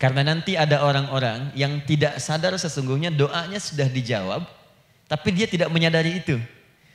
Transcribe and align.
Karena 0.00 0.24
nanti 0.24 0.56
ada 0.56 0.80
orang-orang 0.80 1.52
yang 1.52 1.84
tidak 1.84 2.16
sadar 2.24 2.56
sesungguhnya 2.56 3.12
doanya 3.12 3.60
sudah 3.60 3.84
dijawab, 3.84 4.48
tapi 5.04 5.28
dia 5.36 5.44
tidak 5.44 5.68
menyadari 5.68 6.24
itu. 6.24 6.40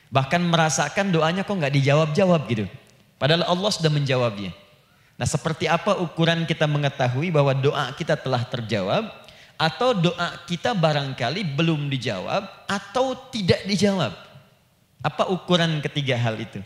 Bahkan 0.09 0.42
merasakan 0.42 1.13
doanya 1.13 1.46
kok 1.46 1.54
nggak 1.54 1.70
dijawab-jawab 1.70 2.41
gitu. 2.49 2.65
Padahal 3.21 3.46
Allah 3.46 3.70
sudah 3.70 3.94
menjawabnya. 3.94 4.49
Nah 5.21 5.28
seperti 5.29 5.70
apa 5.70 6.02
ukuran 6.02 6.49
kita 6.49 6.65
mengetahui 6.65 7.29
bahwa 7.29 7.54
doa 7.54 7.94
kita 7.94 8.18
telah 8.18 8.41
terjawab, 8.41 9.08
atau 9.56 9.94
doa 9.94 10.42
kita 10.50 10.74
barangkali 10.74 11.56
belum 11.56 11.88
dijawab, 11.94 12.42
atau 12.66 13.14
tidak 13.30 13.64
dijawab. 13.70 14.18
Apa 15.06 15.30
ukuran 15.30 15.78
ketiga 15.86 16.18
hal 16.18 16.42
itu? 16.42 16.58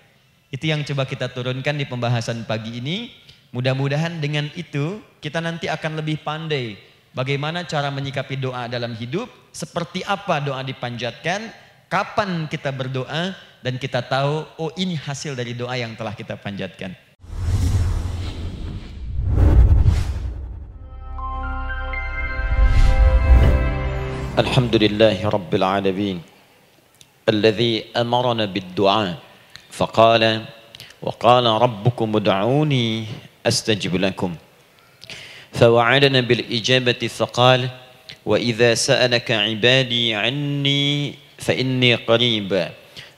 Itu 0.50 0.66
yang 0.72 0.82
coba 0.88 1.04
kita 1.04 1.30
turunkan 1.30 1.76
di 1.76 1.86
pembahasan 1.86 2.48
pagi 2.48 2.80
ini. 2.82 3.12
Mudah-mudahan 3.55 4.19
dengan 4.19 4.51
itu 4.59 4.99
kita 5.23 5.39
nanti 5.39 5.71
akan 5.71 6.03
lebih 6.03 6.21
pandai 6.27 6.75
bagaimana 7.15 7.63
cara 7.63 7.89
menyikapi 7.95 8.35
doa 8.37 8.67
dalam 8.67 8.93
hidup, 8.99 9.31
seperti 9.55 10.03
apa 10.03 10.43
doa 10.43 10.61
dipanjatkan, 10.67 11.55
kapan 11.87 12.51
kita 12.51 12.75
berdoa 12.75 13.33
dan 13.63 13.79
kita 13.79 14.03
tahu 14.03 14.43
oh 14.59 14.71
ini 14.75 14.99
hasil 14.99 15.39
dari 15.39 15.55
doa 15.55 15.79
yang 15.79 15.95
telah 15.95 16.13
kita 16.13 16.35
panjatkan. 16.35 16.93
Alhamdulillahi 24.35 25.23
Rabbil 25.31 25.63
Alamin 25.63 26.35
الذي 27.25 27.97
أمرنا 27.97 28.45
بالدعاء 28.53 29.17
فقال 29.73 30.45
وقال 31.03 31.47
ربكم 31.47 32.09
ادعوني 32.17 32.89
أستجب 33.48 33.96
لكم. 33.96 34.36
فوعدنا 35.54 36.22
بالإجابة 36.22 37.08
فقال 37.08 37.70
وإذا 38.26 38.76
سألك 38.76 39.32
عبادي 39.32 40.16
عني 40.16 41.14
فإني 41.38 41.96
قريب 41.96 42.70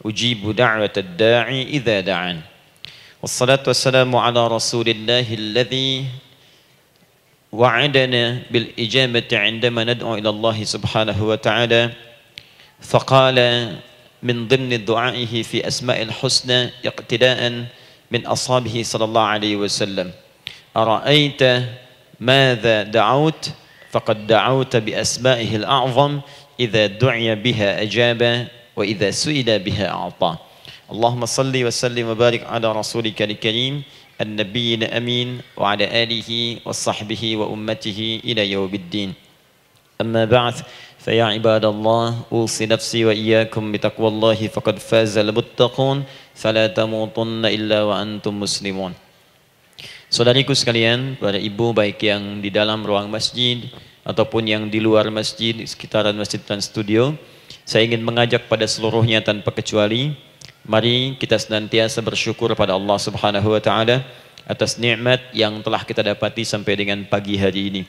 أجيب 0.06 0.56
دعوة 0.56 0.94
الداعي 0.98 1.62
إذا 1.64 2.00
دعان. 2.00 2.42
والصلاة 3.22 3.64
والسلام 3.68 4.16
على 4.16 4.48
رسول 4.48 4.90
الله 4.90 5.34
الذي 5.34 6.06
وعدنا 7.52 8.42
بالإجابة 8.52 9.28
عندما 9.34 9.84
ندعو 9.84 10.16
إلى 10.16 10.30
الله 10.30 10.64
سبحانه 10.64 11.24
وتعالى. 11.24 11.92
فقال 12.82 13.38
من 14.24 14.48
ضمن 14.48 14.86
دعائه 14.86 15.44
في 15.44 15.68
أسماء 15.68 16.02
الحسنى 16.02 16.70
اقتداء 16.86 17.66
من 18.12 18.26
أصحابه 18.26 18.84
صلى 18.84 19.06
الله 19.06 19.22
عليه 19.22 19.56
وسلم. 19.56 20.12
أرأيت 20.78 21.42
ماذا 22.20 22.84
دعوت؟ 22.84 23.52
فقد 23.92 24.28
دعوت 24.28 24.76
بأسمائه 24.76 25.56
الأعظم 25.56 26.20
إذا 26.60 26.86
دعي 26.88 27.36
بها 27.36 27.82
أجاب 27.82 28.48
وإذا 28.76 29.12
سئل 29.12 29.60
بها 29.60 29.90
أعطى. 29.90 30.36
اللهم 30.92 31.26
صل 31.26 31.64
وسلم 31.66 32.08
وبارك 32.08 32.44
على 32.44 32.72
رسولك 32.72 33.22
الكريم 33.22 33.84
النبي 34.22 34.76
الأمين 34.76 35.42
وعلى 35.58 36.04
آله 36.04 36.58
وصحبه 36.66 37.36
وأمته 37.36 38.20
إلى 38.24 38.52
يوم 38.52 38.74
الدين. 38.74 39.14
أما 40.02 40.26
بعد 40.26 40.54
فيا 41.00 41.24
عباد 41.24 41.66
الله 41.66 42.20
أوصي 42.32 42.66
نفسي 42.66 43.06
وإياكم 43.06 43.72
بتقوى 43.72 44.08
الله 44.08 44.48
فقد 44.48 44.80
فاز 44.80 45.18
المتقون 45.18 46.04
فلا 46.36 46.68
تموتن 46.68 47.46
إلا 47.46 47.84
وأنتم 47.84 48.40
مسلمون. 48.40 48.94
Saudariku 50.12 50.52
sekalian, 50.52 51.16
para 51.16 51.40
ibu 51.40 51.72
baik 51.72 52.04
yang 52.04 52.44
di 52.44 52.52
dalam 52.52 52.84
ruang 52.84 53.08
masjid 53.08 53.64
ataupun 54.04 54.44
yang 54.44 54.68
di 54.68 54.84
luar 54.84 55.08
masjid, 55.08 55.56
sekitaran 55.64 56.12
masjid 56.12 56.44
dan 56.44 56.60
studio, 56.60 57.16
saya 57.64 57.88
ingin 57.88 58.04
mengajak 58.04 58.52
pada 58.52 58.68
seluruhnya 58.68 59.24
tanpa 59.24 59.56
kecuali, 59.56 60.12
mari 60.68 61.16
kita 61.16 61.40
senantiasa 61.40 62.04
bersyukur 62.04 62.52
pada 62.60 62.76
Allah 62.76 63.00
Subhanahu 63.00 63.56
wa 63.56 63.64
taala 63.64 64.04
atas 64.44 64.76
nikmat 64.76 65.32
yang 65.32 65.64
telah 65.64 65.88
kita 65.88 66.04
dapati 66.04 66.44
sampai 66.44 66.76
dengan 66.76 67.08
pagi 67.08 67.40
hari 67.40 67.72
ini. 67.72 67.82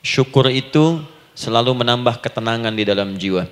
Syukur 0.00 0.48
itu 0.48 1.04
selalu 1.36 1.76
menambah 1.76 2.24
ketenangan 2.24 2.72
di 2.72 2.88
dalam 2.88 3.20
jiwa. 3.20 3.44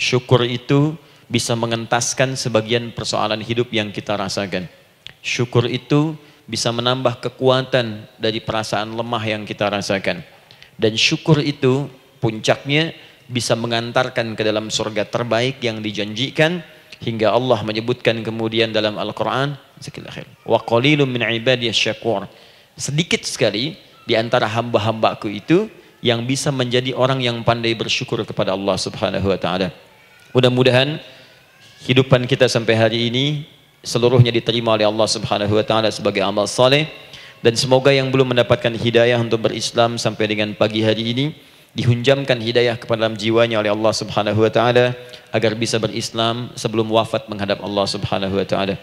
Syukur 0.00 0.48
itu 0.48 0.96
bisa 1.28 1.52
mengentaskan 1.52 2.32
sebagian 2.32 2.96
persoalan 2.96 3.44
hidup 3.44 3.68
yang 3.76 3.92
kita 3.92 4.16
rasakan. 4.16 4.72
Syukur 5.20 5.68
itu 5.68 6.16
bisa 6.48 6.72
menambah 6.72 7.20
kekuatan 7.20 8.08
dari 8.16 8.40
perasaan 8.40 8.96
lemah 8.96 9.20
yang 9.28 9.44
kita 9.44 9.68
rasakan. 9.68 10.24
Dan 10.80 10.96
syukur 10.96 11.44
itu 11.44 11.92
puncaknya 12.24 12.96
bisa 13.28 13.52
mengantarkan 13.52 14.32
ke 14.32 14.40
dalam 14.40 14.72
surga 14.72 15.04
terbaik 15.04 15.60
yang 15.60 15.84
dijanjikan 15.84 16.64
hingga 17.04 17.36
Allah 17.36 17.60
menyebutkan 17.60 18.24
kemudian 18.24 18.72
dalam 18.72 18.96
Al-Qur'an 18.96 19.60
wa 20.48 20.58
qalilun 20.64 21.04
min 21.04 21.22
syakur. 21.70 22.24
Sedikit 22.74 23.22
sekali 23.28 23.76
di 24.08 24.16
antara 24.16 24.48
hamba-hambaku 24.48 25.28
itu 25.28 25.68
yang 26.00 26.24
bisa 26.24 26.48
menjadi 26.48 26.96
orang 26.96 27.20
yang 27.20 27.36
pandai 27.44 27.76
bersyukur 27.76 28.24
kepada 28.24 28.56
Allah 28.56 28.80
Subhanahu 28.80 29.28
wa 29.28 29.38
taala. 29.38 29.68
Mudah-mudahan 30.32 30.96
hidupan 31.84 32.24
kita 32.24 32.48
sampai 32.48 32.74
hari 32.78 33.12
ini 33.12 33.44
seluruhnya 33.82 34.34
diterima 34.34 34.74
oleh 34.74 34.86
Allah 34.86 35.08
Subhanahu 35.08 35.54
wa 35.54 35.64
taala 35.64 35.88
sebagai 35.92 36.22
amal 36.24 36.50
saleh 36.50 36.90
dan 37.38 37.54
semoga 37.54 37.94
yang 37.94 38.10
belum 38.10 38.34
mendapatkan 38.34 38.74
hidayah 38.74 39.18
untuk 39.22 39.46
berislam 39.46 39.94
sampai 39.94 40.26
dengan 40.26 40.50
pagi 40.58 40.82
hari 40.82 41.14
ini 41.14 41.26
dihunjamkan 41.78 42.42
hidayah 42.42 42.74
kepada 42.74 43.06
dalam 43.06 43.14
jiwanya 43.14 43.62
oleh 43.62 43.70
Allah 43.70 43.92
Subhanahu 43.94 44.42
wa 44.42 44.50
taala 44.50 44.98
agar 45.30 45.54
bisa 45.54 45.78
berislam 45.78 46.50
sebelum 46.58 46.90
wafat 46.90 47.30
menghadap 47.30 47.62
Allah 47.62 47.86
Subhanahu 47.86 48.34
wa 48.34 48.46
taala. 48.48 48.74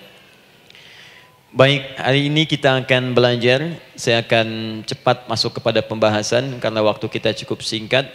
Baik, 1.56 1.88
hari 1.96 2.28
ini 2.28 2.44
kita 2.44 2.84
akan 2.84 3.16
belajar. 3.16 3.80
Saya 3.96 4.20
akan 4.24 4.84
cepat 4.84 5.24
masuk 5.32 5.60
kepada 5.60 5.80
pembahasan 5.80 6.60
karena 6.60 6.84
waktu 6.84 7.08
kita 7.08 7.32
cukup 7.32 7.64
singkat 7.64 8.12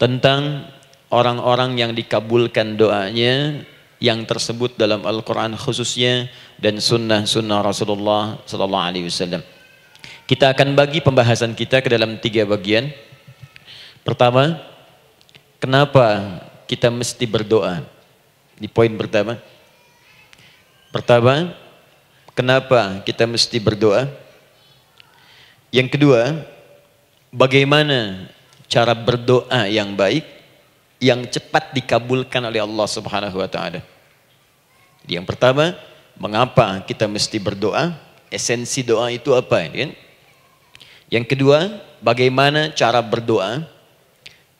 tentang 0.00 0.64
orang-orang 1.12 1.76
yang 1.76 1.92
dikabulkan 1.92 2.80
doanya 2.80 3.64
yang 4.00 4.24
tersebut 4.24 4.80
dalam 4.80 5.04
Al-Quran 5.04 5.54
khususnya 5.60 6.32
dan 6.56 6.80
sunnah-sunnah 6.80 7.60
Rasulullah 7.60 8.40
Sallallahu 8.48 8.86
Alaihi 8.88 9.06
Wasallam. 9.06 9.44
Kita 10.24 10.56
akan 10.56 10.72
bagi 10.72 11.04
pembahasan 11.04 11.52
kita 11.52 11.84
ke 11.84 11.92
dalam 11.92 12.16
tiga 12.16 12.48
bagian. 12.48 12.88
Pertama, 14.00 14.56
kenapa 15.60 16.40
kita 16.64 16.88
mesti 16.88 17.28
berdoa? 17.28 17.84
Di 18.56 18.64
poin 18.64 18.88
pertama. 18.96 19.36
Pertama, 20.88 21.52
kenapa 22.32 23.04
kita 23.04 23.28
mesti 23.28 23.60
berdoa? 23.60 24.08
Yang 25.68 26.00
kedua, 26.00 26.40
bagaimana 27.28 28.32
cara 28.64 28.96
berdoa 28.96 29.68
yang 29.68 29.92
baik? 29.92 30.39
Yang 31.00 31.24
cepat 31.24 31.72
dikabulkan 31.72 32.44
oleh 32.44 32.60
Allah 32.60 32.86
Subhanahu 32.86 33.40
wa 33.40 33.48
taala. 33.48 33.80
Yang 35.08 35.24
pertama, 35.32 35.72
mengapa 36.20 36.84
kita 36.84 37.08
mesti 37.08 37.40
berdoa? 37.40 37.96
Esensi 38.30 38.84
doa 38.84 39.10
itu 39.10 39.32
apa 39.34 39.64
kan? 39.66 39.90
Yang 41.10 41.26
kedua, 41.34 41.82
bagaimana 41.98 42.70
cara 42.70 43.02
berdoa 43.02 43.66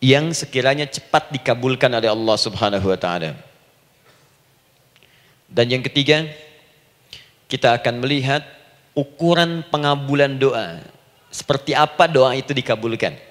yang 0.00 0.32
sekiranya 0.32 0.88
cepat 0.88 1.28
dikabulkan 1.30 1.92
oleh 1.92 2.08
Allah 2.08 2.36
Subhanahu 2.40 2.88
wa 2.88 2.98
taala. 2.98 3.36
Dan 5.46 5.68
yang 5.68 5.84
ketiga, 5.84 6.24
kita 7.46 7.76
akan 7.76 8.00
melihat 8.00 8.42
ukuran 8.96 9.60
pengabulan 9.68 10.40
doa. 10.40 10.80
Seperti 11.30 11.76
apa 11.76 12.10
doa 12.10 12.34
itu 12.34 12.50
dikabulkan. 12.56 13.29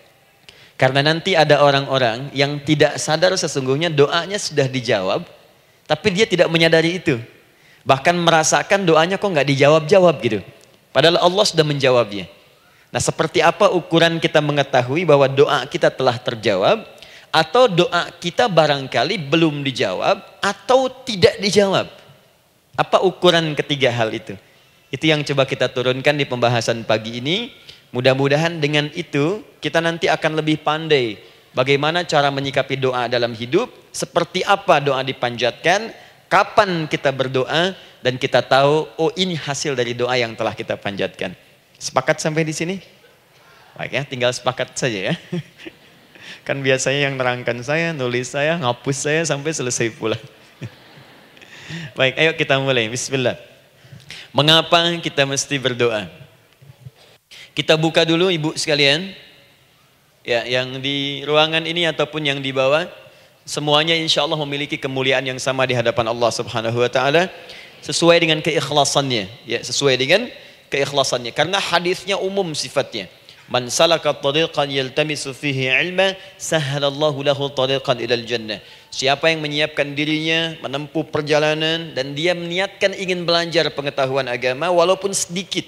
Karena 0.80 1.04
nanti 1.04 1.36
ada 1.36 1.60
orang-orang 1.60 2.32
yang 2.32 2.56
tidak 2.64 2.96
sadar 2.96 3.36
sesungguhnya 3.36 3.92
doanya 3.92 4.40
sudah 4.40 4.64
dijawab, 4.64 5.28
tapi 5.84 6.08
dia 6.16 6.24
tidak 6.24 6.48
menyadari 6.48 7.04
itu. 7.04 7.20
Bahkan 7.84 8.16
merasakan 8.16 8.88
doanya 8.88 9.20
kok 9.20 9.28
nggak 9.28 9.44
dijawab-jawab 9.44 10.16
gitu. 10.24 10.40
Padahal 10.96 11.20
Allah 11.20 11.44
sudah 11.44 11.68
menjawabnya. 11.68 12.32
Nah 12.96 13.02
seperti 13.04 13.44
apa 13.44 13.68
ukuran 13.76 14.24
kita 14.24 14.40
mengetahui 14.40 15.04
bahwa 15.04 15.28
doa 15.28 15.68
kita 15.68 15.92
telah 15.92 16.16
terjawab, 16.16 16.88
atau 17.28 17.68
doa 17.68 18.08
kita 18.16 18.48
barangkali 18.48 19.20
belum 19.28 19.62
dijawab, 19.68 20.24
atau 20.40 20.88
tidak 21.04 21.44
dijawab. 21.44 21.92
Apa 22.80 23.04
ukuran 23.04 23.52
ketiga 23.52 23.92
hal 23.92 24.16
itu? 24.16 24.40
Itu 24.90 25.12
yang 25.12 25.28
coba 25.28 25.44
kita 25.44 25.68
turunkan 25.68 26.16
di 26.16 26.24
pembahasan 26.24 26.88
pagi 26.88 27.20
ini 27.20 27.52
Mudah-mudahan 27.90 28.62
dengan 28.62 28.86
itu 28.94 29.42
kita 29.58 29.82
nanti 29.82 30.06
akan 30.06 30.38
lebih 30.38 30.62
pandai 30.62 31.18
bagaimana 31.58 32.06
cara 32.06 32.30
menyikapi 32.30 32.78
doa 32.78 33.10
dalam 33.10 33.34
hidup, 33.34 33.70
seperti 33.90 34.46
apa 34.46 34.78
doa 34.78 35.02
dipanjatkan, 35.02 35.90
kapan 36.30 36.86
kita 36.86 37.10
berdoa 37.10 37.74
dan 38.06 38.16
kita 38.16 38.46
tahu 38.46 38.86
oh 38.96 39.12
ini 39.18 39.34
hasil 39.34 39.74
dari 39.74 39.98
doa 39.98 40.14
yang 40.16 40.38
telah 40.38 40.54
kita 40.54 40.78
panjatkan. 40.78 41.34
Sepakat 41.82 42.22
sampai 42.22 42.46
di 42.46 42.54
sini? 42.54 42.76
Baik 43.74 43.96
ya, 43.96 44.04
tinggal 44.06 44.32
sepakat 44.36 44.76
saja 44.76 45.14
ya. 45.14 45.16
Kan 46.48 46.62
biasanya 46.62 47.10
yang 47.10 47.16
nerangkan 47.18 47.64
saya, 47.64 47.96
nulis 47.96 48.30
saya, 48.36 48.60
ngapus 48.60 48.98
saya 48.98 49.22
sampai 49.26 49.56
selesai 49.56 49.90
pula. 49.96 50.20
Baik, 51.98 52.20
ayo 52.20 52.32
kita 52.36 52.60
mulai. 52.60 52.92
Bismillah. 52.92 53.40
Mengapa 54.30 54.84
kita 55.02 55.26
mesti 55.26 55.56
berdoa? 55.58 56.29
Kita 57.60 57.76
buka 57.76 58.08
dulu 58.08 58.32
ibu 58.32 58.56
sekalian. 58.56 59.12
Ya, 60.24 60.48
yang 60.48 60.80
di 60.80 61.28
ruangan 61.28 61.68
ini 61.68 61.84
ataupun 61.92 62.24
yang 62.24 62.40
di 62.40 62.56
bawah 62.56 62.88
semuanya 63.44 64.00
insya 64.00 64.24
Allah 64.24 64.40
memiliki 64.40 64.80
kemuliaan 64.80 65.28
yang 65.28 65.36
sama 65.44 65.68
di 65.68 65.76
hadapan 65.76 66.08
Allah 66.08 66.32
Subhanahu 66.32 66.80
wa 66.80 66.88
taala 66.88 67.28
sesuai 67.84 68.20
dengan 68.24 68.40
keikhlasannya 68.44 69.26
ya 69.48 69.60
sesuai 69.64 69.96
dengan 69.96 70.28
keikhlasannya 70.72 71.32
karena 71.36 71.58
hadisnya 71.58 72.20
umum 72.20 72.52
sifatnya 72.52 73.08
Man 73.50 73.66
salaka 73.66 74.14
tariqan 74.14 74.70
yaltamisu 74.70 75.34
fihi 75.34 75.74
ilma 75.74 76.14
sahhalallahu 76.38 77.26
lahu 77.26 77.50
tariqan 77.50 77.98
ilal 77.98 78.22
jannah. 78.22 78.62
Siapa 78.94 79.34
yang 79.34 79.42
menyiapkan 79.42 79.98
dirinya 79.98 80.54
menempuh 80.62 81.10
perjalanan 81.10 81.98
dan 81.98 82.14
dia 82.14 82.38
meniatkan 82.38 82.94
ingin 82.94 83.26
belajar 83.26 83.66
pengetahuan 83.74 84.30
agama 84.30 84.70
walaupun 84.70 85.10
sedikit 85.18 85.66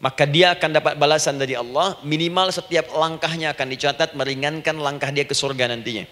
maka 0.00 0.24
dia 0.24 0.56
akan 0.56 0.80
dapat 0.80 0.96
balasan 0.96 1.36
dari 1.36 1.52
Allah 1.52 2.00
minimal 2.00 2.48
setiap 2.48 2.88
langkahnya 2.96 3.52
akan 3.52 3.68
dicatat 3.68 4.16
meringankan 4.16 4.80
langkah 4.80 5.12
dia 5.12 5.28
ke 5.28 5.36
surga 5.36 5.68
nantinya. 5.68 6.08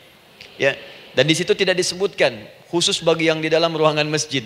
Ya. 0.60 0.76
Dan 1.16 1.24
di 1.24 1.34
situ 1.34 1.56
tidak 1.56 1.80
disebutkan 1.80 2.36
khusus 2.68 3.00
bagi 3.00 3.32
yang 3.32 3.40
di 3.40 3.48
dalam 3.48 3.72
ruangan 3.72 4.04
masjid. 4.06 4.44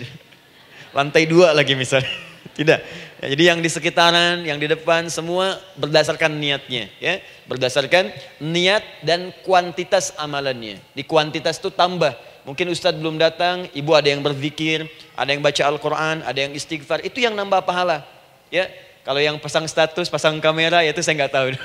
Lantai 0.97 1.27
dua 1.27 1.51
lagi 1.51 1.75
misalnya. 1.75 2.07
Tidak. 2.57 2.79
Ya, 3.23 3.25
jadi 3.33 3.43
yang 3.55 3.59
di 3.63 3.69
sekitaran, 3.71 4.43
yang 4.43 4.59
di 4.59 4.67
depan 4.67 5.07
semua 5.07 5.57
berdasarkan 5.79 6.37
niatnya, 6.37 6.91
ya. 6.99 7.23
Berdasarkan 7.47 8.11
niat 8.43 8.83
dan 9.01 9.31
kuantitas 9.47 10.11
amalannya. 10.19 10.79
Di 10.91 11.03
kuantitas 11.07 11.57
itu 11.59 11.71
tambah. 11.71 12.13
Mungkin 12.43 12.67
Ustadz 12.69 12.99
belum 12.99 13.15
datang, 13.15 13.71
ibu 13.71 13.95
ada 13.95 14.11
yang 14.11 14.19
berzikir, 14.19 14.85
ada 15.15 15.31
yang 15.31 15.39
baca 15.39 15.63
Al-Quran, 15.63 16.27
ada 16.27 16.39
yang 16.39 16.51
istighfar. 16.51 16.99
Itu 17.01 17.23
yang 17.23 17.31
nambah 17.33 17.63
pahala. 17.63 18.03
Ya, 18.51 18.67
kalau 19.03 19.19
yang 19.19 19.35
pasang 19.35 19.67
status, 19.67 20.07
pasang 20.07 20.39
kamera, 20.39 20.79
ya 20.79 20.95
itu 20.95 21.03
saya 21.03 21.19
nggak 21.19 21.33
tahu. 21.35 21.47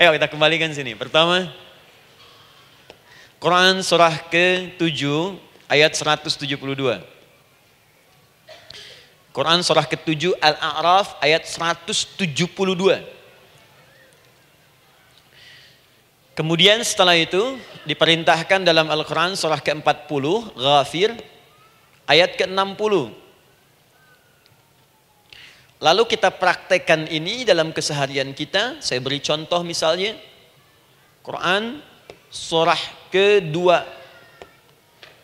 Ayo 0.00 0.16
kita 0.16 0.32
kembalikan 0.32 0.72
sini. 0.72 0.96
Pertama, 0.96 1.52
Quran 3.36 3.84
surah 3.84 4.16
ke-7 4.32 4.80
ayat 5.68 5.92
172. 5.92 6.56
Quran 9.36 9.60
surah 9.60 9.84
ke-7 9.84 10.34
Al-A'raf 10.40 11.20
ayat 11.20 11.44
172. 11.44 12.24
Kemudian 16.32 16.80
setelah 16.80 17.12
itu 17.12 17.60
diperintahkan 17.84 18.64
dalam 18.64 18.88
Al-Quran 18.88 19.36
surah 19.36 19.60
ke-40 19.60 20.24
Ghafir 20.56 21.12
ayat 22.08 22.40
ke-60. 22.40 23.27
Lalu 25.78 26.10
kita 26.10 26.34
praktekkan 26.34 27.06
ini 27.06 27.46
dalam 27.46 27.70
keseharian 27.70 28.34
kita. 28.34 28.82
Saya 28.82 28.98
beri 28.98 29.22
contoh 29.22 29.62
misalnya. 29.62 30.18
Quran 31.22 31.78
surah 32.32 32.80
ke-2 33.14 33.58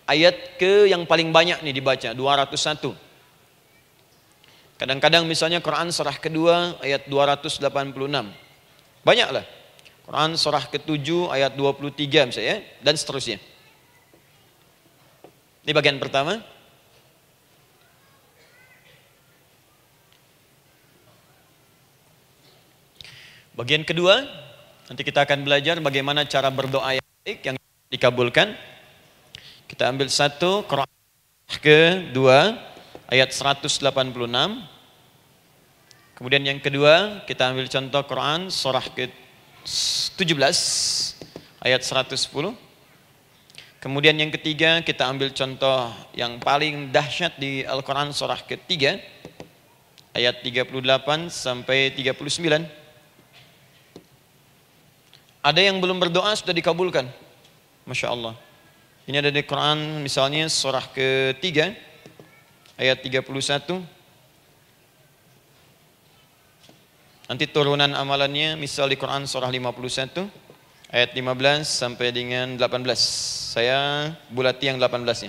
ayat 0.07 0.61
ke 0.61 0.93
yang 0.93 1.09
paling 1.09 1.35
banyak 1.35 1.59
nih 1.65 1.75
dibaca 1.75 2.15
201. 2.15 3.05
Kadang-kadang 4.79 5.25
misalnya 5.27 5.59
Quran 5.65 5.91
surah 5.91 6.19
kedua 6.19 6.79
ayat 6.83 7.09
286. 7.09 7.63
Banyaklah. 9.03 9.45
Quran 10.05 10.31
surah 10.37 10.69
ke-7 10.69 11.33
ayat 11.33 11.57
23 11.57 12.29
misalnya 12.31 12.61
dan 12.85 12.95
seterusnya. 12.95 13.41
Ini 15.65 15.73
bagian 15.73 15.97
pertama. 15.97 16.45
Bagian 23.55 23.87
kedua, 23.87 24.19
nanti 24.91 25.07
kita 25.07 25.23
akan 25.23 25.47
belajar 25.47 25.79
bagaimana 25.79 26.27
cara 26.27 26.51
berdoa 26.51 26.99
yang 26.99 27.07
baik 27.23 27.39
yang 27.47 27.57
dikabulkan. 27.87 28.59
Kita 29.71 29.95
ambil 29.95 30.11
satu 30.11 30.67
Quran 30.67 30.91
kedua 31.63 32.59
ayat 33.07 33.31
186. 33.31 33.79
Kemudian 36.19 36.43
yang 36.43 36.59
kedua 36.59 37.23
kita 37.31 37.55
ambil 37.55 37.71
contoh 37.71 38.03
Quran 38.11 38.51
surah 38.51 38.91
ke-17 38.91 40.59
ayat 41.63 41.83
110. 41.87 42.59
Kemudian 43.79 44.19
yang 44.19 44.35
ketiga 44.35 44.83
kita 44.83 45.07
ambil 45.07 45.31
contoh 45.31 45.95
yang 46.11 46.43
paling 46.43 46.91
dahsyat 46.91 47.39
di 47.39 47.63
Al-Quran 47.63 48.11
surah 48.11 48.43
ketiga 48.43 48.99
ayat 50.11 50.43
38 50.43 50.75
sampai 51.31 51.95
39. 51.95 52.84
Ada 55.45 55.61
yang 55.61 55.77
belum 55.77 56.01
berdoa 56.01 56.33
sudah 56.33 56.57
dikabulkan. 56.57 57.05
Masya 57.85 58.09
Allah. 58.17 58.33
Ini 59.05 59.21
ada 59.21 59.29
di 59.29 59.45
Quran 59.45 60.01
misalnya 60.01 60.49
surah 60.49 60.89
ketiga 60.89 61.77
ayat 62.81 63.05
31. 63.05 63.85
Nanti 67.29 67.45
turunan 67.53 67.93
amalannya 67.93 68.57
misal 68.57 68.89
di 68.89 68.97
Quran 68.97 69.29
surah 69.29 69.53
51 69.53 70.25
ayat 70.89 71.13
15 71.13 71.21
sampai 71.69 72.09
dengan 72.09 72.57
18. 72.57 72.97
Saya 73.53 74.09
bulati 74.33 74.73
yang 74.73 74.81
18-nya. 74.81 75.29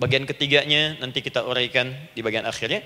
Bagian 0.00 0.24
ketiganya 0.24 0.96
nanti 0.96 1.20
kita 1.20 1.44
uraikan 1.44 1.92
di 2.16 2.24
bagian 2.24 2.48
akhirnya. 2.48 2.80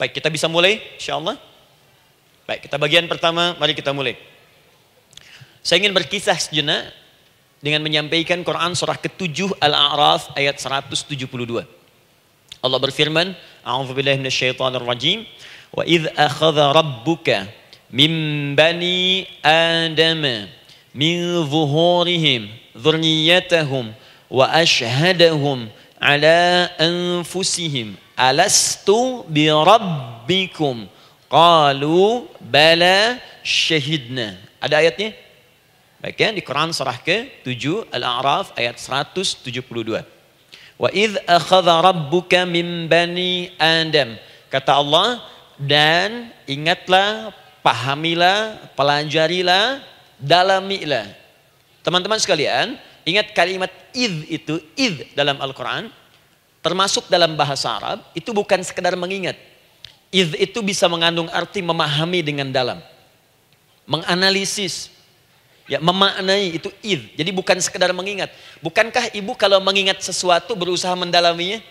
Baik, 0.00 0.18
kita 0.18 0.28
bisa 0.32 0.48
mulai 0.48 0.80
insyaallah. 0.96 1.36
Baik, 2.48 2.66
kita 2.66 2.76
bagian 2.76 3.06
pertama, 3.06 3.54
mari 3.56 3.72
kita 3.76 3.94
mulai. 3.94 4.18
Saya 5.62 5.78
ingin 5.78 5.94
berkisah 5.94 6.34
sejenak 6.34 6.90
dengan 7.62 7.86
menyampaikan 7.86 8.42
Quran 8.42 8.74
surah 8.74 8.98
ke-7 8.98 9.54
Al-A'raf 9.62 10.34
ayat 10.34 10.58
172. 10.58 11.62
Allah 12.62 12.78
berfirman, 12.82 13.34
A'udzu 13.62 13.94
billahi 13.94 14.18
minasyaitonir 14.18 14.82
rajim, 14.82 15.22
wa 15.70 15.86
idz 15.86 16.10
akhadha 16.18 16.74
rabbuka 16.74 17.46
min 17.94 18.10
bani 18.58 19.30
adama 19.46 20.50
min 20.90 21.46
zuhurihim 21.46 22.50
dhurriyyatahum 22.74 23.94
wa 24.28 24.44
ashhadahum 24.50 25.70
ala 26.02 26.68
anfusihim 26.76 27.96
alastu 28.16 29.24
bi 29.28 29.48
rabbikum 29.48 30.86
qalu 31.30 32.28
bala 32.40 33.18
syahidna 33.42 34.38
ada 34.60 34.78
ayatnya 34.78 35.16
Baik 36.02 36.18
ya, 36.18 36.34
di 36.34 36.42
Quran 36.42 36.74
surah 36.74 36.98
ke-7 36.98 37.94
Al-A'raf 37.94 38.58
ayat 38.58 38.74
172. 38.74 39.54
Wa 40.74 40.90
idh 40.90 41.14
akhadha 41.30 41.78
rabbuka 41.78 42.42
min 42.42 42.90
bani 42.90 43.54
Adam. 43.54 44.18
Kata 44.50 44.82
Allah, 44.82 45.22
dan 45.62 46.34
ingatlah, 46.50 47.30
pahamilah, 47.62 48.58
pelajarilah, 48.74 49.78
dalamilah. 50.18 51.06
Teman-teman 51.86 52.18
sekalian, 52.18 52.74
ingat 53.06 53.30
kalimat 53.30 53.70
idh 53.94 54.26
itu, 54.26 54.58
idh 54.74 55.06
dalam 55.14 55.38
Al-Quran, 55.38 55.86
termasuk 56.62 57.10
dalam 57.10 57.34
bahasa 57.34 57.74
Arab, 57.74 57.98
itu 58.14 58.30
bukan 58.30 58.62
sekedar 58.62 58.94
mengingat. 58.94 59.36
Idh 60.14 60.38
itu 60.38 60.62
bisa 60.62 60.86
mengandung 60.86 61.28
arti 61.28 61.60
memahami 61.60 62.22
dengan 62.22 62.48
dalam. 62.48 62.78
Menganalisis, 63.84 64.92
Ya, 65.70 65.78
memaknai 65.78 66.58
itu 66.58 66.68
id. 66.82 67.14
Jadi 67.14 67.30
bukan 67.30 67.54
sekedar 67.62 67.94
mengingat. 67.94 68.34
Bukankah 68.58 69.14
ibu 69.14 69.32
kalau 69.38 69.62
mengingat 69.62 70.02
sesuatu 70.02 70.58
berusaha 70.58 70.90
mendalaminya? 70.98 71.62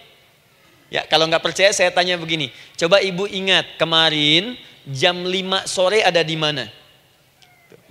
Ya, 0.88 1.04
kalau 1.06 1.28
nggak 1.28 1.44
percaya 1.44 1.70
saya 1.76 1.92
tanya 1.92 2.16
begini. 2.16 2.50
Coba 2.80 3.04
ibu 3.04 3.28
ingat 3.28 3.76
kemarin 3.76 4.56
jam 4.88 5.22
5 5.22 5.68
sore 5.68 6.02
ada 6.02 6.24
di 6.24 6.40
mana? 6.40 6.72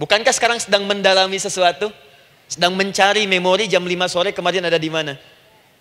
Bukankah 0.00 0.32
sekarang 0.32 0.58
sedang 0.58 0.88
mendalami 0.88 1.36
sesuatu? 1.36 1.92
Sedang 2.50 2.74
mencari 2.74 3.28
memori 3.28 3.68
jam 3.68 3.84
5 3.84 4.08
sore 4.08 4.32
kemarin 4.32 4.66
ada 4.66 4.80
di 4.80 4.88
mana? 4.88 5.14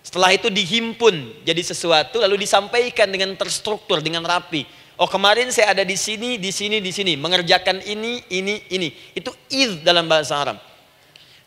Setelah 0.00 0.32
itu 0.32 0.48
dihimpun 0.48 1.44
jadi 1.44 1.60
sesuatu 1.60 2.18
lalu 2.24 2.44
disampaikan 2.44 3.12
dengan 3.12 3.36
terstruktur, 3.36 4.00
dengan 4.00 4.24
rapi. 4.24 4.64
Oh 5.00 5.08
kemarin 5.08 5.48
saya 5.48 5.72
ada 5.72 5.84
di 5.84 5.96
sini, 5.96 6.36
di 6.36 6.52
sini, 6.52 6.80
di 6.80 6.92
sini. 6.92 7.16
Mengerjakan 7.16 7.80
ini, 7.84 8.20
ini, 8.28 8.64
ini. 8.68 8.88
Itu 9.16 9.32
id 9.48 9.80
dalam 9.80 10.08
bahasa 10.08 10.36
Arab. 10.36 10.60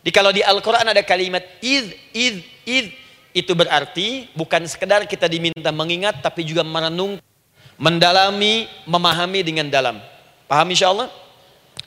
Di 0.01 0.09
kalau 0.09 0.33
di 0.33 0.41
Al-Quran 0.41 0.89
ada 0.89 1.01
kalimat 1.05 1.45
id, 1.61 1.93
id, 2.13 2.35
id. 2.65 2.87
Itu 3.33 3.57
berarti 3.57 4.29
bukan 4.37 4.61
sekedar 4.69 5.05
kita 5.09 5.25
diminta 5.25 5.73
mengingat 5.73 6.21
tapi 6.21 6.45
juga 6.45 6.61
merenung, 6.61 7.17
mendalami, 7.81 8.69
memahami 8.85 9.41
dengan 9.41 9.69
dalam. 9.69 9.97
Paham 10.45 10.69
insya 10.69 10.93
Allah? 10.93 11.09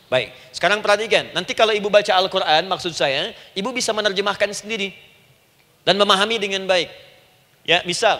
Baik, 0.06 0.35
sekarang 0.54 0.82
perhatikan. 0.82 1.30
Nanti 1.35 1.54
kalau 1.54 1.75
ibu 1.75 1.90
baca 1.90 2.14
Al-Quran, 2.14 2.66
maksud 2.70 2.94
saya, 2.94 3.35
ibu 3.54 3.70
bisa 3.75 3.90
menerjemahkan 3.90 4.50
sendiri. 4.54 5.05
Dan 5.87 6.02
memahami 6.02 6.43
dengan 6.43 6.66
baik. 6.66 6.90
Ya, 7.62 7.87
misal, 7.87 8.19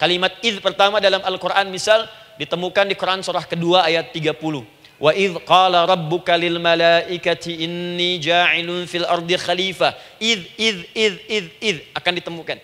kalimat 0.00 0.32
id 0.40 0.64
pertama 0.64 1.04
dalam 1.04 1.20
Al-Quran, 1.20 1.68
misal, 1.68 2.08
ditemukan 2.40 2.88
di 2.88 2.96
Quran 2.96 3.20
surah 3.20 3.44
kedua 3.44 3.84
ayat 3.84 4.08
30. 4.08 4.64
Wa 4.98 5.14
id 5.14 5.38
qala 5.46 5.86
rabbuka 5.86 6.34
lil 6.34 6.58
malaikati 6.58 7.62
inni 7.62 8.18
ja'ilun 8.18 8.88
fil 8.88 9.06
ardi 9.06 9.36
khalifah. 9.38 9.94
Id, 10.18 10.42
id, 10.58 10.78
id, 10.96 11.14
id, 11.28 11.46
id. 11.60 11.76
Akan 11.94 12.18
ditemukan. 12.18 12.58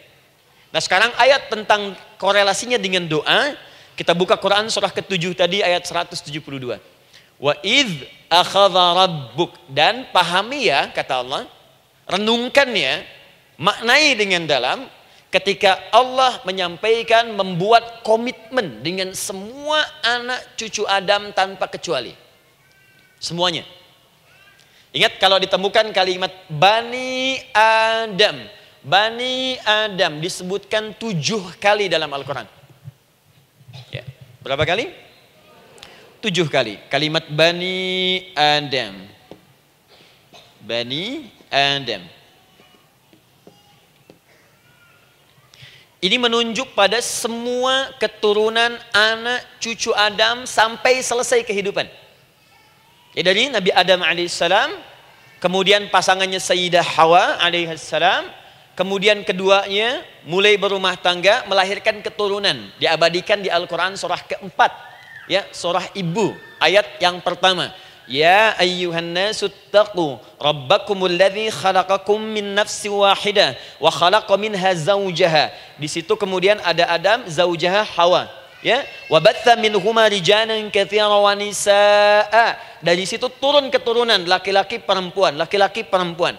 Nah 0.75 0.81
sekarang 0.83 1.14
ayat 1.14 1.47
tentang 1.47 1.95
korelasinya 2.19 2.81
dengan 2.81 3.07
doa. 3.07 3.54
Kita 3.95 4.11
buka 4.11 4.35
Quran 4.35 4.66
surah 4.66 4.90
ke-7 4.90 5.38
tadi 5.38 5.62
ayat 5.62 5.87
172. 5.87 6.35
Wa 7.38 7.54
id 7.62 8.02
akhadha 8.26 9.07
rabbuk 9.07 9.54
dan 9.71 10.11
pahami 10.11 10.66
ya 10.66 10.90
kata 10.90 11.23
Allah, 11.23 11.47
renungkan 12.11 12.66
ya, 12.75 13.07
maknai 13.61 14.18
dengan 14.18 14.46
dalam 14.46 14.87
ketika 15.30 15.78
Allah 15.90 16.38
menyampaikan 16.46 17.34
membuat 17.34 18.06
komitmen 18.06 18.82
dengan 18.82 19.11
semua 19.12 19.82
anak 20.02 20.54
cucu 20.54 20.87
Adam 20.87 21.34
tanpa 21.34 21.66
kecuali. 21.66 22.14
Semuanya. 23.18 23.66
Ingat 24.94 25.18
kalau 25.18 25.42
ditemukan 25.42 25.90
kalimat 25.90 26.30
Bani 26.46 27.42
Adam. 27.56 28.46
Bani 28.84 29.58
Adam 29.64 30.20
disebutkan 30.20 30.94
tujuh 30.94 31.58
kali 31.58 31.90
dalam 31.90 32.12
Al-Quran. 32.14 32.46
Ya. 33.90 34.06
Berapa 34.44 34.62
kali? 34.62 35.04
tujuh 36.25 36.49
kali 36.49 36.80
kalimat 36.88 37.28
Bani 37.28 38.32
Adam. 38.32 38.96
Bani 40.64 41.28
Adam. 41.52 42.00
Ini 46.04 46.20
menunjuk 46.20 46.76
pada 46.76 47.00
semua 47.00 47.88
keturunan 47.96 48.76
anak 48.92 49.40
cucu 49.56 49.88
Adam 49.96 50.44
sampai 50.44 51.00
selesai 51.00 51.40
kehidupan. 51.49 51.88
Ya, 53.16 53.25
dari 53.25 53.49
Nabi 53.49 53.73
Adam 53.73 54.04
alaihissalam, 54.04 54.68
kemudian 55.40 55.88
pasangannya 55.88 56.37
Sayyidah 56.37 56.84
Hawa 56.84 57.40
alaihissalam, 57.40 58.28
kemudian 58.76 59.25
keduanya 59.25 60.04
mulai 60.28 60.61
berumah 60.61 60.92
tangga 61.00 61.49
melahirkan 61.49 62.04
keturunan 62.04 62.68
diabadikan 62.76 63.40
di 63.40 63.49
Al-Quran 63.49 63.96
surah 63.96 64.20
keempat 64.28 64.92
Ya, 65.25 65.49
surah 65.56 65.88
Ibu 65.96 66.37
ayat 66.61 67.00
yang 67.00 67.16
pertama. 67.25 67.73
Ya 68.04 68.52
ayyuhan 68.61 69.16
nasu 69.16 69.49
taqu 69.73 70.20
rabbakumul 70.37 71.12
ladzi 71.16 71.49
khalaqakum 71.49 72.20
min 72.20 72.52
nafsin 72.52 72.92
wahidah 72.92 73.56
wa 73.80 73.88
khalaqa 73.88 74.37
minha 74.37 74.70
zawjaha. 74.76 75.50
Di 75.80 75.88
situ 75.88 76.12
kemudian 76.14 76.61
ada 76.61 76.84
Adam, 76.92 77.25
zaujaha 77.25 77.84
Hawa. 77.96 78.28
Ya, 78.64 78.80
wa 79.12 79.20
batha 79.20 79.61
minhuma 79.61 80.08
rijalan 80.08 80.73
katsiran 80.73 81.12
wa 81.12 81.32
nisaa. 81.37 82.56
Dari 82.80 83.04
situ 83.04 83.28
turun 83.40 83.68
keturunan 83.68 84.25
laki-laki 84.25 84.80
perempuan, 84.80 85.37
laki-laki 85.37 85.84
perempuan. 85.84 86.32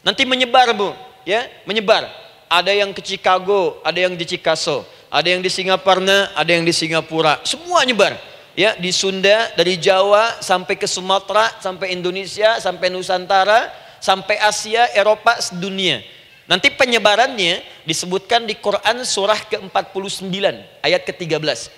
Nanti 0.00 0.24
menyebar, 0.24 0.72
Bu, 0.72 0.96
ya, 1.28 1.44
menyebar. 1.68 2.08
Ada 2.48 2.72
yang 2.72 2.96
ke 2.96 3.04
Chicago, 3.04 3.82
ada 3.84 3.98
yang 4.00 4.16
di 4.16 4.24
Chicago 4.24 4.88
ada 5.10 5.28
yang 5.30 5.40
di 5.42 5.50
Singapura, 5.50 6.34
ada 6.34 6.50
yang 6.50 6.64
di 6.66 6.74
Singapura, 6.74 7.40
semua 7.46 7.86
nyebar. 7.86 8.18
Ya, 8.56 8.72
di 8.72 8.88
Sunda, 8.88 9.52
dari 9.52 9.76
Jawa 9.76 10.40
sampai 10.40 10.80
ke 10.80 10.88
Sumatera, 10.88 11.52
sampai 11.60 11.92
Indonesia, 11.92 12.56
sampai 12.56 12.88
Nusantara, 12.88 13.68
sampai 14.00 14.40
Asia, 14.40 14.88
Eropa, 14.96 15.36
sedunia. 15.44 16.00
Nanti 16.48 16.72
penyebarannya 16.72 17.60
disebutkan 17.84 18.48
di 18.48 18.56
Quran 18.56 19.04
surah 19.04 19.36
ke-49 19.52 20.32
ayat 20.80 21.04
ke-13. 21.04 21.68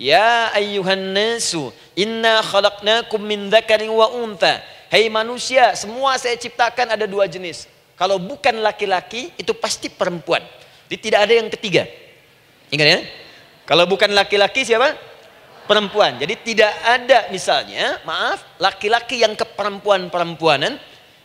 Ya 0.00 0.48
ayyuhan 0.56 1.12
nasu 1.12 1.68
inna 1.92 2.40
khalaqnakum 2.40 3.20
min 3.20 3.52
dzakarin 3.52 3.92
wa 3.92 4.08
untha. 4.16 4.64
Hei 4.88 5.12
manusia, 5.12 5.76
semua 5.76 6.16
saya 6.16 6.32
ciptakan 6.40 6.96
ada 6.96 7.04
dua 7.04 7.28
jenis. 7.28 7.68
Kalau 7.92 8.16
bukan 8.16 8.56
laki-laki 8.64 9.36
itu 9.36 9.52
pasti 9.52 9.92
perempuan. 9.92 10.40
Jadi 10.88 10.96
tidak 10.96 11.28
ada 11.28 11.34
yang 11.36 11.48
ketiga. 11.52 11.84
Ingat 12.72 12.88
ya? 12.88 12.98
Kalau 13.68 13.84
bukan 13.84 14.16
laki-laki 14.16 14.64
siapa? 14.64 15.11
Perempuan. 15.64 16.18
Jadi 16.18 16.34
tidak 16.42 16.72
ada 16.82 17.30
misalnya, 17.30 18.02
maaf, 18.02 18.42
laki-laki 18.58 19.22
yang 19.22 19.38
keperempuan-perempuanan 19.38 20.74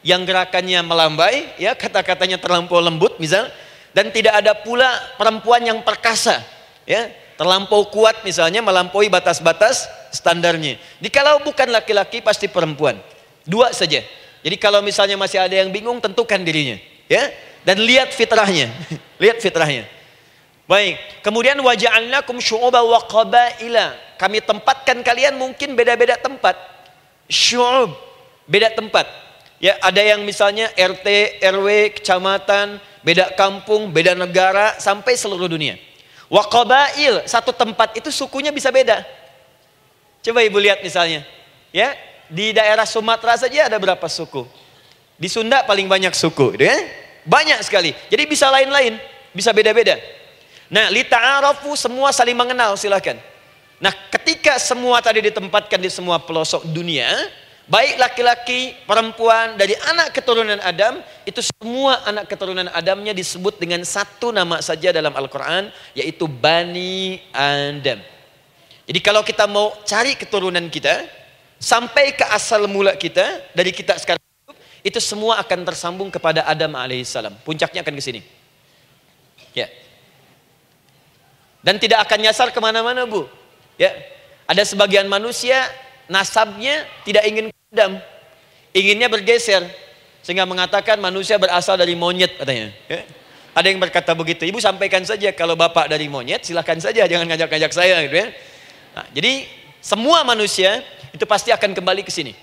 yang 0.06 0.24
gerakannya 0.24 0.79
melambai, 0.86 1.58
ya 1.58 1.74
kata-katanya 1.74 2.38
terlampau 2.38 2.79
lembut 2.79 3.17
misal, 3.17 3.50
dan 3.91 4.13
tidak 4.13 4.39
ada 4.39 4.53
pula 4.53 4.88
perempuan 5.17 5.65
yang 5.65 5.82
perkasa, 5.82 6.39
ya 6.86 7.10
terlampau 7.38 7.86
kuat 7.94 8.25
misalnya 8.25 8.65
melampaui 8.65 9.08
batas-batas 9.13 9.86
standarnya. 10.10 10.82
Jadi 10.98 11.10
kalau 11.13 11.39
bukan 11.46 11.70
laki-laki 11.70 12.20
pasti 12.20 12.50
perempuan. 12.50 12.98
Dua 13.46 13.72
saja. 13.72 14.01
Jadi 14.41 14.56
kalau 14.60 14.82
misalnya 14.82 15.15
masih 15.15 15.39
ada 15.39 15.56
yang 15.56 15.70
bingung 15.70 16.01
tentukan 16.01 16.41
dirinya, 16.41 16.77
ya. 17.08 17.32
Dan 17.63 17.84
lihat 17.84 18.12
fitrahnya. 18.12 18.74
lihat 19.22 19.38
fitrahnya. 19.44 19.96
Baik, 20.67 21.24
kemudian 21.24 21.55
waja'alnakum 21.63 22.43
syu'uba 22.43 22.83
wa 22.83 23.00
qabaila. 23.07 23.95
Kami 24.19 24.43
tempatkan 24.43 25.00
kalian 25.00 25.39
mungkin 25.39 25.79
beda-beda 25.79 26.19
tempat. 26.19 26.59
Syu'ub, 27.31 27.95
beda 28.43 28.75
tempat. 28.75 29.07
Ya, 29.63 29.79
ada 29.79 30.03
yang 30.03 30.27
misalnya 30.27 30.67
RT, 30.75 31.39
RW, 31.39 31.97
kecamatan, 31.97 32.83
beda 33.00 33.31
kampung, 33.39 33.95
beda 33.95 34.12
negara 34.12 34.75
sampai 34.75 35.15
seluruh 35.15 35.47
dunia. 35.47 35.79
Wa 36.27 36.43
qabail, 36.51 37.24
satu 37.24 37.55
tempat 37.55 37.95
itu 37.95 38.12
sukunya 38.12 38.51
bisa 38.51 38.67
beda. 38.67 39.07
Coba 40.19 40.43
Ibu 40.43 40.59
lihat 40.59 40.83
misalnya, 40.83 41.24
ya, 41.71 41.95
di 42.27 42.51
daerah 42.51 42.83
Sumatera 42.83 43.39
saja 43.39 43.71
ada 43.71 43.79
berapa 43.79 44.03
suku? 44.12 44.43
Di 45.15 45.31
Sunda 45.31 45.63
paling 45.63 45.88
banyak 45.88 46.12
suku, 46.12 46.59
gitu 46.59 46.67
ya. 46.67 46.77
Banyak 47.24 47.63
sekali. 47.63 47.95
Jadi 48.12 48.24
bisa 48.27 48.51
lain-lain, 48.51 49.00
bisa 49.31 49.55
beda-beda. 49.55 49.95
Nah, 50.67 50.91
lita'arafu 50.91 51.71
semua 51.79 52.12
saling 52.12 52.36
mengenal 52.36 52.75
silakan. 52.75 53.15
Nah, 53.79 53.93
ketika 54.12 54.57
semua 54.59 55.00
tadi 55.00 55.24
ditempatkan 55.24 55.79
di 55.79 55.88
semua 55.88 56.19
pelosok 56.19 56.65
dunia, 56.67 57.07
baik 57.69 57.95
laki-laki, 58.01 58.74
perempuan, 58.83 59.55
dari 59.55 59.77
anak 59.88 60.12
keturunan 60.12 60.59
Adam, 60.59 61.00
itu 61.24 61.39
semua 61.39 62.03
anak 62.03 62.27
keturunan 62.27 62.67
Adamnya 62.74 63.13
disebut 63.13 63.62
dengan 63.62 63.86
satu 63.86 64.33
nama 64.36 64.59
saja 64.59 64.91
dalam 64.91 65.13
Al-Quran, 65.13 65.69
yaitu 65.93 66.25
Bani 66.25 67.21
Adam. 67.31 68.01
Jadi 68.88 69.00
kalau 69.03 69.21
kita 69.21 69.45
mau 69.45 69.75
cari 69.83 70.15
keturunan 70.15 70.63
kita, 70.67 71.05
sampai 71.59 72.15
ke 72.15 72.25
asal 72.33 72.65
mula 72.65 72.95
kita, 72.95 73.45
dari 73.53 73.69
kita 73.75 74.00
sekarang 74.00 74.24
itu 74.81 75.00
semua 75.03 75.38
akan 75.43 75.67
tersambung 75.67 76.07
kepada 76.07 76.47
Adam 76.47 76.71
alaihissalam. 76.74 77.36
Puncaknya 77.43 77.83
akan 77.83 77.93
ke 77.93 78.03
sini. 78.03 78.21
Ya. 79.51 79.67
Dan 81.61 81.81
tidak 81.81 82.05
akan 82.07 82.29
nyasar 82.29 82.53
ke 82.53 82.59
mana-mana 82.61 83.03
bu. 83.03 83.25
Ya, 83.77 83.93
ada 84.47 84.63
sebagian 84.63 85.05
manusia 85.11 85.67
nasabnya 86.07 86.87
tidak 87.03 87.23
ingin 87.27 87.51
Adam, 87.73 87.99
inginnya 88.71 89.11
bergeser, 89.11 89.67
sehingga 90.23 90.47
mengatakan 90.47 90.97
manusia 90.99 91.35
berasal 91.35 91.75
dari 91.75 91.93
monyet 91.93 92.39
katanya. 92.39 92.71
Ya. 92.87 93.03
Ada 93.57 93.73
yang 93.73 93.81
berkata 93.81 94.13
begitu. 94.13 94.45
Ibu 94.45 94.61
sampaikan 94.61 95.01
saja 95.01 95.33
kalau 95.33 95.57
bapak 95.57 95.89
dari 95.89 96.05
monyet, 96.05 96.45
silahkan 96.45 96.77
saja, 96.77 97.09
jangan 97.09 97.25
ngajak-ngajak 97.25 97.71
saya 97.73 98.05
gitu 98.05 98.15
ya. 98.21 98.27
Nah, 98.93 99.05
jadi 99.11 99.49
semua 99.81 100.21
manusia 100.21 100.85
itu 101.09 101.25
pasti 101.25 101.49
akan 101.49 101.73
kembali 101.73 102.05
ke 102.05 102.13
sini. 102.13 102.37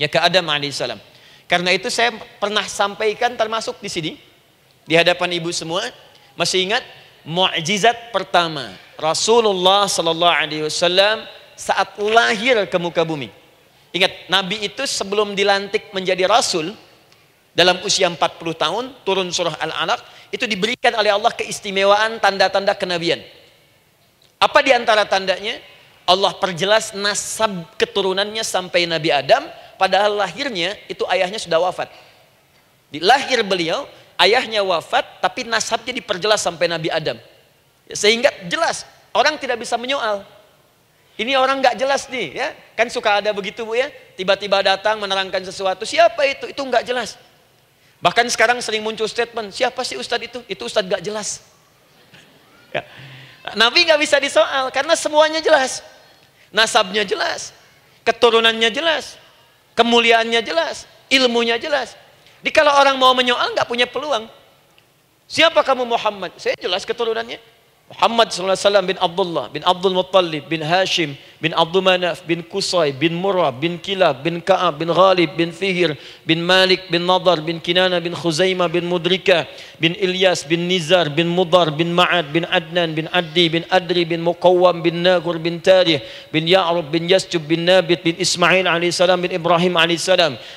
Ya 0.00 0.10
ke 0.10 0.18
Adam 0.18 0.50
alaihissalam. 0.50 0.98
Karena 1.46 1.70
itu 1.70 1.92
saya 1.92 2.10
pernah 2.42 2.66
sampaikan 2.66 3.38
termasuk 3.38 3.78
di 3.78 3.86
sini 3.92 4.12
di 4.82 4.98
hadapan 4.98 5.36
ibu 5.38 5.52
semua. 5.54 5.86
Masih 6.34 6.64
ingat 6.64 6.82
mukjizat 7.26 8.10
pertama 8.10 8.74
Rasulullah 8.98 9.86
sallallahu 9.86 10.34
alaihi 10.34 10.66
wasallam 10.66 11.26
saat 11.58 11.98
lahir 11.98 12.66
ke 12.66 12.76
muka 12.78 13.02
bumi. 13.06 13.30
Ingat, 13.92 14.32
Nabi 14.32 14.64
itu 14.64 14.82
sebelum 14.88 15.36
dilantik 15.36 15.92
menjadi 15.92 16.24
rasul 16.24 16.72
dalam 17.52 17.76
usia 17.84 18.08
40 18.08 18.16
tahun 18.56 18.84
turun 19.04 19.28
surah 19.28 19.60
Al-Alaq 19.60 20.00
itu 20.32 20.48
diberikan 20.48 20.96
oleh 20.96 21.12
Allah 21.12 21.28
keistimewaan 21.36 22.16
tanda-tanda 22.16 22.72
kenabian. 22.72 23.20
Apa 24.40 24.64
di 24.64 24.72
antara 24.72 25.04
tandanya? 25.04 25.60
Allah 26.02 26.34
perjelas 26.34 26.96
nasab 26.98 27.62
keturunannya 27.78 28.42
sampai 28.42 28.90
Nabi 28.90 29.14
Adam 29.14 29.46
padahal 29.78 30.18
lahirnya 30.18 30.74
itu 30.90 31.06
ayahnya 31.06 31.38
sudah 31.38 31.62
wafat. 31.62 31.86
Di 32.90 32.98
lahir 32.98 33.44
beliau 33.46 33.86
ayahnya 34.22 34.62
wafat 34.62 35.18
tapi 35.18 35.42
nasabnya 35.42 35.92
diperjelas 35.92 36.40
sampai 36.40 36.70
Nabi 36.70 36.88
Adam. 36.88 37.18
Sehingga 37.90 38.30
jelas 38.46 38.86
orang 39.12 39.36
tidak 39.36 39.60
bisa 39.60 39.74
menyoal. 39.76 40.24
Ini 41.18 41.36
orang 41.36 41.60
nggak 41.60 41.76
jelas 41.76 42.08
nih 42.08 42.28
ya. 42.32 42.48
Kan 42.72 42.88
suka 42.88 43.20
ada 43.20 43.30
begitu 43.36 43.68
Bu 43.68 43.76
ya. 43.76 43.92
Tiba-tiba 44.16 44.64
datang 44.64 44.96
menerangkan 44.96 45.44
sesuatu. 45.44 45.84
Siapa 45.84 46.24
itu? 46.24 46.48
Itu 46.48 46.62
nggak 46.64 46.88
jelas. 46.88 47.20
Bahkan 48.02 48.26
sekarang 48.34 48.58
sering 48.58 48.82
muncul 48.82 49.06
statement, 49.06 49.54
siapa 49.54 49.78
sih 49.86 49.94
ustadz 49.94 50.26
itu? 50.26 50.38
Itu 50.50 50.66
ustadz 50.66 50.90
nggak 50.90 51.02
jelas. 51.06 51.44
Ya. 52.74 52.82
Nabi 53.54 53.86
nggak 53.86 54.00
bisa 54.02 54.18
disoal 54.18 54.74
karena 54.74 54.98
semuanya 54.98 55.38
jelas. 55.38 55.84
Nasabnya 56.52 57.00
jelas, 57.06 57.54
keturunannya 58.04 58.68
jelas, 58.68 59.16
kemuliaannya 59.72 60.44
jelas, 60.44 60.84
ilmunya 61.08 61.56
jelas. 61.56 61.96
Jadi 62.42 62.50
kalau 62.50 62.74
orang 62.74 62.98
mau 62.98 63.14
menyoal 63.14 63.54
nggak 63.54 63.70
punya 63.70 63.86
peluang. 63.86 64.26
Siapa 65.30 65.62
kamu 65.62 65.86
Muhammad? 65.86 66.34
Saya 66.36 66.58
jelas 66.58 66.82
keturunannya. 66.82 67.38
Muhammad 67.92 68.32
SAW 68.32 68.82
bin 68.82 68.96
Abdullah 68.96 69.46
bin 69.52 69.62
Abdul 69.62 69.92
Muttalib 69.92 70.48
bin 70.48 70.64
Hashim 70.64 71.12
bin 71.42 71.50
Abdul 71.58 71.82
Manaf 71.82 72.22
bin 72.22 72.46
Kusai 72.46 72.94
bin 72.94 73.18
Murrah 73.18 73.50
bin 73.50 73.74
Kilab 73.82 74.22
bin 74.22 74.38
Ka'ab 74.38 74.78
bin 74.78 74.94
Ghalib 74.94 75.34
bin 75.34 75.50
Fihir 75.50 75.98
bin 76.22 76.38
Malik 76.38 76.86
bin 76.86 77.02
Nadar 77.02 77.42
bin 77.42 77.58
Kinana 77.58 77.98
bin 77.98 78.14
Khuzaimah 78.14 78.70
bin 78.70 78.86
Mudrika 78.86 79.50
bin 79.82 79.98
Ilyas 79.98 80.46
bin 80.46 80.70
Nizar 80.70 81.10
bin 81.10 81.26
Mudar 81.26 81.74
bin 81.74 81.90
Ma'ad 81.90 82.30
bin 82.30 82.46
Adnan 82.46 82.94
bin 82.94 83.10
Addi 83.10 83.50
bin 83.50 83.66
Adri 83.66 84.06
bin 84.06 84.22
Muqawwam 84.22 84.86
bin 84.86 85.02
Nagur 85.02 85.42
bin 85.42 85.58
Tarih 85.58 85.98
bin 86.30 86.46
Ya'rub 86.46 86.86
bin 86.94 87.10
Yasjub 87.10 87.42
bin 87.42 87.66
Nabit 87.66 88.06
bin 88.06 88.14
Ismail 88.22 88.70
AS 88.70 89.02
bin 89.02 89.34
Ibrahim 89.34 89.74
AS 89.74 90.06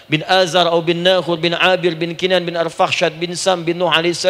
bin 0.06 0.22
Azar 0.30 0.70
atau 0.70 0.86
bin 0.86 1.02
Nakhur 1.02 1.42
bin 1.42 1.58
Abir 1.58 1.98
bin 1.98 2.14
Kinan 2.14 2.46
bin 2.46 2.54
Arfakhshad 2.54 3.18
bin 3.18 3.34
Sam 3.34 3.66
bin 3.66 3.82
Nuh 3.82 3.90
AS 3.90 4.22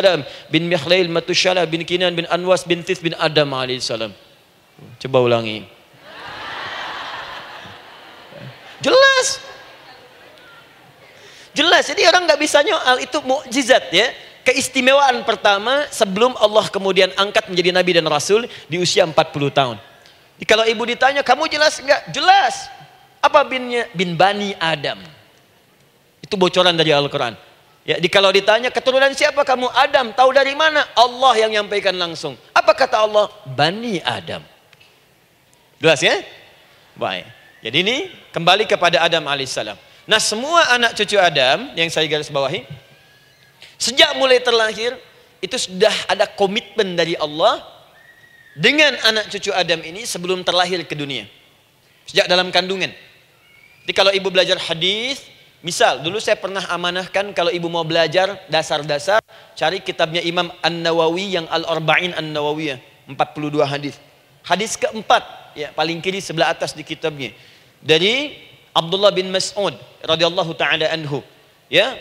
bin 0.48 0.72
Mihlail 0.72 1.12
Matushala 1.12 1.68
bin 1.68 1.84
Kinan 1.84 2.16
bin 2.16 2.24
Anwas 2.32 2.64
bin 2.64 2.80
Tis 2.80 3.04
bin 3.04 3.12
Adam 3.20 3.52
alaihissalam. 3.52 4.16
Coba 5.04 5.20
ulangi. 5.20 5.75
Jelas. 8.86 9.28
Jelas. 11.58 11.84
Jadi 11.90 12.06
orang 12.06 12.30
nggak 12.30 12.38
bisa 12.38 12.62
nyoal 12.62 13.02
itu 13.02 13.18
mukjizat 13.26 13.90
ya. 13.90 14.14
Keistimewaan 14.46 15.26
pertama 15.26 15.90
sebelum 15.90 16.38
Allah 16.38 16.70
kemudian 16.70 17.10
angkat 17.18 17.50
menjadi 17.50 17.74
nabi 17.74 17.98
dan 17.98 18.06
rasul 18.06 18.46
di 18.70 18.78
usia 18.78 19.02
40 19.02 19.18
tahun. 19.50 19.82
Jadi 20.38 20.46
kalau 20.46 20.68
ibu 20.70 20.84
ditanya, 20.86 21.26
kamu 21.26 21.50
jelas 21.50 21.82
nggak? 21.82 22.14
Jelas. 22.14 22.70
Apa 23.26 23.42
binnya? 23.42 23.90
Bin 23.98 24.14
Bani 24.14 24.54
Adam. 24.62 25.02
Itu 26.22 26.38
bocoran 26.38 26.78
dari 26.78 26.94
Al-Quran. 26.94 27.34
Ya, 27.86 27.98
di 27.98 28.06
kalau 28.06 28.30
ditanya 28.30 28.70
keturunan 28.70 29.10
siapa 29.18 29.42
kamu? 29.42 29.66
Adam. 29.74 30.14
Tahu 30.14 30.30
dari 30.30 30.54
mana? 30.54 30.86
Allah 30.94 31.34
yang 31.42 31.50
nyampaikan 31.58 31.98
langsung. 31.98 32.38
Apa 32.54 32.78
kata 32.78 33.02
Allah? 33.02 33.34
Bani 33.50 33.98
Adam. 34.06 34.46
Jelas 35.82 36.02
ya? 36.06 36.22
Baik. 36.94 37.35
Jadi 37.66 37.78
ini 37.82 38.14
kembali 38.30 38.70
kepada 38.70 39.02
Adam 39.02 39.26
alaihissalam. 39.26 39.74
Nah 40.06 40.22
semua 40.22 40.70
anak 40.78 40.94
cucu 40.94 41.18
Adam 41.18 41.74
yang 41.74 41.90
saya 41.90 42.06
garis 42.06 42.30
bawahi, 42.30 42.62
sejak 43.82 44.14
mulai 44.22 44.38
terlahir 44.38 44.94
itu 45.42 45.58
sudah 45.58 45.90
ada 46.06 46.30
komitmen 46.30 46.94
dari 46.94 47.18
Allah 47.18 47.66
dengan 48.54 48.94
anak 49.10 49.34
cucu 49.34 49.50
Adam 49.50 49.82
ini 49.82 50.06
sebelum 50.06 50.46
terlahir 50.46 50.86
ke 50.86 50.94
dunia. 50.94 51.26
Sejak 52.06 52.30
dalam 52.30 52.54
kandungan. 52.54 52.94
Jadi 53.82 53.94
kalau 53.98 54.14
ibu 54.14 54.30
belajar 54.30 54.62
hadis, 54.62 55.26
Misal, 55.66 56.06
dulu 56.06 56.22
saya 56.22 56.38
pernah 56.38 56.62
amanahkan 56.70 57.34
kalau 57.34 57.50
ibu 57.50 57.66
mau 57.66 57.82
belajar 57.82 58.38
dasar-dasar, 58.54 59.18
cari 59.58 59.82
kitabnya 59.82 60.22
Imam 60.22 60.54
An-Nawawi 60.62 61.42
yang 61.42 61.50
Al-Arba'in 61.50 62.14
An-Nawawiyah, 62.14 63.10
42 63.10 63.66
hadis. 63.66 63.98
Hadis 64.46 64.78
keempat, 64.78 65.26
ya 65.58 65.74
paling 65.74 66.06
kiri 66.06 66.22
sebelah 66.22 66.54
atas 66.54 66.78
di 66.78 66.86
kitabnya. 66.86 67.34
Dari 67.86 68.34
Abdullah 68.74 69.14
bin 69.14 69.30
Mas'ud 69.30 69.78
radhiyallahu 70.02 70.58
taala 70.58 70.90
anhu. 70.90 71.22
Ya. 71.70 71.94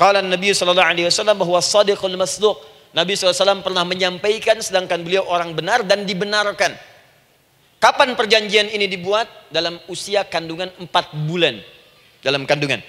Qala 0.00 0.24
Nabi 0.24 0.56
sallallahu 0.56 0.88
alaihi 0.88 1.06
wasallam 1.06 1.36
bahwa 1.36 1.60
sadiqul 1.60 2.16
masduq. 2.16 2.56
Nabi 2.92 3.16
SAW 3.16 3.64
pernah 3.64 3.88
menyampaikan 3.88 4.60
sedangkan 4.60 5.00
beliau 5.00 5.24
orang 5.24 5.56
benar 5.56 5.80
dan 5.80 6.04
dibenarkan. 6.04 6.76
Kapan 7.80 8.12
perjanjian 8.12 8.68
ini 8.68 8.84
dibuat? 8.84 9.24
Dalam 9.48 9.80
usia 9.88 10.28
kandungan 10.28 10.68
4 10.76 10.88
bulan 11.24 11.56
dalam 12.20 12.44
kandungan. 12.44 12.80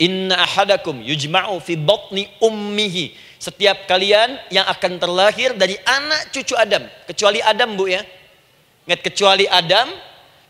Inna 0.00 0.40
ahadakum 0.40 1.04
yujma'u 1.04 1.60
fi 1.60 1.76
batni 1.76 2.26
ummihi. 2.40 3.12
Setiap 3.36 3.84
kalian 3.84 4.40
yang 4.48 4.64
akan 4.64 4.96
terlahir 4.96 5.52
dari 5.58 5.76
anak 5.84 6.32
cucu 6.32 6.56
Adam. 6.56 6.88
Kecuali 7.04 7.44
Adam 7.44 7.76
bu 7.76 7.90
ya. 7.90 8.00
Ingat 8.88 9.00
kecuali 9.04 9.44
Adam, 9.46 9.92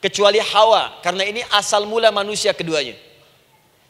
kecuali 0.00 0.42
Hawa. 0.42 0.98
Karena 1.04 1.22
ini 1.28 1.44
asal 1.52 1.86
mula 1.86 2.10
manusia 2.10 2.50
keduanya. 2.56 2.96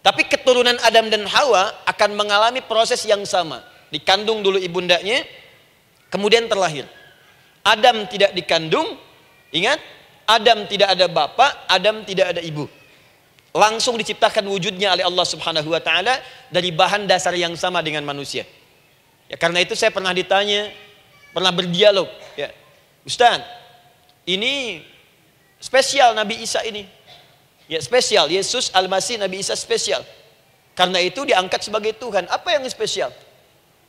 Tapi 0.01 0.27
keturunan 0.29 0.77
Adam 0.85 1.09
dan 1.09 1.25
Hawa 1.25 1.87
akan 1.87 2.11
mengalami 2.19 2.61
proses 2.65 3.03
yang 3.09 3.25
sama. 3.25 3.63
Dikandung 3.91 4.45
dulu 4.45 4.61
ibundanya, 4.61 5.27
kemudian 6.13 6.47
terlahir. 6.47 6.87
Adam 7.61 8.09
tidak 8.09 8.33
dikandung, 8.33 8.97
ingat, 9.53 9.83
Adam 10.25 10.65
tidak 10.71 10.95
ada 10.95 11.07
bapak, 11.11 11.69
Adam 11.69 12.07
tidak 12.07 12.33
ada 12.33 12.41
ibu 12.41 12.71
langsung 13.51 13.99
diciptakan 13.99 14.47
wujudnya 14.47 14.95
oleh 14.95 15.03
Allah 15.03 15.27
Subhanahu 15.27 15.75
wa 15.75 15.83
taala 15.83 16.23
dari 16.51 16.71
bahan 16.71 17.11
dasar 17.11 17.35
yang 17.35 17.55
sama 17.59 17.83
dengan 17.83 18.07
manusia. 18.07 18.47
Ya 19.27 19.39
karena 19.39 19.63
itu 19.63 19.75
saya 19.75 19.95
pernah 19.95 20.15
ditanya, 20.15 20.71
pernah 21.35 21.51
berdialog, 21.55 22.07
ya. 22.35 22.51
Ustaz, 23.07 23.43
ini 24.27 24.83
spesial 25.61 26.17
Nabi 26.17 26.41
Isa 26.41 26.65
ini. 26.65 26.89
Ya 27.71 27.79
spesial, 27.79 28.27
Yesus 28.27 28.75
Al-Masih 28.75 29.21
Nabi 29.23 29.45
Isa 29.45 29.55
spesial. 29.55 30.03
Karena 30.75 30.99
itu 30.99 31.23
diangkat 31.23 31.63
sebagai 31.63 31.95
Tuhan. 31.95 32.27
Apa 32.27 32.59
yang 32.59 32.67
spesial? 32.67 33.15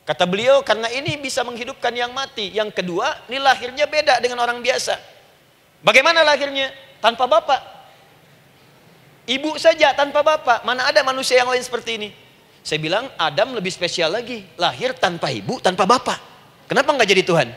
Kata 0.06 0.22
beliau, 0.28 0.62
karena 0.62 0.86
ini 0.92 1.18
bisa 1.18 1.42
menghidupkan 1.42 1.90
yang 1.90 2.14
mati. 2.14 2.54
Yang 2.54 2.78
kedua, 2.78 3.26
ini 3.26 3.42
lahirnya 3.42 3.90
beda 3.90 4.22
dengan 4.22 4.38
orang 4.44 4.62
biasa. 4.62 4.94
Bagaimana 5.82 6.22
lahirnya? 6.22 6.70
Tanpa 7.02 7.26
bapak. 7.26 7.60
Ibu 9.26 9.58
saja 9.58 9.94
tanpa 9.94 10.22
bapak. 10.22 10.62
Mana 10.62 10.86
ada 10.86 11.02
manusia 11.02 11.38
yang 11.38 11.50
lain 11.50 11.62
seperti 11.62 11.98
ini? 11.98 12.10
Saya 12.62 12.78
bilang 12.78 13.10
Adam 13.18 13.54
lebih 13.54 13.70
spesial 13.70 14.14
lagi. 14.14 14.46
Lahir 14.58 14.94
tanpa 14.94 15.30
ibu, 15.30 15.58
tanpa 15.58 15.86
bapak. 15.86 16.18
Kenapa 16.70 16.94
nggak 16.94 17.08
jadi 17.10 17.22
Tuhan? 17.26 17.48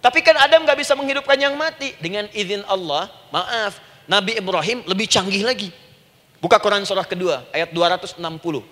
Tapi 0.00 0.24
kan 0.24 0.36
Adam 0.40 0.64
nggak 0.64 0.80
bisa 0.80 0.96
menghidupkan 0.96 1.36
yang 1.36 1.52
mati. 1.60 1.92
Dengan 2.00 2.24
izin 2.32 2.64
Allah, 2.64 3.12
maaf, 3.28 3.76
Nabi 4.08 4.40
Ibrahim 4.40 4.80
lebih 4.88 5.06
canggih 5.06 5.44
lagi. 5.44 5.68
Buka 6.40 6.56
Quran 6.56 6.88
surah 6.88 7.04
kedua, 7.04 7.44
ayat 7.52 7.68
260, 7.68 8.16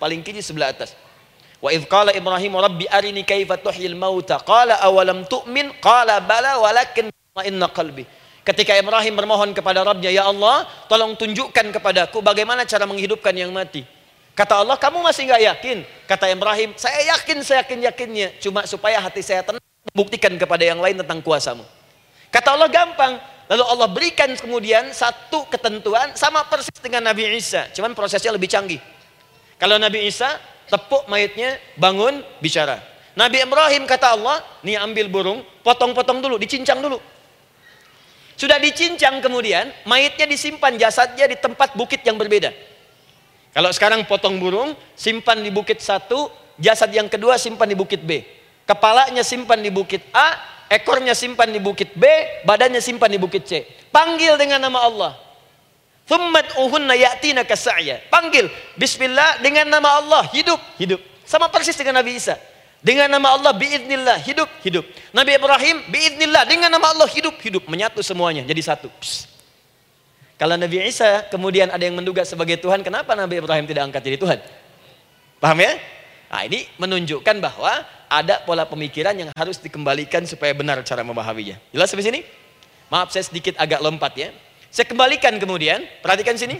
paling 0.01 0.25
kiri 0.25 0.41
sebelah 0.41 0.73
atas. 0.73 0.97
Wa 1.61 1.69
idh 1.69 1.85
qala 1.85 2.09
Ibrahim 2.17 2.57
rabbi 2.57 2.89
arini 2.89 3.21
kaifa 3.21 3.61
tuhyil 3.61 3.93
mauta 3.93 4.41
qala 4.41 4.81
awalam 4.81 5.21
tu'min 5.29 5.69
qala 5.77 6.17
bala 6.23 6.57
walakin 6.57 7.13
inna 7.45 7.67
qalbi 7.69 8.07
Ketika 8.49 8.73
Ibrahim 8.73 9.13
bermohon 9.13 9.53
kepada 9.53 9.85
Rabbnya, 9.85 10.09
Ya 10.09 10.25
Allah, 10.25 10.65
tolong 10.89 11.13
tunjukkan 11.13 11.69
kepadaku 11.69 12.25
bagaimana 12.25 12.65
cara 12.65 12.89
menghidupkan 12.89 13.29
yang 13.37 13.53
mati. 13.53 13.85
Kata 14.33 14.65
Allah, 14.65 14.73
kamu 14.73 15.05
masih 15.05 15.29
nggak 15.29 15.43
yakin? 15.53 15.77
Kata 16.09 16.25
Ibrahim, 16.33 16.73
saya 16.73 17.13
yakin, 17.13 17.45
saya 17.45 17.61
yakin-yakinnya. 17.61 18.41
Cuma 18.41 18.65
supaya 18.65 18.97
hati 18.97 19.21
saya 19.21 19.45
tenang, 19.45 19.61
membuktikan 19.99 20.31
kepada 20.39 20.63
yang 20.63 20.79
lain 20.79 20.95
tentang 20.95 21.19
kuasamu. 21.19 21.67
Kata 22.31 22.55
Allah, 22.55 22.71
gampang. 22.71 23.19
Lalu 23.51 23.63
Allah 23.67 23.87
berikan 23.91 24.31
kemudian 24.31 24.95
satu 24.95 25.43
ketentuan 25.51 26.15
sama 26.15 26.47
persis 26.47 26.71
dengan 26.79 27.03
Nabi 27.11 27.27
Isa. 27.35 27.67
Cuman 27.75 27.91
prosesnya 27.91 28.31
lebih 28.31 28.47
canggih. 28.47 28.79
Kalau 29.59 29.75
Nabi 29.75 30.07
Isa, 30.07 30.39
tepuk 30.71 31.03
mayatnya, 31.11 31.59
bangun, 31.75 32.23
bicara. 32.39 32.79
Nabi 33.19 33.43
Ibrahim 33.43 33.83
kata 33.83 34.15
Allah, 34.15 34.39
nih 34.63 34.79
ambil 34.79 35.11
burung, 35.11 35.43
potong-potong 35.67 36.23
dulu, 36.23 36.39
dicincang 36.39 36.79
dulu. 36.79 36.95
Sudah 38.39 38.55
dicincang 38.55 39.19
kemudian, 39.19 39.67
mayitnya 39.83 40.23
disimpan 40.23 40.79
jasadnya 40.79 41.27
di 41.27 41.35
tempat 41.35 41.75
bukit 41.75 41.99
yang 42.07 42.15
berbeda. 42.15 42.55
Kalau 43.51 43.67
sekarang 43.75 44.07
potong 44.07 44.39
burung, 44.39 44.77
simpan 44.95 45.43
di 45.43 45.51
bukit 45.51 45.83
satu, 45.83 46.31
jasad 46.55 46.87
yang 46.95 47.11
kedua 47.11 47.35
simpan 47.35 47.67
di 47.67 47.75
bukit 47.75 47.99
B. 47.99 48.38
Kepalanya 48.69 49.25
simpan 49.25 49.65
di 49.65 49.73
bukit 49.73 50.05
A, 50.13 50.37
ekornya 50.69 51.17
simpan 51.17 51.49
di 51.49 51.57
bukit 51.57 51.97
B, 51.97 52.05
badannya 52.45 52.77
simpan 52.77 53.09
di 53.09 53.17
bukit 53.17 53.49
C. 53.49 53.65
Panggil 53.89 54.37
dengan 54.37 54.61
nama 54.61 54.85
Allah. 54.85 55.11
Thummat 56.05 56.53
uhunna 56.61 56.93
ya'tina 56.93 57.49
kasa'ya. 57.49 58.13
Panggil. 58.13 58.45
Bismillah 58.77 59.41
dengan 59.41 59.65
nama 59.65 59.97
Allah. 59.97 60.21
Hidup. 60.29 60.61
Hidup. 60.77 61.01
Sama 61.25 61.49
persis 61.49 61.73
dengan 61.73 61.97
Nabi 61.97 62.21
Isa. 62.21 62.37
Dengan 62.79 63.11
nama 63.11 63.35
Allah 63.35 63.51
biiznillah 63.51 64.23
hidup 64.23 64.47
hidup. 64.63 64.87
Nabi 65.11 65.35
Ibrahim 65.35 65.83
biiznillah 65.91 66.47
dengan 66.47 66.71
nama 66.71 66.95
Allah 66.95 67.11
hidup 67.11 67.35
hidup 67.43 67.67
menyatu 67.67 67.99
semuanya 67.99 68.47
jadi 68.47 68.61
satu. 68.71 68.87
Kalau 70.39 70.55
Nabi 70.55 70.87
Isa 70.87 71.27
kemudian 71.27 71.67
ada 71.67 71.83
yang 71.83 71.99
menduga 71.99 72.23
sebagai 72.23 72.55
Tuhan, 72.55 72.79
kenapa 72.79 73.11
Nabi 73.19 73.43
Ibrahim 73.43 73.67
tidak 73.67 73.83
angkat 73.91 74.01
jadi 74.07 74.15
Tuhan? 74.15 74.39
Paham 75.43 75.59
ya? 75.59 75.75
Nah, 76.31 76.41
ini 76.47 76.71
menunjukkan 76.79 77.35
bahwa 77.43 77.83
ada 78.09 78.41
pola 78.43 78.65
pemikiran 78.65 79.13
yang 79.13 79.29
harus 79.37 79.61
dikembalikan 79.61 80.25
supaya 80.25 80.51
benar 80.57 80.81
cara 80.81 81.05
memahaminya. 81.05 81.55
Jelas 81.69 81.93
sampai 81.93 82.05
sini? 82.09 82.19
Maaf 82.89 83.13
saya 83.13 83.23
sedikit 83.23 83.53
agak 83.61 83.79
lompat 83.79 84.17
ya. 84.17 84.29
Saya 84.73 84.89
kembalikan 84.89 85.37
kemudian, 85.37 85.85
perhatikan 86.01 86.33
sini. 86.33 86.57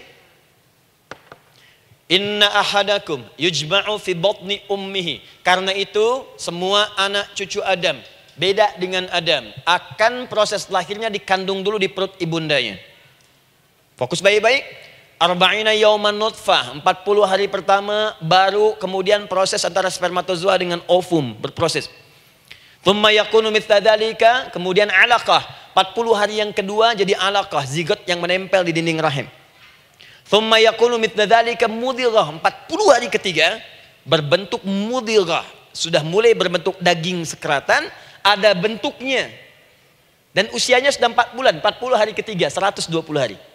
Inna 2.09 2.49
ahadakum 2.49 3.21
yujma'u 3.37 3.97
fi 3.97 4.13
batni 4.17 4.61
ummihi. 4.69 5.21
Karena 5.45 5.73
itu 5.73 6.25
semua 6.37 6.89
anak 6.97 7.33
cucu 7.37 7.61
Adam 7.61 7.97
beda 8.39 8.79
dengan 8.79 9.05
Adam 9.11 9.51
akan 9.67 10.31
proses 10.31 10.71
lahirnya 10.71 11.11
dikandung 11.11 11.59
dulu 11.61 11.75
di 11.75 11.91
perut 11.91 12.15
ibundanya. 12.23 12.79
Fokus 13.99 14.23
baik-baik. 14.23 14.88
Arba'ina 15.19 15.75
yauman 15.75 16.15
nutfah, 16.15 16.79
40 16.79 17.27
hari 17.27 17.51
pertama 17.51 18.15
baru 18.23 18.79
kemudian 18.79 19.27
proses 19.27 19.59
antara 19.67 19.91
spermatozoa 19.91 20.55
dengan 20.55 20.79
ovum 20.87 21.35
berproses. 21.35 21.91
Thumma 22.87 23.11
yakunu 23.11 23.51
kemudian 24.55 24.87
alaqah. 24.87 25.43
40 25.75 26.15
hari 26.15 26.39
yang 26.39 26.55
kedua 26.55 26.95
jadi 26.95 27.19
alaqah, 27.19 27.67
zigot 27.67 27.99
yang 28.07 28.23
menempel 28.23 28.63
di 28.63 28.71
dinding 28.71 29.03
rahim. 29.03 29.27
Thumma 30.23 30.55
yakunu 30.63 30.95
mithla 30.95 31.27
dzalika 31.27 31.67
mudirah. 31.67 32.39
40 32.39 32.87
hari 32.87 33.11
ketiga 33.11 33.59
berbentuk 34.07 34.63
mudirah. 34.63 35.43
Sudah 35.75 35.99
mulai 35.99 36.31
berbentuk 36.31 36.79
daging 36.79 37.27
sekeratan, 37.27 37.91
ada 38.23 38.55
bentuknya. 38.55 39.27
Dan 40.31 40.47
usianya 40.55 40.95
sudah 40.95 41.11
4 41.11 41.35
bulan, 41.35 41.59
40 41.59 41.99
hari 41.99 42.15
ketiga, 42.15 42.47
120 42.47 42.87
hari. 43.19 43.48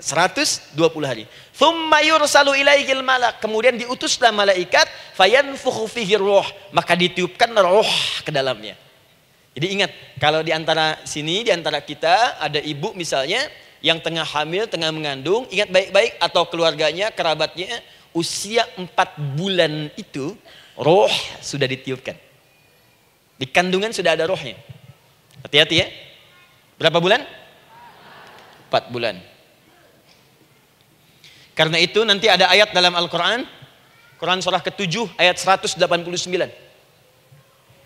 120 0.00 0.72
hari. 1.04 1.28
Thumma 1.52 2.00
yursalu 2.00 2.64
ilaihil 2.64 3.04
malak. 3.04 3.44
Kemudian 3.44 3.76
diutuslah 3.76 4.32
malaikat, 4.32 4.88
fayanfukhu 5.12 5.84
fihi 5.84 6.16
roh. 6.16 6.46
Maka 6.72 6.96
ditiupkan 6.96 7.52
roh 7.60 7.88
ke 8.24 8.32
dalamnya. 8.32 8.72
Jadi 9.52 9.66
ingat, 9.68 9.90
kalau 10.16 10.40
di 10.40 10.48
antara 10.48 10.96
sini, 11.04 11.44
di 11.44 11.52
antara 11.52 11.84
kita 11.84 12.40
ada 12.40 12.56
ibu 12.56 12.96
misalnya, 12.96 13.44
yang 13.84 14.00
tengah 14.00 14.24
hamil, 14.24 14.64
tengah 14.64 14.88
mengandung, 14.88 15.44
ingat 15.52 15.68
baik-baik 15.68 16.16
atau 16.16 16.48
keluarganya, 16.48 17.12
kerabatnya, 17.12 17.84
usia 18.16 18.64
empat 18.80 19.20
bulan 19.36 19.92
itu 20.00 20.32
roh 20.78 21.12
sudah 21.44 21.68
ditiupkan. 21.68 22.16
Di 23.36 23.44
kandungan 23.44 23.92
sudah 23.92 24.16
ada 24.16 24.24
rohnya. 24.24 24.56
Hati-hati 25.44 25.76
ya. 25.82 25.90
Berapa 26.80 27.02
bulan? 27.02 27.26
Empat 28.70 28.88
bulan. 28.88 29.31
Karena 31.62 31.78
itu 31.78 32.02
nanti 32.02 32.26
ada 32.26 32.50
ayat 32.50 32.74
dalam 32.74 32.90
Al-Quran. 32.90 33.46
Quran 34.18 34.42
surah 34.42 34.58
ke-7 34.66 35.14
ayat 35.14 35.38
189. 35.38 35.78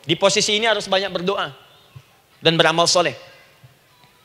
Di 0.00 0.16
posisi 0.16 0.56
ini 0.56 0.64
harus 0.64 0.88
banyak 0.88 1.12
berdoa. 1.12 1.52
Dan 2.40 2.56
beramal 2.56 2.88
soleh. 2.88 3.12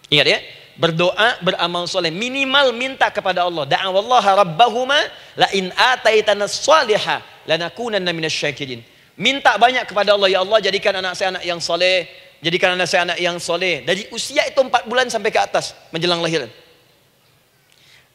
Ingat 0.07 0.23
ya 0.23 0.39
berdoa, 0.79 1.35
beramal 1.43 1.83
soleh. 1.83 2.15
Minimal 2.15 2.71
minta 2.71 3.11
kepada 3.11 3.43
Allah. 3.43 3.67
Da'awallaha 3.67 4.47
rabbahuma 4.47 4.95
la 5.35 5.51
in 5.51 5.67
ataitana 5.75 6.47
salihah 6.47 7.19
lanakunanna 7.43 8.07
minasyakirin. 8.15 8.79
Minta 9.19 9.59
banyak 9.59 9.83
kepada 9.83 10.15
Allah. 10.15 10.31
Ya 10.31 10.39
Allah 10.39 10.63
jadikan 10.63 10.95
anak 10.95 11.19
saya 11.19 11.35
anak 11.35 11.43
yang 11.43 11.59
soleh. 11.59 12.07
Jadikan 12.39 12.79
anak 12.79 12.87
saya 12.87 13.03
anak 13.03 13.19
yang 13.19 13.35
soleh. 13.35 13.83
Dari 13.83 14.07
usia 14.15 14.47
itu 14.47 14.63
empat 14.63 14.87
bulan 14.87 15.11
sampai 15.11 15.27
ke 15.27 15.43
atas. 15.43 15.75
Menjelang 15.91 16.23
lahiran. 16.23 16.47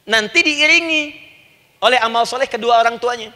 Nanti 0.09 0.41
diiringi 0.41 1.26
oleh 1.87 1.99
amal 2.03 2.27
soleh 2.27 2.51
kedua 2.51 2.83
orang 2.83 2.99
tuanya. 2.99 3.31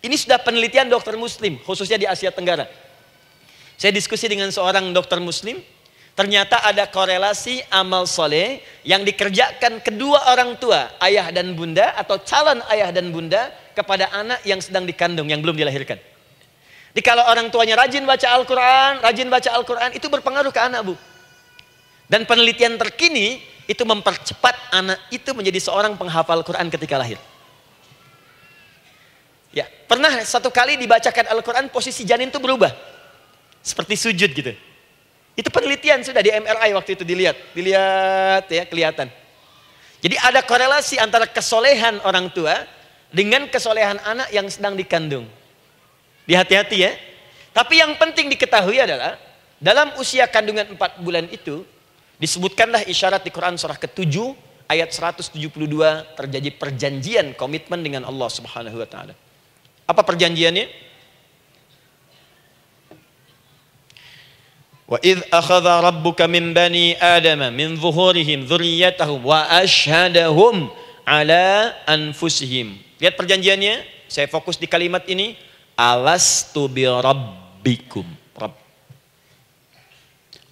Ini 0.00 0.16
sudah 0.16 0.40
penelitian 0.40 0.88
dokter 0.88 1.12
muslim. 1.20 1.60
Khususnya 1.60 2.00
di 2.00 2.08
Asia 2.08 2.32
Tenggara. 2.32 2.64
Saya 3.76 3.92
diskusi 3.92 4.26
dengan 4.26 4.48
seorang 4.48 4.90
dokter 4.90 5.20
muslim 5.20 5.60
Ternyata 6.18 6.66
ada 6.66 6.90
korelasi 6.90 7.62
amal 7.70 8.02
soleh 8.02 8.58
yang 8.82 9.06
dikerjakan 9.06 9.78
kedua 9.78 10.34
orang 10.34 10.58
tua, 10.58 10.90
ayah 10.98 11.30
dan 11.30 11.54
bunda 11.54 11.94
atau 11.94 12.18
calon 12.18 12.58
ayah 12.74 12.90
dan 12.90 13.14
bunda 13.14 13.54
kepada 13.70 14.10
anak 14.10 14.42
yang 14.42 14.58
sedang 14.58 14.82
dikandung, 14.82 15.30
yang 15.30 15.38
belum 15.38 15.54
dilahirkan. 15.54 15.94
Jadi 16.90 17.02
kalau 17.06 17.22
orang 17.22 17.54
tuanya 17.54 17.78
rajin 17.78 18.02
baca 18.02 18.34
Al-Quran, 18.34 18.98
rajin 18.98 19.30
baca 19.30 19.46
Al-Quran, 19.54 19.94
itu 19.94 20.10
berpengaruh 20.10 20.50
ke 20.50 20.58
anak 20.58 20.90
bu. 20.90 20.98
Dan 22.10 22.26
penelitian 22.26 22.74
terkini 22.74 23.38
itu 23.70 23.86
mempercepat 23.86 24.74
anak 24.74 24.98
itu 25.14 25.30
menjadi 25.30 25.70
seorang 25.70 25.94
penghafal 25.94 26.42
Quran 26.42 26.66
ketika 26.66 26.98
lahir. 26.98 27.22
Ya, 29.58 29.66
pernah 29.90 30.22
satu 30.22 30.54
kali 30.54 30.78
dibacakan 30.78 31.34
Al-Quran 31.34 31.66
posisi 31.74 32.06
janin 32.06 32.30
itu 32.30 32.38
berubah. 32.38 32.70
Seperti 33.58 33.98
sujud 33.98 34.30
gitu. 34.30 34.54
Itu 35.34 35.50
penelitian 35.50 36.06
sudah 36.06 36.22
di 36.22 36.30
MRI 36.30 36.70
waktu 36.78 36.94
itu 36.94 37.02
dilihat. 37.02 37.34
Dilihat 37.58 38.46
ya, 38.46 38.62
kelihatan. 38.70 39.10
Jadi 39.98 40.14
ada 40.14 40.46
korelasi 40.46 41.02
antara 41.02 41.26
kesolehan 41.26 41.98
orang 42.06 42.30
tua 42.30 42.54
dengan 43.10 43.50
kesolehan 43.50 43.98
anak 44.06 44.30
yang 44.30 44.46
sedang 44.46 44.78
dikandung. 44.78 45.26
Dihati-hati 46.22 46.76
ya. 46.78 46.94
Tapi 47.50 47.82
yang 47.82 47.98
penting 47.98 48.30
diketahui 48.30 48.78
adalah 48.78 49.18
dalam 49.58 49.90
usia 49.98 50.30
kandungan 50.30 50.70
4 50.78 51.02
bulan 51.02 51.26
itu 51.34 51.66
disebutkanlah 52.22 52.86
isyarat 52.86 53.26
di 53.26 53.34
Quran 53.34 53.58
surah 53.58 53.74
ke-7 53.74 54.14
ayat 54.70 54.94
172 54.94 55.34
terjadi 56.14 56.50
perjanjian 56.54 57.26
komitmen 57.34 57.82
dengan 57.82 58.06
Allah 58.06 58.30
Subhanahu 58.30 58.78
wa 58.78 58.86
taala. 58.86 59.18
Apa 59.88 60.04
perjanjiannya? 60.04 60.68
Akhadha 65.32 65.80
rabbuka 65.84 66.28
min 66.28 66.52
bani 66.52 66.96
Adam 66.96 67.52
min 67.52 67.76
zuhurihim 67.76 68.44
dzurriyyatahum 68.44 69.24
wa 69.24 69.48
ashhadahum 69.48 70.68
ala 71.08 71.72
anfusihim. 71.88 72.76
Lihat 73.00 73.16
perjanjiannya, 73.16 73.84
saya 74.12 74.28
fokus 74.28 74.60
di 74.60 74.68
kalimat 74.68 75.08
ini. 75.08 75.36
Rabbikum. 75.78 78.02
Rabb. 78.34 78.56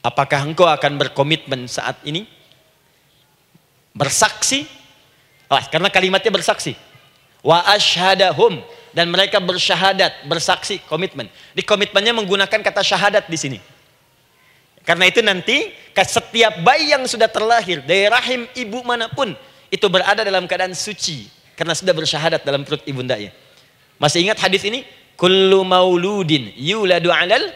Apakah 0.04 0.46
engkau 0.46 0.70
akan 0.70 0.92
berkomitmen 1.00 1.66
saat 1.66 1.98
ini? 2.06 2.28
Bersaksi? 3.96 4.68
Karena 5.48 5.90
kalimatnya 5.90 6.30
bersaksi. 6.30 6.76
Ashhadahum 7.42 8.62
dan 8.96 9.12
mereka 9.12 9.36
bersyahadat, 9.44 10.24
bersaksi, 10.24 10.80
komitmen. 10.88 11.28
Di 11.52 11.60
komitmennya 11.60 12.16
menggunakan 12.16 12.64
kata 12.64 12.80
syahadat 12.80 13.28
di 13.28 13.36
sini. 13.36 13.58
Karena 14.88 15.04
itu 15.04 15.20
nanti 15.20 15.68
setiap 15.92 16.64
bayi 16.64 16.96
yang 16.96 17.04
sudah 17.04 17.28
terlahir 17.28 17.84
dari 17.84 18.08
rahim 18.08 18.48
ibu 18.56 18.80
mana 18.80 19.12
pun 19.12 19.36
itu 19.68 19.84
berada 19.92 20.24
dalam 20.24 20.48
keadaan 20.48 20.72
suci 20.72 21.28
karena 21.52 21.76
sudah 21.76 21.92
bersyahadat 21.92 22.40
dalam 22.40 22.64
perut 22.64 22.80
ibundanya. 22.88 23.36
Masih 24.00 24.24
ingat 24.24 24.40
hadis 24.40 24.64
ini? 24.64 24.88
Kullu 25.12 25.60
mauludin 25.60 26.56
yuladu 26.56 27.12
'alal 27.12 27.52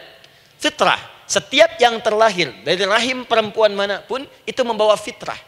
fitrah. 0.61 1.01
Setiap 1.25 1.79
yang 1.81 1.97
terlahir 2.05 2.53
dari 2.61 2.85
rahim 2.85 3.25
perempuan 3.25 3.73
mana 3.73 4.03
pun 4.05 4.21
itu 4.45 4.61
membawa 4.61 4.93
fitrah. 4.93 5.39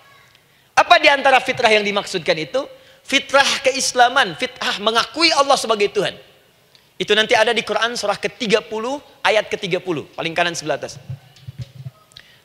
Apa 0.74 0.98
di 0.98 1.12
antara 1.12 1.38
fitrah 1.38 1.70
yang 1.70 1.86
dimaksudkan 1.86 2.34
itu? 2.40 2.66
Fitrah 3.04 3.60
keislaman, 3.68 4.34
fitrah 4.40 4.80
mengakui 4.80 5.28
Allah 5.36 5.60
sebagai 5.60 5.92
Tuhan. 5.92 6.16
Itu 6.96 7.12
nanti 7.18 7.36
ada 7.36 7.52
di 7.52 7.60
Quran 7.62 8.00
surah 8.00 8.16
ke-30 8.16 8.64
ayat 9.20 9.52
ke-30, 9.52 10.16
paling 10.16 10.34
kanan 10.34 10.56
sebelah 10.56 10.80
atas. 10.80 10.96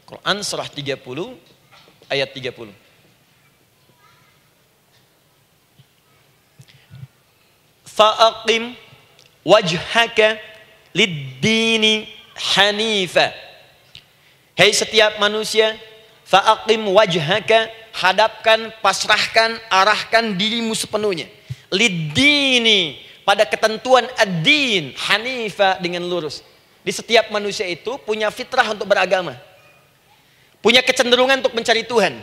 Quran 0.03 0.43
surah 0.43 0.67
30 0.67 0.99
ayat 2.11 2.29
30. 2.35 2.75
Fa'aqim 7.87 8.75
wajhaka 9.45 10.39
lid-dini 10.97 12.09
hanifa. 12.55 13.31
Hei 14.59 14.75
setiap 14.75 15.23
manusia, 15.23 15.79
fa'aqim 16.27 16.83
wajhaka, 16.89 17.71
hadapkan, 17.99 18.71
pasrahkan, 18.79 19.59
arahkan 19.67 20.39
dirimu 20.39 20.73
sepenuhnya. 20.79 21.27
Lid-dini, 21.75 23.03
pada 23.27 23.45
ketentuan 23.45 24.07
ad-din, 24.17 24.95
hanifa 25.11 25.77
dengan 25.83 26.07
lurus. 26.07 26.47
Di 26.87 26.95
setiap 26.95 27.29
manusia 27.35 27.67
itu 27.67 27.99
punya 28.07 28.31
fitrah 28.31 28.71
untuk 28.71 28.87
beragama. 28.87 29.37
Punya 30.63 30.81
kecenderungan 30.81 31.43
untuk 31.43 31.53
mencari 31.53 31.85
Tuhan. 31.85 32.17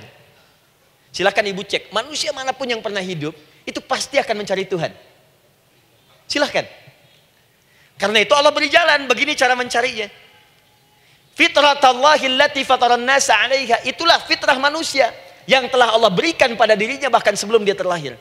Silahkan 1.11 1.45
ibu 1.45 1.61
cek, 1.61 1.91
manusia 1.91 2.31
mana 2.31 2.51
pun 2.51 2.67
yang 2.67 2.81
pernah 2.83 3.03
hidup, 3.03 3.35
itu 3.67 3.79
pasti 3.83 4.19
akan 4.19 4.35
mencari 4.43 4.65
Tuhan. 4.67 4.91
Silahkan. 6.25 6.65
Karena 7.95 8.19
itu 8.19 8.33
Allah 8.35 8.51
beri 8.51 8.67
jalan, 8.67 9.07
begini 9.07 9.37
cara 9.37 9.55
mencarinya. 9.55 10.07
Allati 11.35 12.63
fataran 12.63 13.03
nasa 13.03 13.35
alaiha. 13.43 13.83
Itulah 13.87 14.23
fitrah 14.23 14.55
manusia 14.59 15.11
yang 15.45 15.69
telah 15.69 15.93
Allah 15.93 16.09
berikan 16.09 16.53
pada 16.57 16.73
dirinya 16.73 17.09
bahkan 17.09 17.33
sebelum 17.37 17.61
dia 17.61 17.77
terlahir. 17.77 18.17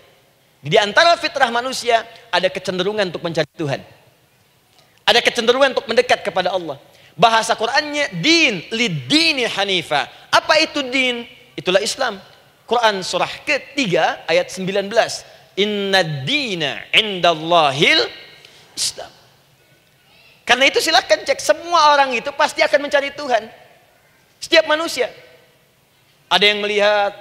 Di 0.64 0.80
antara 0.80 1.12
fitrah 1.20 1.52
manusia 1.52 2.04
ada 2.32 2.48
kecenderungan 2.48 3.12
untuk 3.12 3.20
mencari 3.20 3.48
Tuhan. 3.56 3.80
Ada 5.04 5.20
kecenderungan 5.20 5.76
untuk 5.76 5.84
mendekat 5.84 6.24
kepada 6.24 6.56
Allah. 6.56 6.80
Bahasa 7.12 7.52
Qur'annya 7.52 8.16
din 8.16 8.64
lidini 8.72 9.44
hanifa. 9.44 10.08
Apa 10.32 10.56
itu 10.64 10.80
din? 10.88 11.28
Itulah 11.52 11.84
Islam. 11.84 12.16
Quran 12.64 13.04
surah 13.04 13.28
ketiga 13.44 14.24
ayat 14.24 14.48
19. 14.48 14.88
Inna 15.60 16.00
dina 16.24 16.80
indallahil 16.96 18.08
Islam. 18.72 19.12
Karena 20.44 20.64
itu 20.68 20.80
silahkan 20.80 21.24
cek 21.24 21.40
semua 21.40 21.96
orang 21.96 22.12
itu 22.16 22.28
pasti 22.36 22.60
akan 22.60 22.88
mencari 22.88 23.12
Tuhan. 23.12 23.48
Setiap 24.40 24.68
manusia. 24.68 25.08
Ada 26.28 26.44
yang 26.44 26.58
melihat 26.64 27.12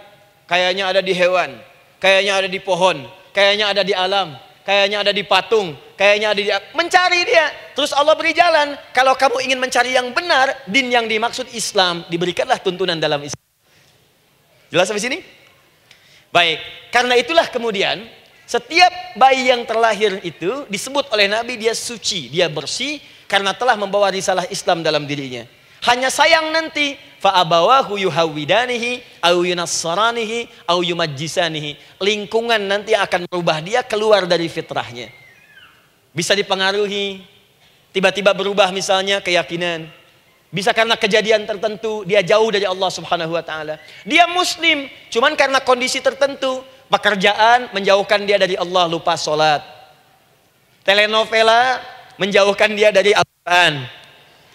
kayaknya 0.47 0.83
ada 0.89 1.01
di 1.03 1.13
hewan, 1.13 1.59
kayaknya 1.99 2.33
ada 2.43 2.49
di 2.49 2.59
pohon, 2.59 3.03
kayaknya 3.35 3.65
ada 3.71 3.81
di 3.83 3.93
alam, 3.95 4.35
kayaknya 4.63 4.97
ada 5.03 5.11
di 5.11 5.23
patung, 5.23 5.75
kayaknya 5.99 6.31
ada 6.31 6.41
di 6.41 6.51
mencari 6.73 7.19
dia. 7.27 7.47
Terus 7.75 7.91
Allah 7.91 8.15
beri 8.15 8.33
jalan. 8.33 8.75
Kalau 8.95 9.13
kamu 9.13 9.43
ingin 9.49 9.59
mencari 9.59 9.95
yang 9.95 10.11
benar, 10.15 10.65
din 10.69 10.89
yang 10.89 11.05
dimaksud 11.05 11.51
Islam, 11.51 12.07
diberikanlah 12.07 12.59
tuntunan 12.63 12.97
dalam 12.97 13.21
Islam. 13.21 13.43
Jelas 14.73 14.89
sampai 14.89 15.03
sini? 15.03 15.19
Baik, 16.33 16.57
karena 16.89 17.13
itulah 17.13 17.45
kemudian 17.45 18.09
setiap 18.49 18.89
bayi 19.13 19.53
yang 19.53 19.61
terlahir 19.69 20.17
itu 20.25 20.65
disebut 20.65 21.13
oleh 21.13 21.29
Nabi 21.29 21.61
dia 21.61 21.77
suci, 21.77 22.33
dia 22.33 22.49
bersih 22.49 22.97
karena 23.29 23.53
telah 23.53 23.77
membawa 23.77 24.09
risalah 24.09 24.49
Islam 24.49 24.81
dalam 24.81 25.05
dirinya. 25.05 25.45
Hanya 25.83 26.07
sayang 26.07 26.55
nanti 26.55 26.95
fa'abawahu 27.19 27.99
yuhawidanihi 27.99 29.19
au 29.19 29.43
yunassaranihi 29.43 30.67
au 30.67 30.79
yumajjisanihi. 30.79 31.99
Lingkungan 31.99 32.59
nanti 32.63 32.95
akan 32.95 33.27
merubah 33.27 33.59
dia 33.59 33.83
keluar 33.83 34.23
dari 34.23 34.47
fitrahnya. 34.47 35.11
Bisa 36.15 36.31
dipengaruhi, 36.39 37.19
tiba-tiba 37.91 38.31
berubah 38.31 38.71
misalnya 38.71 39.19
keyakinan. 39.19 39.91
Bisa 40.53 40.71
karena 40.71 40.95
kejadian 40.95 41.43
tertentu 41.43 42.07
dia 42.07 42.23
jauh 42.23 42.47
dari 42.47 42.63
Allah 42.63 42.87
Subhanahu 42.87 43.35
wa 43.35 43.43
taala. 43.43 43.75
Dia 44.07 44.23
muslim, 44.29 44.87
cuman 45.11 45.35
karena 45.35 45.59
kondisi 45.59 45.99
tertentu, 45.99 46.63
pekerjaan 46.87 47.73
menjauhkan 47.75 48.23
dia 48.23 48.39
dari 48.39 48.55
Allah, 48.55 48.87
lupa 48.87 49.19
sholat. 49.19 49.65
Telenovela 50.85 51.81
menjauhkan 52.21 52.71
dia 52.71 52.93
dari 52.93 53.11
Al-Quran 53.17 54.02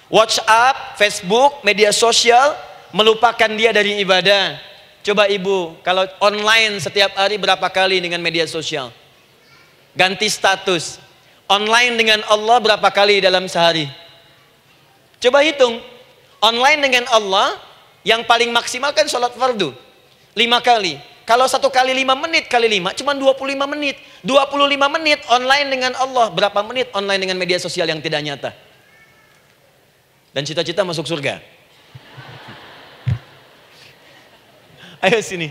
WhatsApp, 0.09 0.97
Facebook, 0.97 1.61
media 1.61 1.93
sosial 1.93 2.57
melupakan 2.97 3.49
dia 3.53 3.77
dari 3.77 4.01
ibadah. 4.01 4.57
Coba 5.05 5.29
ibu, 5.29 5.77
kalau 5.85 6.05
online 6.21 6.81
setiap 6.81 7.13
hari 7.17 7.37
berapa 7.37 7.65
kali 7.69 8.01
dengan 8.01 8.21
media 8.25 8.49
sosial? 8.49 8.89
Ganti 9.93 10.29
status. 10.29 11.01
Online 11.49 11.97
dengan 11.97 12.21
Allah 12.29 12.61
berapa 12.61 12.89
kali 12.93 13.25
dalam 13.25 13.49
sehari? 13.49 13.89
Coba 15.21 15.45
hitung. 15.45 15.81
Online 16.41 16.81
dengan 16.81 17.05
Allah 17.09 17.57
yang 18.05 18.25
paling 18.25 18.53
maksimal 18.53 18.93
kan 18.93 19.09
sholat 19.09 19.33
fardu. 19.33 19.73
Lima 20.37 20.61
kali. 20.61 21.01
Kalau 21.29 21.45
satu 21.45 21.69
kali 21.69 21.93
lima 21.93 22.17
menit 22.17 22.49
kali 22.49 22.69
lima, 22.81 22.97
cuma 22.97 23.13
25 23.13 23.45
menit. 23.69 24.01
25 24.25 24.97
menit 24.97 25.21
online 25.29 25.69
dengan 25.69 25.93
Allah. 26.01 26.33
Berapa 26.33 26.65
menit 26.65 26.89
online 26.97 27.21
dengan 27.21 27.37
media 27.37 27.61
sosial 27.61 27.85
yang 27.85 28.01
tidak 28.01 28.25
nyata? 28.25 28.68
Dan 30.39 30.47
cita-cita 30.47 30.87
masuk 30.87 31.03
surga. 31.03 31.43
Ayo 35.03 35.19
sini. 35.19 35.51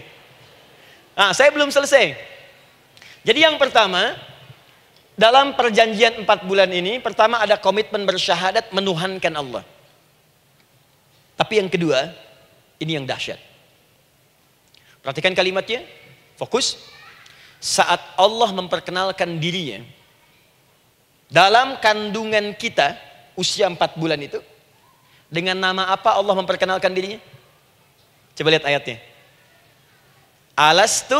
Nah, 1.11 1.35
saya 1.35 1.51
belum 1.51 1.67
selesai. 1.67 2.15
Jadi 3.27 3.43
yang 3.43 3.59
pertama, 3.59 4.15
dalam 5.19 5.59
perjanjian 5.59 6.23
empat 6.23 6.47
bulan 6.47 6.71
ini, 6.71 7.03
pertama 7.03 7.43
ada 7.43 7.59
komitmen 7.59 8.07
bersyahadat 8.07 8.71
menuhankan 8.71 9.35
Allah. 9.35 9.67
Tapi 11.35 11.59
yang 11.59 11.67
kedua, 11.67 12.15
ini 12.79 12.95
yang 12.95 13.03
dahsyat. 13.03 13.43
Perhatikan 15.03 15.35
kalimatnya, 15.35 15.83
fokus. 16.39 16.79
Saat 17.59 17.99
Allah 18.15 18.55
memperkenalkan 18.55 19.35
dirinya, 19.35 19.83
dalam 21.27 21.75
kandungan 21.83 22.55
kita, 22.55 22.95
usia 23.35 23.67
empat 23.67 23.99
bulan 23.99 24.23
itu, 24.23 24.39
dengan 25.27 25.59
nama 25.59 25.91
apa 25.91 26.15
Allah 26.15 26.35
memperkenalkan 26.35 26.91
dirinya? 26.91 27.19
Coba 28.37 28.53
lihat 28.53 28.65
ayatnya. 28.65 28.97
Alastu 30.57 31.19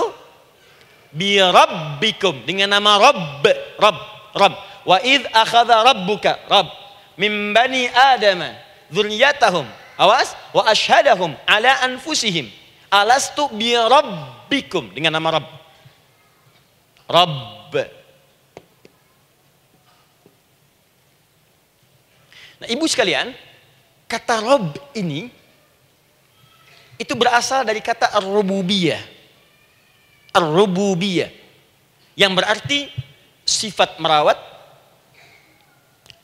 bi 1.14 1.38
rabbikum 1.38 2.46
dengan 2.48 2.74
nama 2.74 2.98
Rabb, 2.98 3.44
Rabb, 3.78 4.00
Rabb. 4.34 4.56
Wa 4.88 4.98
id 5.04 5.28
akhadha 5.36 5.84
rabbuka, 5.84 6.40
Rabb 6.48 6.88
min 7.18 7.52
bani 7.52 7.90
Adam 7.90 8.46
dzurriyyatahum. 8.94 9.66
Awas 9.98 10.38
wa 10.54 10.64
ashhadahum 10.70 11.34
ala 11.50 11.74
anfusihim. 11.84 12.48
Alastu 12.94 13.50
bi 13.52 13.74
rabbikum 13.74 14.94
dengan 14.94 15.18
nama 15.18 15.42
Rabb. 15.42 15.50
Rabb. 17.10 17.74
Nah, 22.58 22.68
ibu 22.74 22.86
sekalian, 22.90 23.34
Kata 24.08 24.40
Rob 24.40 24.72
ini 24.96 25.28
itu 26.98 27.14
berasal 27.14 27.68
dari 27.68 27.84
kata 27.84 28.10
ar-rububiyah. 28.18 29.04
Ar-rububiyah 30.34 31.30
yang 32.18 32.34
berarti 32.34 32.90
sifat 33.46 34.02
merawat, 34.02 34.40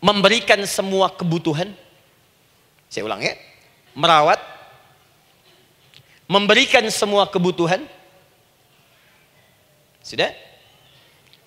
memberikan 0.01 0.59
semua 0.65 1.13
kebutuhan. 1.13 1.69
Saya 2.89 3.05
ulang 3.05 3.21
ya. 3.21 3.37
Merawat, 3.93 4.41
memberikan 6.25 6.81
semua 6.89 7.29
kebutuhan. 7.29 7.85
Sudah? 10.01 10.33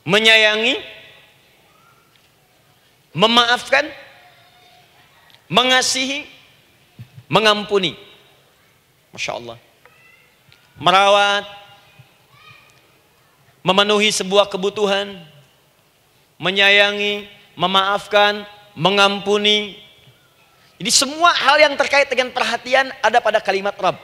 Menyayangi, 0.07 0.79
memaafkan, 3.11 3.90
mengasihi, 5.46 6.26
mengampuni. 7.30 7.94
Masya 9.14 9.32
Allah. 9.38 9.59
Merawat, 10.76 11.44
memenuhi 13.64 14.12
sebuah 14.12 14.46
kebutuhan, 14.52 15.16
menyayangi, 16.37 17.26
memaafkan, 17.56 18.44
mengampuni. 18.76 19.80
Jadi 20.76 20.92
semua 20.92 21.32
hal 21.32 21.56
yang 21.56 21.74
terkait 21.74 22.06
dengan 22.12 22.28
perhatian 22.28 22.92
ada 23.00 23.18
pada 23.24 23.40
kalimat 23.40 23.72
Rabb. 23.72 23.96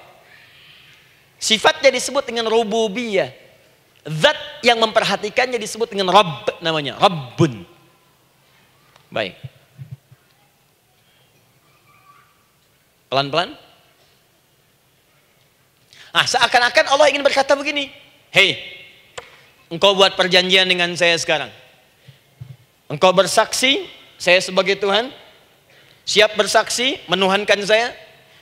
Sifatnya 1.37 1.93
disebut 1.93 2.25
dengan 2.25 2.49
rububiyah. 2.49 3.29
Zat 4.03 4.65
yang 4.67 4.83
memperhatikannya 4.83 5.61
disebut 5.63 5.93
dengan 5.93 6.11
Rabb 6.11 6.59
namanya. 6.65 6.99
Rabbun. 6.99 7.63
Baik. 9.13 9.37
Pelan-pelan. 13.13 13.53
Ah, 16.17 16.25
seakan-akan 16.25 16.97
Allah 16.97 17.13
ingin 17.13 17.21
berkata 17.21 17.53
begini. 17.53 17.93
Hei, 18.33 18.57
engkau 19.69 19.93
buat 19.93 20.17
perjanjian 20.17 20.65
dengan 20.65 20.97
saya 20.97 21.13
sekarang. 21.21 21.53
Engkau 22.89 23.13
bersaksi, 23.13 23.85
saya 24.17 24.41
sebagai 24.41 24.81
Tuhan. 24.81 25.13
Siap 26.09 26.41
bersaksi, 26.41 27.05
menuhankan 27.05 27.61
saya. 27.69 27.93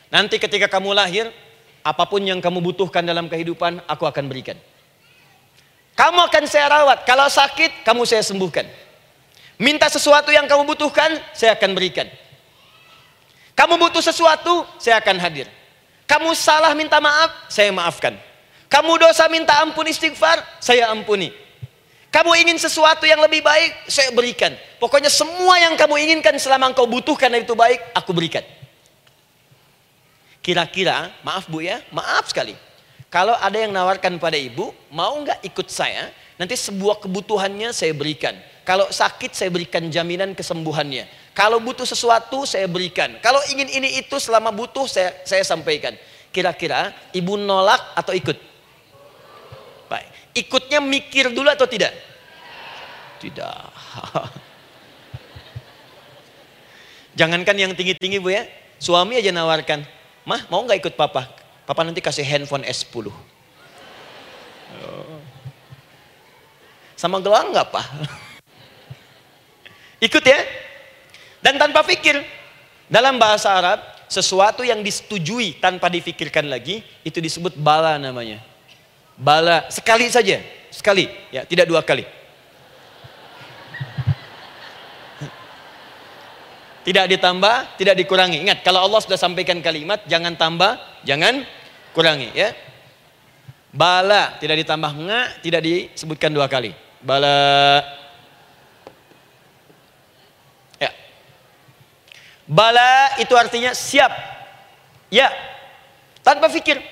Nanti 0.07 0.39
ketika 0.39 0.71
kamu 0.71 0.95
lahir, 0.95 1.35
apa 1.83 2.07
pun 2.07 2.23
yang 2.23 2.39
kamu 2.39 2.63
butuhkan 2.63 3.03
dalam 3.03 3.27
kehidupan, 3.27 3.83
aku 3.91 4.07
akan 4.07 4.31
berikan. 4.31 4.55
Kamu 5.99 6.31
akan 6.31 6.47
saya 6.47 6.71
rawat. 6.71 7.03
Kalau 7.03 7.27
sakit, 7.27 7.83
kamu 7.83 8.07
saya 8.07 8.23
sembuhkan. 8.23 8.71
Minta 9.59 9.91
sesuatu 9.91 10.31
yang 10.31 10.47
kamu 10.47 10.63
butuhkan, 10.63 11.19
saya 11.35 11.59
akan 11.59 11.75
berikan. 11.75 12.07
Kamu 13.61 13.77
butuh 13.77 14.01
sesuatu, 14.01 14.65
saya 14.81 14.97
akan 15.05 15.21
hadir. 15.21 15.45
Kamu 16.09 16.33
salah 16.33 16.73
minta 16.73 16.97
maaf, 16.97 17.29
saya 17.53 17.69
maafkan. 17.69 18.17
Kamu 18.73 18.97
dosa 18.97 19.29
minta 19.29 19.61
ampun 19.61 19.85
istighfar, 19.85 20.41
saya 20.65 20.89
ampuni. 20.89 21.29
Kamu 22.09 22.33
ingin 22.41 22.57
sesuatu 22.57 23.05
yang 23.05 23.21
lebih 23.21 23.45
baik, 23.45 23.85
saya 23.85 24.09
berikan. 24.17 24.57
Pokoknya 24.81 25.13
semua 25.13 25.61
yang 25.61 25.77
kamu 25.77 25.93
inginkan 26.09 26.41
selama 26.41 26.73
engkau 26.73 26.89
butuhkan 26.89 27.29
itu 27.37 27.53
baik, 27.53 27.93
aku 27.93 28.17
berikan. 28.17 28.41
Kira-kira, 30.41 31.13
maaf 31.21 31.45
bu 31.45 31.61
ya, 31.61 31.85
maaf 31.93 32.33
sekali. 32.33 32.57
Kalau 33.13 33.37
ada 33.37 33.61
yang 33.61 33.77
nawarkan 33.77 34.17
pada 34.17 34.41
ibu, 34.41 34.73
mau 34.89 35.21
nggak 35.21 35.45
ikut 35.45 35.69
saya? 35.69 36.09
Nanti 36.41 36.57
sebuah 36.57 37.05
kebutuhannya 37.05 37.77
saya 37.77 37.93
berikan. 37.93 38.41
Kalau 38.65 38.89
sakit 38.89 39.37
saya 39.37 39.53
berikan 39.53 39.85
jaminan 39.93 40.33
kesembuhannya. 40.33 41.20
Kalau 41.41 41.57
butuh 41.57 41.89
sesuatu 41.89 42.45
saya 42.45 42.69
berikan. 42.69 43.17
Kalau 43.25 43.41
ingin 43.49 43.65
ini 43.73 43.97
itu 43.97 44.21
selama 44.21 44.53
butuh 44.53 44.85
saya 44.85 45.25
saya 45.25 45.41
sampaikan. 45.41 45.97
Kira-kira 46.29 46.93
ibu 47.17 47.41
nolak 47.41 47.81
atau 47.97 48.13
ikut? 48.13 48.37
Baik. 49.89 50.37
Ikutnya 50.37 50.85
mikir 50.85 51.33
dulu 51.33 51.49
atau 51.49 51.65
tidak? 51.65 51.97
Tidak. 53.25 53.57
Jangankan 57.19 57.57
yang 57.57 57.73
tinggi-tinggi 57.73 58.21
bu 58.21 58.37
ya. 58.37 58.45
Suami 58.77 59.17
aja 59.17 59.33
nawarkan. 59.33 59.81
Mah 60.29 60.45
mau 60.53 60.61
nggak 60.69 60.85
ikut 60.85 60.93
papa? 60.93 61.25
Papa 61.65 61.81
nanti 61.89 62.05
kasih 62.05 62.21
handphone 62.21 62.69
S10. 62.69 63.09
Sama 67.01 67.17
gelang 67.25 67.49
nggak 67.49 67.73
pak? 67.73 67.87
Ikut 70.05 70.21
ya. 70.21 70.69
Dan 71.41 71.57
tanpa 71.57 71.85
pikir. 71.85 72.21
Dalam 72.91 73.23
bahasa 73.23 73.55
Arab, 73.55 73.79
sesuatu 74.11 74.67
yang 74.67 74.83
disetujui 74.83 75.63
tanpa 75.63 75.87
difikirkan 75.87 76.51
lagi, 76.51 76.83
itu 77.07 77.23
disebut 77.23 77.55
bala 77.55 77.97
namanya. 78.03 78.43
Bala, 79.15 79.71
sekali 79.71 80.11
saja. 80.11 80.43
Sekali, 80.71 81.07
ya 81.31 81.47
tidak 81.47 81.71
dua 81.71 81.83
kali. 81.83 82.03
Tidak 86.87 87.05
ditambah, 87.11 87.77
tidak 87.77 87.93
dikurangi. 87.99 88.41
Ingat, 88.41 88.65
kalau 88.65 88.81
Allah 88.81 89.05
sudah 89.05 89.21
sampaikan 89.21 89.61
kalimat, 89.61 90.01
jangan 90.09 90.33
tambah, 90.39 90.81
jangan 91.05 91.45
kurangi. 91.93 92.33
Ya, 92.33 92.57
Bala, 93.71 94.35
tidak 94.43 94.67
ditambah 94.67 94.93
nga, 95.07 95.21
tidak 95.47 95.63
disebutkan 95.63 96.35
dua 96.35 96.51
kali. 96.51 96.75
Bala. 96.99 97.79
Bala 102.51 103.15
itu 103.23 103.31
artinya 103.39 103.71
siap. 103.71 104.11
Ya. 105.07 105.31
Tanpa 106.27 106.51
pikir. 106.51 106.83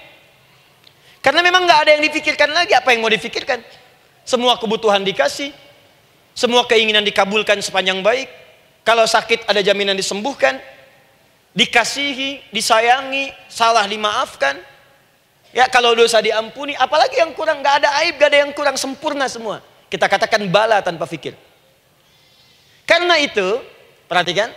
Karena 1.18 1.42
memang 1.42 1.66
nggak 1.66 1.80
ada 1.82 1.90
yang 1.98 2.02
dipikirkan 2.06 2.54
lagi. 2.54 2.78
Apa 2.78 2.94
yang 2.94 3.02
mau 3.02 3.10
dipikirkan? 3.10 3.58
Semua 4.22 4.54
kebutuhan 4.54 5.02
dikasih. 5.02 5.50
Semua 6.38 6.62
keinginan 6.70 7.02
dikabulkan 7.02 7.58
sepanjang 7.58 7.98
baik 7.98 8.30
kalau 8.88 9.04
sakit 9.04 9.44
ada 9.44 9.60
jaminan 9.60 9.92
disembuhkan, 9.92 10.56
dikasihi, 11.52 12.40
disayangi, 12.48 13.28
salah 13.44 13.84
dimaafkan. 13.84 14.56
Ya 15.52 15.68
kalau 15.68 15.92
dosa 15.92 16.24
diampuni, 16.24 16.72
apalagi 16.72 17.20
yang 17.20 17.36
kurang, 17.36 17.60
gak 17.60 17.84
ada 17.84 17.92
aib, 18.00 18.16
gak 18.16 18.32
ada 18.32 18.38
yang 18.48 18.52
kurang, 18.56 18.80
sempurna 18.80 19.28
semua. 19.28 19.60
Kita 19.92 20.08
katakan 20.08 20.44
bala 20.48 20.80
tanpa 20.80 21.04
fikir. 21.04 21.36
Karena 22.88 23.20
itu, 23.20 23.60
perhatikan, 24.08 24.48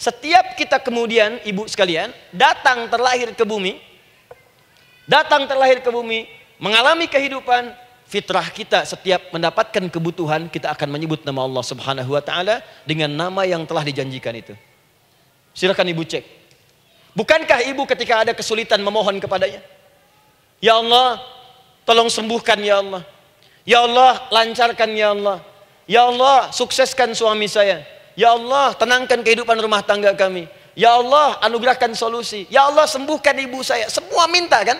setiap 0.00 0.56
kita 0.56 0.80
kemudian, 0.80 1.36
ibu 1.44 1.68
sekalian, 1.68 2.08
datang 2.32 2.88
terlahir 2.88 3.36
ke 3.36 3.44
bumi, 3.44 3.76
datang 5.04 5.44
terlahir 5.44 5.84
ke 5.84 5.92
bumi, 5.92 6.24
mengalami 6.56 7.04
kehidupan, 7.04 7.68
fitrah 8.08 8.48
kita 8.48 8.88
setiap 8.88 9.28
mendapatkan 9.28 9.92
kebutuhan 9.92 10.48
kita 10.48 10.72
akan 10.72 10.88
menyebut 10.88 11.20
nama 11.28 11.44
Allah 11.44 11.60
Subhanahu 11.60 12.16
wa 12.16 12.24
taala 12.24 12.64
dengan 12.88 13.12
nama 13.12 13.44
yang 13.44 13.68
telah 13.68 13.84
dijanjikan 13.84 14.40
itu. 14.40 14.56
Silakan 15.52 15.92
Ibu 15.92 16.08
cek. 16.08 16.24
Bukankah 17.12 17.60
Ibu 17.68 17.84
ketika 17.84 18.24
ada 18.24 18.32
kesulitan 18.32 18.80
memohon 18.80 19.20
kepadanya? 19.20 19.60
Ya 20.64 20.80
Allah, 20.80 21.20
tolong 21.84 22.08
sembuhkan 22.08 22.56
ya 22.64 22.80
Allah. 22.80 23.04
Ya 23.68 23.84
Allah, 23.84 24.24
lancarkan 24.32 24.96
ya 24.96 25.12
Allah. 25.12 25.44
Ya 25.84 26.08
Allah, 26.08 26.48
sukseskan 26.56 27.12
suami 27.12 27.52
saya. 27.52 27.99
Ya 28.18 28.34
Allah, 28.34 28.74
tenangkan 28.74 29.22
kehidupan 29.22 29.58
rumah 29.62 29.82
tangga 29.82 30.14
kami. 30.14 30.46
Ya 30.74 30.94
Allah, 30.94 31.38
anugerahkan 31.42 31.92
solusi. 31.94 32.46
Ya 32.50 32.66
Allah, 32.66 32.86
sembuhkan 32.86 33.34
ibu 33.38 33.62
saya. 33.62 33.90
Semua 33.90 34.30
minta 34.30 34.62
kan? 34.62 34.78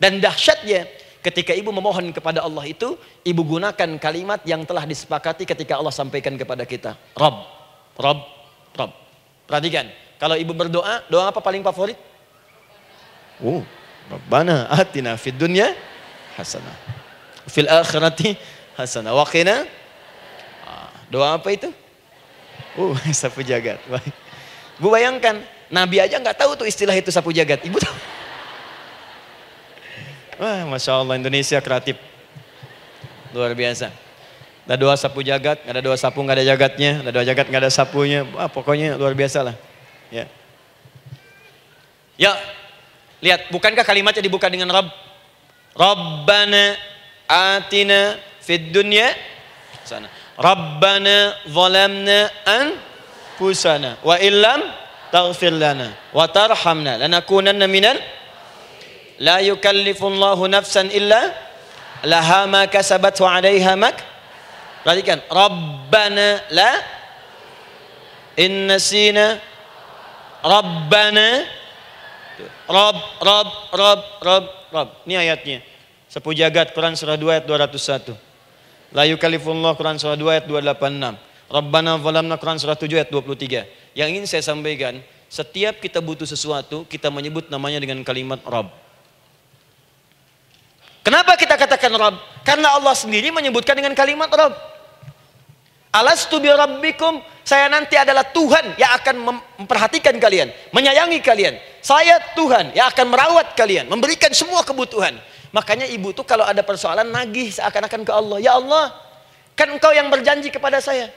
Dan 0.00 0.20
dahsyatnya, 0.20 0.88
Ketika 1.20 1.52
ibu 1.52 1.68
memohon 1.68 2.16
kepada 2.16 2.40
Allah 2.40 2.64
itu, 2.64 2.96
ibu 3.28 3.42
gunakan 3.44 4.00
kalimat 4.00 4.40
yang 4.48 4.64
telah 4.64 4.88
disepakati 4.88 5.44
ketika 5.44 5.76
Allah 5.76 5.92
sampaikan 5.92 6.32
kepada 6.32 6.64
kita. 6.64 6.96
Rob, 7.12 7.44
Rob, 8.00 8.24
Rob. 8.72 8.90
Perhatikan, 9.44 9.92
kalau 10.16 10.32
ibu 10.32 10.56
berdoa, 10.56 11.04
doa 11.12 11.28
apa 11.28 11.44
paling 11.44 11.60
favorit? 11.60 12.00
Oh, 13.44 13.60
Rabbana 14.08 14.72
atina 14.72 15.20
fid 15.20 15.36
dunya 15.36 15.76
hasanah. 16.40 16.72
Fil 17.44 17.68
akhirati 17.68 18.40
hasanah. 18.80 19.12
Wa 19.12 19.28
qina 19.28 19.68
ah, 20.64 20.88
Doa 21.12 21.36
apa 21.36 21.52
itu? 21.52 21.68
Oh, 22.78 22.94
sapu 23.16 23.42
jagat. 23.42 23.82
Bu 24.78 24.90
bayangkan, 24.90 25.42
Nabi 25.70 25.98
aja 25.98 26.18
nggak 26.18 26.38
tahu 26.38 26.54
tuh 26.54 26.66
istilah 26.66 26.94
itu 26.94 27.10
sapu 27.10 27.34
jagat. 27.34 27.62
Ibu 27.62 27.78
tahu? 27.78 27.96
Wah, 30.40 30.62
Masya 30.70 31.02
Allah 31.02 31.18
Indonesia 31.18 31.58
kreatif. 31.58 31.98
Luar 33.34 33.54
biasa. 33.54 33.90
Ada 34.70 34.78
dua 34.78 34.94
sapu 34.94 35.26
jagat, 35.26 35.66
nggak 35.66 35.74
ada 35.74 35.82
dua 35.82 35.98
sapu 35.98 36.22
nggak 36.22 36.36
ada 36.38 36.46
jagatnya, 36.46 37.02
ada 37.02 37.10
dua 37.10 37.26
jagat 37.26 37.50
nggak 37.50 37.62
ada 37.66 37.72
sapunya. 37.74 38.22
Wah, 38.22 38.46
pokoknya 38.46 38.94
luar 38.94 39.18
biasa 39.18 39.42
lah. 39.42 39.58
Ya. 40.14 40.30
Ya, 42.14 42.38
lihat, 43.18 43.50
bukankah 43.50 43.82
kalimatnya 43.82 44.22
dibuka 44.22 44.46
dengan 44.46 44.70
Rabb? 44.70 44.94
Rabbana 45.74 46.78
atina 47.26 48.14
fid 48.38 48.70
dunya 48.70 49.10
sana. 49.82 50.06
Rabbana 50.38 51.34
zalamna 51.48 52.30
anfusana 52.46 53.98
wa 54.04 54.16
illam 54.18 54.60
taghfir 55.10 55.52
lana 55.52 55.90
wa 56.14 56.26
tarhamna 56.28 56.98
lanakunanna 56.98 57.66
minal 57.66 57.98
La 59.20 59.44
yukallifullahu 59.44 60.48
nafsan 60.48 60.88
illa 60.88 61.28
laha 62.08 62.48
ma 62.48 62.64
kasabat 62.64 63.12
wa 63.20 63.36
'alaiha 63.36 63.76
mak. 63.76 64.00
Perhatikan, 64.80 65.20
Rabbana 65.28 66.40
la 66.56 66.72
inna 68.40 68.80
sina 68.80 69.36
Rabbana 70.40 71.44
Rabb 72.64 72.98
Rabb 73.20 73.50
Rabb 73.76 74.02
Rabb 74.24 74.46
Rabb. 74.72 74.88
Ini 75.04 75.20
ayatnya. 75.20 75.60
Sepu 76.08 76.32
jagat 76.32 76.72
Quran 76.72 76.96
surah 76.96 77.20
2 77.20 77.28
ayat 77.28 77.44
201. 77.44 78.29
La 78.90 79.06
yukallifullahu 79.06 79.78
Quran 79.78 79.96
surah 80.02 80.18
2 80.18 80.26
ayat 80.34 80.44
286. 80.50 81.14
Rabbana 81.50 81.98
zalamna 81.98 82.34
Quran 82.38 82.58
surah 82.58 82.78
7 82.78 82.90
ayat 82.98 83.10
23. 83.10 83.94
Yang 83.94 84.08
ingin 84.10 84.24
saya 84.26 84.42
sampaikan, 84.42 84.98
setiap 85.30 85.78
kita 85.78 86.02
butuh 86.02 86.26
sesuatu, 86.26 86.82
kita 86.90 87.06
menyebut 87.06 87.46
namanya 87.50 87.78
dengan 87.78 88.02
kalimat 88.02 88.42
Rabb. 88.42 88.70
Kenapa 91.06 91.38
kita 91.38 91.54
katakan 91.54 91.90
Rabb? 91.94 92.22
Karena 92.42 92.74
Allah 92.74 92.94
sendiri 92.94 93.30
menyebutkan 93.30 93.78
dengan 93.78 93.94
kalimat 93.94 94.26
Rabb. 94.26 94.58
Alastu 95.90 96.38
bi 96.38 96.46
rabbikum, 96.46 97.18
saya 97.42 97.66
nanti 97.66 97.98
adalah 97.98 98.22
Tuhan 98.30 98.78
yang 98.78 98.94
akan 98.94 99.16
memperhatikan 99.58 100.14
kalian, 100.22 100.54
menyayangi 100.70 101.18
kalian. 101.18 101.58
Saya 101.82 102.22
Tuhan 102.38 102.70
yang 102.78 102.86
akan 102.94 103.06
merawat 103.10 103.58
kalian, 103.58 103.90
memberikan 103.90 104.30
semua 104.30 104.62
kebutuhan. 104.62 105.18
Makanya 105.50 105.86
ibu 105.90 106.14
tuh 106.14 106.22
kalau 106.22 106.46
ada 106.46 106.62
persoalan 106.62 107.10
nagih 107.10 107.50
seakan-akan 107.50 108.06
ke 108.06 108.12
Allah. 108.14 108.38
Ya 108.38 108.54
Allah, 108.54 108.94
kan 109.58 109.66
engkau 109.66 109.90
yang 109.90 110.06
berjanji 110.06 110.48
kepada 110.54 110.78
saya. 110.78 111.10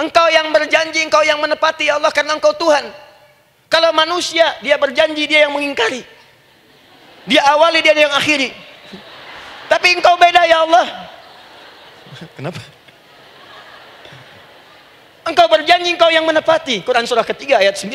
Engkau 0.00 0.30
yang 0.32 0.48
berjanji, 0.54 1.04
engkau 1.04 1.20
yang 1.26 1.36
menepati 1.42 1.92
ya 1.92 2.00
Allah 2.00 2.08
karena 2.14 2.38
engkau 2.38 2.56
Tuhan. 2.56 2.88
Kalau 3.68 3.92
manusia, 3.92 4.56
dia 4.64 4.80
berjanji, 4.80 5.28
dia 5.28 5.44
yang 5.44 5.52
mengingkari. 5.52 6.00
Dia 7.28 7.44
awali, 7.52 7.84
dia 7.84 7.92
yang 7.92 8.16
akhiri. 8.16 8.48
Tapi 9.68 10.00
engkau 10.00 10.16
beda 10.16 10.48
ya 10.48 10.64
Allah. 10.64 10.86
Kenapa? 12.32 12.64
Engkau 15.28 15.44
berjanji 15.52 15.92
engkau 15.92 16.08
yang 16.08 16.24
menepati. 16.24 16.80
Quran 16.80 17.04
surah 17.04 17.28
ketiga 17.28 17.60
ayat 17.60 17.76
9. 17.76 17.92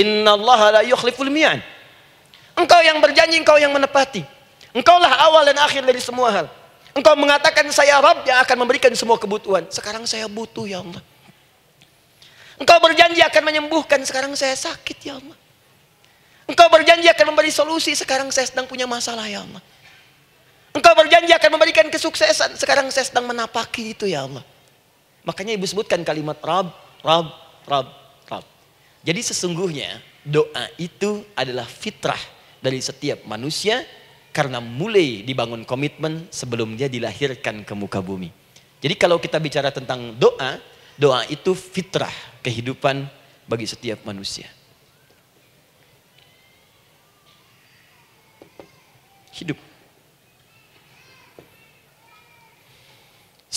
Inna 0.00 0.32
Allah 0.32 0.80
la 0.80 0.82
yukhliful 0.88 1.28
mi'an. 1.28 1.60
Engkau 2.56 2.80
yang 2.80 2.96
berjanji 3.04 3.36
engkau 3.36 3.60
yang 3.60 3.68
menepati. 3.76 4.39
Engkaulah 4.70 5.10
awal 5.26 5.42
dan 5.50 5.58
akhir 5.58 5.82
dari 5.82 5.98
semua 5.98 6.30
hal. 6.30 6.46
Engkau 6.94 7.14
mengatakan 7.14 7.66
saya 7.70 7.98
Rabb 8.02 8.26
yang 8.26 8.38
akan 8.42 8.56
memberikan 8.66 8.90
semua 8.98 9.18
kebutuhan. 9.18 9.66
Sekarang 9.70 10.02
saya 10.06 10.26
butuh 10.26 10.66
ya 10.66 10.82
Allah. 10.82 11.02
Engkau 12.58 12.78
berjanji 12.82 13.22
akan 13.22 13.42
menyembuhkan. 13.46 14.02
Sekarang 14.02 14.34
saya 14.34 14.54
sakit 14.54 14.98
ya 15.02 15.18
Allah. 15.18 15.38
Engkau 16.50 16.66
berjanji 16.66 17.06
akan 17.06 17.26
memberi 17.34 17.50
solusi. 17.54 17.94
Sekarang 17.94 18.30
saya 18.34 18.50
sedang 18.50 18.66
punya 18.66 18.90
masalah 18.90 19.26
ya 19.30 19.42
Allah. 19.42 19.62
Engkau 20.70 20.94
berjanji 20.94 21.30
akan 21.34 21.50
memberikan 21.54 21.86
kesuksesan. 21.90 22.58
Sekarang 22.58 22.90
saya 22.90 23.06
sedang 23.06 23.26
menapaki 23.26 23.94
itu 23.94 24.06
ya 24.06 24.26
Allah. 24.26 24.42
Makanya 25.26 25.54
ibu 25.54 25.66
sebutkan 25.66 26.02
kalimat 26.02 26.38
Rab, 26.42 26.74
Rab, 27.02 27.26
Rab, 27.66 27.86
Rab. 28.26 28.44
Jadi 29.02 29.20
sesungguhnya 29.24 29.98
doa 30.26 30.70
itu 30.78 31.22
adalah 31.38 31.66
fitrah 31.66 32.18
dari 32.60 32.82
setiap 32.82 33.24
manusia 33.24 33.82
karena 34.30 34.62
mulai 34.62 35.26
dibangun 35.26 35.66
komitmen 35.66 36.30
sebelum 36.30 36.78
dia 36.78 36.86
dilahirkan 36.86 37.66
ke 37.66 37.74
muka 37.74 37.98
bumi. 37.98 38.30
Jadi 38.80 38.94
kalau 38.96 39.20
kita 39.20 39.36
bicara 39.42 39.68
tentang 39.74 40.16
doa, 40.16 40.56
doa 40.96 41.26
itu 41.28 41.52
fitrah 41.52 42.12
kehidupan 42.40 43.04
bagi 43.44 43.66
setiap 43.66 44.06
manusia. 44.06 44.48
Hidup 49.34 49.70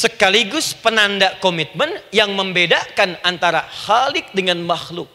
sekaligus 0.04 0.74
penanda 0.74 1.38
komitmen 1.40 1.88
yang 2.10 2.34
membedakan 2.34 3.16
antara 3.24 3.64
Khalik 3.64 4.34
dengan 4.36 4.60
makhluk. 4.66 5.08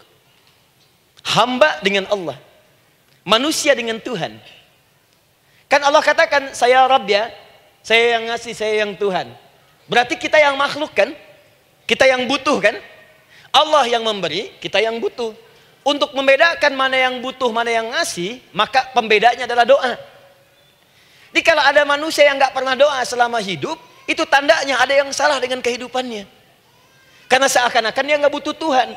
Hamba 1.27 1.83
dengan 1.85 2.09
Allah. 2.09 2.41
Manusia 3.27 3.77
dengan 3.77 4.01
Tuhan. 4.01 4.41
Kan 5.69 5.85
Allah 5.85 6.01
katakan, 6.01 6.57
saya 6.57 6.89
Rabb 6.89 7.05
ya, 7.09 7.29
saya 7.85 8.17
yang 8.17 8.33
ngasih, 8.33 8.53
saya 8.57 8.75
yang 8.85 8.97
Tuhan. 8.97 9.29
Berarti 9.85 10.17
kita 10.17 10.41
yang 10.41 10.57
makhluk 10.57 10.93
kan? 10.97 11.13
Kita 11.85 12.09
yang 12.09 12.25
butuh 12.25 12.57
kan? 12.61 12.77
Allah 13.53 13.85
yang 13.89 14.05
memberi, 14.05 14.53
kita 14.61 14.81
yang 14.81 14.97
butuh. 15.01 15.33
Untuk 15.85 16.13
membedakan 16.13 16.73
mana 16.77 16.97
yang 17.01 17.21
butuh, 17.25 17.49
mana 17.49 17.73
yang 17.73 17.89
ngasih, 17.93 18.41
maka 18.53 18.93
pembedanya 18.93 19.49
adalah 19.49 19.65
doa. 19.65 19.97
Jadi 21.33 21.45
kalau 21.45 21.65
ada 21.65 21.85
manusia 21.85 22.29
yang 22.29 22.37
nggak 22.37 22.53
pernah 22.53 22.77
doa 22.77 23.01
selama 23.09 23.41
hidup, 23.41 23.77
itu 24.09 24.25
tandanya 24.29 24.81
ada 24.81 24.93
yang 24.93 25.09
salah 25.13 25.41
dengan 25.41 25.61
kehidupannya. 25.61 26.25
Karena 27.29 27.49
seakan-akan 27.49 28.05
dia 28.09 28.17
nggak 28.17 28.33
butuh 28.33 28.57
Tuhan. 28.57 28.97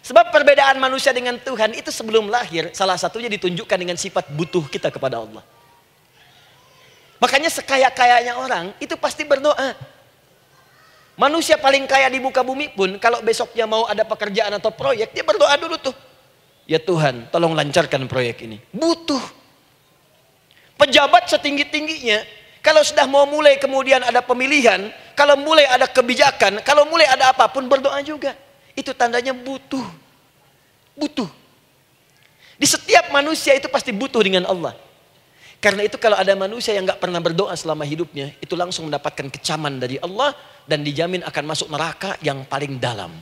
Sebab 0.00 0.32
perbedaan 0.32 0.80
manusia 0.80 1.12
dengan 1.12 1.36
Tuhan 1.36 1.76
itu 1.76 1.92
sebelum 1.92 2.32
lahir 2.32 2.72
salah 2.72 2.96
satunya 2.96 3.28
ditunjukkan 3.28 3.76
dengan 3.76 3.96
sifat 4.00 4.32
butuh 4.32 4.64
kita 4.68 4.88
kepada 4.88 5.20
Allah. 5.20 5.44
Makanya 7.20 7.52
sekaya-kayanya 7.52 8.40
orang 8.40 8.72
itu 8.80 8.96
pasti 8.96 9.28
berdoa. 9.28 9.76
Manusia 11.20 11.60
paling 11.60 11.84
kaya 11.84 12.08
di 12.08 12.16
muka 12.16 12.40
bumi 12.40 12.72
pun 12.72 12.96
kalau 12.96 13.20
besoknya 13.20 13.68
mau 13.68 13.84
ada 13.84 14.08
pekerjaan 14.08 14.56
atau 14.56 14.72
proyek 14.72 15.12
dia 15.12 15.20
berdoa 15.20 15.52
dulu 15.60 15.76
tuh. 15.76 15.92
Ya 16.64 16.80
Tuhan 16.80 17.28
tolong 17.28 17.52
lancarkan 17.52 18.08
proyek 18.08 18.48
ini. 18.48 18.56
Butuh. 18.72 19.20
Pejabat 20.80 21.28
setinggi-tingginya 21.28 22.24
kalau 22.64 22.80
sudah 22.80 23.04
mau 23.04 23.28
mulai 23.28 23.60
kemudian 23.60 24.00
ada 24.00 24.24
pemilihan, 24.24 24.88
kalau 25.12 25.36
mulai 25.36 25.68
ada 25.68 25.84
kebijakan, 25.84 26.64
kalau 26.64 26.88
mulai 26.88 27.04
ada 27.04 27.36
apa 27.36 27.48
pun 27.52 27.68
berdoa 27.68 28.00
juga. 28.00 28.32
Itu 28.72 28.96
tandanya 28.96 29.36
butuh. 29.36 29.84
Butuh. 30.96 31.28
Di 32.60 32.68
setiap 32.68 33.08
manusia 33.12 33.56
itu 33.56 33.68
pasti 33.68 33.92
butuh 33.92 34.20
dengan 34.20 34.44
Allah. 34.44 34.76
Karena 35.60 35.84
itu 35.84 36.00
kalau 36.00 36.16
ada 36.16 36.32
manusia 36.32 36.72
yang 36.72 36.88
nggak 36.88 37.04
pernah 37.04 37.20
berdoa 37.20 37.52
selama 37.52 37.84
hidupnya, 37.84 38.32
itu 38.40 38.56
langsung 38.56 38.88
mendapatkan 38.88 39.28
kecaman 39.28 39.76
dari 39.76 40.00
Allah 40.00 40.32
dan 40.64 40.80
dijamin 40.80 41.20
akan 41.20 41.44
masuk 41.44 41.68
neraka 41.68 42.16
yang 42.24 42.48
paling 42.48 42.80
dalam. 42.80 43.12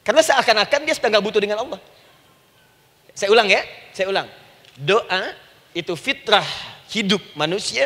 Karena 0.00 0.24
seakan-akan 0.24 0.80
dia 0.88 0.94
sudah 0.96 1.12
nggak 1.12 1.24
butuh 1.28 1.40
dengan 1.44 1.60
Allah. 1.60 1.80
Saya 3.12 3.28
ulang 3.28 3.52
ya, 3.52 3.60
saya 3.92 4.08
ulang. 4.08 4.24
Doa 4.80 5.36
itu 5.76 5.92
fitrah 5.92 6.46
hidup 6.88 7.20
manusia 7.36 7.84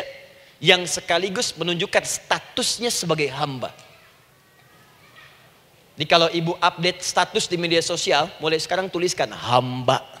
yang 0.63 0.87
sekaligus 0.87 1.51
menunjukkan 1.59 2.07
statusnya 2.07 2.87
sebagai 2.87 3.27
hamba. 3.35 3.75
Jadi 5.99 6.07
kalau 6.07 6.31
ibu 6.31 6.55
update 6.55 7.03
status 7.03 7.51
di 7.51 7.59
media 7.59 7.83
sosial, 7.83 8.31
mulai 8.39 8.61
sekarang 8.61 8.87
tuliskan 8.87 9.27
hamba. 9.33 10.20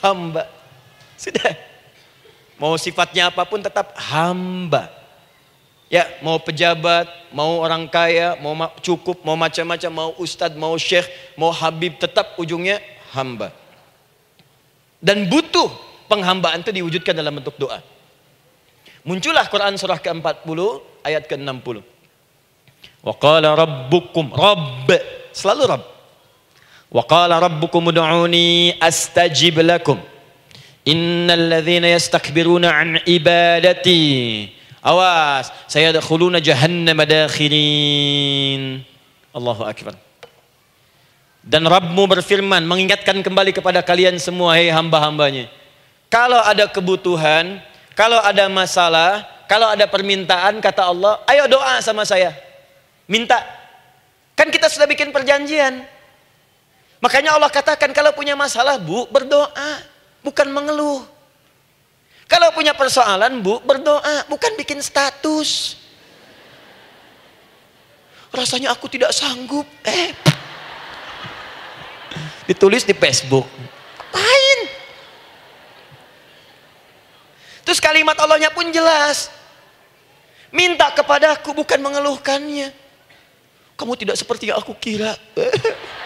Hamba. 0.00 0.48
Sudah. 1.20 1.52
Mau 2.60 2.76
sifatnya 2.76 3.32
apa 3.32 3.44
pun 3.48 3.60
tetap 3.64 3.96
hamba. 3.96 4.92
Ya, 5.90 6.06
mau 6.22 6.38
pejabat, 6.38 7.08
mau 7.34 7.58
orang 7.64 7.88
kaya, 7.90 8.38
mau 8.38 8.54
cukup, 8.78 9.26
mau 9.26 9.34
macam-macam, 9.34 9.90
mau 9.90 10.10
ustadz, 10.22 10.54
mau 10.54 10.76
syekh, 10.78 11.08
mau 11.34 11.50
habib, 11.50 11.98
tetap 11.98 12.38
ujungnya 12.38 12.78
hamba. 13.10 13.50
Dan 15.02 15.26
butuh 15.26 15.66
penghambaan 16.06 16.62
itu 16.62 16.70
diwujudkan 16.70 17.16
dalam 17.16 17.42
bentuk 17.42 17.58
doa. 17.58 17.82
Muncullah 19.02 19.48
Quran 19.48 19.80
surah 19.80 19.98
ke-40 19.98 20.60
ayat 21.02 21.24
ke-60. 21.24 21.80
Wa 23.00 23.14
qala 23.16 23.56
rabbukum 23.56 24.28
rabb 24.30 24.88
selalu 25.32 25.62
rabb. 25.64 25.99
Wa 26.90 27.06
qala 27.06 27.38
rabbukum 27.38 27.94
ud'uni 27.94 28.74
astajib 28.82 29.62
lakum. 29.62 30.02
Innal 30.82 31.46
ladzina 31.46 31.86
yastakbiruna 31.86 32.66
an 32.66 32.88
ibadati 33.06 34.50
awas 34.82 35.54
sayadkhuluna 35.70 36.42
jahannam 36.42 36.98
dakhirin. 37.06 38.82
Allahu 39.30 39.62
akbar. 39.62 39.94
Dan 41.40 41.64
Rabbmu 41.64 42.04
berfirman 42.04 42.66
mengingatkan 42.66 43.22
kembali 43.24 43.56
kepada 43.56 43.80
kalian 43.80 44.20
semua 44.20 44.58
hei 44.58 44.68
hamba-hambanya. 44.68 45.48
Kalau 46.10 46.42
ada 46.42 46.66
kebutuhan, 46.68 47.62
kalau 47.94 48.18
ada 48.20 48.50
masalah, 48.50 49.24
kalau 49.46 49.70
ada 49.70 49.86
permintaan 49.86 50.58
kata 50.58 50.90
Allah, 50.90 51.22
ayo 51.30 51.46
doa 51.46 51.80
sama 51.80 52.02
saya. 52.02 52.34
Minta. 53.06 53.40
Kan 54.34 54.50
kita 54.50 54.68
sudah 54.68 54.90
bikin 54.90 55.14
perjanjian. 55.14 55.86
Makanya 57.00 57.36
Allah 57.36 57.48
katakan 57.48 57.90
kalau 57.96 58.12
punya 58.12 58.36
masalah 58.36 58.76
bu 58.76 59.08
berdoa. 59.08 59.72
Bukan 60.20 60.52
mengeluh. 60.52 61.00
Kalau 62.28 62.52
punya 62.52 62.76
persoalan 62.76 63.40
bu 63.40 63.58
berdoa. 63.64 64.28
Bukan 64.28 64.52
bikin 64.60 64.84
status. 64.84 65.80
Rasanya 68.30 68.70
aku 68.76 68.86
tidak 68.86 69.10
sanggup. 69.16 69.64
Eh. 69.82 70.12
Ditulis 72.46 72.84
di 72.84 72.92
Facebook. 72.92 73.48
Ngapain? 74.10 74.60
Terus 77.64 77.80
kalimat 77.80 78.18
Allahnya 78.18 78.50
pun 78.52 78.66
jelas. 78.68 79.30
Minta 80.50 80.90
kepadaku 80.90 81.54
bukan 81.54 81.78
mengeluhkannya. 81.78 82.74
Kamu 83.78 83.94
tidak 83.96 84.18
seperti 84.18 84.50
yang 84.50 84.58
aku 84.58 84.74
kira. 84.76 85.14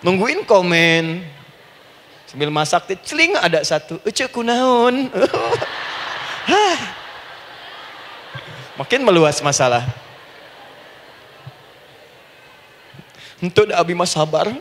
Nungguin 0.00 0.48
komen. 0.48 1.20
Sambil 2.24 2.48
masak, 2.48 2.88
celing 3.02 3.34
ada 3.36 3.60
satu. 3.66 3.98
Ucuk 4.06 4.30
kunaun. 4.30 5.10
Makin 8.80 9.04
meluas 9.04 9.44
masalah. 9.44 9.84
Untuk 13.40 13.72
abi 13.72 13.96
mas 13.96 14.12
sabar. 14.12 14.52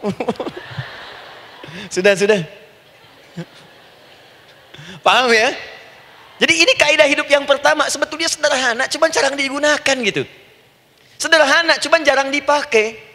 sudah, 1.94 2.16
sudah. 2.16 2.40
Paham 5.00 5.32
ya? 5.32 5.56
Jadi 6.40 6.54
ini 6.64 6.74
kaidah 6.76 7.08
hidup 7.08 7.28
yang 7.28 7.44
pertama. 7.44 7.88
Sebetulnya 7.92 8.32
sederhana, 8.32 8.88
cuma 8.88 9.12
jarang 9.12 9.36
digunakan 9.36 9.96
gitu. 10.04 10.24
Sederhana, 11.20 11.76
cuman 11.80 12.04
jarang 12.04 12.32
dipakai. 12.32 13.09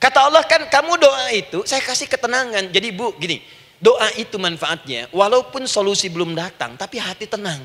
Kata 0.00 0.32
Allah 0.32 0.40
kan, 0.48 0.64
kamu 0.64 0.96
doa 0.96 1.28
itu, 1.28 1.60
saya 1.68 1.84
kasih 1.84 2.08
ketenangan. 2.08 2.72
Jadi 2.72 2.88
bu, 2.88 3.12
gini, 3.20 3.44
doa 3.76 4.08
itu 4.16 4.40
manfaatnya, 4.40 5.12
walaupun 5.12 5.68
solusi 5.68 6.08
belum 6.08 6.32
datang, 6.32 6.72
tapi 6.80 6.96
hati 6.96 7.28
tenang. 7.28 7.60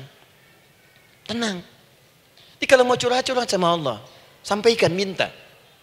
Tenang. 1.24 1.64
Jadi 2.60 2.66
kalau 2.68 2.84
mau 2.84 3.00
curhat-curhat 3.00 3.48
sama 3.48 3.72
Allah, 3.72 4.04
sampaikan, 4.44 4.92
minta, 4.92 5.32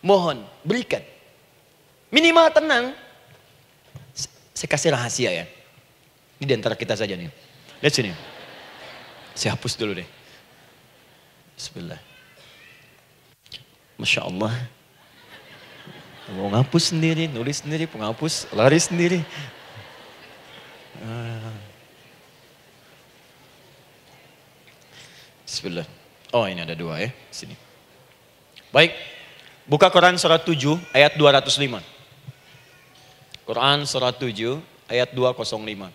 mohon, 0.06 0.46
berikan. 0.62 1.02
Minimal 2.14 2.54
tenang. 2.54 2.94
Saya 4.54 4.70
kasih 4.70 4.94
rahasia 4.94 5.34
ya. 5.34 5.46
Ini 6.38 6.46
di 6.46 6.54
antara 6.54 6.78
kita 6.78 6.94
saja 6.94 7.18
nih. 7.18 7.34
Lihat 7.82 7.94
sini. 7.98 8.14
Saya 9.34 9.58
hapus 9.58 9.74
dulu 9.74 9.98
deh. 9.98 10.06
Bismillah. 11.58 11.98
Masya 13.98 14.30
Allah. 14.30 14.54
Mau 16.32 16.48
ngapus 16.48 16.96
sendiri, 16.96 17.28
nulis 17.28 17.60
sendiri, 17.60 17.84
penghapus, 17.84 18.48
lari 18.56 18.80
sendiri. 18.80 19.20
Ah. 21.04 21.52
Bismillah. 25.44 25.84
Oh 26.32 26.48
ini 26.48 26.64
ada 26.64 26.72
dua 26.72 27.04
ya, 27.04 27.10
sini. 27.28 27.60
Baik, 28.72 28.96
buka 29.68 29.92
Quran 29.92 30.16
surat 30.16 30.42
7 30.42 30.80
ayat 30.96 31.20
205. 31.20 31.84
Quran 33.44 33.78
surat 33.84 34.16
7 34.16 34.64
ayat 34.88 35.12
205. 35.12 35.92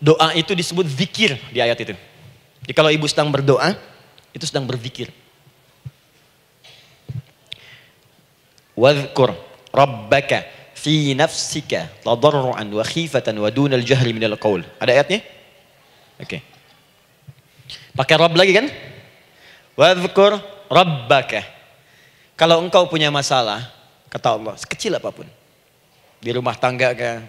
Doa 0.00 0.28
itu 0.34 0.52
disebut 0.58 0.90
zikir 0.90 1.38
di 1.54 1.62
ayat 1.62 1.78
itu. 1.78 1.94
Jadi 2.66 2.72
kalau 2.74 2.90
ibu 2.90 3.06
sedang 3.06 3.30
berdoa, 3.30 3.78
itu 4.34 4.44
sedang 4.44 4.66
berzikir. 4.66 5.12
Wadhkur 8.80 9.36
rabbaka 9.76 10.48
fi 10.72 11.12
nafsika 11.12 11.92
tadarruan 12.00 12.64
wa 12.64 12.80
khifatan 12.80 13.36
wa 13.36 13.52
dunal 13.52 13.84
jahri 13.84 14.16
minal. 14.16 14.40
Ada 14.80 14.90
ayatnya? 14.96 15.20
Oke. 16.16 16.24
Okay. 16.24 16.40
Pakai 17.92 18.16
Rabb 18.16 18.32
lagi 18.32 18.56
kan? 18.56 18.66
Wadhkur 19.76 20.40
rabbaka. 20.72 21.44
Kalau 22.40 22.64
engkau 22.64 22.88
punya 22.88 23.12
masalah, 23.12 23.68
kata 24.08 24.40
Allah, 24.40 24.56
sekecil 24.56 24.96
apa 24.96 25.12
pun. 25.12 25.28
Di 26.20 26.32
rumah 26.32 26.56
tangga 26.56 26.96
kah, 26.96 27.20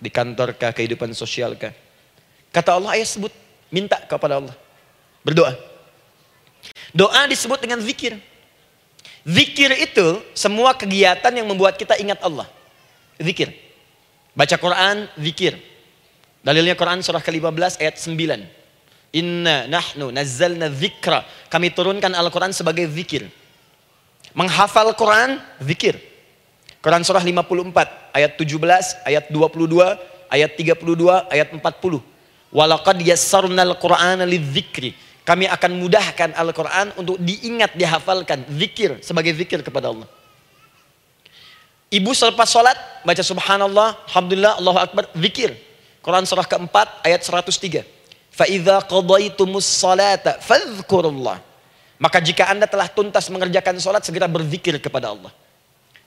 Di 0.00 0.08
kantor 0.08 0.56
kah, 0.56 0.72
kehidupan 0.72 1.12
sosial 1.12 1.58
kah. 1.58 1.74
Kata 2.54 2.78
Allah, 2.78 2.96
ayah 2.96 3.04
sebut, 3.04 3.34
minta 3.68 3.98
kepada 4.06 4.38
Allah. 4.38 4.56
Berdoa. 5.26 5.52
Doa 6.94 7.26
disebut 7.28 7.60
dengan 7.60 7.82
zikir. 7.82 8.16
Zikir 9.24 9.70
itu 9.76 10.24
semua 10.32 10.72
kegiatan 10.72 11.32
yang 11.32 11.44
membuat 11.44 11.76
kita 11.76 11.96
ingat 12.00 12.20
Allah. 12.24 12.48
Zikir. 13.20 13.52
Baca 14.32 14.56
Quran, 14.56 15.04
zikir. 15.20 15.60
Dalilnya 16.40 16.72
Quran 16.72 17.04
surah 17.04 17.20
ke-15 17.20 17.84
ayat 17.84 18.00
9. 18.00 18.16
Inna 19.12 19.68
nahnu 19.68 20.08
nazzalna 20.08 20.72
dzikra. 20.72 21.26
Kami 21.52 21.68
turunkan 21.74 22.14
Al-Quran 22.16 22.54
sebagai 22.56 22.88
zikir. 22.88 23.28
Menghafal 24.32 24.94
Quran, 24.96 25.42
zikir. 25.60 25.98
Quran 26.80 27.04
surah 27.04 27.20
54, 27.20 28.16
ayat 28.16 28.40
17, 28.40 29.04
ayat 29.04 29.24
22, 29.28 30.32
ayat 30.32 30.50
32, 30.56 31.28
ayat 31.28 31.48
40. 31.52 32.00
Walaqad 32.48 32.98
yassarnal 33.04 33.76
Qur'ana 33.76 34.24
lidzikri. 34.24 34.96
Kami 35.20 35.44
akan 35.46 35.70
mudahkan 35.76 36.32
Al-Quran 36.32 36.96
untuk 36.96 37.20
diingat, 37.20 37.76
dihafalkan. 37.76 38.44
Zikir, 38.56 39.04
sebagai 39.04 39.36
zikir 39.36 39.60
kepada 39.60 39.92
Allah. 39.92 40.08
Ibu 41.90 42.14
selepas 42.14 42.46
sholat, 42.46 42.78
baca 43.02 43.18
subhanallah, 43.18 43.98
alhamdulillah, 44.08 44.62
Allahu 44.62 44.78
Akbar, 44.78 45.04
zikir. 45.18 45.58
Quran 46.00 46.24
surah 46.24 46.46
keempat, 46.46 47.04
ayat 47.04 47.20
103. 47.20 47.82
Fa'idha 48.30 48.80
qadaitumus 48.86 49.66
salata 49.66 50.38
fadhkurullah. 50.40 51.42
Maka 52.00 52.22
jika 52.24 52.48
anda 52.48 52.64
telah 52.64 52.88
tuntas 52.88 53.28
mengerjakan 53.28 53.76
sholat, 53.76 54.00
segera 54.06 54.24
berzikir 54.24 54.80
kepada 54.80 55.12
Allah. 55.12 55.28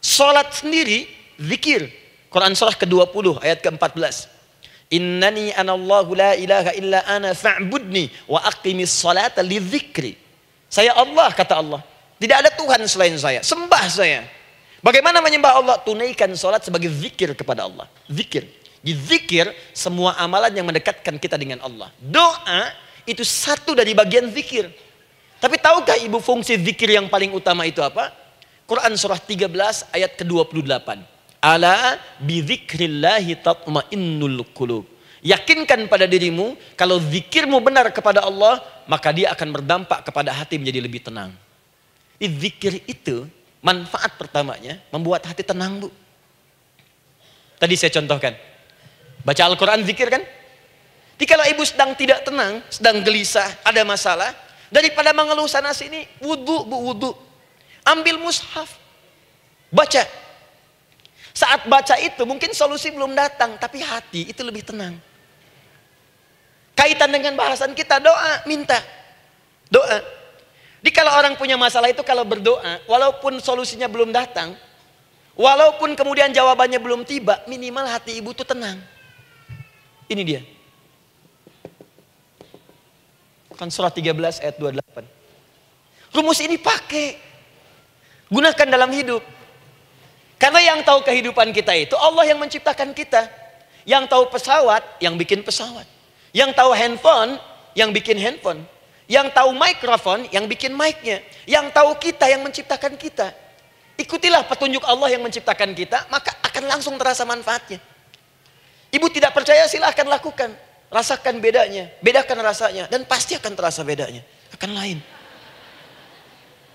Sholat 0.01 0.49
sendiri, 0.55 1.05
zikir. 1.37 1.91
Quran 2.33 2.57
surah 2.57 2.73
ke-20 2.73 3.45
ayat 3.45 3.61
ke-14. 3.61 4.32
Innani 4.93 5.49
anallahu 5.57 6.13
la 6.13 6.37
ilaha 6.37 6.69
illa 6.77 7.01
ana 7.09 7.33
fa'budni 7.33 8.13
wa 8.29 8.45
aqimis 8.45 8.93
salata 8.93 9.41
li 9.41 9.57
zikri. 9.57 10.13
Saya 10.69 10.93
Allah, 10.93 11.33
kata 11.33 11.57
Allah. 11.57 11.81
Tidak 12.21 12.37
ada 12.37 12.53
Tuhan 12.53 12.81
selain 12.85 13.17
saya. 13.17 13.41
Sembah 13.41 13.85
saya. 13.89 14.21
Bagaimana 14.83 15.23
menyembah 15.23 15.53
Allah? 15.59 15.75
Tunaikan 15.81 16.29
sholat 16.35 16.61
sebagai 16.61 16.91
zikir 16.91 17.33
kepada 17.33 17.65
Allah. 17.65 17.89
Zikir. 18.05 18.45
Di 18.83 18.91
zikir, 18.91 19.47
semua 19.71 20.13
amalan 20.19 20.51
yang 20.51 20.67
mendekatkan 20.67 21.15
kita 21.15 21.39
dengan 21.39 21.63
Allah. 21.63 21.87
Doa 22.03 22.67
itu 23.07 23.23
satu 23.23 23.73
dari 23.73 23.95
bagian 23.95 24.27
zikir. 24.29 24.67
Tapi 25.39 25.55
tahukah 25.59 25.99
ibu 25.99 26.19
fungsi 26.19 26.59
zikir 26.59 26.95
yang 26.95 27.07
paling 27.07 27.31
utama 27.31 27.63
itu 27.63 27.79
apa? 27.79 28.11
Quran 28.67 28.95
surah 28.95 29.19
13 29.19 29.91
ayat 29.91 30.15
ke-28. 30.19 31.12
Ala 31.43 31.99
bizikrillahi 32.23 33.35
tatmainnul 33.43 34.47
qulub. 34.55 34.87
Yakinkan 35.19 35.91
pada 35.91 36.07
dirimu 36.07 36.55
kalau 36.79 37.03
zikirmu 37.03 37.59
benar 37.59 37.91
kepada 37.91 38.23
Allah, 38.23 38.63
maka 38.87 39.11
dia 39.11 39.31
akan 39.35 39.51
berdampak 39.51 40.07
kepada 40.07 40.31
hati 40.31 40.55
menjadi 40.55 40.79
lebih 40.79 41.03
tenang. 41.03 41.35
Zikir 42.23 42.79
itu 42.87 43.27
manfaat 43.59 44.15
pertamanya 44.15 44.79
membuat 44.87 45.27
hati 45.27 45.43
tenang, 45.43 45.83
Bu. 45.83 45.91
Tadi 47.59 47.75
saya 47.75 47.91
contohkan. 47.91 48.35
Baca 49.23 49.43
Al-Quran 49.43 49.83
zikir 49.83 50.07
kan? 50.11 50.23
Jadi 51.15 51.25
kalau 51.27 51.43
ibu 51.47 51.63
sedang 51.63 51.95
tidak 51.95 52.23
tenang, 52.27 52.59
sedang 52.67 52.99
gelisah, 53.03 53.47
ada 53.63 53.83
masalah, 53.87 54.31
daripada 54.67 55.15
mengeluh 55.15 55.47
sana 55.47 55.71
sini, 55.71 56.03
wudhu, 56.19 56.67
bu 56.67 56.91
wudhu. 56.91 57.11
Ambil 57.87 58.19
mushaf, 58.19 58.79
baca. 59.71 60.22
Saat 61.33 61.65
baca 61.65 61.97
itu 61.97 62.21
mungkin 62.29 62.53
solusi 62.53 62.93
belum 62.93 63.17
datang, 63.17 63.57
tapi 63.57 63.81
hati 63.81 64.29
itu 64.29 64.45
lebih 64.45 64.61
tenang. 64.61 65.01
Kaitan 66.77 67.09
dengan 67.09 67.33
bahasan 67.33 67.73
kita 67.73 67.97
doa, 67.97 68.45
minta. 68.45 68.77
Doa. 69.73 69.97
Jadi 70.83 70.91
kalau 70.93 71.15
orang 71.17 71.33
punya 71.33 71.57
masalah 71.57 71.89
itu 71.89 72.05
kalau 72.05 72.21
berdoa, 72.21 72.85
walaupun 72.85 73.41
solusinya 73.41 73.89
belum 73.89 74.13
datang, 74.13 74.53
walaupun 75.33 75.97
kemudian 75.97 76.29
jawabannya 76.29 76.77
belum 76.77 77.01
tiba, 77.01 77.41
minimal 77.49 77.89
hati 77.89 78.13
ibu 78.21 78.29
tuh 78.37 78.45
tenang. 78.45 78.77
Ini 80.05 80.21
dia. 80.21 80.41
Kan 83.57 83.73
surah 83.73 83.89
13 83.89 84.43
ayat 84.43 84.55
28. 84.61 86.13
Rumus 86.13 86.39
ini 86.45 86.61
pakai. 86.61 87.17
Gunakan 88.29 88.67
dalam 88.69 88.89
hidup. 88.93 89.23
Karena 90.43 90.59
yang 90.59 90.83
tahu 90.83 90.99
kehidupan 91.07 91.55
kita 91.55 91.71
itu 91.71 91.95
Allah 91.95 92.27
yang 92.27 92.35
menciptakan 92.35 92.91
kita. 92.91 93.31
Yang 93.87 94.11
tahu 94.11 94.27
pesawat, 94.27 94.83
yang 94.99 95.15
bikin 95.15 95.39
pesawat. 95.39 95.87
Yang 96.35 96.51
tahu 96.51 96.75
handphone, 96.75 97.39
yang 97.79 97.95
bikin 97.95 98.19
handphone. 98.19 98.67
Yang 99.07 99.31
tahu 99.31 99.55
mikrofon, 99.55 100.27
yang 100.35 100.43
bikin 100.51 100.75
mic-nya. 100.75 101.23
Yang 101.47 101.71
tahu 101.71 101.95
kita, 101.95 102.27
yang 102.27 102.43
menciptakan 102.43 102.99
kita. 102.99 103.31
Ikutilah 103.95 104.43
petunjuk 104.43 104.83
Allah 104.83 105.15
yang 105.15 105.23
menciptakan 105.23 105.71
kita, 105.71 106.11
maka 106.11 106.35
akan 106.43 106.63
langsung 106.67 106.99
terasa 106.99 107.23
manfaatnya. 107.23 107.79
Ibu 108.91 109.07
tidak 109.15 109.31
percaya 109.31 109.63
silahkan 109.71 110.11
lakukan. 110.11 110.51
Rasakan 110.91 111.39
bedanya. 111.39 111.87
Bedakan 112.03 112.43
rasanya. 112.43 112.91
Dan 112.91 113.07
pasti 113.07 113.39
akan 113.39 113.55
terasa 113.55 113.79
bedanya. 113.87 114.19
Akan 114.51 114.75
lain. 114.75 114.99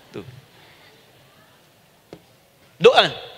Tuh. 0.09 0.25
Doa. 2.81 3.28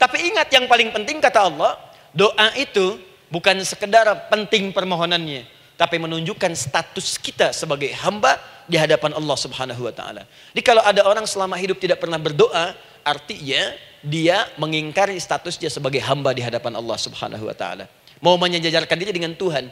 Tapi 0.00 0.32
ingat 0.32 0.48
yang 0.48 0.64
paling 0.64 0.88
penting 0.96 1.20
kata 1.20 1.44
Allah. 1.44 1.76
Doa 2.16 2.56
itu 2.56 2.96
bukan 3.28 3.60
sekedar 3.60 4.08
penting 4.32 4.72
permohonannya. 4.72 5.44
Tapi 5.76 6.00
menunjukkan 6.00 6.56
status 6.56 7.20
kita 7.20 7.52
sebagai 7.52 7.92
hamba 8.00 8.40
di 8.64 8.80
hadapan 8.80 9.12
Allah 9.12 9.36
subhanahu 9.36 9.84
wa 9.84 9.92
ta'ala. 9.92 10.24
Jadi 10.56 10.62
kalau 10.64 10.80
ada 10.80 11.04
orang 11.04 11.28
selama 11.28 11.60
hidup 11.60 11.76
tidak 11.76 12.00
pernah 12.00 12.16
berdoa. 12.16 12.72
Artinya 13.00 13.72
dia 14.00 14.48
mengingkari 14.56 15.16
status 15.20 15.60
dia 15.60 15.68
sebagai 15.68 16.00
hamba 16.00 16.32
di 16.32 16.40
hadapan 16.40 16.76
Allah 16.76 16.96
Subhanahu 16.96 17.48
wa 17.48 17.56
taala. 17.56 17.84
Mau 18.20 18.36
menyejajarkan 18.40 18.96
diri 18.96 19.12
dengan 19.12 19.36
Tuhan. 19.36 19.68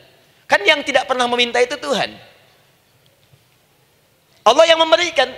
Kan 0.49 0.61
yang 0.65 0.81
tidak 0.85 1.09
pernah 1.09 1.29
meminta 1.29 1.61
itu 1.61 1.77
Tuhan. 1.77 2.17
Allah 4.45 4.65
yang 4.69 4.81
memberikan. 4.81 5.29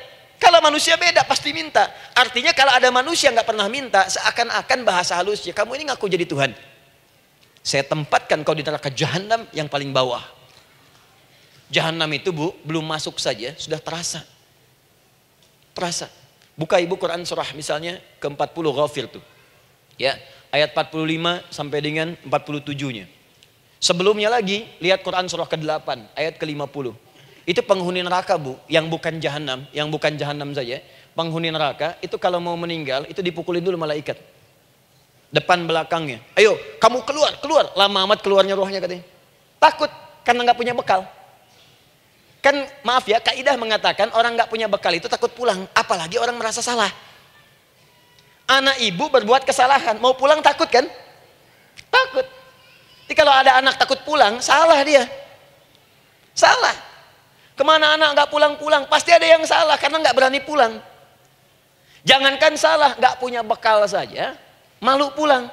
Kalau 0.40 0.58
manusia 0.64 0.96
beda 0.96 1.20
pasti 1.28 1.52
minta. 1.52 1.92
Artinya 2.16 2.56
kalau 2.56 2.72
ada 2.72 2.88
manusia 2.88 3.28
nggak 3.28 3.44
pernah 3.44 3.68
minta, 3.68 4.08
seakan-akan 4.08 4.78
bahasa 4.88 5.12
halusnya 5.20 5.52
kamu 5.52 5.76
ini 5.76 5.84
ngaku 5.92 6.08
jadi 6.08 6.24
Tuhan. 6.24 6.56
Saya 7.60 7.84
tempatkan 7.84 8.40
kau 8.40 8.56
di 8.56 8.64
neraka 8.64 8.88
jahanam 8.88 9.44
yang 9.52 9.68
paling 9.68 9.92
bawah. 9.92 10.24
Jahanam 11.68 12.08
itu 12.16 12.32
bu, 12.32 12.56
belum 12.64 12.82
masuk 12.82 13.20
saja 13.20 13.52
sudah 13.60 13.76
terasa. 13.78 14.24
Terasa. 15.76 16.08
Buka 16.56 16.80
ibu 16.80 16.96
Quran 16.96 17.20
surah 17.22 17.52
misalnya 17.52 18.00
ke-40 18.18 18.64
Ghafir 18.74 19.04
tuh. 19.12 19.22
Ya, 20.00 20.16
ayat 20.48 20.72
45 20.72 21.52
sampai 21.52 21.78
dengan 21.84 22.16
47-nya. 22.24 23.04
Sebelumnya 23.76 24.32
lagi, 24.32 24.64
lihat 24.80 25.04
Quran 25.04 25.28
surah 25.28 25.48
ke-8, 25.48 26.16
ayat 26.16 26.40
ke-50. 26.40 26.96
Itu 27.48 27.64
penghuni 27.64 28.04
neraka 28.04 28.36
bu, 28.36 28.60
yang 28.68 28.86
bukan 28.86 29.16
jahanam, 29.18 29.64
yang 29.72 29.88
bukan 29.88 30.14
jahanam 30.20 30.52
saja. 30.52 30.80
Penghuni 31.16 31.48
neraka, 31.48 31.96
itu 32.04 32.14
kalau 32.20 32.38
mau 32.38 32.54
meninggal, 32.54 33.08
itu 33.08 33.18
dipukulin 33.24 33.64
dulu 33.64 33.80
malaikat. 33.80 34.16
Depan 35.30 35.64
belakangnya. 35.64 36.20
Ayo, 36.34 36.58
kamu 36.78 37.06
keluar, 37.06 37.32
keluar. 37.38 37.70
Lama 37.74 38.06
amat 38.06 38.20
keluarnya 38.20 38.54
rohnya 38.58 38.82
katanya. 38.82 39.04
Takut, 39.58 39.90
karena 40.26 40.40
nggak 40.46 40.58
punya 40.58 40.72
bekal. 40.76 41.06
Kan 42.40 42.56
maaf 42.82 43.04
ya, 43.04 43.20
kaidah 43.20 43.56
mengatakan 43.60 44.08
orang 44.16 44.32
nggak 44.32 44.48
punya 44.48 44.64
bekal 44.64 44.92
itu 44.96 45.06
takut 45.06 45.28
pulang, 45.36 45.68
apalagi 45.76 46.16
orang 46.16 46.36
merasa 46.40 46.64
salah. 46.64 46.88
Anak 48.48 48.80
ibu 48.82 49.06
berbuat 49.06 49.46
kesalahan, 49.46 50.00
mau 50.02 50.16
pulang 50.16 50.42
takut 50.42 50.66
kan? 50.66 50.88
Takut. 51.86 52.26
Jadi 53.06 53.14
kalau 53.14 53.30
ada 53.30 53.60
anak 53.60 53.78
takut 53.78 54.00
pulang, 54.02 54.42
salah 54.42 54.80
dia. 54.82 55.06
Salah. 56.34 56.89
Ke 57.60 57.64
mana 57.68 57.92
anak 57.92 58.16
nggak 58.16 58.30
pulang-pulang, 58.32 58.88
pasti 58.88 59.12
ada 59.12 59.28
yang 59.28 59.44
salah 59.44 59.76
karena 59.76 60.00
nggak 60.00 60.16
berani 60.16 60.40
pulang. 60.40 60.80
Jangankan 62.08 62.56
salah, 62.56 62.96
nggak 62.96 63.20
punya 63.20 63.44
bekal 63.44 63.84
saja, 63.84 64.32
malu 64.80 65.12
pulang. 65.12 65.44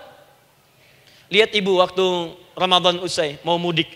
Lihat 1.28 1.52
ibu 1.52 1.84
waktu 1.84 2.32
Ramadan 2.56 3.04
usai, 3.04 3.44
mau 3.44 3.60
mudik, 3.60 3.92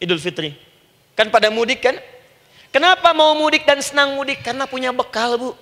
Idul 0.00 0.16
Fitri. 0.16 0.56
Kan 1.12 1.28
pada 1.28 1.52
mudik 1.52 1.84
kan? 1.84 2.00
Kenapa 2.72 3.12
mau 3.12 3.36
mudik 3.36 3.68
dan 3.68 3.84
senang 3.84 4.16
mudik? 4.16 4.40
Karena 4.40 4.64
punya 4.64 4.88
bekal 4.88 5.36
bu. 5.36 5.52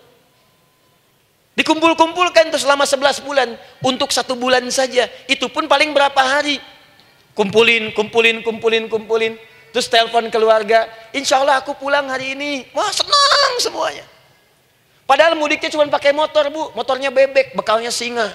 Dikumpul-kumpulkan 1.58 2.48
itu 2.48 2.62
selama 2.62 2.86
11 2.88 3.20
bulan. 3.26 3.58
Untuk 3.84 4.08
satu 4.14 4.32
bulan 4.32 4.64
saja. 4.72 5.10
Itu 5.28 5.52
pun 5.52 5.68
paling 5.68 5.92
berapa 5.92 6.16
hari. 6.16 6.56
Kumpulin, 7.36 7.92
kumpulin, 7.92 8.40
kumpulin, 8.40 8.88
kumpulin. 8.88 9.36
Terus 9.72 9.88
telepon 9.88 10.28
keluarga. 10.28 10.84
Insya 11.16 11.40
Allah 11.40 11.64
aku 11.64 11.72
pulang 11.74 12.06
hari 12.12 12.36
ini. 12.36 12.68
Wah 12.76 12.92
senang 12.92 13.56
semuanya. 13.58 14.04
Padahal 15.08 15.34
mudiknya 15.34 15.72
cuma 15.72 15.88
pakai 15.88 16.12
motor 16.12 16.52
bu. 16.52 16.76
Motornya 16.76 17.08
bebek, 17.08 17.56
bekalnya 17.56 17.88
singa. 17.88 18.28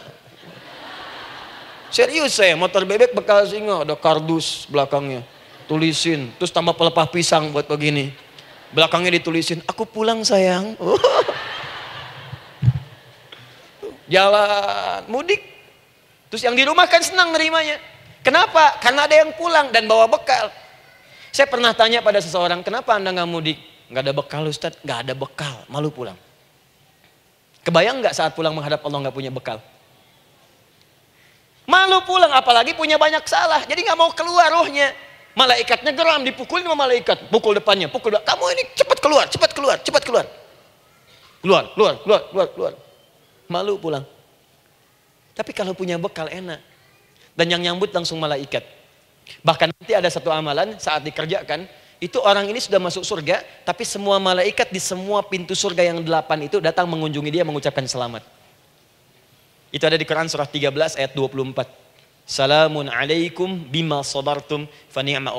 Serius 1.88 2.36
saya, 2.36 2.60
motor 2.60 2.84
bebek 2.84 3.16
bekal 3.16 3.48
singa, 3.48 3.88
ada 3.88 3.96
kardus 3.96 4.68
belakangnya. 4.68 5.24
Tulisin, 5.72 6.36
terus 6.36 6.52
tambah 6.52 6.76
pelepah 6.76 7.08
pisang 7.08 7.56
buat 7.56 7.64
begini. 7.64 8.12
Belakangnya 8.76 9.16
ditulisin, 9.16 9.64
aku 9.64 9.88
pulang 9.88 10.20
sayang. 10.28 10.76
Jalan, 14.14 15.08
mudik. 15.08 15.40
Terus 16.28 16.44
yang 16.44 16.56
di 16.56 16.68
rumah 16.68 16.88
kan 16.92 17.00
senang 17.00 17.32
nerimanya. 17.32 17.80
Kenapa? 18.20 18.76
Karena 18.84 19.08
ada 19.08 19.16
yang 19.16 19.32
pulang 19.40 19.72
dan 19.72 19.88
bawa 19.88 20.12
bekal. 20.12 20.52
Saya 21.38 21.46
pernah 21.46 21.70
tanya 21.70 22.02
pada 22.02 22.18
seseorang, 22.18 22.66
kenapa 22.66 22.98
anda 22.98 23.14
nggak 23.14 23.30
mudik? 23.30 23.62
Nggak 23.94 24.10
ada 24.10 24.14
bekal 24.18 24.42
Ustaz, 24.50 24.74
nggak 24.82 25.06
ada 25.06 25.14
bekal, 25.14 25.70
malu 25.70 25.94
pulang. 25.94 26.18
Kebayang 27.62 28.02
nggak 28.02 28.18
saat 28.18 28.34
pulang 28.34 28.58
menghadap 28.58 28.82
Allah 28.82 29.06
nggak 29.06 29.14
punya 29.14 29.30
bekal? 29.30 29.62
Malu 31.70 32.02
pulang, 32.10 32.34
apalagi 32.34 32.74
punya 32.74 32.98
banyak 32.98 33.22
salah. 33.30 33.62
Jadi 33.70 33.86
nggak 33.86 33.94
mau 34.02 34.10
keluar 34.18 34.50
rohnya. 34.50 34.98
Malaikatnya 35.38 35.94
geram, 35.94 36.26
dipukulin 36.26 36.66
sama 36.66 36.90
malaikat. 36.90 37.30
Pukul 37.30 37.54
depannya, 37.54 37.86
pukul 37.86 38.18
depan. 38.18 38.34
Kamu 38.34 38.44
ini 38.58 38.64
cepat 38.74 38.98
keluar, 38.98 39.26
cepat 39.30 39.52
keluar, 39.54 39.78
cepat 39.86 40.02
keluar. 40.10 40.26
Keluar, 41.46 41.70
keluar, 41.78 41.94
keluar, 42.02 42.22
keluar, 42.34 42.48
keluar. 42.50 42.74
Malu 43.46 43.78
pulang. 43.78 44.02
Tapi 45.38 45.54
kalau 45.54 45.78
punya 45.78 46.02
bekal 46.02 46.34
enak. 46.34 46.66
Dan 47.38 47.46
yang 47.54 47.62
nyambut 47.62 47.94
langsung 47.94 48.18
malaikat. 48.18 48.77
Bahkan 49.44 49.74
nanti 49.74 49.94
ada 49.94 50.10
satu 50.12 50.32
amalan 50.34 50.76
saat 50.78 51.04
dikerjakan, 51.04 51.68
itu 51.98 52.22
orang 52.22 52.46
ini 52.46 52.62
sudah 52.62 52.78
masuk 52.78 53.02
surga, 53.02 53.42
tapi 53.66 53.82
semua 53.82 54.22
malaikat 54.22 54.70
di 54.70 54.78
semua 54.78 55.26
pintu 55.26 55.58
surga 55.58 55.90
yang 55.90 56.00
delapan 56.06 56.46
itu 56.46 56.62
datang 56.62 56.86
mengunjungi 56.86 57.32
dia 57.34 57.44
mengucapkan 57.44 57.86
selamat. 57.90 58.22
Itu 59.74 59.84
ada 59.84 59.98
di 59.98 60.06
Quran 60.06 60.30
surah 60.30 60.48
13 60.48 60.98
ayat 60.98 61.12
24. 61.18 61.88
Salamun 62.28 62.92
alaikum 62.92 63.50
bima 63.72 64.04
sabartum 64.04 64.68
fa 64.92 65.02
ni'ma. 65.02 65.32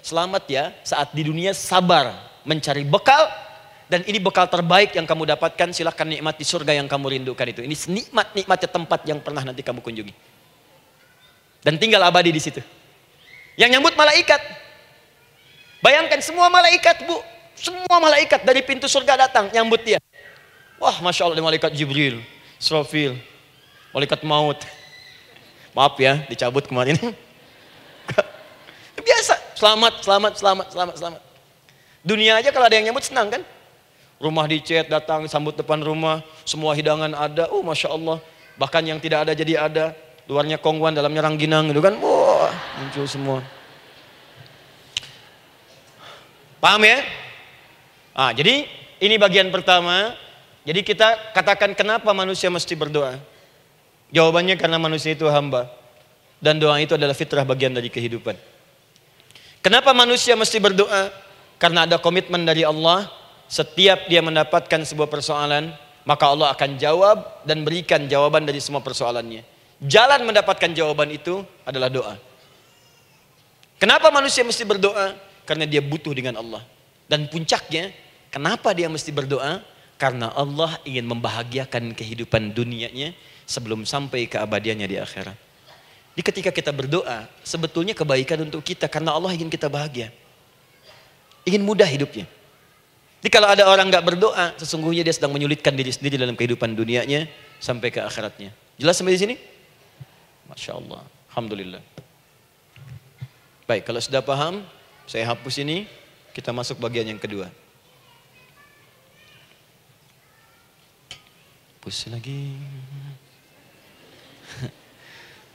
Selamat 0.00 0.44
ya 0.48 0.72
saat 0.82 1.12
di 1.12 1.22
dunia 1.22 1.52
sabar 1.52 2.16
mencari 2.48 2.82
bekal 2.82 3.28
dan 3.86 4.00
ini 4.08 4.16
bekal 4.16 4.48
terbaik 4.48 4.96
yang 4.96 5.04
kamu 5.04 5.36
dapatkan 5.36 5.70
silahkan 5.76 6.08
nikmati 6.08 6.42
surga 6.42 6.74
yang 6.74 6.88
kamu 6.88 7.20
rindukan 7.20 7.46
itu. 7.52 7.60
Ini 7.62 7.76
nikmat-nikmatnya 7.76 8.68
tempat 8.72 9.00
yang 9.04 9.20
pernah 9.20 9.44
nanti 9.44 9.60
kamu 9.60 9.84
kunjungi. 9.84 10.14
Dan 11.60 11.76
tinggal 11.76 12.02
abadi 12.02 12.32
di 12.32 12.40
situ. 12.40 12.60
Yang 13.54 13.78
nyambut 13.78 13.94
malaikat. 13.94 14.42
Bayangkan 15.84 16.18
semua 16.24 16.50
malaikat 16.50 17.06
bu. 17.06 17.20
Semua 17.54 18.02
malaikat 18.02 18.42
dari 18.42 18.66
pintu 18.66 18.90
surga 18.90 19.28
datang 19.28 19.46
nyambut 19.54 19.78
dia. 19.86 20.02
Wah 20.82 20.98
Masya 20.98 21.30
Allah 21.30 21.38
malaikat 21.38 21.70
Jibril, 21.70 22.18
Srofil, 22.58 23.14
malaikat 23.94 24.26
maut. 24.26 24.58
Maaf 25.74 25.98
ya, 25.98 26.22
dicabut 26.30 26.62
kemarin. 26.66 26.94
Biasa, 29.06 29.34
selamat, 29.58 30.06
selamat, 30.06 30.32
selamat, 30.38 30.66
selamat, 30.70 30.94
selamat. 30.98 31.20
Dunia 32.06 32.38
aja 32.38 32.54
kalau 32.54 32.70
ada 32.70 32.78
yang 32.78 32.86
nyambut 32.90 33.02
senang 33.02 33.26
kan? 33.26 33.42
Rumah 34.22 34.46
dicet, 34.46 34.86
datang, 34.86 35.26
sambut 35.26 35.58
depan 35.58 35.82
rumah, 35.82 36.22
semua 36.46 36.78
hidangan 36.78 37.10
ada, 37.10 37.50
oh 37.50 37.66
Masya 37.66 37.90
Allah. 37.90 38.22
Bahkan 38.54 38.86
yang 38.86 39.02
tidak 39.02 39.26
ada 39.26 39.34
jadi 39.34 39.66
ada. 39.66 39.86
Luarnya 40.30 40.62
kongguan, 40.62 40.94
dalamnya 40.94 41.26
rangginang 41.26 41.74
gitu 41.74 41.82
kan. 41.82 41.98
Wah, 41.98 42.13
muncul 42.80 43.06
semua. 43.06 43.38
Paham 46.58 46.80
ya? 46.80 47.04
Ah, 48.16 48.32
jadi 48.32 48.64
ini 49.02 49.20
bagian 49.20 49.52
pertama. 49.52 50.16
Jadi 50.64 50.80
kita 50.80 51.36
katakan 51.36 51.76
kenapa 51.76 52.08
manusia 52.16 52.48
mesti 52.48 52.72
berdoa. 52.72 53.20
Jawabannya 54.14 54.56
karena 54.56 54.80
manusia 54.80 55.12
itu 55.12 55.28
hamba. 55.28 55.68
Dan 56.40 56.56
doa 56.56 56.80
itu 56.80 56.96
adalah 56.96 57.12
fitrah 57.12 57.44
bagian 57.44 57.76
dari 57.76 57.92
kehidupan. 57.92 58.36
Kenapa 59.60 59.92
manusia 59.92 60.36
mesti 60.36 60.56
berdoa? 60.60 61.12
Karena 61.60 61.84
ada 61.84 61.96
komitmen 62.00 62.44
dari 62.48 62.64
Allah. 62.64 63.08
Setiap 63.44 64.08
dia 64.08 64.24
mendapatkan 64.24 64.80
sebuah 64.88 65.08
persoalan, 65.12 65.68
maka 66.08 66.24
Allah 66.32 66.52
akan 66.56 66.80
jawab 66.80 67.44
dan 67.44 67.60
berikan 67.60 68.08
jawaban 68.08 68.48
dari 68.48 68.60
semua 68.60 68.80
persoalannya. 68.80 69.44
Jalan 69.84 70.24
mendapatkan 70.24 70.72
jawaban 70.72 71.12
itu 71.12 71.44
adalah 71.68 71.92
doa. 71.92 72.16
Kenapa 73.78 74.08
manusia 74.08 74.46
mesti 74.46 74.62
berdoa? 74.62 75.16
Karena 75.44 75.68
dia 75.68 75.84
butuh 75.84 76.14
dengan 76.14 76.40
Allah. 76.40 76.62
Dan 77.04 77.28
puncaknya, 77.28 77.92
kenapa 78.32 78.72
dia 78.72 78.88
mesti 78.88 79.12
berdoa? 79.12 79.60
Karena 80.00 80.32
Allah 80.34 80.80
ingin 80.82 81.06
membahagiakan 81.06 81.94
kehidupan 81.94 82.56
dunianya 82.56 83.14
sebelum 83.44 83.84
sampai 83.84 84.26
keabadiannya 84.26 84.86
di 84.88 84.96
akhirat. 84.98 85.36
Di 86.14 86.22
ketika 86.22 86.54
kita 86.54 86.70
berdoa, 86.70 87.26
sebetulnya 87.42 87.92
kebaikan 87.92 88.38
untuk 88.46 88.62
kita 88.62 88.86
karena 88.86 89.14
Allah 89.14 89.34
ingin 89.34 89.50
kita 89.50 89.66
bahagia. 89.66 90.14
Ingin 91.44 91.62
mudah 91.66 91.86
hidupnya. 91.86 92.24
Jadi 93.24 93.30
kalau 93.32 93.48
ada 93.48 93.64
orang 93.66 93.88
nggak 93.88 94.04
berdoa, 94.04 94.52
sesungguhnya 94.60 95.00
dia 95.00 95.14
sedang 95.16 95.32
menyulitkan 95.32 95.72
diri 95.72 95.90
sendiri 95.90 96.20
dalam 96.20 96.36
kehidupan 96.36 96.76
dunianya 96.76 97.26
sampai 97.56 97.88
ke 97.88 98.00
akhiratnya. 98.04 98.52
Jelas 98.76 99.00
sampai 99.00 99.16
di 99.16 99.20
sini? 99.20 99.34
Masya 100.48 100.76
Allah. 100.76 101.02
Alhamdulillah. 101.32 101.80
Baik, 103.64 103.88
kalau 103.88 103.96
sudah 103.96 104.20
paham, 104.20 104.60
saya 105.08 105.24
hapus 105.24 105.64
ini, 105.64 105.88
kita 106.36 106.52
masuk 106.52 106.76
bagian 106.76 107.08
yang 107.08 107.16
kedua. 107.16 107.48
Hapus 111.80 112.12
lagi. 112.12 112.60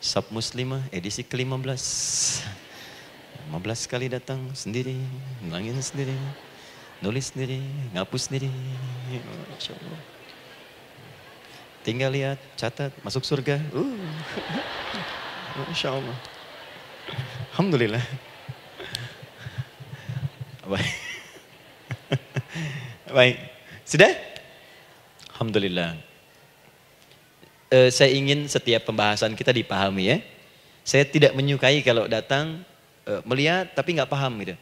Sub 0.02 0.26
Muslimah 0.34 0.82
edisi 0.90 1.22
ke-15. 1.22 1.86
15 3.54 3.86
kali 3.86 4.10
datang 4.10 4.42
sendiri, 4.58 4.98
ngulangin 5.46 5.78
sendiri, 5.78 6.18
nulis 7.06 7.30
sendiri, 7.30 7.62
ngapus 7.94 8.26
sendiri. 8.26 8.50
Masya 9.54 9.78
Allah. 9.78 10.02
Tinggal 11.86 12.10
lihat, 12.10 12.42
catat, 12.58 12.90
masuk 13.06 13.22
surga. 13.22 13.62
Uh. 13.70 13.94
Masya 15.70 15.94
Allah. 15.94 16.18
Alhamdulillah. 17.60 18.06
Baik. 20.64 20.96
Baik. 23.20 23.36
Sudah? 23.84 24.16
Alhamdulillah 25.36 26.10
eh, 27.70 27.90
saya 27.94 28.12
ingin 28.14 28.50
setiap 28.50 28.90
pembahasan 28.90 29.38
kita 29.38 29.54
dipahami 29.54 30.04
ya. 30.10 30.18
Saya 30.84 31.06
tidak 31.06 31.38
menyukai 31.38 31.86
kalau 31.86 32.10
datang 32.10 32.66
eh, 33.06 33.22
melihat 33.24 33.70
tapi 33.78 33.96
nggak 33.98 34.10
paham 34.10 34.34
gitu. 34.42 34.56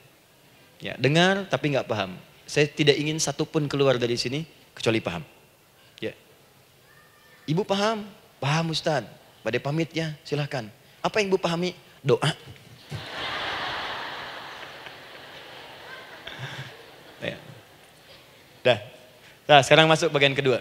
Ya, 0.78 0.93
dengar 1.00 1.48
tapi 1.48 1.74
nggak 1.74 1.88
paham. 1.88 2.14
Saya 2.45 2.68
tidak 2.70 2.95
ingin 3.00 3.18
satupun 3.18 3.68
keluar 3.68 3.98
dari 3.98 4.16
sini 4.20 4.45
kecuali 4.76 5.02
paham. 5.02 5.24
Ya. 6.00 6.14
Ibu 7.48 7.64
paham? 7.66 8.06
Paham 8.38 8.72
Ustaz. 8.72 9.04
Pada 9.41 9.58
pamit 9.64 9.89
ya, 9.95 10.12
silahkan. 10.28 10.68
Apa 11.00 11.24
yang 11.24 11.32
ibu 11.32 11.39
pahami? 11.39 11.72
Doa. 12.04 12.36
ya. 17.24 17.38
Dah. 18.64 18.80
Nah, 19.48 19.64
sekarang 19.64 19.88
masuk 19.88 20.12
bagian 20.12 20.36
kedua. 20.36 20.60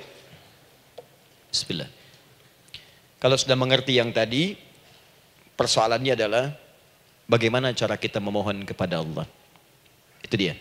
Bismillah. 1.51 1.91
Kalau 3.19 3.35
sudah 3.35 3.59
mengerti 3.59 3.99
yang 3.99 4.15
tadi, 4.15 4.55
persoalannya 5.59 6.15
adalah 6.15 6.55
bagaimana 7.27 7.75
cara 7.75 7.99
kita 7.99 8.23
memohon 8.23 8.63
kepada 8.63 9.03
Allah. 9.03 9.27
Itu 10.23 10.39
dia. 10.39 10.55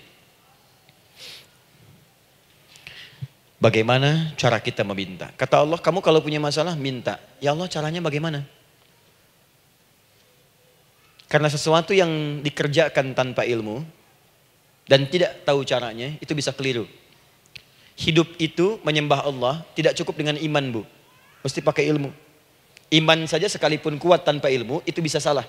Bagaimana 3.61 4.33
cara 4.33 4.57
kita 4.57 4.81
meminta? 4.81 5.29
Kata 5.37 5.61
Allah, 5.61 5.77
kamu 5.77 6.01
kalau 6.01 6.19
punya 6.25 6.41
masalah 6.41 6.73
minta. 6.73 7.21
Ya 7.37 7.53
Allah 7.53 7.69
caranya 7.69 8.01
bagaimana? 8.01 8.41
Karena 11.29 11.49
sesuatu 11.49 11.93
yang 11.93 12.41
dikerjakan 12.41 13.13
tanpa 13.13 13.45
ilmu 13.45 13.85
dan 14.85 15.05
tidak 15.09 15.45
tahu 15.45 15.61
caranya, 15.65 16.13
itu 16.21 16.33
bisa 16.37 16.53
keliru. 16.53 16.85
Hidup 17.95 18.27
itu 18.37 18.75
menyembah 18.83 19.23
Allah 19.23 19.63
tidak 19.71 19.95
cukup 19.95 20.19
dengan 20.19 20.35
iman 20.35 20.65
bu. 20.67 20.81
Mesti 21.47 21.63
pakai 21.63 21.87
ilmu. 21.87 22.11
Iman 22.91 23.23
saja 23.25 23.47
sekalipun 23.47 23.95
kuat 23.95 24.27
tanpa 24.27 24.51
ilmu 24.51 24.83
itu 24.83 24.99
bisa 24.99 25.17
salah. 25.23 25.47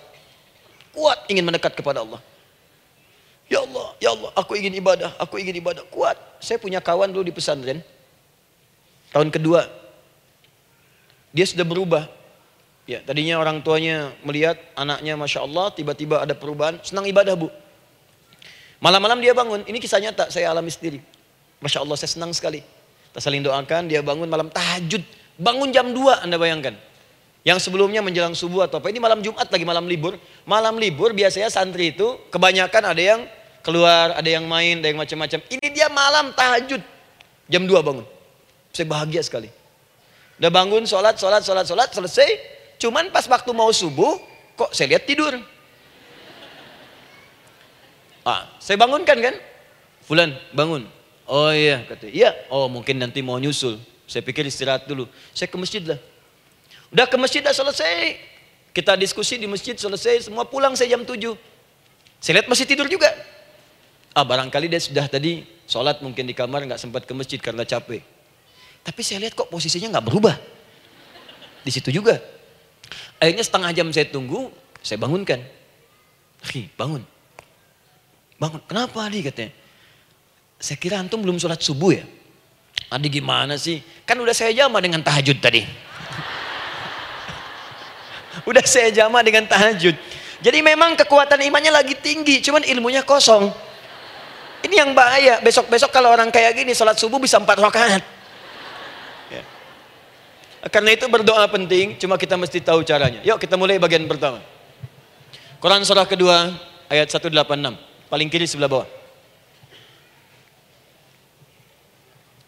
Kuat 0.94 1.26
ingin 1.28 1.42
mendekat 1.42 1.74
kepada 1.74 2.06
Allah. 2.06 2.22
Ya 3.46 3.62
Allah, 3.62 3.86
ya 4.02 4.10
Allah, 4.10 4.30
aku 4.34 4.58
ingin 4.58 4.74
ibadah, 4.74 5.14
aku 5.22 5.38
ingin 5.38 5.58
ibadah. 5.62 5.86
Kuat. 5.86 6.18
Saya 6.42 6.58
punya 6.58 6.82
kawan 6.82 7.10
dulu 7.14 7.26
di 7.26 7.34
pesantren. 7.34 7.82
Tahun 9.14 9.28
kedua. 9.30 9.70
Dia 11.30 11.46
sudah 11.46 11.62
berubah. 11.62 12.10
Ya, 12.86 13.02
tadinya 13.02 13.38
orang 13.42 13.62
tuanya 13.62 14.14
melihat 14.22 14.58
anaknya 14.78 15.18
Masya 15.18 15.42
Allah, 15.42 15.74
tiba-tiba 15.74 16.22
ada 16.22 16.34
perubahan. 16.34 16.78
Senang 16.86 17.06
ibadah 17.06 17.34
bu. 17.34 17.50
Malam-malam 18.78 19.18
dia 19.18 19.34
bangun. 19.34 19.66
Ini 19.66 19.78
kisah 19.82 19.98
nyata, 19.98 20.30
saya 20.30 20.50
alami 20.50 20.70
sendiri. 20.70 21.02
Masya 21.66 21.82
Allah, 21.82 21.98
saya 21.98 22.14
senang 22.14 22.30
sekali. 22.30 22.62
Kita 23.10 23.18
saling 23.18 23.42
doakan, 23.42 23.90
dia 23.90 23.98
bangun 23.98 24.30
malam 24.30 24.46
tahajud. 24.46 25.02
Bangun 25.34 25.74
jam 25.74 25.90
2, 25.90 26.22
Anda 26.22 26.38
bayangkan. 26.38 26.78
Yang 27.42 27.66
sebelumnya 27.66 28.06
menjelang 28.06 28.38
subuh 28.38 28.70
atau 28.70 28.78
apa. 28.78 28.86
Ini 28.86 29.02
malam 29.02 29.18
Jumat 29.18 29.50
lagi 29.50 29.66
malam 29.66 29.90
libur. 29.90 30.14
Malam 30.46 30.78
libur 30.78 31.10
biasanya 31.10 31.50
santri 31.50 31.90
itu 31.90 32.22
kebanyakan 32.30 32.94
ada 32.94 33.02
yang 33.02 33.20
keluar, 33.66 34.14
ada 34.14 34.26
yang 34.30 34.46
main, 34.46 34.78
ada 34.78 34.94
yang 34.94 34.98
macam-macam. 35.02 35.42
Ini 35.50 35.66
dia 35.74 35.90
malam 35.90 36.30
tahajud. 36.38 36.78
Jam 37.50 37.66
2 37.66 37.82
bangun. 37.82 38.06
Saya 38.70 38.86
bahagia 38.86 39.22
sekali. 39.26 39.50
Udah 40.38 40.50
bangun, 40.54 40.86
sholat, 40.86 41.18
sholat, 41.18 41.42
sholat, 41.42 41.66
sholat, 41.66 41.90
selesai. 41.90 42.28
Cuman 42.78 43.10
pas 43.10 43.26
waktu 43.26 43.50
mau 43.50 43.74
subuh, 43.74 44.22
kok 44.54 44.70
saya 44.70 44.94
lihat 44.94 45.02
tidur. 45.02 45.34
Ah, 48.22 48.54
saya 48.62 48.78
bangunkan 48.78 49.18
kan? 49.18 49.34
Fulan, 50.06 50.34
bangun. 50.54 50.95
Oh 51.26 51.50
iya, 51.50 51.82
kata. 51.82 52.06
Iya, 52.06 52.30
oh 52.46 52.70
mungkin 52.70 53.02
nanti 53.02 53.18
mau 53.20 53.36
nyusul. 53.36 53.82
Saya 54.06 54.22
pikir 54.22 54.46
istirahat 54.46 54.86
dulu. 54.86 55.10
Saya 55.34 55.50
ke 55.50 55.58
masjid 55.58 55.82
lah. 55.82 55.98
Udah 56.94 57.10
ke 57.10 57.18
masjid 57.18 57.42
dah 57.42 57.50
selesai. 57.50 58.14
Kita 58.70 58.94
diskusi 58.94 59.34
di 59.34 59.50
masjid 59.50 59.74
selesai, 59.74 60.30
semua 60.30 60.46
pulang 60.46 60.78
saya 60.78 60.94
jam 60.94 61.02
7. 61.02 61.34
Saya 62.22 62.40
lihat 62.40 62.46
masih 62.46 62.64
tidur 62.68 62.86
juga. 62.86 63.10
Ah 64.16 64.24
barangkali 64.24 64.70
dia 64.70 64.80
sudah 64.80 65.04
tadi 65.10 65.44
sholat 65.68 66.00
mungkin 66.00 66.24
di 66.24 66.32
kamar 66.32 66.64
nggak 66.64 66.80
sempat 66.80 67.04
ke 67.04 67.12
masjid 67.12 67.36
karena 67.42 67.66
capek. 67.66 68.00
Tapi 68.86 69.00
saya 69.02 69.26
lihat 69.26 69.34
kok 69.34 69.50
posisinya 69.50 69.98
nggak 69.98 70.06
berubah. 70.06 70.36
Di 71.66 71.70
situ 71.74 71.90
juga. 71.90 72.22
Akhirnya 73.18 73.42
setengah 73.42 73.70
jam 73.74 73.88
saya 73.90 74.06
tunggu, 74.06 74.54
saya 74.78 75.02
bangunkan. 75.02 75.42
Hi, 76.52 76.70
bangun. 76.78 77.02
Bangun. 78.38 78.60
Kenapa 78.70 79.08
Adi 79.08 79.26
katanya? 79.26 79.65
Saya 80.56 80.80
kira 80.80 80.96
antum 80.96 81.20
belum 81.20 81.36
sholat 81.36 81.60
subuh 81.60 81.92
ya. 81.92 82.04
Adi 82.88 83.10
gimana 83.10 83.58
sih? 83.60 83.82
Kan 84.08 84.16
udah 84.22 84.32
saya 84.32 84.54
jama 84.54 84.80
dengan 84.80 85.02
tahajud 85.02 85.36
tadi. 85.42 85.66
Udah 88.48 88.62
saya 88.62 88.92
jama 88.92 89.24
dengan 89.26 89.48
tahajud. 89.48 89.96
Jadi 90.44 90.58
memang 90.60 90.94
kekuatan 90.94 91.40
imannya 91.48 91.72
lagi 91.72 91.96
tinggi, 91.96 92.44
cuman 92.44 92.62
ilmunya 92.68 93.02
kosong. 93.02 93.48
Ini 94.62 94.86
yang 94.86 94.92
bahaya. 94.92 95.40
Besok-besok 95.40 95.90
kalau 95.90 96.12
orang 96.12 96.28
kayak 96.28 96.54
gini, 96.54 96.76
sholat 96.76 97.00
subuh 97.00 97.16
bisa 97.16 97.40
empat 97.40 97.58
rakaat. 97.58 98.04
Ya. 99.32 99.42
Karena 100.68 100.94
itu 100.94 101.08
berdoa 101.08 101.48
penting, 101.48 101.96
cuma 101.98 102.20
kita 102.20 102.36
mesti 102.36 102.60
tahu 102.60 102.84
caranya. 102.84 103.24
Yuk 103.24 103.40
kita 103.40 103.56
mulai 103.58 103.80
bagian 103.80 104.04
pertama. 104.06 104.38
Quran 105.58 105.82
surah 105.82 106.06
kedua, 106.06 106.52
ayat 106.92 107.10
186. 107.10 107.32
Paling 108.06 108.28
kiri 108.30 108.46
sebelah 108.46 108.70
bawah. 108.70 108.86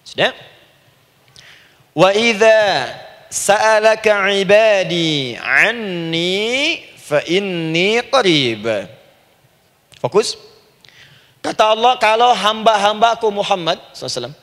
Sudah? 0.09 0.32
Wa 1.92 2.16
idza 2.16 2.88
sa'alaka 3.28 4.32
ibadi 4.32 5.36
anni 5.36 6.80
fa 6.96 7.20
inni 7.28 8.00
qarib. 8.09 8.64
Fokus. 10.00 10.40
Kata 11.44 11.76
Allah, 11.76 11.94
kalau 12.00 12.32
hamba-hambaku 12.34 13.28
Muhammad 13.30 13.78
SAW 13.94 14.34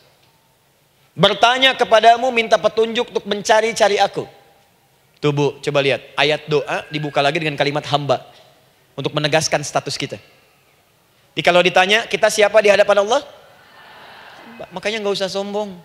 bertanya 1.16 1.76
kepadamu 1.76 2.28
minta 2.32 2.55
petunjuk 2.55 3.11
untuk 3.11 3.26
mencari-cari 3.28 3.99
aku. 3.99 4.28
Tuh 5.20 5.32
bu, 5.32 5.57
coba 5.59 5.80
lihat. 5.82 6.01
Ayat 6.16 6.45
doa 6.45 6.86
dibuka 6.91 7.20
lagi 7.24 7.41
dengan 7.41 7.57
kalimat 7.57 7.84
hamba. 7.89 8.24
Untuk 8.95 9.11
menegaskan 9.11 9.59
status 9.59 9.99
kita. 9.99 10.16
Jadi 11.36 11.41
kalau 11.43 11.59
ditanya, 11.59 12.07
kita 12.07 12.32
siapa 12.32 12.63
di 12.63 12.72
hadapan 12.72 13.03
Allah? 13.03 13.28
Makanya 14.72 15.03
nggak 15.03 15.16
usah 15.16 15.30
sombong. 15.32 15.76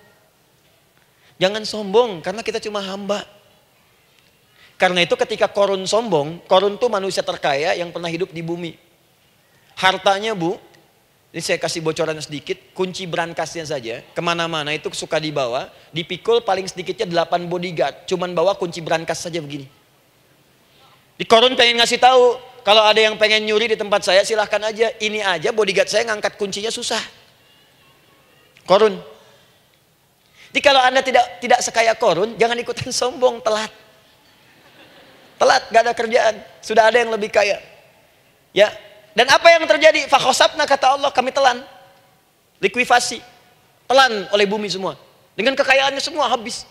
Jangan 1.41 1.64
sombong 1.64 2.21
karena 2.21 2.45
kita 2.45 2.61
cuma 2.61 2.85
hamba. 2.85 3.25
Karena 4.81 5.05
itu 5.05 5.12
ketika 5.12 5.49
korun 5.49 5.85
sombong, 5.85 6.41
korun 6.49 6.81
tuh 6.81 6.89
manusia 6.89 7.21
terkaya 7.21 7.77
yang 7.77 7.93
pernah 7.93 8.09
hidup 8.09 8.33
di 8.33 8.41
bumi. 8.41 8.77
Hartanya 9.77 10.33
bu, 10.33 10.57
ini 11.31 11.41
saya 11.45 11.61
kasih 11.61 11.85
bocoran 11.85 12.16
sedikit, 12.21 12.57
kunci 12.73 13.05
berangkasnya 13.05 13.68
saja, 13.68 14.01
ke 14.01 14.21
mana-mana 14.25 14.73
itu 14.73 14.89
suka 14.97 15.21
dibawa, 15.21 15.68
dipikul 15.93 16.41
paling 16.41 16.64
sedikitnya 16.64 17.05
8 17.07 17.45
bodyguard, 17.45 18.09
cuman 18.09 18.33
bawa 18.33 18.57
kunci 18.57 18.81
berangkas 18.81 19.21
saja 19.29 19.41
begini. 19.41 19.68
Di 21.21 21.29
korun 21.29 21.53
pengen 21.61 21.79
ngasih 21.85 22.01
tahu, 22.01 22.41
kalau 22.64 22.81
ada 22.81 22.97
yang 22.97 23.21
pengen 23.21 23.45
nyuri 23.45 23.73
di 23.73 23.77
tempat 23.77 24.01
saya 24.01 24.25
silahkan 24.25 24.64
aja, 24.64 24.97
ini 24.97 25.21
aja 25.21 25.53
bodyguard 25.53 25.93
saya 25.93 26.09
ngangkat 26.09 26.41
kuncinya 26.41 26.73
susah. 26.73 27.20
Korun, 28.69 29.01
jadi 30.51 30.61
kalau 30.67 30.83
Anda 30.83 31.01
tidak 31.01 31.39
tidak 31.39 31.61
sekaya 31.63 31.95
korun, 31.95 32.35
jangan 32.35 32.59
ikutan 32.59 32.91
sombong, 33.01 33.39
telat. 33.41 33.71
Telat, 35.41 35.63
gak 35.73 35.83
ada 35.89 35.95
kerjaan. 35.97 36.35
Sudah 36.61 36.91
ada 36.91 37.01
yang 37.01 37.11
lebih 37.15 37.33
kaya. 37.33 37.57
Ya. 38.53 38.69
Dan 39.17 39.31
apa 39.31 39.47
yang 39.49 39.65
terjadi? 39.65 40.05
Fakhosabna 40.11 40.69
kata 40.69 40.99
Allah, 40.99 41.09
kami 41.15 41.33
telan. 41.33 41.65
Likuifasi. 42.61 43.23
Telan 43.89 44.29
oleh 44.35 44.45
bumi 44.45 44.69
semua. 44.69 44.99
Dengan 45.33 45.57
kekayaannya 45.57 46.03
semua 46.03 46.29
habis. 46.29 46.69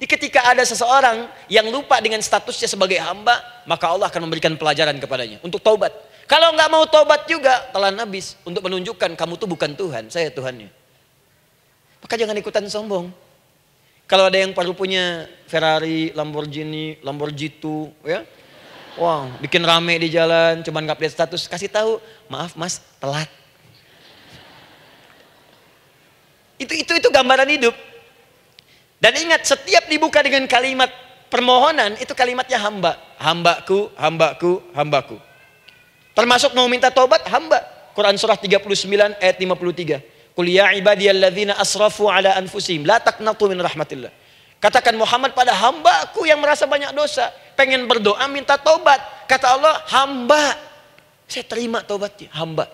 Jadi 0.00 0.16
ketika 0.16 0.48
ada 0.48 0.64
seseorang 0.64 1.28
yang 1.52 1.68
lupa 1.68 2.00
dengan 2.00 2.24
statusnya 2.24 2.72
sebagai 2.72 2.96
hamba, 3.04 3.36
maka 3.68 3.84
Allah 3.84 4.08
akan 4.08 4.24
memberikan 4.24 4.56
pelajaran 4.56 4.96
kepadanya 4.96 5.44
untuk 5.44 5.60
taubat. 5.60 5.92
Kalau 6.24 6.56
nggak 6.56 6.70
mau 6.72 6.88
taubat 6.88 7.28
juga, 7.28 7.68
telan 7.68 8.00
habis 8.00 8.32
untuk 8.48 8.64
menunjukkan 8.64 9.12
kamu 9.12 9.34
tuh 9.36 9.44
bukan 9.44 9.76
Tuhan, 9.76 10.08
saya 10.08 10.32
Tuhannya. 10.32 10.79
Maka 12.00 12.14
jangan 12.16 12.36
ikutan 12.36 12.64
sombong. 12.66 13.12
Kalau 14.10 14.26
ada 14.26 14.42
yang 14.42 14.50
perlu 14.50 14.74
punya 14.74 15.30
Ferrari, 15.46 16.10
Lamborghini, 16.10 16.98
Lamborghini, 16.98 17.94
ya, 18.02 18.26
wah, 18.98 19.30
bikin 19.38 19.62
rame 19.62 20.02
di 20.02 20.10
jalan, 20.10 20.66
cuman 20.66 20.82
nggak 20.82 20.98
update 20.98 21.14
status, 21.14 21.46
kasih 21.46 21.70
tahu, 21.70 22.02
maaf 22.26 22.58
mas, 22.58 22.82
telat. 22.98 23.30
Itu 26.58 26.74
itu 26.74 26.92
itu 26.98 27.08
gambaran 27.08 27.48
hidup. 27.54 27.72
Dan 29.00 29.16
ingat, 29.16 29.46
setiap 29.46 29.86
dibuka 29.86 30.20
dengan 30.20 30.44
kalimat 30.44 30.90
permohonan, 31.30 31.96
itu 31.96 32.12
kalimatnya 32.12 32.58
hamba. 32.60 32.98
Hambaku, 33.16 33.94
hambaku, 33.96 34.60
hambaku. 34.74 35.16
Termasuk 36.12 36.52
mau 36.52 36.66
minta 36.68 36.90
tobat, 36.92 37.24
hamba. 37.30 37.62
Quran 37.96 38.18
surah 38.18 38.36
39 38.36 39.16
ayat 39.22 39.36
53. 39.40 40.19
Qul 40.40 40.56
ya 40.56 40.72
ibadiyalladzina 40.72 41.60
asrafu 41.60 42.08
ala 42.08 42.32
anfusihim 42.40 42.88
la 42.88 42.96
taqnatu 42.96 43.44
min 43.52 43.60
rahmatillah. 43.60 44.08
Katakan 44.56 44.96
Muhammad 44.96 45.36
pada 45.36 45.52
hambaku 45.52 46.24
yang 46.24 46.40
merasa 46.40 46.64
banyak 46.64 46.96
dosa, 46.96 47.28
pengen 47.60 47.84
berdoa 47.84 48.24
minta 48.24 48.56
tobat. 48.56 49.28
Kata 49.28 49.60
Allah, 49.60 49.84
hamba. 49.92 50.56
Saya 51.28 51.44
terima 51.44 51.84
tobatnya, 51.84 52.32
hamba. 52.32 52.72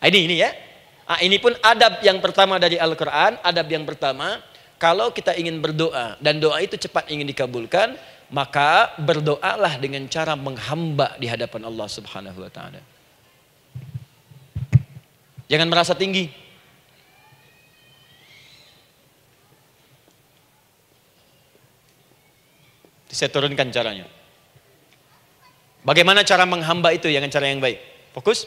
Nah, 0.00 0.08
ini 0.08 0.24
ini 0.24 0.36
ya. 0.40 0.56
Nah, 1.04 1.20
ini 1.20 1.36
pun 1.36 1.52
adab 1.60 2.00
yang 2.00 2.16
pertama 2.24 2.56
dari 2.56 2.80
Al-Qur'an, 2.80 3.36
adab 3.44 3.68
yang 3.68 3.84
pertama, 3.84 4.40
kalau 4.80 5.12
kita 5.12 5.36
ingin 5.36 5.60
berdoa 5.60 6.16
dan 6.16 6.40
doa 6.40 6.64
itu 6.64 6.80
cepat 6.80 7.12
ingin 7.12 7.28
dikabulkan, 7.28 7.92
maka 8.32 8.96
berdoalah 8.96 9.76
dengan 9.76 10.08
cara 10.08 10.32
menghamba 10.32 11.20
di 11.20 11.28
hadapan 11.28 11.68
Allah 11.68 11.92
Subhanahu 11.92 12.40
wa 12.40 12.48
taala. 12.48 12.80
Jangan 15.50 15.66
merasa 15.66 15.98
tinggi. 15.98 16.30
Saya 23.10 23.28
turunkan 23.34 23.74
caranya. 23.74 24.06
Bagaimana 25.82 26.22
cara 26.22 26.46
menghamba 26.46 26.94
itu 26.94 27.10
dengan 27.10 27.26
cara 27.28 27.50
yang 27.50 27.58
baik? 27.58 27.82
Fokus. 28.14 28.46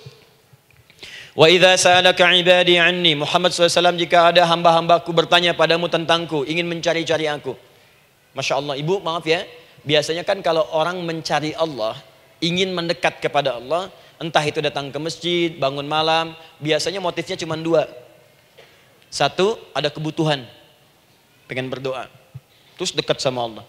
Wa 1.36 1.52
idza 1.52 1.76
sa'alaka 1.76 2.30
ibadi 2.40 2.80
anni 2.80 3.18
Muhammad 3.18 3.52
SAW 3.52 3.98
jika 4.00 4.32
ada 4.32 4.48
hamba-hambaku 4.48 5.12
bertanya 5.12 5.52
padamu 5.58 5.92
tentangku, 5.92 6.48
ingin 6.48 6.70
mencari-cari 6.70 7.28
aku. 7.28 7.58
Masya 8.38 8.64
Allah, 8.64 8.80
ibu 8.80 9.02
maaf 9.04 9.28
ya. 9.28 9.44
Biasanya 9.84 10.24
kan 10.24 10.40
kalau 10.40 10.64
orang 10.72 11.04
mencari 11.04 11.52
Allah, 11.58 12.00
ingin 12.40 12.72
mendekat 12.72 13.20
kepada 13.20 13.60
Allah, 13.60 13.92
Entah 14.24 14.40
itu 14.48 14.64
datang 14.64 14.88
ke 14.88 14.96
masjid, 15.04 15.52
bangun 15.60 15.84
malam, 15.84 16.32
biasanya 16.64 17.04
motifnya 17.04 17.36
cuma 17.36 17.60
dua. 17.60 17.92
Satu, 19.12 19.60
ada 19.76 19.92
kebutuhan. 19.92 20.48
Pengen 21.44 21.68
berdoa. 21.68 22.08
Terus 22.80 22.96
dekat 22.96 23.20
sama 23.20 23.44
Allah. 23.44 23.68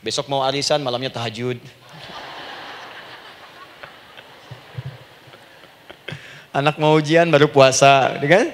Besok 0.00 0.24
mau 0.32 0.40
arisan, 0.40 0.80
malamnya 0.80 1.12
tahajud. 1.12 1.60
Anak 6.48 6.80
mau 6.80 6.96
ujian 6.96 7.28
baru 7.28 7.52
puasa, 7.52 8.16
ya 8.24 8.28
kan? 8.40 8.46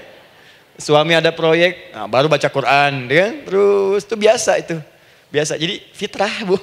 Suami 0.83 1.15
ada 1.15 1.31
proyek, 1.31 1.95
nah, 1.95 2.11
baru 2.11 2.27
baca 2.27 2.51
Quran, 2.51 3.07
ya 3.07 3.31
kan? 3.31 3.35
Terus 3.47 4.03
itu 4.03 4.17
biasa 4.19 4.53
itu. 4.59 4.77
Biasa. 5.31 5.55
Jadi 5.55 5.79
fitrah, 5.95 6.43
Bu. 6.43 6.59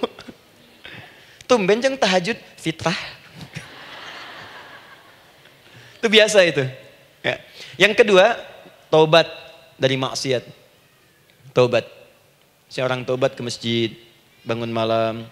Tumben 1.47 1.79
jeng 1.79 1.95
tahajud 1.95 2.35
fitrah. 2.59 3.16
Itu 5.97 6.07
biasa 6.07 6.45
itu. 6.45 6.63
Ya. 7.25 7.35
Yang 7.77 7.93
kedua, 8.05 8.37
taubat 8.93 9.27
dari 9.77 9.97
maksiat. 9.97 10.45
Taubat. 11.53 11.85
Seorang 12.67 13.07
taubat 13.07 13.33
ke 13.33 13.41
masjid, 13.41 13.95
bangun 14.43 14.69
malam, 14.69 15.25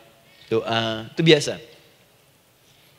doa, 0.47 1.05
itu 1.11 1.22
biasa. 1.22 1.59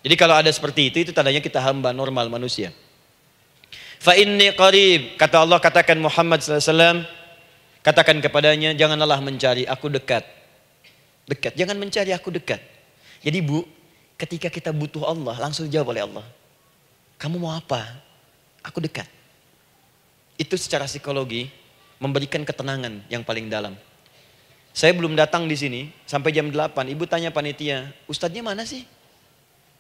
Jadi 0.07 0.15
kalau 0.15 0.39
ada 0.39 0.51
seperti 0.53 0.93
itu, 0.93 0.97
itu 1.03 1.11
tandanya 1.11 1.43
kita 1.43 1.59
hamba 1.59 1.91
normal 1.91 2.31
manusia. 2.31 2.71
Fa 3.99 4.15
inni 4.15 4.53
qarib, 4.55 5.19
kata 5.19 5.43
Allah 5.43 5.59
katakan 5.59 5.99
Muhammad 5.99 6.45
SAW, 6.45 7.03
katakan 7.83 8.23
kepadanya, 8.23 8.77
janganlah 8.77 9.19
mencari, 9.19 9.67
aku 9.67 9.91
dekat. 9.91 10.23
Dekat, 11.27 11.59
jangan 11.59 11.75
mencari, 11.75 12.15
aku 12.15 12.31
dekat. 12.31 12.63
Jadi 13.25 13.43
bu, 13.43 13.67
ketika 14.15 14.47
kita 14.47 14.71
butuh 14.71 15.03
Allah, 15.03 15.35
langsung 15.43 15.67
dijawab 15.67 15.91
oleh 15.97 16.03
Allah. 16.07 16.27
Kamu 17.17 17.41
mau 17.41 17.53
apa? 17.53 17.85
Aku 18.61 18.81
dekat. 18.81 19.09
Itu 20.37 20.55
secara 20.61 20.85
psikologi 20.85 21.49
memberikan 21.97 22.45
ketenangan 22.45 23.01
yang 23.09 23.25
paling 23.25 23.49
dalam. 23.49 23.73
Saya 24.77 24.93
belum 24.93 25.17
datang 25.17 25.49
di 25.49 25.57
sini 25.57 25.89
sampai 26.05 26.37
jam 26.37 26.53
8. 26.53 26.93
Ibu 26.93 27.09
tanya 27.09 27.33
panitia, 27.33 27.89
ustadznya 28.05 28.45
mana 28.45 28.69
sih? 28.69 28.85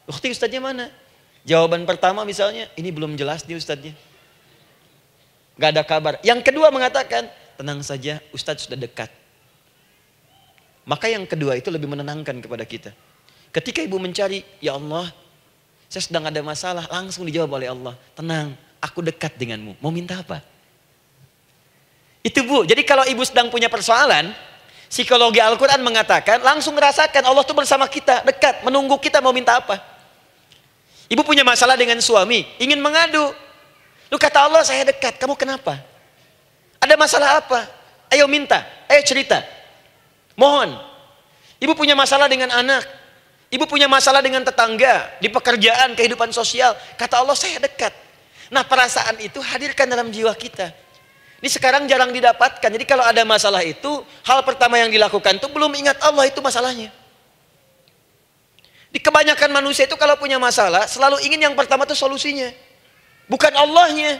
Ukti 0.08 0.32
ustadznya 0.32 0.64
mana? 0.64 0.88
Jawaban 1.44 1.84
pertama 1.84 2.24
misalnya, 2.24 2.72
ini 2.80 2.88
belum 2.88 3.12
jelas 3.12 3.44
nih 3.44 3.60
ustadznya. 3.60 3.92
Gak 5.60 5.70
ada 5.76 5.82
kabar. 5.84 6.16
Yang 6.24 6.48
kedua 6.48 6.72
mengatakan, 6.72 7.28
tenang 7.60 7.84
saja 7.84 8.24
ustadz 8.32 8.64
sudah 8.64 8.80
dekat. 8.80 9.12
Maka 10.88 11.12
yang 11.12 11.28
kedua 11.28 11.60
itu 11.60 11.68
lebih 11.68 11.92
menenangkan 11.92 12.40
kepada 12.40 12.64
kita. 12.64 12.90
Ketika 13.52 13.84
ibu 13.84 14.00
mencari, 14.00 14.40
ya 14.64 14.80
Allah, 14.80 15.12
saya 15.86 16.02
sedang 16.02 16.26
ada 16.26 16.40
masalah, 16.42 16.84
langsung 16.90 17.22
dijawab 17.22 17.62
oleh 17.62 17.68
Allah. 17.70 17.94
Tenang, 18.18 18.58
aku 18.82 19.00
dekat 19.02 19.38
denganmu. 19.38 19.78
Mau 19.78 19.94
minta 19.94 20.18
apa? 20.18 20.42
Itu 22.26 22.42
bu, 22.42 22.66
jadi 22.66 22.82
kalau 22.82 23.06
ibu 23.06 23.22
sedang 23.22 23.46
punya 23.54 23.70
persoalan, 23.70 24.34
psikologi 24.90 25.38
Al-Quran 25.38 25.78
mengatakan, 25.78 26.42
langsung 26.42 26.74
merasakan 26.74 27.22
Allah 27.22 27.46
itu 27.46 27.54
bersama 27.54 27.86
kita, 27.86 28.26
dekat, 28.26 28.66
menunggu 28.66 28.98
kita 28.98 29.22
mau 29.22 29.30
minta 29.30 29.62
apa. 29.62 29.78
Ibu 31.06 31.22
punya 31.22 31.46
masalah 31.46 31.78
dengan 31.78 32.02
suami, 32.02 32.42
ingin 32.58 32.82
mengadu. 32.82 33.30
Lu 34.10 34.18
kata 34.18 34.50
Allah 34.50 34.66
saya 34.66 34.90
dekat, 34.90 35.22
kamu 35.22 35.38
kenapa? 35.38 35.78
Ada 36.82 36.98
masalah 36.98 37.38
apa? 37.38 37.62
Ayo 38.10 38.26
minta, 38.26 38.66
ayo 38.90 39.02
cerita. 39.06 39.42
Mohon. 40.34 40.78
Ibu 41.62 41.72
punya 41.78 41.94
masalah 41.94 42.26
dengan 42.26 42.50
anak. 42.52 42.84
Ibu 43.46 43.64
punya 43.70 43.86
masalah 43.86 44.18
dengan 44.18 44.42
tetangga, 44.42 45.06
di 45.22 45.30
pekerjaan, 45.30 45.94
kehidupan 45.94 46.34
sosial. 46.34 46.74
Kata 46.98 47.22
Allah 47.22 47.38
saya 47.38 47.62
dekat. 47.62 47.94
Nah 48.50 48.66
perasaan 48.66 49.22
itu 49.22 49.38
hadirkan 49.38 49.86
dalam 49.86 50.10
jiwa 50.10 50.34
kita. 50.34 50.74
Ini 51.38 51.48
sekarang 51.52 51.86
jarang 51.86 52.10
didapatkan. 52.10 52.66
Jadi 52.66 52.84
kalau 52.88 53.06
ada 53.06 53.22
masalah 53.22 53.62
itu, 53.62 54.02
hal 54.26 54.42
pertama 54.42 54.82
yang 54.82 54.90
dilakukan 54.90 55.38
itu 55.38 55.46
belum 55.46 55.70
ingat 55.78 56.02
Allah 56.02 56.26
itu 56.26 56.42
masalahnya. 56.42 56.90
Di 58.90 58.98
kebanyakan 58.98 59.52
manusia 59.52 59.84
itu 59.84 59.94
kalau 59.94 60.16
punya 60.16 60.40
masalah 60.40 60.88
selalu 60.88 61.20
ingin 61.22 61.50
yang 61.50 61.54
pertama 61.54 61.84
itu 61.84 61.94
solusinya. 61.94 62.50
Bukan 63.30 63.52
Allahnya. 63.54 64.18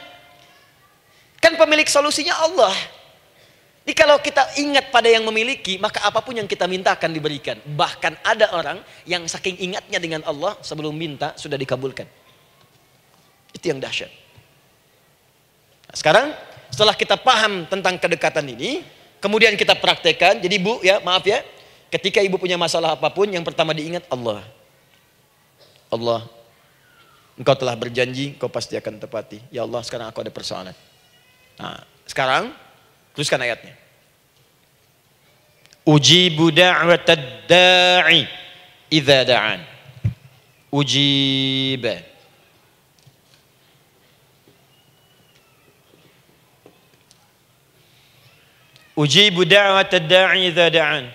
Kan 1.43 1.59
pemilik 1.59 1.87
solusinya 1.89 2.37
Allah. 2.47 2.75
Jadi 3.87 3.95
kalau 3.95 4.19
kita 4.19 4.43
ingat 4.59 4.91
pada 4.91 5.07
yang 5.07 5.23
memiliki, 5.23 5.79
maka 5.79 6.03
apa 6.03 6.19
pun 6.19 6.35
yang 6.35 6.51
kita 6.51 6.67
minta 6.67 6.91
akan 6.91 7.07
diberikan. 7.15 7.55
Bahkan 7.63 8.19
ada 8.27 8.51
orang 8.51 8.83
yang 9.07 9.23
saking 9.31 9.63
ingatnya 9.63 10.03
dengan 10.03 10.27
Allah 10.27 10.59
sebelum 10.59 10.91
minta 10.91 11.39
sudah 11.39 11.55
dikabulkan. 11.55 12.03
Itu 13.55 13.71
yang 13.71 13.79
dahsyat. 13.79 14.11
Nah, 15.87 15.95
sekarang 15.95 16.35
setelah 16.75 16.99
kita 16.99 17.15
paham 17.15 17.63
tentang 17.71 17.95
kedekatan 18.03 18.51
ini, 18.51 18.83
kemudian 19.23 19.55
kita 19.55 19.79
praktekkan. 19.79 20.43
Jadi 20.43 20.59
Bu 20.59 20.83
ya, 20.83 20.99
maaf 20.99 21.23
ya, 21.23 21.47
ketika 21.87 22.19
ibu 22.19 22.43
punya 22.43 22.59
masalah 22.59 22.99
apa 22.99 23.07
pun, 23.15 23.31
yang 23.31 23.47
pertama 23.47 23.71
diingat 23.71 24.03
Allah. 24.11 24.43
Allah, 25.95 26.27
engkau 27.39 27.55
telah 27.55 27.79
berjanji, 27.79 28.35
engkau 28.35 28.51
pasti 28.51 28.75
akan 28.75 28.99
tepati. 28.99 29.39
Ya 29.55 29.63
Allah, 29.63 29.87
sekarang 29.87 30.11
aku 30.11 30.27
ada 30.27 30.35
persoalan. 30.35 30.75
Nah, 31.55 31.87
sekarang, 32.03 32.51
teruskan 33.17 33.41
ayatnya. 33.41 33.73
Ujibu 35.89 36.53
da'watad 36.53 37.49
da'i 37.49 38.29
idza 38.93 39.25
da'an. 39.25 39.65
Ujib. 40.69 41.87
Ujibu 48.93 49.49
da'watad 49.49 50.05
da'i 50.05 50.53
idza 50.53 50.69
da'an. 50.69 51.09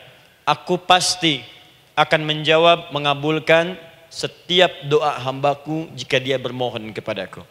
Aku 0.48 0.82
pasti 0.82 1.46
akan 1.94 2.22
menjawab, 2.26 2.90
mengabulkan 2.90 3.78
setiap 4.10 4.72
doa 4.90 5.22
hambaku 5.22 5.88
jika 5.94 6.18
dia 6.18 6.42
bermohon 6.42 6.90
kepadaku. 6.96 7.46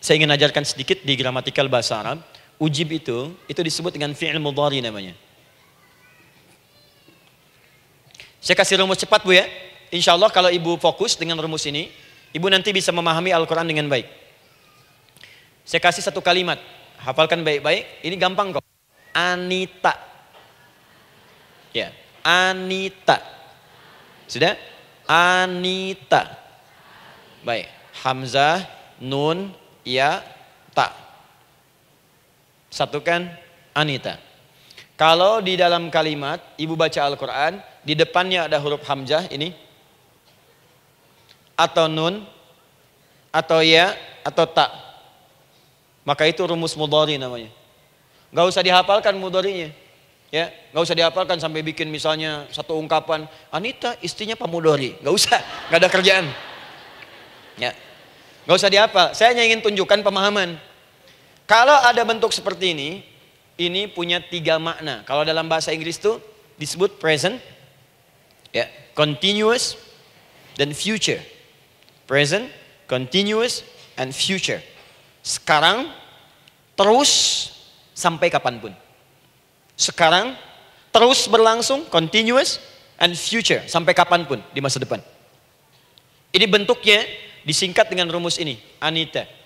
Saya 0.00 0.24
ingin 0.24 0.32
ajarkan 0.32 0.64
sedikit 0.64 1.04
di 1.04 1.14
gramatikal 1.20 1.68
bahasa 1.68 2.00
Arab. 2.00 2.37
Ujib 2.58 2.90
itu, 2.90 3.30
itu 3.46 3.60
disebut 3.62 3.94
dengan 3.94 4.10
fi'il 4.18 4.42
mudhari 4.42 4.82
namanya. 4.82 5.14
Saya 8.42 8.58
kasih 8.58 8.82
rumus 8.82 8.98
cepat 8.98 9.22
Bu 9.22 9.34
ya. 9.34 9.46
Insya 9.94 10.18
Allah 10.18 10.28
kalau 10.28 10.50
ibu 10.50 10.74
fokus 10.76 11.14
dengan 11.14 11.38
rumus 11.38 11.64
ini, 11.70 11.88
ibu 12.34 12.46
nanti 12.50 12.74
bisa 12.74 12.90
memahami 12.90 13.30
Al-Quran 13.30 13.66
dengan 13.66 13.86
baik. 13.86 14.10
Saya 15.62 15.80
kasih 15.84 16.02
satu 16.02 16.18
kalimat, 16.18 16.58
hafalkan 16.98 17.46
baik-baik. 17.46 18.02
Ini 18.02 18.14
gampang 18.18 18.56
kok. 18.56 18.64
Anita. 19.14 19.94
Ya, 21.72 21.94
Anita. 22.24 23.20
Sudah? 24.26 24.56
Anita. 25.08 26.36
Baik. 27.44 27.68
Hamzah, 28.04 28.66
nun, 29.00 29.52
ya, 29.86 30.20
ta. 30.76 31.07
Satukan 32.78 33.26
Anita. 33.74 34.22
Kalau 34.94 35.42
di 35.42 35.58
dalam 35.58 35.90
kalimat 35.90 36.38
ibu 36.54 36.78
baca 36.78 37.02
Al-Quran, 37.02 37.58
di 37.82 37.98
depannya 37.98 38.46
ada 38.46 38.62
huruf 38.62 38.86
Hamzah 38.86 39.26
ini. 39.34 39.50
Atau 41.58 41.90
nun, 41.90 42.22
atau 43.34 43.58
ya, 43.66 43.98
atau 44.22 44.46
ta. 44.46 44.70
Maka 46.06 46.30
itu 46.30 46.38
rumus 46.46 46.78
mudhari 46.78 47.18
namanya. 47.18 47.50
Gak 48.30 48.46
usah 48.46 48.62
dihafalkan 48.62 49.18
mudharinya. 49.18 49.74
Ya, 50.28 50.52
nggak 50.76 50.84
usah 50.84 50.92
dihafalkan 50.92 51.40
sampai 51.40 51.64
bikin 51.64 51.88
misalnya 51.88 52.44
satu 52.52 52.76
ungkapan 52.76 53.24
Anita 53.48 53.96
istrinya 54.04 54.36
Pamudori, 54.36 55.00
nggak 55.00 55.14
usah, 55.16 55.40
nggak 55.72 55.80
ada 55.80 55.88
kerjaan. 55.88 56.26
Ya, 57.56 57.72
nggak 58.44 58.56
usah 58.60 58.68
dihafal. 58.68 59.16
Saya 59.16 59.32
hanya 59.32 59.48
ingin 59.48 59.64
tunjukkan 59.64 60.04
pemahaman. 60.04 60.67
Kalau 61.48 61.72
ada 61.80 62.04
bentuk 62.04 62.28
seperti 62.30 62.76
ini, 62.76 63.00
ini 63.56 63.88
punya 63.88 64.20
tiga 64.20 64.60
makna. 64.60 65.00
Kalau 65.08 65.24
dalam 65.24 65.48
bahasa 65.48 65.72
Inggris 65.72 65.96
itu 65.96 66.20
disebut 66.60 67.00
present, 67.00 67.40
ya, 68.52 68.68
continuous, 68.92 69.80
dan 70.60 70.76
future. 70.76 71.24
Present, 72.04 72.52
continuous, 72.84 73.64
and 73.96 74.12
future. 74.12 74.60
Sekarang, 75.24 75.88
terus, 76.76 77.10
sampai 77.96 78.28
kapan 78.28 78.60
pun 78.60 78.76
sekarang, 79.78 80.34
terus 80.90 81.30
berlangsung, 81.30 81.86
continuous, 81.86 82.58
and 82.98 83.14
future, 83.14 83.62
sampai 83.70 83.94
kapan 83.94 84.26
pun 84.26 84.42
di 84.50 84.58
masa 84.58 84.82
depan. 84.82 84.98
Ini 86.34 86.50
bentuknya 86.50 87.06
disingkat 87.46 87.86
dengan 87.86 88.10
rumus 88.10 88.42
ini, 88.42 88.58
Anita. 88.82 89.37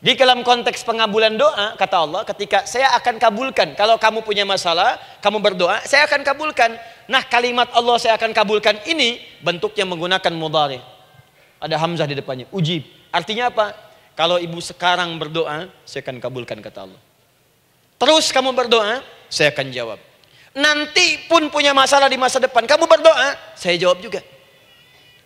Di 0.00 0.16
dalam 0.16 0.40
konteks 0.40 0.80
pengabulan 0.88 1.36
doa, 1.36 1.76
kata 1.76 1.96
Allah, 2.08 2.24
ketika 2.24 2.64
saya 2.64 2.88
akan 2.96 3.20
kabulkan. 3.20 3.76
Kalau 3.76 4.00
kamu 4.00 4.24
punya 4.24 4.48
masalah, 4.48 4.96
kamu 5.20 5.44
berdoa, 5.44 5.84
saya 5.84 6.08
akan 6.08 6.24
kabulkan. 6.24 6.72
Nah 7.04 7.20
kalimat 7.28 7.68
Allah 7.76 8.00
saya 8.00 8.16
akan 8.16 8.32
kabulkan 8.32 8.80
ini, 8.88 9.20
bentuknya 9.44 9.84
menggunakan 9.84 10.32
mudari. 10.32 10.80
Ada 11.60 11.76
hamzah 11.76 12.08
di 12.08 12.16
depannya, 12.16 12.48
ujib. 12.48 12.88
Artinya 13.12 13.52
apa? 13.52 13.76
Kalau 14.16 14.40
ibu 14.40 14.56
sekarang 14.64 15.20
berdoa, 15.20 15.68
saya 15.84 16.00
akan 16.00 16.16
kabulkan 16.16 16.64
kata 16.64 16.88
Allah. 16.88 17.00
Terus 18.00 18.32
kamu 18.32 18.56
berdoa, 18.56 19.04
saya 19.28 19.52
akan 19.52 19.68
jawab. 19.68 20.00
Nanti 20.56 21.28
pun 21.28 21.52
punya 21.52 21.76
masalah 21.76 22.08
di 22.08 22.16
masa 22.16 22.40
depan, 22.40 22.64
kamu 22.64 22.88
berdoa, 22.88 23.36
saya 23.52 23.76
jawab 23.76 24.00
juga. 24.00 24.24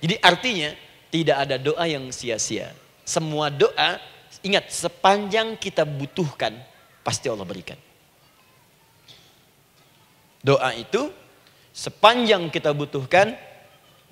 Jadi 0.03 0.19
artinya 0.19 0.75
tidak 1.15 1.37
ada 1.47 1.57
doa 1.63 1.85
yang 1.87 2.11
sia-sia. 2.11 2.75
Semua 3.07 3.55
doa, 3.55 4.03
ingat 4.45 4.69
sepanjang 4.69 5.57
kita 5.57 5.89
butuhkan, 5.89 6.53
pasti 7.01 7.33
Allah 7.33 7.49
berikan. 7.49 7.81
Doa 10.45 10.77
itu 10.77 11.09
sepanjang 11.73 12.53
kita 12.53 12.77
butuhkan, 12.77 13.33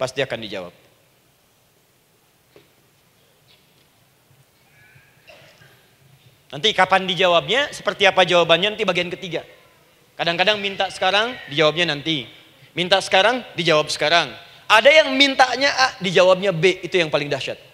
pasti 0.01 0.25
akan 0.25 0.41
dijawab. 0.41 0.75
Nanti 6.53 6.69
kapan 6.77 7.09
dijawabnya, 7.09 7.73
seperti 7.73 8.05
apa 8.05 8.29
jawabannya 8.29 8.77
nanti 8.77 8.85
bagian 8.85 9.09
ketiga. 9.09 9.41
Kadang-kadang 10.21 10.61
minta 10.61 10.93
sekarang, 10.93 11.33
dijawabnya 11.49 11.97
nanti. 11.97 12.29
Minta 12.77 13.01
sekarang, 13.01 13.41
dijawab 13.57 13.89
sekarang. 13.89 14.33
Ada 14.69 15.05
yang 15.05 15.17
mintanya 15.17 15.73
A, 15.73 15.87
dijawabnya 16.05 16.53
B. 16.53 16.81
Itu 16.85 17.01
yang 17.01 17.09
paling 17.09 17.33
dahsyat. 17.33 17.72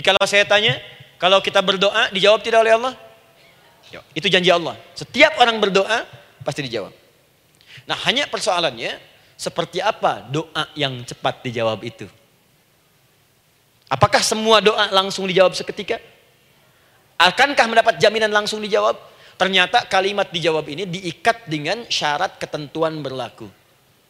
Ya. 0.00 0.02
Di 0.02 0.08
kalau 0.08 0.24
saya 0.24 0.48
tanya, 0.48 0.80
kalau 1.20 1.44
kita 1.44 1.60
berdoa, 1.60 2.08
dijawab 2.08 2.40
tidak 2.40 2.64
oleh 2.64 2.72
Allah? 2.72 2.96
Ya, 3.92 4.00
itu 4.16 4.32
janji 4.32 4.48
Allah. 4.48 4.80
Setiap 4.96 5.36
orang 5.36 5.60
berdoa, 5.60 6.08
pasti 6.40 6.64
dijawab. 6.64 6.96
Nah 7.84 8.00
hanya 8.08 8.24
persoalannya, 8.24 8.96
seperti 9.36 9.84
apa 9.84 10.24
doa 10.24 10.72
yang 10.72 11.04
cepat 11.04 11.44
dijawab 11.44 11.84
itu? 11.84 12.08
Apakah 13.92 14.24
semua 14.24 14.64
doa 14.64 14.88
langsung 14.88 15.28
dijawab 15.28 15.52
seketika? 15.52 16.00
Akankah 17.20 17.68
mendapat 17.68 18.00
jaminan 18.00 18.32
langsung 18.32 18.64
dijawab? 18.64 18.96
Ternyata 19.36 19.84
kalimat 19.84 20.32
dijawab 20.32 20.64
ini 20.64 20.88
diikat 20.88 21.44
dengan 21.44 21.84
syarat 21.92 22.40
ketentuan 22.40 23.04
berlaku. 23.04 23.52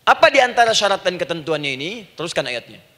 Apa 0.06 0.30
di 0.30 0.38
antara 0.38 0.70
syarat 0.70 1.02
dan 1.02 1.18
ketentuannya 1.18 1.74
ini? 1.74 1.90
Teruskan 2.14 2.46
ayatnya. 2.46 2.89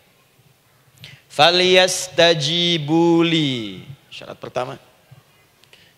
Faliyastajibuli. 1.33 3.81
Syarat 4.13 4.37
pertama. 4.37 4.77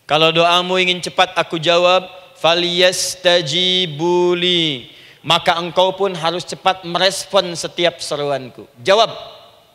Kalau 0.07 0.31
doamu 0.31 0.79
ingin 0.79 1.03
cepat 1.03 1.35
aku 1.35 1.59
jawab, 1.59 2.07
faliyastajibuli. 2.39 4.87
Maka 5.27 5.59
engkau 5.59 5.91
pun 5.97 6.13
harus 6.15 6.47
cepat 6.47 6.87
merespon 6.87 7.51
setiap 7.51 7.99
seruanku. 7.99 8.63
Jawab 8.79 9.11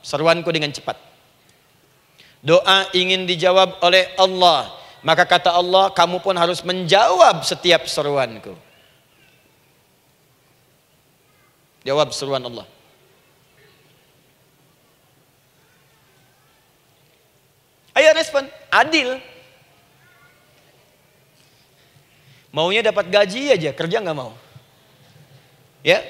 seruanku 0.00 0.48
dengan 0.48 0.72
cepat. 0.72 0.96
Doa 2.40 2.88
ingin 2.96 3.28
dijawab 3.28 3.84
oleh 3.84 4.08
Allah. 4.16 4.72
Maka 5.04 5.28
kata 5.28 5.52
Allah, 5.52 5.92
kamu 5.92 6.24
pun 6.24 6.40
harus 6.40 6.64
menjawab 6.64 7.44
setiap 7.44 7.84
seruanku. 7.84 8.56
Jawab 11.84 12.16
seruan 12.16 12.48
Allah. 12.48 12.79
Ayo 18.00 18.16
respon, 18.16 18.48
adil. 18.72 19.20
Maunya 22.48 22.80
dapat 22.80 23.12
gaji 23.12 23.52
aja, 23.52 23.76
kerja 23.76 24.00
nggak 24.00 24.16
mau. 24.16 24.32
Ya? 25.84 26.00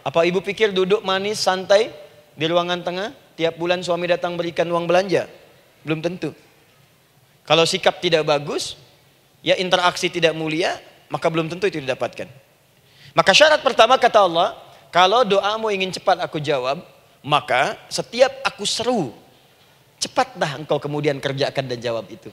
Apa 0.00 0.24
ibu 0.24 0.40
pikir 0.40 0.72
duduk 0.72 1.04
manis, 1.04 1.36
santai 1.36 1.92
di 2.32 2.48
ruangan 2.48 2.80
tengah, 2.80 3.12
tiap 3.36 3.60
bulan 3.60 3.84
suami 3.84 4.08
datang 4.08 4.40
berikan 4.40 4.64
uang 4.72 4.88
belanja? 4.88 5.28
Belum 5.84 6.00
tentu. 6.00 6.32
Kalau 7.44 7.68
sikap 7.68 8.00
tidak 8.00 8.24
bagus, 8.24 8.80
ya 9.44 9.52
interaksi 9.60 10.08
tidak 10.08 10.32
mulia, 10.32 10.80
maka 11.12 11.28
belum 11.28 11.52
tentu 11.52 11.68
itu 11.68 11.76
didapatkan. 11.76 12.26
Maka 13.12 13.30
syarat 13.36 13.60
pertama 13.60 14.00
kata 14.00 14.24
Allah, 14.24 14.56
kalau 14.88 15.28
doamu 15.28 15.68
ingin 15.68 15.92
cepat 15.92 16.24
aku 16.24 16.40
jawab, 16.40 16.80
maka 17.20 17.76
setiap 17.92 18.32
aku 18.42 18.64
seru, 18.64 19.12
cepatlah 19.96 20.60
engkau 20.60 20.76
kemudian 20.76 21.16
kerjakan 21.18 21.64
dan 21.66 21.78
jawab 21.80 22.06
itu. 22.08 22.28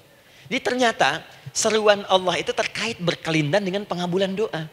Jadi 0.51 0.59
ternyata 0.59 1.23
seruan 1.55 2.03
Allah 2.11 2.35
itu 2.37 2.51
terkait 2.51 2.99
berkelindan 2.99 3.63
dengan 3.63 3.87
pengabulan 3.87 4.31
doa. 4.35 4.67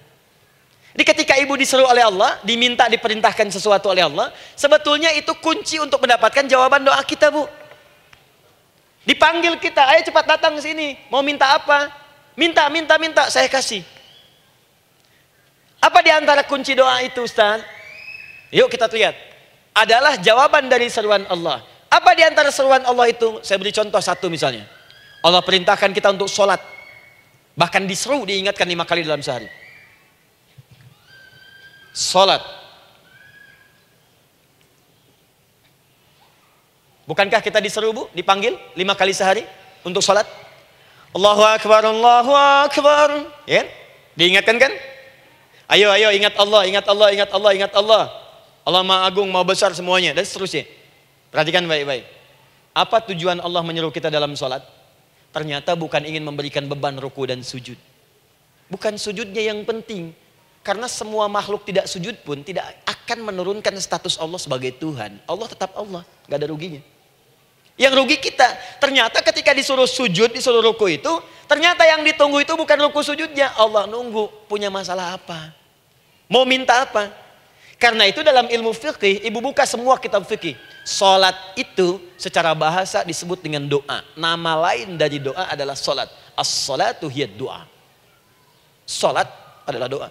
Jadi 0.91 1.05
ketika 1.07 1.38
ibu 1.38 1.55
diseru 1.55 1.86
oleh 1.86 2.03
Allah, 2.03 2.43
diminta 2.43 2.91
diperintahkan 2.91 3.47
sesuatu 3.55 3.95
oleh 3.95 4.03
Allah, 4.03 4.34
sebetulnya 4.59 5.14
itu 5.14 5.30
kunci 5.38 5.78
untuk 5.78 6.03
mendapatkan 6.03 6.51
jawaban 6.51 6.82
doa 6.82 6.99
kita, 7.07 7.30
Bu. 7.30 7.47
Dipanggil 9.07 9.55
kita, 9.62 9.86
ayo 9.95 10.03
cepat 10.03 10.26
datang 10.26 10.59
ke 10.59 10.62
sini. 10.66 10.99
Mau 11.07 11.22
minta 11.22 11.47
apa? 11.55 11.95
Minta, 12.34 12.66
minta, 12.66 12.99
minta, 12.99 13.30
saya 13.30 13.47
kasih. 13.47 13.86
Apa 15.78 16.03
di 16.03 16.11
antara 16.11 16.43
kunci 16.43 16.74
doa 16.74 16.99
itu, 17.07 17.22
Ustaz? 17.22 17.62
Yuk 18.51 18.66
kita 18.66 18.91
lihat. 18.91 19.14
Adalah 19.70 20.18
jawaban 20.18 20.66
dari 20.66 20.91
seruan 20.91 21.22
Allah. 21.30 21.62
Apa 21.91 22.14
di 22.14 22.22
antara 22.22 22.55
seruan 22.55 22.86
Allah 22.86 23.11
itu? 23.11 23.43
Saya 23.43 23.59
beri 23.59 23.74
contoh 23.74 23.99
satu 23.99 24.30
misalnya. 24.30 24.62
Allah 25.26 25.43
perintahkan 25.43 25.91
kita 25.91 26.14
untuk 26.14 26.30
sholat. 26.30 26.62
Bahkan 27.59 27.84
diseru, 27.84 28.22
diingatkan 28.22 28.64
lima 28.64 28.86
kali 28.86 29.03
dalam 29.03 29.20
sehari. 29.20 29.51
Salat. 31.91 32.38
Bukankah 37.11 37.43
kita 37.43 37.59
diseru 37.59 37.91
bu, 37.91 38.07
dipanggil 38.14 38.55
lima 38.78 38.95
kali 38.95 39.11
sehari 39.11 39.43
untuk 39.82 39.99
salat? 39.99 40.24
Allahu 41.11 41.43
Akbar, 41.43 41.82
Allahu 41.82 42.32
Akbar. 42.70 43.26
Ya? 43.51 43.66
Diingatkan 44.14 44.62
kan? 44.62 44.72
Ayo, 45.66 45.91
ayo 45.91 46.14
ingat 46.14 46.38
Allah, 46.38 46.62
ingat 46.70 46.86
Allah, 46.86 47.09
ingat 47.11 47.30
Allah, 47.34 47.51
ingat 47.51 47.72
Allah. 47.74 48.03
Allah 48.62 48.82
Maha 48.86 49.11
Agung, 49.11 49.26
Maha 49.26 49.43
Besar 49.43 49.74
semuanya 49.74 50.14
dan 50.14 50.22
seterusnya. 50.22 50.70
Perhatikan 51.31 51.66
baik-baik. 51.66 52.05
Apa 52.74 53.03
tujuan 53.11 53.39
Allah 53.39 53.62
menyuruh 53.62 53.95
kita 53.95 54.11
dalam 54.11 54.35
salat? 54.35 54.62
Ternyata 55.31 55.78
bukan 55.78 56.03
ingin 56.03 56.26
memberikan 56.26 56.66
beban 56.66 56.99
ruku 56.99 57.22
dan 57.26 57.43
sujud. 57.47 57.78
Bukan 58.70 58.99
sujudnya 58.99 59.51
yang 59.51 59.62
penting, 59.66 60.14
karena 60.62 60.87
semua 60.91 61.26
makhluk 61.26 61.66
tidak 61.66 61.87
sujud 61.91 62.18
pun 62.22 62.43
tidak 62.43 62.66
akan 62.87 63.26
menurunkan 63.31 63.74
status 63.78 64.18
Allah 64.18 64.39
sebagai 64.39 64.74
Tuhan. 64.78 65.18
Allah 65.26 65.47
tetap 65.51 65.74
Allah, 65.74 66.07
gak 66.26 66.39
ada 66.39 66.47
ruginya. 66.51 66.83
Yang 67.81 67.95
rugi 67.97 68.16
kita, 68.20 68.45
ternyata 68.76 69.24
ketika 69.24 69.57
disuruh 69.57 69.89
sujud, 69.89 70.31
disuruh 70.37 70.61
ruku 70.61 71.01
itu, 71.01 71.11
ternyata 71.49 71.87
yang 71.89 72.05
ditunggu 72.05 72.45
itu 72.45 72.53
bukan 72.53 72.76
ruku 72.91 73.01
sujudnya. 73.01 73.57
Allah 73.57 73.89
nunggu, 73.89 74.28
punya 74.47 74.68
masalah 74.68 75.16
apa? 75.16 75.55
Mau 76.28 76.45
minta 76.45 76.85
apa? 76.85 77.09
Karena 77.81 78.05
itu 78.05 78.20
dalam 78.20 78.45
ilmu 78.45 78.76
fikih, 78.76 79.24
ibu 79.24 79.41
buka 79.41 79.64
semua 79.64 79.97
kitab 79.97 80.20
fikih. 80.28 80.53
Salat 80.85 81.33
itu 81.57 81.97
secara 82.20 82.53
bahasa 82.53 83.01
disebut 83.01 83.41
dengan 83.41 83.64
doa. 83.64 84.05
Nama 84.12 84.53
lain 84.68 85.01
dari 85.01 85.16
doa 85.16 85.49
adalah 85.49 85.72
salat. 85.72 86.12
As-salatu 86.37 87.09
hiya 87.09 87.24
doa. 87.33 87.64
Salat 88.85 89.33
adalah 89.64 89.89
doa. 89.89 90.09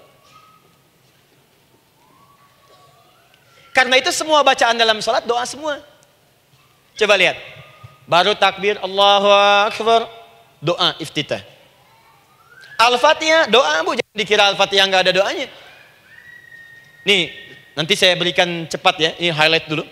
Karena 3.79 3.95
itu 3.95 4.11
semua 4.11 4.43
bacaan 4.43 4.75
dalam 4.75 4.99
sholat 4.99 5.23
doa 5.23 5.45
semua. 5.47 5.79
Coba 6.99 7.15
lihat. 7.15 7.39
Baru 8.09 8.35
takbir 8.35 8.75
Allahu 8.81 9.29
Akbar. 9.71 10.09
Doa 10.59 10.99
iftitah. 10.99 11.39
Al-Fatihah 12.75 13.47
doa 13.47 13.79
bu. 13.87 13.95
Jangan 13.95 14.15
dikira 14.19 14.43
Al-Fatihah 14.51 14.83
nggak 14.83 15.03
ada 15.07 15.13
doanya. 15.15 15.47
Nih 17.07 17.48
nanti 17.79 17.95
saya 17.95 18.19
berikan 18.19 18.67
cepat 18.67 18.95
ya. 18.99 19.11
Ini 19.15 19.31
highlight 19.31 19.71
dulu. 19.71 19.87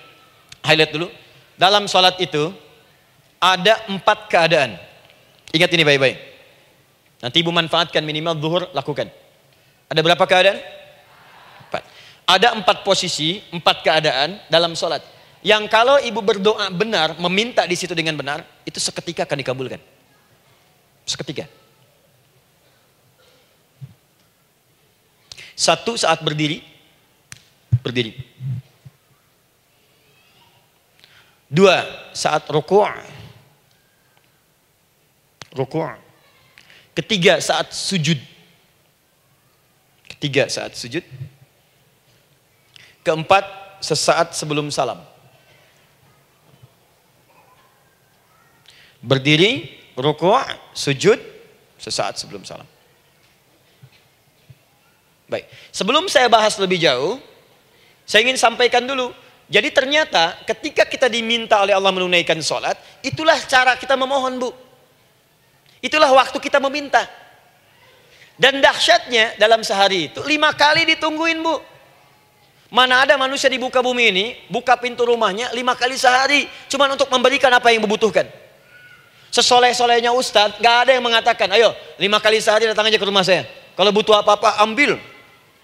Highlight 0.67 0.91
dulu. 0.91 1.07
Dalam 1.55 1.87
sholat 1.87 2.19
itu 2.19 2.51
ada 3.39 3.79
empat 3.87 4.27
keadaan. 4.27 4.75
Ingat 5.55 5.71
ini 5.71 5.87
baik-baik. 5.87 6.17
Nanti 7.23 7.37
ibu 7.39 7.49
manfaatkan 7.55 8.03
minimal 8.03 8.35
zuhur 8.37 8.63
lakukan. 8.75 9.07
Ada 9.87 10.03
berapa 10.03 10.19
keadaan? 10.27 10.59
Ada 12.27 12.59
empat 12.59 12.83
posisi, 12.83 13.39
empat 13.55 13.87
keadaan 13.87 14.43
dalam 14.51 14.75
sholat. 14.75 14.99
Yang 15.39 15.71
kalau 15.71 15.95
ibu 15.95 16.19
berdoa 16.19 16.67
benar, 16.67 17.15
meminta 17.23 17.63
di 17.63 17.71
situ 17.79 17.95
dengan 17.95 18.19
benar, 18.19 18.43
itu 18.67 18.83
seketika 18.83 19.23
akan 19.23 19.39
dikabulkan. 19.39 19.79
Seketika. 21.07 21.47
Satu 25.55 25.95
saat 25.95 26.19
berdiri, 26.19 26.59
berdiri. 27.87 28.11
Dua 31.47 31.79
saat 32.11 32.43
rukuk, 32.51 32.91
rukuk. 35.55 35.95
Ketiga 36.91 37.39
saat 37.39 37.71
sujud. 37.71 38.19
Ketiga 40.03 40.51
saat 40.51 40.75
sujud. 40.75 41.05
Keempat, 43.07 43.47
sesaat 43.79 44.35
sebelum 44.35 44.67
salam. 44.67 44.99
Berdiri, 48.99 49.71
rukuk, 49.95 50.43
sujud, 50.75 51.21
sesaat 51.79 52.19
sebelum 52.19 52.43
salam. 52.43 52.67
Baik, 55.31 55.47
sebelum 55.71 56.11
saya 56.11 56.27
bahas 56.27 56.59
lebih 56.59 56.81
jauh, 56.81 57.21
saya 58.07 58.23
ingin 58.23 58.39
sampaikan 58.39 58.87
dulu. 58.87 59.11
Jadi 59.51 59.71
ternyata 59.75 60.39
ketika 60.47 60.87
kita 60.87 61.11
diminta 61.11 61.59
oleh 61.59 61.75
Allah 61.75 61.91
menunaikan 61.91 62.39
sholat, 62.39 62.79
itulah 63.03 63.35
cara 63.43 63.75
kita 63.75 63.99
memohon 63.99 64.39
bu. 64.39 64.49
Itulah 65.83 66.07
waktu 66.15 66.39
kita 66.39 66.63
meminta. 66.63 67.03
Dan 68.39 68.63
dahsyatnya 68.63 69.35
dalam 69.35 69.59
sehari 69.59 70.07
itu 70.07 70.23
lima 70.23 70.55
kali 70.55 70.87
ditungguin 70.95 71.43
bu. 71.43 71.55
Mana 72.67 73.07
ada 73.07 73.15
manusia 73.15 73.47
di 73.47 73.59
buka 73.59 73.79
bumi 73.79 74.11
ini 74.11 74.25
buka 74.51 74.75
pintu 74.75 75.07
rumahnya 75.07 75.55
lima 75.55 75.71
kali 75.75 75.95
sehari 75.95 76.47
cuma 76.67 76.87
untuk 76.91 77.07
memberikan 77.07 77.51
apa 77.51 77.71
yang 77.71 77.83
dibutuhkan. 77.83 78.27
Sesoleh-solehnya 79.31 80.15
Ustadz, 80.15 80.59
gak 80.63 80.87
ada 80.87 80.91
yang 80.95 81.03
mengatakan, 81.03 81.51
ayo 81.51 81.75
lima 81.99 82.19
kali 82.23 82.39
sehari 82.39 82.67
datang 82.67 82.87
aja 82.87 82.95
ke 82.95 83.07
rumah 83.07 83.23
saya. 83.23 83.43
Kalau 83.75 83.91
butuh 83.91 84.15
apa-apa, 84.15 84.59
ambil. 84.63 84.95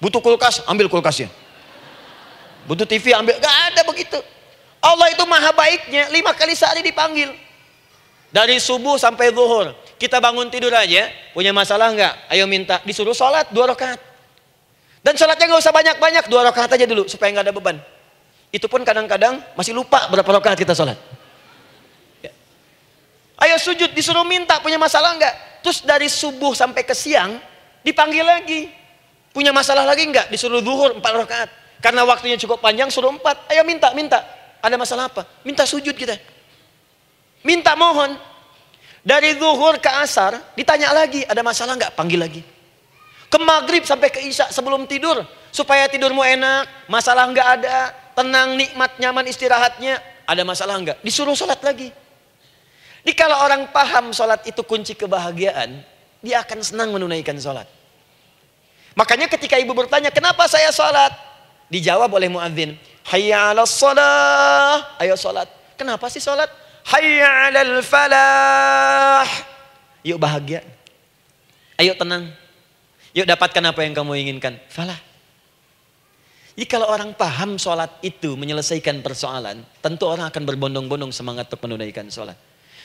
Butuh 0.04 0.20
kulkas, 0.20 0.62
ambil 0.68 0.92
kulkasnya. 0.92 1.32
Butuh 2.64 2.88
TV, 2.88 3.12
ambil. 3.12 3.36
Gak 3.40 3.56
ada 3.74 3.82
begitu. 3.84 4.20
Allah 4.84 5.08
itu 5.16 5.24
maha 5.24 5.56
baiknya, 5.56 6.12
lima 6.12 6.36
kali 6.36 6.52
sehari 6.60 6.84
dipanggil. 6.84 7.32
Dari 8.36 8.60
subuh 8.60 9.00
sampai 9.00 9.32
zuhur. 9.32 9.72
Kita 9.96 10.20
bangun 10.20 10.52
tidur 10.52 10.76
aja, 10.76 11.08
punya 11.32 11.56
masalah 11.56 11.88
nggak? 11.96 12.28
Ayo 12.28 12.44
minta, 12.44 12.84
disuruh 12.84 13.16
sholat 13.16 13.48
dua 13.56 13.72
rakaat. 13.72 13.96
Dan 15.00 15.16
sholatnya 15.16 15.48
nggak 15.48 15.62
usah 15.64 15.72
banyak-banyak, 15.72 16.24
dua 16.28 16.52
rakaat 16.52 16.76
aja 16.76 16.84
dulu 16.84 17.08
supaya 17.08 17.32
nggak 17.32 17.48
ada 17.48 17.56
beban. 17.56 17.78
Itu 18.52 18.68
pun 18.68 18.84
kadang-kadang 18.84 19.40
masih 19.56 19.72
lupa 19.72 20.12
berapa 20.12 20.28
rakaat 20.28 20.60
kita 20.60 20.76
sholat. 20.76 21.00
Ya. 22.20 22.36
Ayo 23.48 23.56
sujud, 23.56 23.96
disuruh 23.96 24.28
minta, 24.28 24.60
punya 24.60 24.76
masalah 24.76 25.16
nggak? 25.16 25.64
Terus 25.64 25.80
dari 25.88 26.12
subuh 26.12 26.52
sampai 26.52 26.84
ke 26.84 26.92
siang, 26.92 27.40
dipanggil 27.88 28.28
lagi. 28.28 28.68
Punya 29.32 29.56
masalah 29.56 29.88
lagi 29.88 30.04
nggak? 30.04 30.28
Disuruh 30.28 30.60
duhur 30.60 31.00
empat 31.00 31.14
rakaat. 31.16 31.63
Karena 31.84 32.08
waktunya 32.08 32.40
cukup 32.40 32.64
panjang, 32.64 32.88
suruh 32.88 33.12
empat. 33.12 33.52
Ayo 33.52 33.68
minta, 33.68 33.92
minta. 33.92 34.24
Ada 34.64 34.80
masalah 34.80 35.12
apa? 35.12 35.28
Minta 35.44 35.68
sujud 35.68 35.92
kita. 35.92 36.16
Minta 37.44 37.76
mohon. 37.76 38.16
Dari 39.04 39.36
zuhur 39.36 39.84
ke 39.84 39.92
asar, 40.00 40.56
ditanya 40.56 40.96
lagi, 40.96 41.28
ada 41.28 41.44
masalah 41.44 41.76
nggak? 41.76 41.92
Panggil 41.92 42.24
lagi. 42.24 42.40
Ke 43.28 43.36
maghrib 43.36 43.84
sampai 43.84 44.08
ke 44.08 44.24
isya 44.24 44.48
sebelum 44.48 44.88
tidur. 44.88 45.28
Supaya 45.52 45.92
tidurmu 45.92 46.24
enak, 46.24 46.88
masalah 46.88 47.28
nggak 47.28 47.48
ada, 47.60 47.92
tenang, 48.16 48.56
nikmat, 48.56 48.96
nyaman 49.04 49.28
istirahatnya. 49.28 50.00
Ada 50.24 50.48
masalah 50.48 50.80
nggak? 50.80 51.04
Disuruh 51.04 51.36
sholat 51.36 51.60
lagi. 51.60 51.92
Jadi 53.04 53.12
kalau 53.20 53.44
orang 53.44 53.68
paham 53.76 54.16
sholat 54.16 54.48
itu 54.48 54.64
kunci 54.64 54.96
kebahagiaan, 54.96 55.84
dia 56.24 56.40
akan 56.40 56.64
senang 56.64 56.96
menunaikan 56.96 57.36
sholat. 57.36 57.68
Makanya 58.96 59.28
ketika 59.28 59.60
ibu 59.60 59.76
bertanya, 59.76 60.16
kenapa 60.16 60.48
saya 60.48 60.72
sholat? 60.72 61.33
Dijawab 61.74 62.14
oleh 62.14 62.30
muadzin, 62.30 62.78
hayya 63.10 63.50
ala 63.50 63.66
sholat. 63.66 65.02
Ayo 65.02 65.18
sholat. 65.18 65.50
Kenapa 65.74 66.06
sih 66.14 66.22
sholat? 66.22 66.46
Hayya 66.86 67.50
alal 67.50 67.82
falah. 67.82 69.26
Yuk 70.06 70.22
bahagia. 70.22 70.62
Ayo 71.82 71.98
tenang. 71.98 72.30
Yuk 73.18 73.26
dapatkan 73.26 73.74
apa 73.74 73.82
yang 73.82 73.98
kamu 73.98 74.22
inginkan. 74.22 74.62
Falah. 74.70 75.02
Jadi 76.54 76.70
kalau 76.70 76.86
orang 76.86 77.18
paham 77.18 77.58
sholat 77.58 77.90
itu 78.06 78.38
menyelesaikan 78.38 79.02
persoalan, 79.02 79.66
tentu 79.82 80.06
orang 80.06 80.30
akan 80.30 80.44
berbondong-bondong 80.46 81.10
semangat 81.10 81.50
untuk 81.50 81.66
menunaikan 81.66 82.06
sholat. 82.14 82.38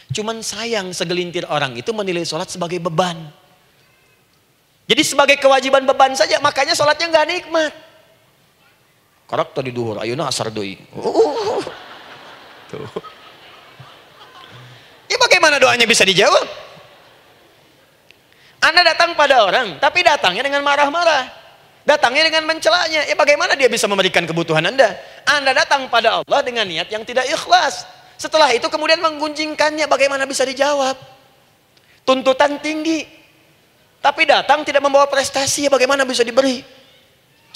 Cuman 0.08 0.40
sayang 0.40 0.96
segelintir 0.96 1.44
orang 1.52 1.76
itu 1.76 1.92
menilai 1.92 2.24
sholat 2.24 2.48
sebagai 2.48 2.80
beban. 2.80 3.28
Jadi 4.88 5.02
sebagai 5.04 5.36
kewajiban 5.36 5.84
beban 5.84 6.16
saja, 6.16 6.40
makanya 6.40 6.72
sholatnya 6.72 7.12
nggak 7.12 7.28
nikmat. 7.28 7.87
Karakter 9.28 9.60
di 9.60 9.76
duhur, 9.76 10.00
ayo 10.00 10.16
asar 10.24 10.48
doi. 10.48 10.72
Uh, 10.96 11.60
tuh. 12.72 12.88
Ya 15.04 15.20
bagaimana 15.20 15.60
doanya 15.60 15.84
bisa 15.84 16.00
dijawab? 16.08 16.48
Anda 18.64 18.88
datang 18.88 19.12
pada 19.12 19.44
orang, 19.44 19.76
tapi 19.76 20.00
datangnya 20.00 20.48
dengan 20.48 20.64
marah-marah. 20.64 21.28
Datangnya 21.84 22.28
dengan 22.28 22.44
mencelanya. 22.48 23.04
Ya 23.04 23.16
bagaimana 23.16 23.56
dia 23.56 23.68
bisa 23.68 23.88
memberikan 23.88 24.24
kebutuhan 24.24 24.64
Anda? 24.64 24.96
Anda 25.24 25.56
datang 25.56 25.88
pada 25.88 26.20
Allah 26.20 26.40
dengan 26.44 26.68
niat 26.68 26.88
yang 26.88 27.04
tidak 27.04 27.24
ikhlas. 27.28 27.88
Setelah 28.20 28.52
itu 28.52 28.68
kemudian 28.68 29.00
menggunjingkannya, 29.00 29.88
bagaimana 29.88 30.28
bisa 30.28 30.44
dijawab? 30.44 30.96
Tuntutan 32.04 32.60
tinggi. 32.60 33.08
Tapi 34.04 34.24
datang 34.28 34.64
tidak 34.68 34.84
membawa 34.84 35.08
prestasi, 35.08 35.68
ya 35.68 35.70
bagaimana 35.72 36.04
bisa 36.04 36.24
diberi? 36.24 36.60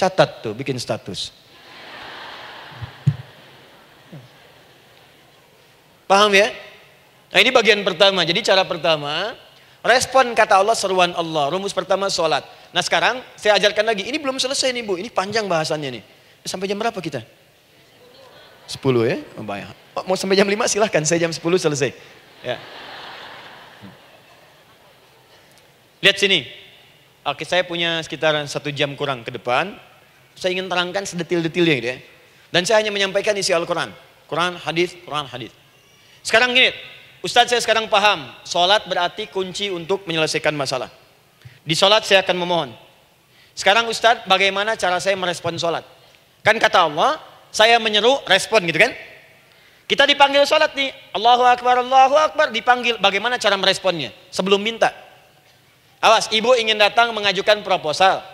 Catat 0.01 0.41
tuh, 0.41 0.53
bikin 0.57 0.81
status. 0.81 1.42
Paham 6.13 6.29
ya? 6.37 6.53
Nah 7.33 7.41
ini 7.41 7.49
bagian 7.49 7.81
pertama. 7.81 8.21
Jadi 8.21 8.45
cara 8.45 8.69
pertama, 8.69 9.33
respon 9.81 10.37
kata 10.37 10.61
Allah 10.61 10.77
seruan 10.77 11.17
Allah. 11.17 11.49
Rumus 11.49 11.73
pertama 11.73 12.13
sholat. 12.13 12.45
Nah 12.69 12.85
sekarang 12.85 13.25
saya 13.41 13.57
ajarkan 13.57 13.81
lagi. 13.89 14.05
Ini 14.05 14.21
belum 14.21 14.37
selesai 14.37 14.77
nih 14.77 14.85
Bu. 14.85 15.01
Ini 15.01 15.09
panjang 15.09 15.49
bahasannya 15.49 15.89
nih. 15.89 16.03
Sampai 16.45 16.69
jam 16.69 16.77
berapa 16.77 17.01
kita? 17.01 17.25
10 18.69 18.77
ya? 19.09 19.25
Oh, 19.41 19.45
banyak. 19.47 19.73
Oh, 19.97 20.05
mau 20.05 20.17
sampai 20.21 20.37
jam 20.37 20.45
5 20.45 20.53
silahkan. 20.69 21.01
Saya 21.09 21.25
jam 21.25 21.33
10 21.33 21.41
selesai. 21.41 21.97
Ya. 22.45 22.61
Lihat 26.05 26.21
sini. 26.21 26.45
Oke 27.25 27.49
saya 27.49 27.65
punya 27.65 28.05
sekitar 28.05 28.37
satu 28.53 28.69
jam 28.69 28.93
kurang 29.01 29.25
ke 29.25 29.33
depan. 29.33 29.81
Saya 30.37 30.53
ingin 30.53 30.69
terangkan 30.69 31.09
sedetil-detilnya 31.09 31.75
gitu 31.81 31.89
ya. 31.89 31.99
Dan 32.53 32.69
saya 32.69 32.85
hanya 32.85 32.93
menyampaikan 32.93 33.33
isi 33.33 33.57
Al-Quran. 33.57 33.89
Quran, 34.29 34.61
hadis, 34.61 34.93
Quran, 35.09 35.25
hadis. 35.25 35.62
Sekarang 36.23 36.55
gini, 36.55 36.71
Ustadz 37.23 37.55
saya 37.55 37.63
sekarang 37.63 37.87
paham, 37.87 38.31
sholat 38.43 38.87
berarti 38.87 39.31
kunci 39.31 39.71
untuk 39.71 40.07
menyelesaikan 40.07 40.55
masalah. 40.55 40.91
Di 41.63 41.75
sholat 41.75 42.03
saya 42.03 42.23
akan 42.27 42.37
memohon. 42.39 42.71
Sekarang 43.55 43.87
Ustadz 43.87 44.27
bagaimana 44.27 44.75
cara 44.75 44.99
saya 44.99 45.15
merespon 45.15 45.55
sholat? 45.55 45.87
Kan 46.43 46.59
kata 46.59 46.91
Allah, 46.91 47.23
saya 47.53 47.79
menyeru 47.79 48.19
respon 48.27 48.65
gitu 48.67 48.81
kan? 48.81 48.91
Kita 49.87 50.09
dipanggil 50.09 50.49
sholat 50.49 50.73
nih, 50.73 50.89
Allahu 51.13 51.45
Akbar, 51.45 51.85
Allahu 51.85 52.17
Akbar, 52.17 52.49
dipanggil. 52.49 52.97
Bagaimana 52.97 53.37
cara 53.37 53.61
meresponnya? 53.61 54.09
Sebelum 54.33 54.57
minta. 54.57 54.89
Awas, 56.01 56.33
ibu 56.33 56.57
ingin 56.57 56.81
datang 56.81 57.13
mengajukan 57.13 57.61
proposal. 57.61 58.25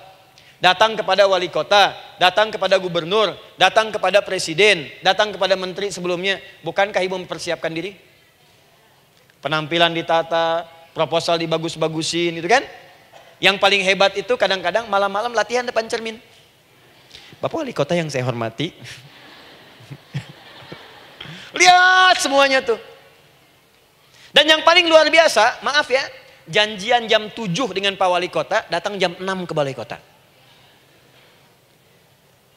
Datang 0.59 0.99
kepada 0.99 1.23
wali 1.31 1.47
kota, 1.47 1.95
datang 2.19 2.51
kepada 2.51 2.83
gubernur, 2.83 3.31
datang 3.55 3.95
kepada 3.95 4.19
presiden, 4.27 4.91
datang 5.07 5.31
kepada 5.31 5.55
menteri 5.55 5.95
sebelumnya. 5.95 6.43
Bukankah 6.67 6.99
ibu 6.99 7.15
mempersiapkan 7.15 7.71
diri? 7.71 7.95
Penampilan 9.39 9.95
ditata, 9.95 10.67
proposal 10.91 11.39
dibagus-bagusin 11.39 12.43
gitu 12.43 12.51
kan. 12.51 12.67
Yang 13.39 13.63
paling 13.63 13.87
hebat 13.87 14.19
itu 14.19 14.35
kadang-kadang 14.35 14.91
malam-malam 14.91 15.31
latihan 15.31 15.63
depan 15.63 15.87
cermin. 15.87 16.19
Bapak 17.39 17.63
wali 17.63 17.71
kota 17.71 17.95
yang 17.95 18.11
saya 18.11 18.27
hormati. 18.27 18.75
Lihat 21.59 22.19
semuanya 22.19 22.67
tuh. 22.67 22.83
Dan 24.35 24.51
yang 24.51 24.67
paling 24.67 24.91
luar 24.91 25.07
biasa, 25.07 25.63
maaf 25.63 25.87
ya, 25.87 26.03
janjian 26.51 27.07
jam 27.07 27.31
7 27.31 27.47
dengan 27.73 27.97
Pak 27.97 28.09
Wali 28.11 28.29
Kota, 28.29 28.67
datang 28.69 29.01
jam 29.01 29.17
6 29.17 29.49
ke 29.49 29.55
Balai 29.57 29.73
Kota. 29.73 29.97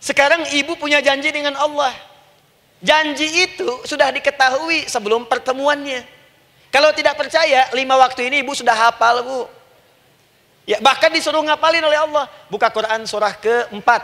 Sekarang 0.02 0.50
ibu 0.50 0.74
punya 0.82 0.98
janji 0.98 1.30
dengan 1.30 1.54
Allah. 1.62 1.94
Janji 2.82 3.46
itu 3.46 3.70
sudah 3.86 4.10
diketahui 4.10 4.90
sebelum 4.90 5.30
pertemuannya. 5.30 6.02
Kalau 6.74 6.90
tidak 6.98 7.14
percaya, 7.14 7.70
lima 7.78 7.94
waktu 8.02 8.26
ini 8.26 8.42
ibu 8.42 8.58
sudah 8.58 8.74
hafal 8.74 9.22
bu. 9.22 9.46
Ya, 10.66 10.82
bahkan 10.82 11.14
disuruh 11.14 11.46
ngapalin 11.46 11.86
oleh 11.86 12.02
Allah. 12.02 12.26
Buka 12.50 12.74
Quran 12.74 13.06
surah 13.06 13.38
keempat. 13.38 14.02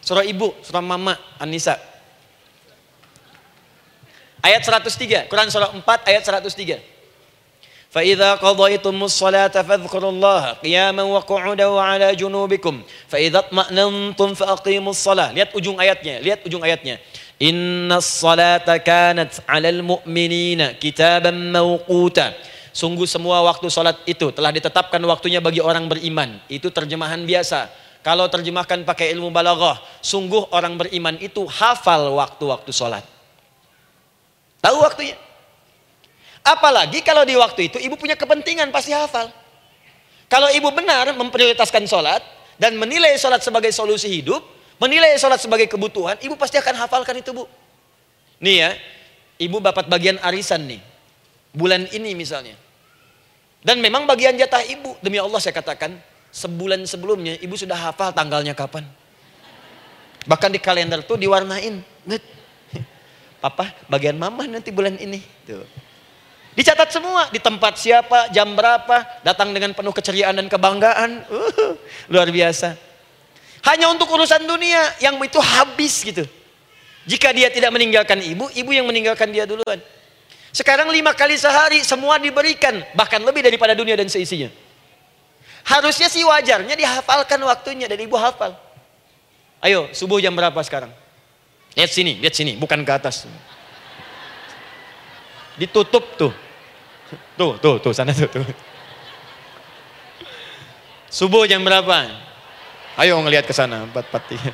Surah 0.00 0.24
ibu, 0.24 0.56
surah 0.64 0.80
mama, 0.80 1.20
An-Nisa. 1.36 1.76
Ayat 4.42 4.64
103, 4.64 5.28
Quran 5.28 5.48
surah 5.52 5.70
4 5.70 6.08
ayat 6.08 6.22
103. 6.24 6.91
فإذا 7.91 8.43
قضيتم 8.43 9.03
الصلاة 9.03 9.55
فاذكروا 9.55 10.11
الله 10.11 10.43
قياما 10.61 11.03
وقعودا 11.03 11.65
وعلى 11.65 12.15
جنوبكم 12.15 12.75
فإذا 13.07 13.39
اطمأننتم 13.39 14.29
فأقيموا 14.33 14.93
الصلاة 14.93 15.29
lihat 15.33 15.55
ujung 15.55 15.79
ayatnya 15.79 16.19
lihat 16.19 16.43
ujung 16.45 16.61
ayatnya 16.61 16.99
Inna 17.37 18.01
salata 18.01 18.81
kanat 18.81 19.45
alal 19.45 19.85
mu'minina 19.85 20.73
kitaban 20.81 21.53
mawquta. 21.53 22.33
Sungguh 22.73 23.05
semua 23.05 23.45
waktu 23.45 23.69
salat 23.69 23.97
itu 24.09 24.33
telah 24.33 24.49
ditetapkan 24.49 25.01
waktunya 25.05 25.37
bagi 25.37 25.61
orang 25.61 25.85
beriman. 25.85 26.41
Itu 26.49 26.73
terjemahan 26.73 27.21
biasa. 27.25 27.69
Kalau 28.01 28.25
terjemahkan 28.29 28.85
pakai 28.85 29.13
ilmu 29.13 29.29
balaghah, 29.29 29.77
sungguh 30.01 30.49
orang 30.49 30.77
beriman 30.81 31.17
itu 31.21 31.45
hafal 31.45 32.13
waktu-waktu 32.17 32.69
salat. 32.73 33.05
Tahu 34.61 34.77
waktunya? 34.81 35.17
Apalagi 36.42 37.06
kalau 37.06 37.22
di 37.22 37.38
waktu 37.38 37.70
itu 37.70 37.78
ibu 37.78 37.94
punya 37.94 38.18
kepentingan 38.18 38.74
pasti 38.74 38.90
hafal. 38.90 39.30
Kalau 40.26 40.50
ibu 40.50 40.68
benar 40.74 41.14
memprioritaskan 41.14 41.86
sholat 41.86 42.22
dan 42.58 42.74
menilai 42.74 43.14
sholat 43.14 43.44
sebagai 43.44 43.70
solusi 43.70 44.10
hidup, 44.10 44.42
menilai 44.82 45.14
sholat 45.20 45.38
sebagai 45.38 45.70
kebutuhan, 45.70 46.18
ibu 46.18 46.34
pasti 46.34 46.58
akan 46.58 46.74
hafalkan 46.82 47.20
itu 47.20 47.30
bu. 47.30 47.46
Nih 48.42 48.56
ya, 48.58 48.70
ibu 49.38 49.62
dapat 49.62 49.86
bagian 49.86 50.18
arisan 50.18 50.66
nih. 50.66 50.82
Bulan 51.54 51.86
ini 51.94 52.16
misalnya. 52.16 52.58
Dan 53.62 53.78
memang 53.78 54.08
bagian 54.08 54.34
jatah 54.34 54.64
ibu, 54.66 54.98
demi 54.98 55.22
Allah 55.22 55.38
saya 55.38 55.54
katakan, 55.54 55.94
sebulan 56.34 56.82
sebelumnya 56.88 57.38
ibu 57.38 57.54
sudah 57.54 57.78
hafal 57.78 58.10
tanggalnya 58.10 58.56
kapan. 58.56 58.82
Bahkan 60.26 60.50
di 60.50 60.58
kalender 60.58 61.04
tuh 61.06 61.20
diwarnain. 61.20 61.84
Papa, 63.42 63.74
bagian 63.86 64.16
mama 64.16 64.48
nanti 64.48 64.72
bulan 64.72 64.98
ini. 64.98 65.22
Tuh. 65.46 65.91
Dicatat 66.52 66.92
semua, 66.92 67.32
di 67.32 67.40
tempat 67.40 67.80
siapa, 67.80 68.28
jam 68.28 68.52
berapa, 68.52 69.24
datang 69.24 69.56
dengan 69.56 69.72
penuh 69.72 69.94
keceriaan 69.96 70.36
dan 70.36 70.46
kebanggaan. 70.52 71.24
Uh, 71.32 71.72
luar 72.12 72.28
biasa. 72.28 72.76
Hanya 73.64 73.88
untuk 73.88 74.10
urusan 74.12 74.44
dunia 74.44 75.00
yang 75.00 75.16
itu 75.22 75.40
habis 75.40 76.04
gitu. 76.04 76.28
Jika 77.08 77.32
dia 77.32 77.48
tidak 77.48 77.72
meninggalkan 77.72 78.20
ibu, 78.20 78.52
ibu 78.52 78.70
yang 78.70 78.84
meninggalkan 78.84 79.32
dia 79.32 79.48
duluan. 79.48 79.80
Sekarang 80.52 80.92
lima 80.92 81.16
kali 81.16 81.40
sehari 81.40 81.80
semua 81.80 82.20
diberikan, 82.20 82.84
bahkan 82.92 83.24
lebih 83.24 83.40
daripada 83.40 83.72
dunia 83.72 83.96
dan 83.96 84.12
seisinya. 84.12 84.52
Harusnya 85.64 86.12
sih 86.12 86.20
wajarnya 86.26 86.76
dihafalkan 86.76 87.40
waktunya 87.48 87.88
dan 87.88 87.96
ibu 87.96 88.18
hafal. 88.20 88.52
Ayo, 89.62 89.88
subuh 89.94 90.18
jam 90.20 90.34
berapa 90.34 90.58
sekarang? 90.60 90.92
Lihat 91.72 91.88
sini, 91.88 92.18
lihat 92.20 92.34
sini, 92.36 92.58
bukan 92.58 92.82
ke 92.84 92.92
atas. 92.92 93.24
Ditutup 95.56 96.04
tuh. 96.18 96.34
Tuh, 97.36 97.58
tuh, 97.60 97.76
tuh, 97.80 97.92
sana 97.92 98.12
tuh, 98.12 98.28
tuh. 98.28 98.44
Subuh 101.12 101.44
jam 101.44 101.60
berapa? 101.60 102.08
Ayo 102.96 103.20
ngelihat 103.20 103.44
ke 103.44 103.52
sana, 103.52 103.84
empat 103.84 104.08
empat 104.08 104.22
tiga. 104.32 104.52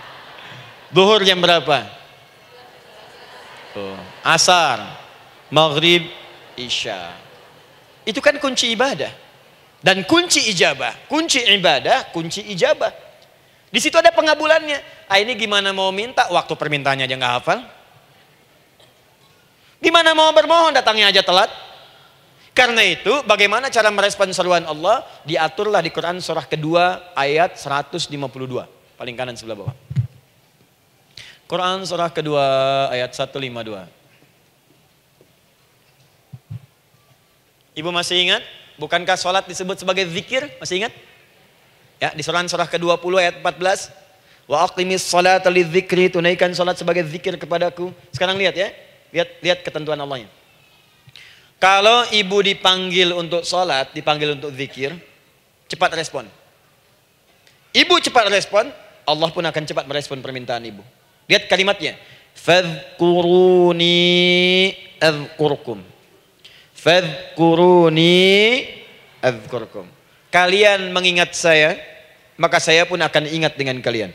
Duhur 0.91 1.23
jam 1.23 1.39
berapa? 1.39 1.87
Tuh. 3.75 3.99
Asar, 4.27 4.83
maghrib, 5.51 6.11
isya. 6.59 7.15
Itu 8.03 8.19
kan 8.19 8.41
kunci 8.43 8.75
ibadah. 8.75 9.13
Dan 9.79 10.03
kunci 10.03 10.51
ijabah, 10.51 11.07
kunci 11.07 11.39
ibadah, 11.39 12.11
kunci 12.11 12.43
ijabah. 12.51 12.91
Di 13.71 13.79
situ 13.79 13.95
ada 13.95 14.11
pengabulannya. 14.11 15.07
Ah 15.07 15.23
ini 15.23 15.39
gimana 15.39 15.71
mau 15.71 15.95
minta, 15.95 16.27
waktu 16.33 16.57
permintaannya 16.59 17.07
aja 17.07 17.15
nggak 17.15 17.35
hafal. 17.39 17.59
Gimana 19.79 20.11
mau 20.17 20.35
bermohon 20.35 20.75
datangnya 20.75 21.15
aja 21.15 21.23
telat? 21.23 21.68
Karena 22.59 22.83
itu 22.83 23.23
bagaimana 23.23 23.71
cara 23.71 23.87
merespon 23.87 24.35
seruan 24.35 24.67
Allah 24.67 25.07
diaturlah 25.23 25.79
di 25.79 25.95
Quran 25.95 26.19
surah 26.19 26.43
kedua 26.43 27.15
ayat 27.15 27.55
152 27.55 28.11
paling 28.99 29.15
kanan 29.15 29.39
sebelah 29.39 29.63
bawah. 29.63 29.77
Quran 31.47 31.87
surah 31.87 32.11
kedua 32.11 32.43
ayat 32.91 33.15
152. 33.15 33.87
Ibu 37.79 37.95
masih 37.95 38.27
ingat? 38.27 38.43
Bukankah 38.75 39.15
sholat 39.15 39.47
disebut 39.47 39.79
sebagai 39.79 40.03
zikir? 40.11 40.51
Masih 40.59 40.83
ingat? 40.83 40.93
Ya, 42.03 42.11
di 42.11 42.27
surah 42.27 42.43
surah 42.43 42.67
ke-20 42.67 43.13
ayat 43.23 43.35
14. 43.39 44.51
Wa 44.51 44.67
aqimis 44.67 45.07
salata 45.07 45.47
lidzikri, 45.47 46.11
tunaikan 46.11 46.51
salat 46.59 46.75
sebagai 46.75 47.07
zikir 47.07 47.39
kepadaku. 47.39 47.95
Sekarang 48.11 48.35
lihat 48.35 48.59
ya. 48.59 48.75
Lihat 49.15 49.29
lihat 49.47 49.59
ketentuan 49.63 50.03
Allahnya. 50.03 50.38
Kalau 51.59 52.07
ibu 52.15 52.39
dipanggil 52.39 53.11
untuk 53.11 53.43
sholat, 53.43 53.91
dipanggil 53.91 54.39
untuk 54.39 54.55
zikir, 54.55 54.95
cepat 55.67 55.91
respon. 55.99 56.31
Ibu 57.75 57.99
cepat 57.99 58.31
respon, 58.31 58.71
Allah 59.03 59.29
pun 59.35 59.43
akan 59.43 59.63
cepat 59.67 59.85
merespon 59.91 60.23
permintaan 60.23 60.63
ibu. 60.71 60.87
Lihat 61.27 61.51
kalimatnya. 61.51 61.99
Fadhkuruni 62.39 63.91
azkurkum. 65.03 65.83
Fadhkuruni 66.79 68.15
azkurkum. 69.19 69.91
Kalian 70.31 70.95
mengingat 70.95 71.35
saya, 71.35 71.75
maka 72.39 72.63
saya 72.63 72.87
pun 72.87 73.03
akan 73.03 73.27
ingat 73.27 73.59
dengan 73.59 73.83
kalian. 73.83 74.15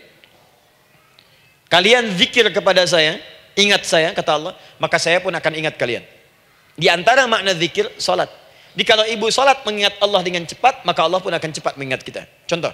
Kalian 1.68 2.08
zikir 2.16 2.48
kepada 2.56 2.88
saya, 2.88 3.20
ingat 3.60 3.84
saya, 3.84 4.16
kata 4.16 4.32
Allah, 4.32 4.54
maka 4.80 4.96
saya 4.96 5.20
pun 5.20 5.36
akan 5.36 5.54
ingat 5.60 5.76
kalian. 5.76 6.08
Di 6.74 6.90
antara 6.90 7.30
makna 7.30 7.54
zikir, 7.54 7.90
salat. 8.02 8.30
Jadi 8.74 8.84
kalau 8.90 9.06
ibu 9.06 9.30
salat 9.30 9.62
mengingat 9.62 10.02
Allah 10.02 10.22
dengan 10.26 10.42
cepat, 10.50 10.82
maka 10.82 11.06
Allah 11.06 11.22
pun 11.22 11.30
akan 11.30 11.52
cepat 11.54 11.78
mengingat 11.78 12.02
kita. 12.02 12.26
Contoh. 12.50 12.74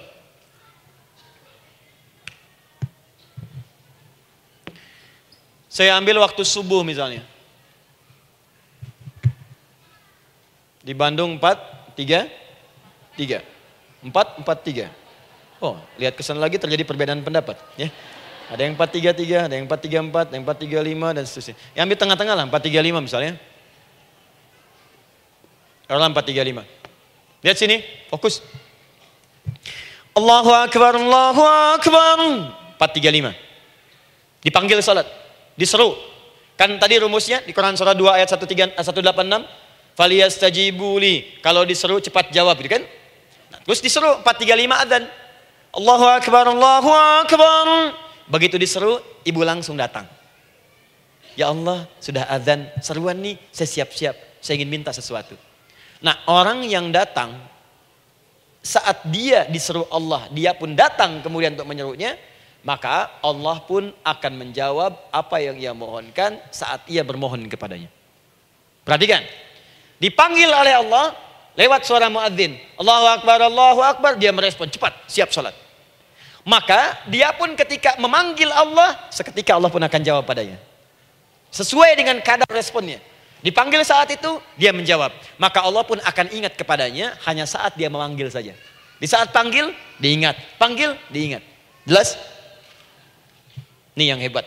Saya 5.67 5.99
ambil 5.99 6.23
waktu 6.23 6.41
subuh 6.47 6.81
misalnya. 6.87 7.21
Di 10.79 10.95
Bandung 10.95 11.35
4, 11.37 11.99
3, 11.99 12.25
3. 13.19 13.43
4, 14.07 14.07
4, 14.07 14.87
3. 14.87 14.87
Oh, 15.59 15.75
lihat 15.99 16.15
kesan 16.15 16.39
lagi 16.39 16.55
terjadi 16.55 16.87
perbedaan 16.87 17.19
pendapat. 17.19 17.59
Ya. 17.75 17.91
Ada 18.49 18.65
yang 18.65 18.73
433, 18.79 19.45
ada 19.45 19.53
yang 19.59 19.67
434, 19.67 20.31
ada 20.31 20.35
yang 20.39 20.45
435 20.47 21.15
dan 21.19 21.23
seterusnya. 21.27 21.55
Yang 21.75 21.83
ambil 21.85 21.97
tengah-tengah 22.01 22.35
lah, 22.39 22.45
435 22.47 23.05
misalnya. 23.05 23.33
Dalam 25.89 26.13
435. 26.13 27.41
Lihat 27.41 27.57
sini, 27.57 27.81
fokus. 28.13 28.45
Allahu 30.13 30.53
Akbar, 30.53 30.93
Allahu 31.01 31.41
Akbar. 31.73 32.17
435. 32.77 33.33
Dipanggil 34.45 34.77
salat, 34.85 35.09
diseru. 35.57 35.97
Kan 36.53 36.77
tadi 36.77 37.01
rumusnya 37.01 37.41
di 37.41 37.55
Quran 37.55 37.73
surah 37.73 37.97
2 37.97 38.21
ayat 38.21 38.29
13, 38.29 38.77
186. 38.77 39.97
Faliyastajibuli. 39.97 41.41
Kalau 41.41 41.65
diseru 41.65 41.97
cepat 41.99 42.31
jawab 42.31 42.55
gitu 42.61 42.79
kan. 42.79 42.83
Nah, 43.49 43.59
terus 43.65 43.81
diseru 43.81 44.21
435 44.21 44.85
adzan. 44.85 45.03
Allahu 45.73 46.05
Akbar, 46.05 46.45
Allahu 46.53 46.91
Akbar. 46.93 47.67
Begitu 48.29 48.61
diseru, 48.61 49.01
ibu 49.25 49.41
langsung 49.41 49.73
datang. 49.73 50.05
Ya 51.33 51.49
Allah, 51.49 51.89
sudah 51.97 52.29
azan, 52.29 52.69
seruan 52.83 53.17
nih, 53.17 53.39
saya 53.49 53.65
siap-siap, 53.65 54.15
saya 54.43 54.53
ingin 54.59 54.69
minta 54.69 54.93
sesuatu. 54.93 55.48
Nah, 55.99 56.15
orang 56.31 56.63
yang 56.63 56.95
datang 56.95 57.35
saat 58.63 59.03
dia 59.07 59.47
diseru 59.47 59.87
Allah, 59.91 60.27
dia 60.31 60.55
pun 60.55 60.71
datang 60.75 61.19
kemudian 61.19 61.55
untuk 61.55 61.67
menyerunya, 61.67 62.15
maka 62.63 63.19
Allah 63.23 63.57
pun 63.63 63.91
akan 64.03 64.33
menjawab 64.35 65.11
apa 65.11 65.37
yang 65.39 65.55
ia 65.59 65.71
mohonkan 65.71 66.39
saat 66.51 66.83
ia 66.91 67.03
bermohon 67.03 67.47
kepadanya. 67.47 67.87
Perhatikan, 68.83 69.23
dipanggil 69.99 70.47
oleh 70.47 70.75
Allah 70.75 71.15
lewat 71.55 71.83
suara 71.87 72.07
muadzin, 72.07 72.55
Allahu 72.79 73.05
Akbar, 73.19 73.39
Allahu 73.43 73.81
Akbar, 73.83 74.11
dia 74.15 74.31
merespon 74.31 74.67
cepat, 74.71 74.95
siap 75.07 75.31
sholat. 75.31 75.55
Maka 76.47 77.03
dia 77.11 77.35
pun 77.35 77.51
ketika 77.55 77.99
memanggil 77.99 78.47
Allah, 78.51 78.95
seketika 79.11 79.59
Allah 79.59 79.67
pun 79.67 79.83
akan 79.83 80.01
jawab 80.01 80.23
padanya. 80.23 80.55
Sesuai 81.51 81.99
dengan 81.99 82.17
kadar 82.23 82.47
responnya. 82.49 83.03
Dipanggil 83.39 83.87
saat 83.87 84.11
itu, 84.11 84.43
dia 84.59 84.75
menjawab. 84.75 85.15
Maka 85.39 85.63
Allah 85.63 85.83
pun 85.87 85.95
akan 86.03 86.27
ingat 86.35 86.59
kepadanya 86.59 87.15
hanya 87.23 87.47
saat 87.47 87.75
dia 87.79 87.87
memanggil 87.87 88.27
saja. 88.27 88.51
Di 88.99 89.07
saat 89.07 89.31
panggil, 89.31 89.71
diingat. 89.95 90.35
Panggil, 90.59 90.91
diingat. 91.07 91.39
Jelas? 91.87 92.19
Ini 93.95 94.11
yang 94.15 94.19
hebat. 94.19 94.43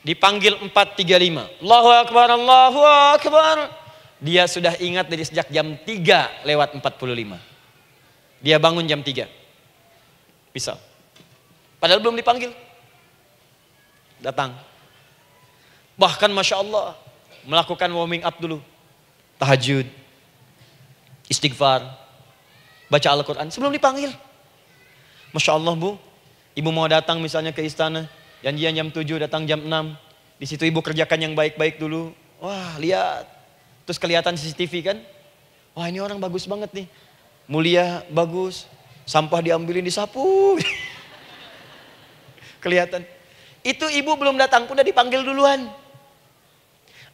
Dipanggil 0.00 0.56
435. 0.56 1.60
Allahu 1.60 1.90
Akbar, 1.92 2.28
Allahu 2.32 2.80
Akbar. 3.16 3.56
Dia 4.20 4.48
sudah 4.48 4.76
ingat 4.80 5.12
dari 5.12 5.24
sejak 5.28 5.52
jam 5.52 5.76
3 5.76 6.48
lewat 6.48 6.76
45. 6.80 7.36
Dia 8.40 8.56
bangun 8.56 8.88
jam 8.88 9.04
3. 9.04 9.28
Bisa. 10.56 10.80
Padahal 11.76 12.00
belum 12.00 12.16
dipanggil. 12.16 12.52
Datang. 14.20 14.56
Bahkan 16.00 16.32
Masya 16.32 16.56
Allah. 16.64 16.96
Melakukan 17.48 17.88
warming 17.92 18.24
up 18.24 18.36
dulu. 18.36 18.60
Tahajud. 19.40 19.88
Istighfar. 21.30 21.86
Baca 22.90 23.08
Al-Quran. 23.08 23.48
Sebelum 23.48 23.72
dipanggil. 23.72 24.12
Masya 25.30 25.56
Allah 25.56 25.74
bu. 25.78 25.96
Ibu 26.58 26.68
mau 26.74 26.90
datang 26.90 27.22
misalnya 27.22 27.54
ke 27.54 27.62
istana. 27.62 28.10
Janjian 28.42 28.72
jam 28.74 28.88
7 28.90 29.04
datang 29.20 29.46
jam 29.46 29.62
6. 29.62 29.70
Di 30.40 30.46
situ 30.48 30.64
ibu 30.64 30.80
kerjakan 30.80 31.20
yang 31.20 31.34
baik-baik 31.36 31.76
dulu. 31.76 32.16
Wah 32.40 32.80
lihat. 32.80 33.28
Terus 33.84 34.00
kelihatan 34.00 34.34
CCTV 34.34 34.74
kan. 34.80 34.98
Wah 35.76 35.86
ini 35.86 36.00
orang 36.00 36.18
bagus 36.18 36.48
banget 36.48 36.72
nih. 36.72 36.86
Mulia, 37.46 38.02
bagus. 38.10 38.66
Sampah 39.04 39.42
diambilin 39.44 39.84
disapu. 39.84 40.56
Kelihatan. 42.64 43.04
Itu 43.60 43.88
ibu 43.92 44.16
belum 44.16 44.40
datang 44.40 44.64
pun 44.64 44.76
udah 44.76 44.86
dipanggil 44.86 45.20
duluan. 45.20 45.68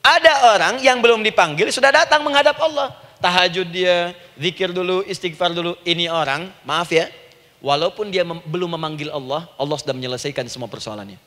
Ada 0.06 0.54
orang 0.54 0.74
yang 0.86 1.02
belum 1.02 1.26
dipanggil 1.26 1.66
sudah 1.74 1.90
datang 1.90 2.22
menghadap 2.22 2.54
Allah. 2.62 2.94
Tahajud 3.18 3.66
dia, 3.74 4.14
zikir 4.38 4.70
dulu, 4.70 5.02
istighfar 5.02 5.50
dulu. 5.50 5.74
Ini 5.82 6.06
orang, 6.06 6.46
maaf 6.62 6.94
ya, 6.94 7.10
walaupun 7.58 8.14
dia 8.14 8.22
mem 8.22 8.38
belum 8.46 8.78
memanggil 8.78 9.10
Allah, 9.10 9.50
Allah 9.58 9.76
sudah 9.82 9.90
menyelesaikan 9.90 10.46
semua 10.46 10.70
persoalannya. 10.70 11.18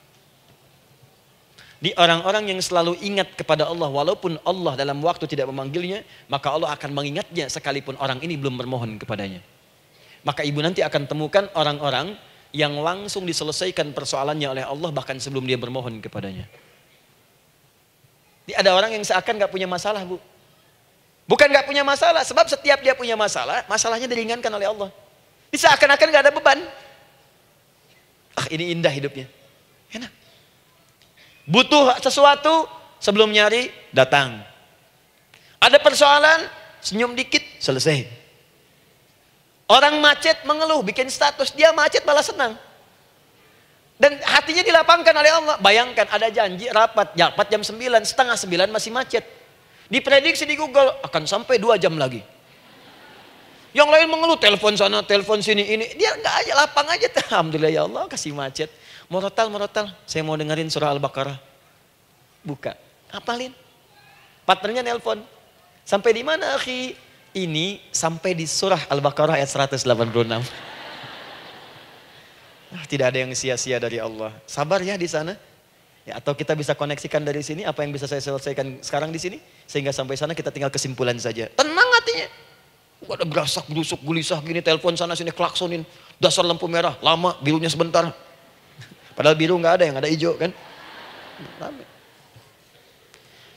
Di 1.80 1.91
orang-orang 1.95 2.56
yang 2.56 2.60
selalu 2.64 2.95
ingat 3.03 3.35
kepada 3.35 3.68
Allah 3.68 3.88
walaupun 3.88 4.39
Allah 4.47 4.80
dalam 4.80 5.03
waktu 5.03 5.27
tidak 5.27 5.51
memanggilnya, 5.51 6.07
maka 6.31 6.51
Allah 6.51 6.72
akan 6.72 6.91
mengingatnya 6.95 7.51
sekalipun 7.51 7.99
orang 7.99 8.23
ini 8.23 8.39
belum 8.39 8.56
bermohon 8.56 8.95
kepadanya. 8.95 9.43
Maka 10.23 10.43
ibu 10.47 10.60
nanti 10.64 10.84
akan 10.84 11.03
temukan 11.03 11.51
orang-orang 11.56 12.15
yang 12.56 12.80
langsung 12.80 13.27
diselesaikan 13.27 13.91
persoalannya 13.91 14.47
oleh 14.47 14.64
Allah 14.64 14.91
bahkan 14.91 15.19
sebelum 15.19 15.43
dia 15.47 15.56
bermohon 15.56 15.99
kepadanya. 16.03 16.47
Ada 18.55 18.73
orang 18.73 18.95
yang 18.95 19.03
seakan 19.05 19.38
gak 19.38 19.51
punya 19.51 19.69
masalah 19.69 20.01
bu. 20.05 20.17
Bukan 21.30 21.45
nggak 21.45 21.69
punya 21.69 21.85
masalah, 21.85 22.26
sebab 22.26 22.49
setiap 22.49 22.81
dia 22.81 22.97
punya 22.97 23.13
masalah, 23.13 23.61
masalahnya 23.69 24.09
diringankan 24.09 24.49
oleh 24.49 24.65
Allah. 24.65 24.89
Bisa 25.53 25.69
akan-akan 25.69 26.09
nggak 26.09 26.23
ada 26.26 26.34
beban. 26.34 26.57
Ah 28.34 28.49
ini 28.49 28.73
indah 28.73 28.89
hidupnya. 28.89 29.30
Enak. 29.93 30.09
Butuh 31.45 32.01
sesuatu, 32.01 32.65
sebelum 32.97 33.30
nyari, 33.30 33.69
datang. 33.93 34.41
Ada 35.61 35.77
persoalan, 35.77 36.49
senyum 36.81 37.13
dikit, 37.13 37.45
selesai. 37.61 38.09
Orang 39.69 40.01
macet 40.01 40.41
mengeluh, 40.49 40.81
bikin 40.81 41.13
status, 41.13 41.53
dia 41.53 41.69
macet 41.77 42.01
malah 42.09 42.26
senang. 42.26 42.57
Dan 43.99 44.15
hatinya 44.23 44.63
dilapangkan 44.63 45.11
oleh 45.11 45.31
Allah. 45.35 45.55
Bayangkan 45.59 46.07
ada 46.07 46.31
janji 46.31 46.71
rapat, 46.71 47.11
rapat 47.19 47.47
jam 47.51 47.59
9, 47.59 48.07
setengah 48.07 48.39
9 48.39 48.71
masih 48.71 48.95
macet. 48.95 49.27
Diprediksi 49.91 50.47
di 50.47 50.55
Google 50.55 50.95
akan 51.03 51.27
sampai 51.27 51.59
2 51.59 51.76
jam 51.76 51.91
lagi. 51.99 52.23
Yang 53.76 53.89
lain 53.91 54.07
mengeluh, 54.07 54.39
telepon 54.39 54.73
sana, 54.73 55.03
telepon 55.03 55.43
sini, 55.43 55.61
ini. 55.67 55.85
Dia 55.99 56.15
nggak 56.15 56.35
aja, 56.41 56.51
lapang 56.57 56.88
aja. 56.88 57.11
Alhamdulillah 57.27 57.69
ya 57.76 57.84
Allah, 57.85 58.07
kasih 58.07 58.31
macet. 58.31 58.71
Morotal, 59.11 59.51
morotal. 59.51 59.91
Saya 60.07 60.23
mau 60.23 60.39
dengerin 60.39 60.71
surah 60.71 60.95
Al-Baqarah. 60.95 61.38
Buka. 62.41 62.80
Apalin. 63.11 63.51
Partnernya 64.47 64.81
nelpon. 64.81 65.21
Sampai 65.84 66.15
di 66.15 66.23
mana, 66.23 66.55
akhi? 66.55 66.95
Ini 67.30 67.93
sampai 67.93 68.34
di 68.34 68.47
surah 68.49 68.89
Al-Baqarah 68.89 69.38
ayat 69.38 69.51
186. 69.53 70.68
Nah, 72.69 72.83
tidak 72.85 73.13
ada 73.13 73.25
yang 73.25 73.33
sia-sia 73.33 73.81
dari 73.81 73.97
Allah. 73.97 74.29
Sabar 74.45 74.81
ya 74.85 74.93
di 74.93 75.09
sana. 75.09 75.33
Ya, 76.05 76.17
atau 76.17 76.33
kita 76.33 76.57
bisa 76.57 76.73
koneksikan 76.73 77.21
dari 77.21 77.41
sini 77.45 77.65
apa 77.65 77.85
yang 77.85 77.93
bisa 77.93 78.09
saya 78.09 78.21
selesaikan 78.21 78.81
sekarang 78.81 79.13
di 79.13 79.21
sini 79.21 79.37
sehingga 79.69 79.93
sampai 79.93 80.17
sana 80.17 80.33
kita 80.33 80.49
tinggal 80.49 80.73
kesimpulan 80.73 81.17
saja. 81.17 81.49
Tenang 81.53 81.89
hatinya. 82.01 82.27
Gak 82.99 83.15
ada 83.15 83.25
gerasak, 83.25 83.65
gerusuk, 83.69 83.99
gulisah 84.03 84.41
gini, 84.43 84.59
telepon 84.59 84.97
sana 84.97 85.13
sini, 85.15 85.31
klaksonin. 85.31 85.85
Dasar 86.19 86.43
lampu 86.43 86.67
merah, 86.67 86.97
lama, 86.99 87.37
birunya 87.39 87.71
sebentar. 87.71 88.11
Padahal 89.15 89.35
biru 89.35 89.55
nggak 89.59 89.73
ada, 89.79 89.83
yang 89.83 89.97
ada 89.99 90.07
hijau 90.07 90.35
kan. 90.39 90.51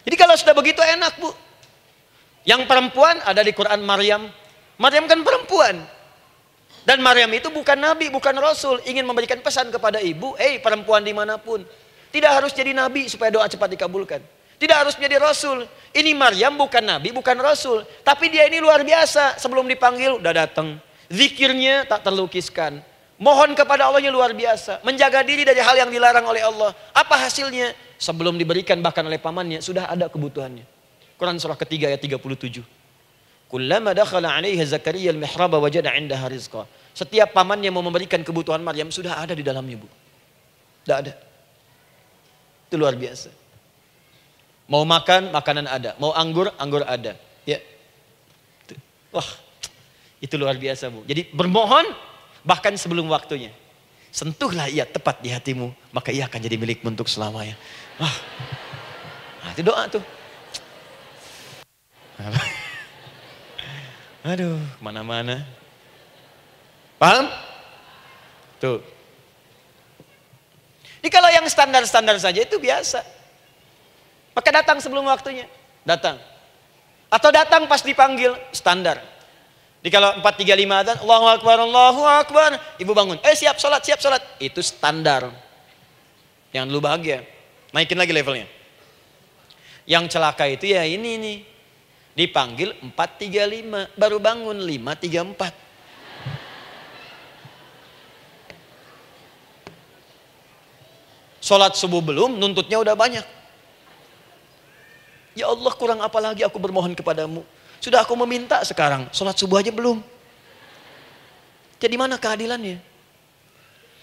Jadi 0.02 0.16
kalau 0.18 0.34
sudah 0.34 0.54
begitu 0.54 0.82
enak 0.82 1.14
bu. 1.18 1.30
Yang 2.42 2.66
perempuan 2.66 3.22
ada 3.22 3.38
di 3.42 3.54
Quran 3.54 3.86
Maryam. 3.86 4.26
Maryam 4.78 5.06
kan 5.06 5.22
perempuan. 5.22 5.78
Dan 6.82 6.98
Maryam 6.98 7.30
itu 7.30 7.46
bukan 7.48 7.78
nabi, 7.78 8.10
bukan 8.10 8.34
rasul. 8.42 8.82
Ingin 8.82 9.06
memberikan 9.06 9.38
pesan 9.38 9.70
kepada 9.70 10.02
ibu, 10.02 10.34
eh 10.34 10.58
perempuan 10.58 11.06
di 11.06 11.14
mana 11.14 11.38
pun. 11.38 11.62
Tidak 12.10 12.28
harus 12.28 12.50
jadi 12.52 12.74
nabi 12.74 13.06
supaya 13.06 13.30
doa 13.30 13.46
cepat 13.46 13.72
dikabulkan. 13.78 14.20
Tidak 14.58 14.76
harus 14.76 14.94
menjadi 14.98 15.22
rasul. 15.22 15.66
Ini 15.90 16.14
Maryam 16.14 16.54
bukan 16.54 16.82
nabi, 16.82 17.10
bukan 17.10 17.34
rasul. 17.38 17.82
Tapi 18.06 18.30
dia 18.30 18.46
ini 18.46 18.62
luar 18.62 18.86
biasa. 18.86 19.38
Sebelum 19.38 19.66
dipanggil, 19.66 20.22
udah 20.22 20.32
datang. 20.34 20.78
Zikirnya 21.10 21.86
tak 21.86 22.06
terlukiskan. 22.06 22.78
Mohon 23.18 23.54
kepada 23.54 23.90
Allahnya 23.90 24.10
luar 24.10 24.34
biasa. 24.34 24.82
Menjaga 24.86 25.22
diri 25.22 25.42
dari 25.42 25.58
hal 25.62 25.78
yang 25.78 25.90
dilarang 25.90 26.26
oleh 26.26 26.42
Allah. 26.42 26.74
Apa 26.94 27.26
hasilnya? 27.26 27.74
Sebelum 27.98 28.34
diberikan 28.34 28.78
bahkan 28.82 29.06
oleh 29.06 29.18
pamannya, 29.18 29.62
sudah 29.62 29.86
ada 29.86 30.10
kebutuhannya. 30.10 30.66
Quran 31.14 31.38
surah 31.38 31.54
ketiga 31.54 31.86
ayat 31.86 32.02
37. 32.02 32.81
Kullama 33.52 33.92
dakhala 33.92 34.32
'alaiha 34.32 34.64
Zakaria 34.64 35.12
al-mihraba 35.12 35.60
wajada 35.60 35.92
'indaha 35.92 36.32
rizqa. 36.32 36.64
Setiap 36.96 37.36
pamannya 37.36 37.68
mau 37.68 37.84
memberikan 37.84 38.24
kebutuhan 38.24 38.64
Maryam 38.64 38.88
sudah 38.88 39.20
ada 39.20 39.36
di 39.36 39.44
dalamnya, 39.44 39.76
Bu. 39.76 39.88
Tidak 40.88 40.96
ada. 40.96 41.12
Itu 42.68 42.80
luar 42.80 42.96
biasa. 42.96 43.28
Mau 44.72 44.88
makan, 44.88 45.36
makanan 45.36 45.68
ada. 45.68 45.92
Mau 46.00 46.16
anggur, 46.16 46.48
anggur 46.56 46.80
ada. 46.88 47.12
Ya. 47.44 47.60
Wah, 49.12 49.28
itu 50.16 50.32
luar 50.40 50.56
biasa, 50.56 50.88
Bu. 50.88 51.04
Jadi 51.04 51.28
bermohon 51.36 51.84
bahkan 52.48 52.72
sebelum 52.72 53.04
waktunya. 53.12 53.52
Sentuhlah 54.12 54.68
ia 54.72 54.88
tepat 54.88 55.20
di 55.20 55.28
hatimu, 55.28 55.92
maka 55.92 56.08
ia 56.08 56.24
akan 56.24 56.40
jadi 56.40 56.56
milikmu 56.56 56.92
untuk 56.92 57.08
selamanya. 57.08 57.56
Wah, 58.00 58.16
nah, 59.44 59.50
itu 59.52 59.60
doa 59.64 59.84
tuh. 59.92 60.04
Aduh, 64.22 64.58
mana-mana. 64.78 65.42
Paham? 67.02 67.26
Tuh. 68.62 68.78
Jadi 71.02 71.10
kalau 71.10 71.26
yang 71.34 71.42
standar-standar 71.50 72.14
saja 72.22 72.46
itu 72.46 72.62
biasa. 72.62 73.02
Maka 74.38 74.48
datang 74.54 74.78
sebelum 74.78 75.02
waktunya. 75.10 75.50
Datang. 75.82 76.22
Atau 77.10 77.34
datang 77.34 77.66
pas 77.66 77.82
dipanggil, 77.82 78.32
standar. 78.54 79.02
Di 79.82 79.90
kalau 79.90 80.14
435 80.22 80.78
adzan, 80.78 80.98
Allahu 81.02 81.26
Akbar, 81.26 81.56
Allahu 81.58 82.02
Akbar. 82.06 82.50
Ibu 82.78 82.94
bangun, 82.94 83.18
eh 83.26 83.34
siap 83.34 83.58
sholat, 83.58 83.82
siap 83.82 83.98
sholat. 83.98 84.22
Itu 84.38 84.62
standar. 84.62 85.26
Yang 86.54 86.64
dulu 86.70 86.86
bahagia. 86.86 87.26
Naikin 87.74 87.98
lagi 87.98 88.14
levelnya. 88.14 88.46
Yang 89.82 90.14
celaka 90.14 90.46
itu 90.46 90.70
ya 90.70 90.86
ini 90.86 91.18
nih. 91.18 91.38
Dipanggil 92.12 92.76
435, 92.92 93.96
baru 93.96 94.20
bangun 94.20 94.56
534. 94.60 95.72
Sholat 101.42 101.72
subuh 101.74 102.04
belum, 102.04 102.36
nuntutnya 102.36 102.78
udah 102.78 102.92
banyak. 102.92 103.24
Ya 105.32 105.48
Allah 105.48 105.72
kurang 105.72 106.04
apa 106.04 106.20
lagi 106.20 106.44
aku 106.44 106.60
bermohon 106.60 106.92
kepadamu. 106.92 107.42
Sudah 107.80 108.04
aku 108.04 108.12
meminta 108.14 108.60
sekarang, 108.62 109.08
sholat 109.10 109.34
subuh 109.34 109.58
aja 109.58 109.72
belum. 109.72 110.04
Jadi 111.82 111.94
mana 111.98 112.20
keadilannya? 112.20 112.78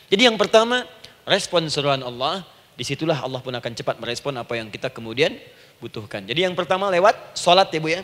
Jadi 0.09 0.21
yang 0.25 0.35
pertama, 0.35 0.83
respon 1.23 1.69
seruan 1.69 2.01
Allah, 2.01 2.43
di 2.73 2.81
situlah 2.81 3.21
Allah 3.21 3.39
pun 3.39 3.53
akan 3.53 3.71
cepat 3.71 4.01
merespon 4.01 4.35
apa 4.35 4.57
yang 4.57 4.67
kita 4.67 4.89
kemudian 4.89 5.37
butuhkan. 5.79 6.27
Jadi 6.27 6.45
yang 6.45 6.55
pertama 6.55 6.91
lewat 6.91 7.35
sholat 7.35 7.71
ya 7.71 7.79
Bu 7.79 7.89
ya. 7.91 8.01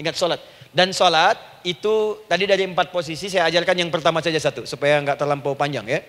Ingat 0.00 0.16
sholat. 0.16 0.40
Dan 0.72 0.92
sholat 0.92 1.36
itu 1.64 2.24
tadi 2.28 2.44
dari 2.44 2.64
empat 2.64 2.92
posisi 2.92 3.28
saya 3.28 3.48
ajarkan 3.48 3.76
yang 3.86 3.90
pertama 3.92 4.20
saja 4.20 4.36
satu. 4.40 4.64
Supaya 4.64 5.00
nggak 5.00 5.20
terlampau 5.20 5.56
panjang 5.56 5.86
ya. 5.88 6.00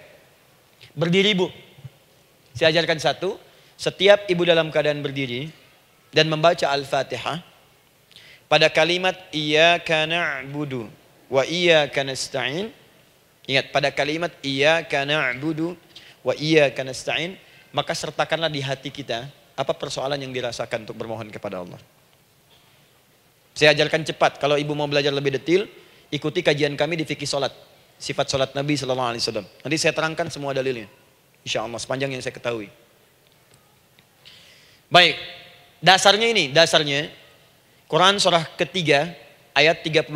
Berdiri 0.96 1.36
Bu. 1.36 1.48
Saya 2.56 2.74
ajarkan 2.74 3.00
satu. 3.00 3.36
Setiap 3.80 4.28
ibu 4.28 4.44
dalam 4.44 4.68
keadaan 4.74 5.00
berdiri 5.00 5.48
dan 6.12 6.28
membaca 6.28 6.68
Al-Fatihah 6.68 7.40
pada 8.50 8.68
kalimat 8.68 9.16
iyyaka 9.30 10.10
na'budu 10.10 10.90
wa 11.30 11.46
iyyaka 11.46 12.02
nasta'in 12.02 12.74
ingat 13.46 13.70
pada 13.70 13.94
kalimat 13.94 14.34
iyyaka 14.42 15.06
na'budu 15.06 15.78
wa 16.26 16.34
iyyaka 16.34 16.82
nasta'in 16.82 17.38
maka 17.70 17.94
sertakanlah 17.94 18.50
di 18.50 18.60
hati 18.66 18.90
kita 18.90 19.30
apa 19.60 19.76
persoalan 19.76 20.16
yang 20.16 20.32
dirasakan 20.32 20.88
untuk 20.88 20.96
bermohon 20.96 21.28
kepada 21.28 21.60
Allah. 21.60 21.76
Saya 23.52 23.76
ajarkan 23.76 24.08
cepat. 24.08 24.40
Kalau 24.40 24.56
ibu 24.56 24.72
mau 24.72 24.88
belajar 24.88 25.12
lebih 25.12 25.36
detail, 25.36 25.68
ikuti 26.08 26.40
kajian 26.40 26.80
kami 26.80 26.96
di 26.96 27.04
fikih 27.04 27.28
solat. 27.28 27.52
Sifat 28.00 28.32
solat 28.32 28.56
Nabi 28.56 28.80
Sallallahu 28.80 29.10
Alaihi 29.12 29.24
Wasallam. 29.28 29.44
Nanti 29.44 29.76
saya 29.76 29.92
terangkan 29.92 30.32
semua 30.32 30.56
dalilnya. 30.56 30.88
Insya 31.44 31.68
Allah 31.68 31.76
sepanjang 31.76 32.16
yang 32.16 32.24
saya 32.24 32.32
ketahui. 32.32 32.72
Baik, 34.88 35.20
dasarnya 35.84 36.32
ini, 36.32 36.56
dasarnya 36.56 37.12
Quran 37.92 38.16
surah 38.16 38.48
ketiga 38.56 39.12
ayat 39.52 39.84
38 39.84 40.08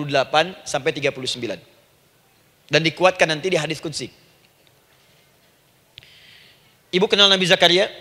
sampai 0.63 0.95
39. 0.95 1.59
Dan 2.71 2.79
dikuatkan 2.79 3.27
nanti 3.27 3.51
di 3.51 3.59
hadis 3.59 3.83
kudsi. 3.83 4.07
Ibu 6.95 7.11
kenal 7.11 7.27
Nabi 7.27 7.43
Zakaria? 7.43 7.91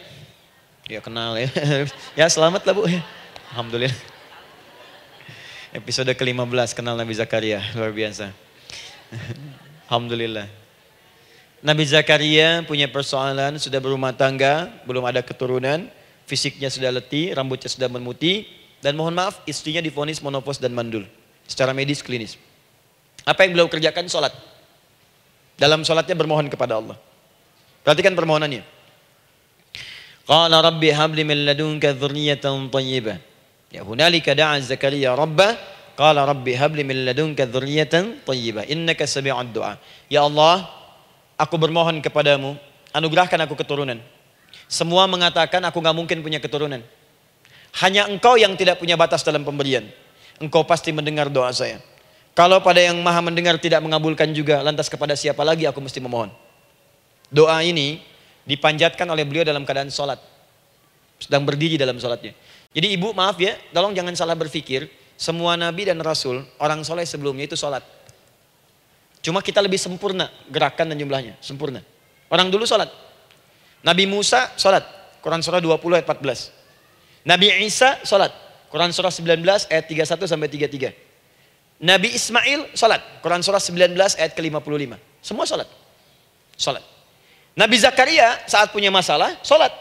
Ya 0.90 0.98
kenal 0.98 1.38
ya. 1.38 1.46
ya 2.18 2.26
selamat 2.26 2.66
lah 2.66 2.74
bu. 2.74 2.90
Alhamdulillah. 3.54 3.94
Episode 5.70 6.10
ke-15 6.10 6.74
kenal 6.74 6.98
Nabi 6.98 7.14
Zakaria. 7.14 7.62
Luar 7.78 7.94
biasa. 7.94 8.34
Alhamdulillah. 9.86 10.50
Nabi 11.62 11.86
Zakaria 11.86 12.66
punya 12.66 12.90
persoalan, 12.90 13.62
sudah 13.62 13.78
berumah 13.78 14.10
tangga, 14.10 14.74
belum 14.82 15.06
ada 15.06 15.22
keturunan, 15.22 15.86
fisiknya 16.26 16.66
sudah 16.66 16.90
letih, 16.90 17.30
rambutnya 17.38 17.70
sudah 17.70 17.86
memutih, 17.86 18.50
dan 18.82 18.98
mohon 18.98 19.14
maaf 19.14 19.38
istrinya 19.46 19.78
difonis 19.78 20.18
monopos 20.18 20.59
dan 20.59 20.74
mandul. 20.74 21.06
Secara 21.46 21.70
medis 21.70 22.02
klinis. 22.02 22.34
Apa 23.22 23.46
yang 23.46 23.54
beliau 23.54 23.70
kerjakan? 23.70 24.10
Sholat. 24.10 24.34
Dalam 25.54 25.86
sholatnya 25.86 26.18
bermohon 26.18 26.50
kepada 26.50 26.82
Allah. 26.82 26.98
Perhatikan 27.86 28.18
permohonannya. 28.18 28.81
Qala 30.23 30.62
rabbi 30.62 30.94
habli 30.94 31.27
min 31.27 31.43
ladunka 31.43 31.94
dzurriyyatan 31.99 32.70
thayyibah. 32.70 33.19
Ya 33.73 33.81
hunalika 33.82 34.36
da'a 34.36 34.61
ربه 35.16 35.49
قال 35.97 36.16
qala 36.16 36.28
rabbi 36.28 36.53
habli 36.53 36.85
min 36.85 37.09
ladunka 37.09 37.49
dzurriyyatan 37.49 38.23
thayyibah 38.23 38.69
innaka 38.69 39.09
sami'ud 39.09 39.51
du'a. 39.51 39.81
Ya 40.12 40.23
Allah, 40.23 40.69
aku 41.40 41.57
bermohon 41.59 41.99
kepadamu 42.05 42.55
anugerahkan 42.93 43.40
aku 43.49 43.57
keturunan. 43.57 43.99
Semua 44.69 45.09
mengatakan 45.09 45.65
aku 45.65 45.81
nggak 45.81 45.97
mungkin 45.97 46.19
punya 46.20 46.39
keturunan. 46.39 46.85
Hanya 47.81 48.05
engkau 48.05 48.36
yang 48.36 48.53
tidak 48.55 48.77
punya 48.77 49.01
batas 49.01 49.24
dalam 49.24 49.43
pemberian. 49.43 49.89
Engkau 50.36 50.61
pasti 50.69 50.93
mendengar 50.93 51.32
doa 51.32 51.49
saya. 51.53 51.81
Kalau 52.36 52.61
pada 52.65 52.81
yang 52.81 52.97
maha 53.01 53.20
mendengar 53.20 53.57
tidak 53.61 53.81
mengabulkan 53.85 54.32
juga, 54.32 54.61
lantas 54.65 54.89
kepada 54.89 55.16
siapa 55.16 55.40
lagi 55.44 55.69
aku 55.69 55.81
mesti 55.81 56.01
memohon. 56.01 56.32
Doa 57.32 57.61
ini 57.65 58.11
dipanjatkan 58.47 59.06
oleh 59.06 59.23
beliau 59.27 59.47
dalam 59.47 59.62
keadaan 59.62 59.90
sholat. 59.90 60.19
Sedang 61.19 61.47
berdiri 61.47 61.78
dalam 61.78 61.98
sholatnya. 61.98 62.35
Jadi 62.73 62.86
ibu 62.97 63.14
maaf 63.14 63.39
ya, 63.39 63.55
tolong 63.70 63.94
jangan 63.94 64.14
salah 64.16 64.35
berpikir. 64.35 64.90
Semua 65.14 65.55
nabi 65.55 65.86
dan 65.86 66.02
rasul, 66.02 66.43
orang 66.59 66.82
soleh 66.82 67.06
sebelumnya 67.06 67.47
itu 67.47 67.55
sholat. 67.55 67.85
Cuma 69.23 69.39
kita 69.39 69.62
lebih 69.62 69.78
sempurna 69.78 70.27
gerakan 70.51 70.90
dan 70.90 70.98
jumlahnya, 70.98 71.39
sempurna. 71.39 71.78
Orang 72.27 72.51
dulu 72.51 72.66
sholat. 72.66 72.90
Nabi 73.86 74.10
Musa 74.10 74.51
sholat, 74.59 74.82
Quran 75.23 75.39
surah 75.39 75.62
20 75.62 75.78
ayat 75.94 76.06
14. 76.10 76.51
Nabi 77.23 77.47
Isa 77.62 78.02
sholat, 78.02 78.35
Quran 78.66 78.90
surah 78.90 79.14
19 79.14 79.70
ayat 79.70 79.85
31 79.86 80.27
sampai 80.27 80.48
33. 80.51 80.90
Nabi 81.82 82.09
Ismail 82.14 82.74
sholat, 82.74 83.23
Quran 83.23 83.43
surah 83.47 83.62
19 83.62 83.94
ayat 84.19 84.32
ke-55. 84.35 84.98
Semua 85.23 85.44
sholat. 85.47 85.69
Sholat. 86.59 86.82
Nabi 87.53 87.77
Zakaria 87.77 88.41
saat 88.49 88.73
punya 88.73 88.89
masalah, 88.89 89.37
sholat. 89.45 89.73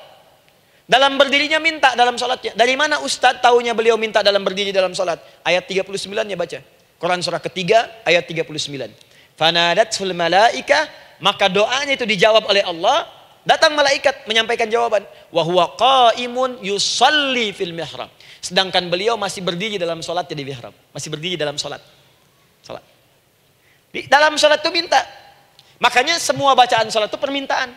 Dalam 0.92 1.16
berdirinya 1.16 1.56
minta 1.64 1.96
dalam 1.96 2.20
sholatnya. 2.20 2.52
Dari 2.52 2.76
mana 2.76 3.00
Ustadz 3.00 3.40
tahunya 3.40 3.72
beliau 3.72 3.96
minta 3.96 4.20
dalam 4.20 4.44
berdiri 4.44 4.76
dalam 4.76 4.92
sholat? 4.92 5.24
Ayat 5.40 5.64
39 5.64 5.88
ya 6.28 6.36
baca. 6.36 6.60
Quran 7.00 7.20
surah 7.24 7.40
ketiga 7.40 8.04
ayat 8.04 8.28
39. 8.28 8.52
Fanadatul 9.40 10.12
malaika 10.12 10.92
maka 11.24 11.48
doanya 11.48 11.96
itu 11.96 12.04
dijawab 12.04 12.44
oleh 12.44 12.66
Allah. 12.68 13.08
Datang 13.48 13.72
malaikat 13.72 14.28
menyampaikan 14.28 14.68
jawaban. 14.68 15.08
Wahuwa 15.32 15.80
qaimun 15.80 16.60
yusalli 16.60 17.56
fil 17.56 17.72
mihrab. 17.72 18.12
Sedangkan 18.44 18.92
beliau 18.92 19.16
masih 19.16 19.42
berdiri 19.42 19.80
dalam 19.80 20.04
sholat 20.04 20.28
di 20.28 20.44
mihrab. 20.44 20.76
Masih 20.92 21.08
berdiri 21.08 21.40
dalam 21.40 21.56
sholat. 21.56 21.80
Sholat. 22.68 22.84
Di 23.96 24.12
dalam 24.12 24.36
sholat 24.36 24.60
itu 24.60 24.70
minta. 24.76 25.00
Makanya 25.82 26.22
semua 26.22 26.54
bacaan 26.54 26.86
sholat 26.94 27.10
itu 27.10 27.18
permintaan. 27.18 27.74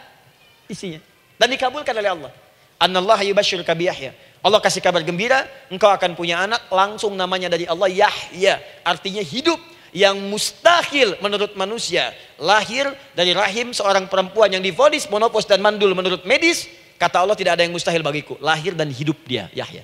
Isinya. 0.69 1.01
Dan 1.41 1.49
dikabulkan 1.57 1.97
oleh 1.97 2.13
Allah. 2.13 2.33
Annallah 2.77 3.17
yubashir 3.25 3.65
kabiyahya. 3.65 4.13
Allah 4.45 4.61
kasih 4.61 4.85
kabar 4.85 5.01
gembira, 5.01 5.49
engkau 5.73 5.89
akan 5.89 6.13
punya 6.13 6.45
anak, 6.45 6.69
langsung 6.69 7.17
namanya 7.17 7.49
dari 7.49 7.65
Allah 7.65 7.89
Yahya. 7.89 8.61
Artinya 8.85 9.25
hidup 9.25 9.57
yang 9.97 10.21
mustahil 10.29 11.17
menurut 11.25 11.57
manusia. 11.57 12.13
Lahir 12.37 12.93
dari 13.17 13.33
rahim 13.33 13.73
seorang 13.73 14.05
perempuan 14.05 14.53
yang 14.53 14.61
difonis 14.61 15.09
monopos 15.09 15.49
dan 15.49 15.65
mandul 15.65 15.97
menurut 15.97 16.29
medis. 16.29 16.69
Kata 17.01 17.25
Allah 17.25 17.33
tidak 17.33 17.57
ada 17.57 17.65
yang 17.65 17.73
mustahil 17.73 18.05
bagiku. 18.05 18.37
Lahir 18.45 18.77
dan 18.77 18.93
hidup 18.93 19.17
dia, 19.25 19.49
Yahya. 19.57 19.81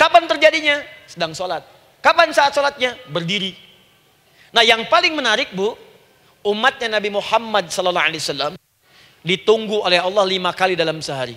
Kapan 0.00 0.24
terjadinya? 0.24 0.80
Sedang 1.04 1.36
sholat. 1.36 1.68
Kapan 2.00 2.32
saat 2.32 2.56
sholatnya? 2.56 2.96
Berdiri. 3.12 3.52
Nah 4.56 4.64
yang 4.64 4.88
paling 4.88 5.12
menarik 5.12 5.52
bu, 5.52 5.76
umatnya 6.44 7.00
Nabi 7.00 7.10
Muhammad 7.10 7.72
Sallallahu 7.72 8.06
Alaihi 8.06 8.22
Wasallam 8.22 8.52
ditunggu 9.24 9.80
oleh 9.80 9.98
Allah 9.98 10.24
lima 10.28 10.52
kali 10.52 10.76
dalam 10.76 11.00
sehari. 11.00 11.34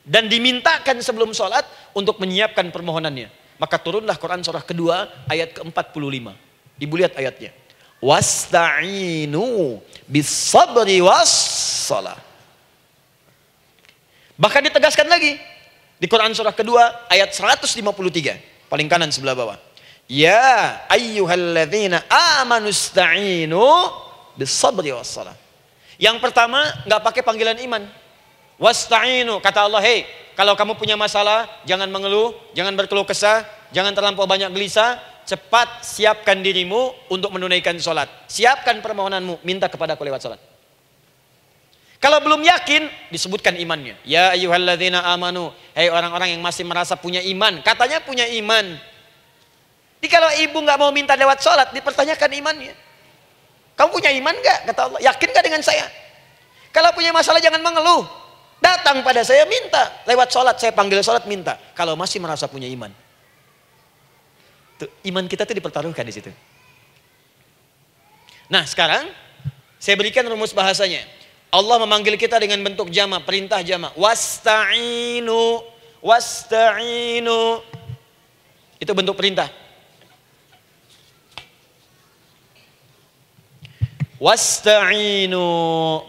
Dan 0.00 0.28
dimintakan 0.28 1.00
sebelum 1.00 1.32
sholat 1.32 1.64
untuk 1.96 2.20
menyiapkan 2.20 2.68
permohonannya. 2.72 3.28
Maka 3.60 3.76
turunlah 3.76 4.16
Quran 4.16 4.40
surah 4.40 4.64
kedua 4.64 5.08
ayat 5.28 5.52
ke-45. 5.52 6.32
Ibu 6.80 6.94
lihat 6.96 7.12
ayatnya. 7.20 7.52
Wasta'inu 8.00 9.76
bisabri 10.08 11.04
wassalah. 11.04 12.16
Bahkan 14.40 14.72
ditegaskan 14.72 15.04
lagi. 15.04 15.36
Di 16.00 16.08
Quran 16.08 16.32
surah 16.32 16.56
kedua 16.56 17.04
ayat 17.12 17.36
153. 17.36 17.76
Paling 18.72 18.88
kanan 18.88 19.12
sebelah 19.12 19.36
bawah. 19.36 19.60
Ya 20.08 20.80
ayyuhalladzina 20.88 22.08
amanu 22.40 22.72
sta'inu 22.72 23.60
bisabri 24.40 24.88
wassalah. 24.96 25.36
Yang 26.00 26.16
pertama, 26.24 26.64
nggak 26.88 27.00
pakai 27.04 27.20
panggilan 27.20 27.60
iman. 27.60 27.84
Wasta'inu, 28.56 29.36
kata 29.44 29.68
Allah, 29.68 29.84
hei, 29.84 30.08
kalau 30.32 30.56
kamu 30.56 30.80
punya 30.80 30.96
masalah, 30.96 31.44
jangan 31.68 31.92
mengeluh, 31.92 32.32
jangan 32.56 32.72
berkeluh 32.72 33.04
kesah, 33.04 33.44
jangan 33.68 33.92
terlampau 33.92 34.24
banyak 34.24 34.48
gelisah, 34.56 34.96
cepat 35.28 35.84
siapkan 35.84 36.40
dirimu 36.40 36.96
untuk 37.12 37.28
menunaikan 37.36 37.76
sholat. 37.76 38.08
Siapkan 38.24 38.80
permohonanmu, 38.80 39.44
minta 39.44 39.68
kepada 39.68 39.92
aku 39.92 40.08
lewat 40.08 40.24
sholat. 40.24 40.40
Kalau 42.00 42.16
belum 42.24 42.40
yakin, 42.40 43.12
disebutkan 43.12 43.60
imannya. 43.60 44.00
Ya 44.08 44.32
ayyuhalladzina 44.32 45.04
amanu. 45.12 45.52
Hei 45.76 45.92
orang-orang 45.92 46.32
yang 46.32 46.40
masih 46.40 46.64
merasa 46.64 46.96
punya 46.96 47.20
iman. 47.20 47.60
Katanya 47.60 48.00
punya 48.00 48.24
iman. 48.40 48.80
Jadi 50.00 50.08
kalau 50.08 50.32
ibu 50.32 50.56
nggak 50.64 50.80
mau 50.80 50.88
minta 50.96 51.12
lewat 51.12 51.44
sholat, 51.44 51.68
dipertanyakan 51.76 52.30
imannya. 52.40 52.72
Kamu 53.80 53.96
punya 53.96 54.12
iman 54.12 54.36
gak? 54.44 54.68
Kata 54.68 54.80
Allah. 54.92 55.00
Yakin 55.00 55.28
gak 55.32 55.40
dengan 55.48 55.64
saya? 55.64 55.88
Kalau 56.68 56.92
punya 56.92 57.16
masalah 57.16 57.40
jangan 57.40 57.64
mengeluh. 57.64 58.04
Datang 58.60 59.00
pada 59.00 59.24
saya 59.24 59.48
minta. 59.48 60.04
Lewat 60.04 60.28
sholat, 60.28 60.60
saya 60.60 60.76
panggil 60.76 61.00
sholat 61.00 61.24
minta. 61.24 61.56
Kalau 61.72 61.96
masih 61.96 62.20
merasa 62.20 62.44
punya 62.44 62.68
iman. 62.68 62.92
Tuh, 64.76 64.84
iman 65.08 65.24
kita 65.24 65.48
itu 65.48 65.56
dipertaruhkan 65.56 66.04
di 66.04 66.12
situ. 66.12 66.28
Nah 68.52 68.68
sekarang, 68.68 69.08
saya 69.80 69.96
berikan 69.96 70.28
rumus 70.28 70.52
bahasanya. 70.52 71.00
Allah 71.48 71.80
memanggil 71.80 72.20
kita 72.20 72.36
dengan 72.36 72.60
bentuk 72.60 72.92
jama, 72.92 73.24
perintah 73.24 73.64
jama. 73.64 73.96
Wasta'inu, 73.96 75.64
wasta'inu. 76.04 77.64
Itu 78.76 78.92
bentuk 78.92 79.16
perintah. 79.16 79.48
Wasta'inu 84.20 85.48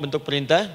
bentuk 0.04 0.20
perintah. 0.28 0.68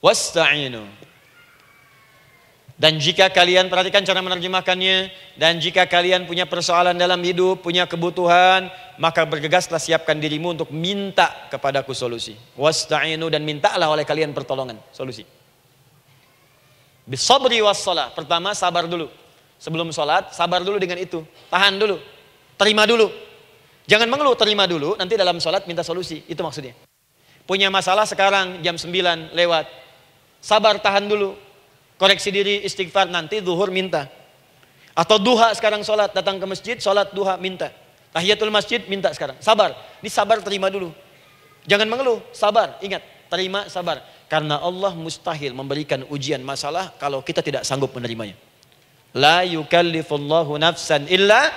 Wasta'inu. 0.00 0.88
Dan 2.74 2.98
jika 2.98 3.30
kalian 3.30 3.70
perhatikan 3.70 4.02
cara 4.02 4.18
menerjemahkannya 4.18 5.12
dan 5.38 5.62
jika 5.62 5.86
kalian 5.86 6.26
punya 6.26 6.48
persoalan 6.48 6.96
dalam 6.96 7.20
hidup, 7.22 7.62
punya 7.62 7.86
kebutuhan, 7.86 8.66
maka 8.96 9.22
bergegaslah 9.22 9.78
siapkan 9.78 10.18
dirimu 10.18 10.58
untuk 10.58 10.72
minta 10.74 11.48
kepadaku 11.52 11.92
solusi. 11.92 12.34
Wasta'inu 12.56 13.28
dan 13.28 13.44
mintalah 13.44 13.92
oleh 13.92 14.02
kalian 14.02 14.32
pertolongan, 14.32 14.80
solusi. 14.90 15.28
Bisabri 17.04 17.60
wassalah. 17.60 18.16
Pertama 18.16 18.56
sabar 18.56 18.88
dulu. 18.88 19.12
Sebelum 19.64 19.88
sholat, 19.96 20.36
sabar 20.36 20.60
dulu 20.60 20.76
dengan 20.76 21.00
itu. 21.00 21.24
Tahan 21.48 21.80
dulu. 21.80 21.96
Terima 22.60 22.84
dulu. 22.84 23.08
Jangan 23.88 24.12
mengeluh, 24.12 24.36
terima 24.36 24.68
dulu. 24.68 24.92
Nanti 25.00 25.16
dalam 25.16 25.40
sholat 25.40 25.64
minta 25.64 25.80
solusi. 25.80 26.20
Itu 26.28 26.44
maksudnya. 26.44 26.76
Punya 27.48 27.72
masalah 27.72 28.04
sekarang 28.04 28.60
jam 28.60 28.76
9 28.76 29.32
lewat. 29.32 29.64
Sabar, 30.44 30.76
tahan 30.84 31.08
dulu. 31.08 31.32
Koreksi 31.96 32.28
diri, 32.28 32.60
istighfar. 32.60 33.08
Nanti 33.08 33.40
zuhur 33.40 33.72
minta. 33.72 34.04
Atau 34.92 35.16
duha 35.16 35.56
sekarang 35.56 35.80
sholat. 35.80 36.12
Datang 36.12 36.36
ke 36.36 36.44
masjid, 36.44 36.76
sholat 36.76 37.16
duha 37.16 37.40
minta. 37.40 37.72
Tahiyatul 38.12 38.52
masjid 38.52 38.84
minta 38.84 39.16
sekarang. 39.16 39.40
Sabar. 39.40 39.72
Ini 40.04 40.12
sabar 40.12 40.44
terima 40.44 40.68
dulu. 40.68 40.92
Jangan 41.64 41.88
mengeluh, 41.88 42.20
sabar. 42.36 42.76
Ingat, 42.84 43.00
terima 43.32 43.64
sabar. 43.72 44.04
Karena 44.28 44.60
Allah 44.60 44.92
mustahil 44.92 45.56
memberikan 45.56 46.04
ujian 46.12 46.44
masalah 46.44 46.92
kalau 47.00 47.24
kita 47.24 47.40
tidak 47.40 47.64
sanggup 47.64 47.96
menerimanya. 47.96 48.36
La 49.14 49.46
yukallifullahu 49.46 50.58
nafsan 50.58 51.06
illa 51.06 51.54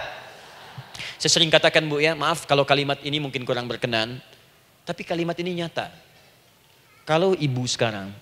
Saya 1.17 1.33
sering 1.33 1.49
katakan 1.49 1.81
Bu 1.89 1.97
ya, 1.97 2.13
maaf 2.13 2.45
kalau 2.45 2.61
kalimat 2.61 3.01
ini 3.01 3.17
mungkin 3.17 3.41
kurang 3.41 3.65
berkenan, 3.65 4.21
tapi 4.85 5.01
kalimat 5.01 5.33
ini 5.41 5.57
nyata. 5.57 5.89
Kalau 7.09 7.33
ibu 7.33 7.65
sekarang 7.65 8.13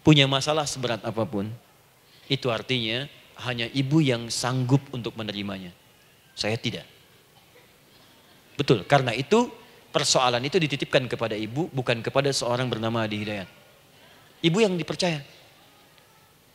punya 0.00 0.24
masalah 0.24 0.64
seberat 0.64 1.04
apa 1.04 1.20
pun, 1.28 1.52
itu 2.32 2.48
artinya 2.48 3.04
hanya 3.44 3.68
ibu 3.76 4.00
yang 4.00 4.32
sanggup 4.32 4.80
untuk 4.88 5.12
menerimanya. 5.20 5.68
Saya 6.32 6.56
tidak. 6.56 6.88
Betul, 8.56 8.88
karena 8.88 9.12
itu 9.12 9.52
persoalan 9.92 10.40
itu 10.48 10.56
dititipkan 10.56 11.04
kepada 11.12 11.36
ibu, 11.36 11.68
bukan 11.76 12.00
kepada 12.00 12.32
seorang 12.32 12.72
bernama 12.72 13.04
Adi 13.04 13.20
Hidayat. 13.20 13.48
Ibu 14.40 14.58
yang 14.64 14.80
dipercaya. 14.80 15.20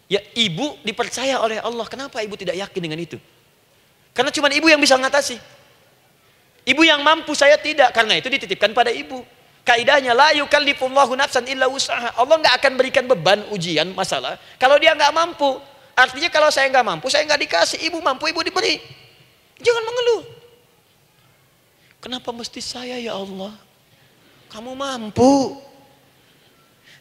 Ya 0.07 0.23
ibu 0.35 0.79
dipercaya 0.87 1.39
oleh 1.43 1.59
Allah. 1.59 1.83
Kenapa 1.91 2.23
ibu 2.23 2.39
tidak 2.39 2.55
yakin 2.55 2.81
dengan 2.81 2.99
itu? 2.99 3.19
Karena 4.15 4.31
cuma 4.31 4.47
ibu 4.47 4.71
yang 4.71 4.79
bisa 4.79 4.95
mengatasi. 4.95 5.35
Ibu 6.67 6.81
yang 6.87 7.03
mampu 7.03 7.35
saya 7.35 7.59
tidak. 7.59 7.91
Karena 7.91 8.15
itu 8.15 8.31
dititipkan 8.31 8.71
pada 8.71 8.91
ibu. 8.91 9.23
Kaidahnya 9.67 10.15
la 10.15 10.31
yukallifullahu 10.31 11.11
nafsan 11.19 11.43
illa 11.51 11.67
usaha. 11.67 12.15
Allah 12.15 12.39
nggak 12.39 12.55
akan 12.63 12.71
berikan 12.79 13.03
beban 13.03 13.43
ujian 13.51 13.91
masalah 13.91 14.39
kalau 14.55 14.79
dia 14.79 14.95
nggak 14.95 15.11
mampu. 15.11 15.59
Artinya 15.91 16.29
kalau 16.31 16.47
saya 16.53 16.71
nggak 16.71 16.85
mampu, 16.87 17.11
saya 17.11 17.27
nggak 17.27 17.41
dikasih. 17.43 17.83
Ibu 17.91 17.99
mampu, 17.99 18.31
ibu 18.31 18.39
diberi. 18.47 18.79
Jangan 19.59 19.83
mengeluh. 19.83 20.23
Kenapa 21.99 22.29
mesti 22.31 22.61
saya 22.63 22.95
ya 23.01 23.17
Allah? 23.17 23.51
Kamu 24.53 24.71
mampu. 24.77 25.57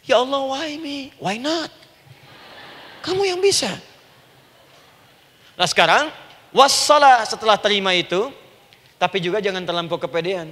Ya 0.08 0.18
Allah, 0.18 0.42
why 0.48 0.74
me? 0.80 1.12
Why 1.20 1.36
not? 1.36 1.70
Kamu 3.06 3.22
yang 3.22 3.38
bisa. 3.38 3.70
Nah 5.54 5.64
sekarang, 5.70 6.10
wassalah 6.50 7.22
setelah 7.22 7.54
terima 7.54 7.94
itu, 7.94 8.34
tapi 8.98 9.22
juga 9.22 9.38
jangan 9.38 9.62
terlampau 9.62 9.94
kepedean. 9.94 10.50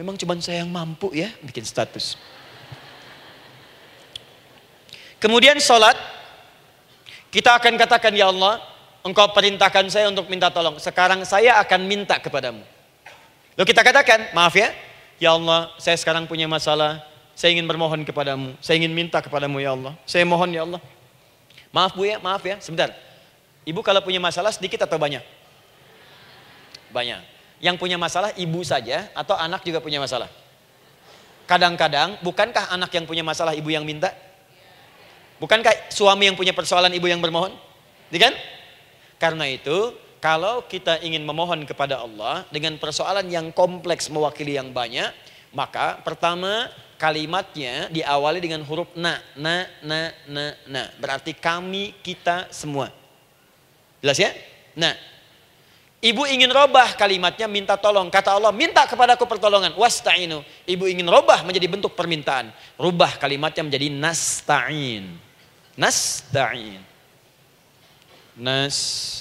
Memang 0.00 0.16
cuma 0.16 0.32
saya 0.40 0.64
yang 0.64 0.72
mampu 0.72 1.12
ya 1.12 1.28
bikin 1.44 1.60
status. 1.60 2.16
Kemudian 5.20 5.60
sholat, 5.60 5.92
kita 7.28 7.52
akan 7.60 7.76
katakan 7.76 8.16
ya 8.16 8.32
Allah, 8.32 8.64
engkau 9.04 9.28
perintahkan 9.36 9.92
saya 9.92 10.08
untuk 10.08 10.24
minta 10.32 10.48
tolong. 10.48 10.80
Sekarang 10.80 11.20
saya 11.28 11.60
akan 11.60 11.84
minta 11.84 12.16
kepadamu. 12.16 12.64
Lalu 13.60 13.66
kita 13.68 13.84
katakan, 13.84 14.32
maaf 14.32 14.56
ya, 14.56 14.72
ya 15.20 15.36
Allah 15.36 15.68
saya 15.76 16.00
sekarang 16.00 16.24
punya 16.24 16.48
masalah, 16.48 17.04
saya 17.36 17.52
ingin 17.52 17.68
bermohon 17.68 18.08
kepadamu, 18.08 18.56
saya 18.64 18.80
ingin 18.80 18.96
minta 18.96 19.20
kepadamu 19.20 19.60
ya 19.60 19.76
Allah. 19.76 19.92
Saya 20.08 20.24
mohon 20.24 20.48
ya 20.48 20.64
Allah. 20.64 20.80
Maaf 21.70 21.94
bu 21.94 22.06
ya, 22.06 22.18
maaf 22.18 22.42
ya, 22.42 22.58
sebentar. 22.58 22.90
Ibu 23.62 23.80
kalau 23.86 24.02
punya 24.02 24.18
masalah 24.18 24.50
sedikit 24.50 24.82
atau 24.82 24.98
banyak? 24.98 25.22
Banyak. 26.90 27.22
Yang 27.62 27.76
punya 27.78 28.00
masalah 28.00 28.34
ibu 28.34 28.60
saja 28.66 29.06
atau 29.14 29.38
anak 29.38 29.62
juga 29.62 29.78
punya 29.78 30.02
masalah? 30.02 30.26
Kadang-kadang, 31.46 32.18
bukankah 32.22 32.74
anak 32.74 32.90
yang 32.94 33.04
punya 33.06 33.22
masalah 33.22 33.54
ibu 33.54 33.70
yang 33.70 33.86
minta? 33.86 34.10
Bukankah 35.38 35.90
suami 35.90 36.26
yang 36.30 36.36
punya 36.36 36.52
persoalan 36.52 36.90
ibu 36.92 37.06
yang 37.06 37.22
bermohon? 37.22 37.54
Iya 38.10 38.30
kan? 38.30 38.34
Karena 39.20 39.46
itu, 39.46 39.94
kalau 40.20 40.66
kita 40.68 41.00
ingin 41.00 41.24
memohon 41.24 41.64
kepada 41.64 42.02
Allah 42.02 42.44
dengan 42.52 42.76
persoalan 42.76 43.30
yang 43.30 43.54
kompleks 43.56 44.12
mewakili 44.12 44.58
yang 44.58 44.68
banyak, 44.74 45.08
maka 45.54 45.98
pertama 46.04 46.68
kalimatnya 47.00 47.88
diawali 47.88 48.44
dengan 48.44 48.60
huruf 48.60 48.92
na, 48.92 49.16
na, 49.32 49.64
na, 49.80 50.12
na, 50.28 50.52
na. 50.68 50.82
Berarti 51.00 51.32
kami, 51.32 51.96
kita, 52.04 52.52
semua. 52.52 52.92
Jelas 54.04 54.20
ya? 54.20 54.36
Nah, 54.76 54.92
Ibu 56.00 56.24
ingin 56.24 56.48
robah 56.48 56.96
kalimatnya 56.96 57.44
minta 57.44 57.76
tolong. 57.76 58.08
Kata 58.08 58.32
Allah, 58.32 58.56
minta 58.56 58.88
kepadaku 58.88 59.28
pertolongan. 59.28 59.76
Wasta'inu. 59.76 60.40
Ibu 60.64 60.88
ingin 60.88 61.04
robah 61.04 61.44
menjadi 61.44 61.68
bentuk 61.68 61.92
permintaan. 61.92 62.48
Rubah 62.80 63.20
kalimatnya 63.20 63.68
menjadi 63.68 63.92
nasta'in. 63.92 65.20
Nasta'in. 65.76 66.80
Nasta'in. 68.40 69.20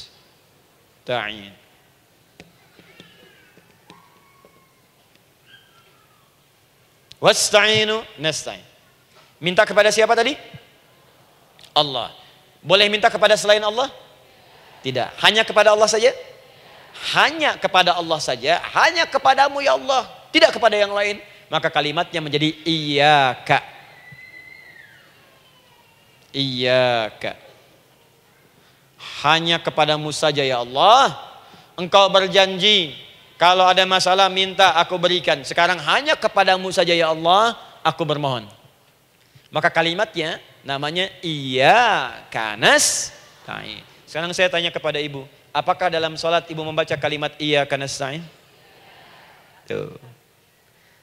Wasta'inu 7.20 8.04
nasta'in. 8.16 8.64
Minta 9.40 9.68
kepada 9.68 9.92
siapa 9.92 10.16
tadi? 10.16 10.36
Allah. 11.76 12.12
Boleh 12.60 12.92
minta 12.92 13.08
kepada 13.08 13.36
selain 13.40 13.64
Allah? 13.64 13.88
Tidak. 14.84 15.20
Hanya 15.24 15.44
kepada 15.44 15.72
Allah 15.72 15.88
saja? 15.88 16.12
Hanya 17.16 17.56
kepada 17.56 17.96
Allah 17.96 18.20
saja. 18.20 18.60
Hanya 18.76 19.08
kepadamu 19.08 19.64
ya 19.64 19.76
Allah. 19.76 20.08
Tidak 20.32 20.52
kepada 20.52 20.76
yang 20.76 20.92
lain. 20.92 21.24
Maka 21.48 21.72
kalimatnya 21.72 22.20
menjadi 22.20 22.52
iyaka. 22.68 23.64
Iyaka. 26.36 27.36
Hanya 29.24 29.60
kepadamu 29.60 30.12
saja 30.12 30.44
ya 30.44 30.60
Allah. 30.60 31.16
Engkau 31.80 32.12
berjanji. 32.12 32.96
Kalau 33.40 33.64
ada 33.64 33.88
masalah 33.88 34.28
minta 34.28 34.76
aku 34.76 35.00
berikan. 35.00 35.40
Sekarang 35.48 35.80
hanya 35.80 36.20
kepadamu 36.20 36.68
saja 36.76 36.92
ya 36.92 37.16
Allah. 37.16 37.56
Aku 37.80 38.04
bermohon. 38.04 38.44
Maka 39.48 39.72
kalimatnya 39.72 40.44
namanya 40.68 41.08
iya 41.24 42.12
kanas. 42.28 43.16
Sekarang 44.04 44.36
saya 44.36 44.52
tanya 44.52 44.70
kepada 44.70 45.00
ibu, 45.00 45.24
apakah 45.56 45.88
dalam 45.88 46.20
sholat 46.20 46.46
ibu 46.52 46.62
membaca 46.62 46.94
kalimat 47.00 47.34
iya 47.40 47.64
kanas 47.64 47.96
ta'in? 47.96 48.22
Tuh. 49.66 49.96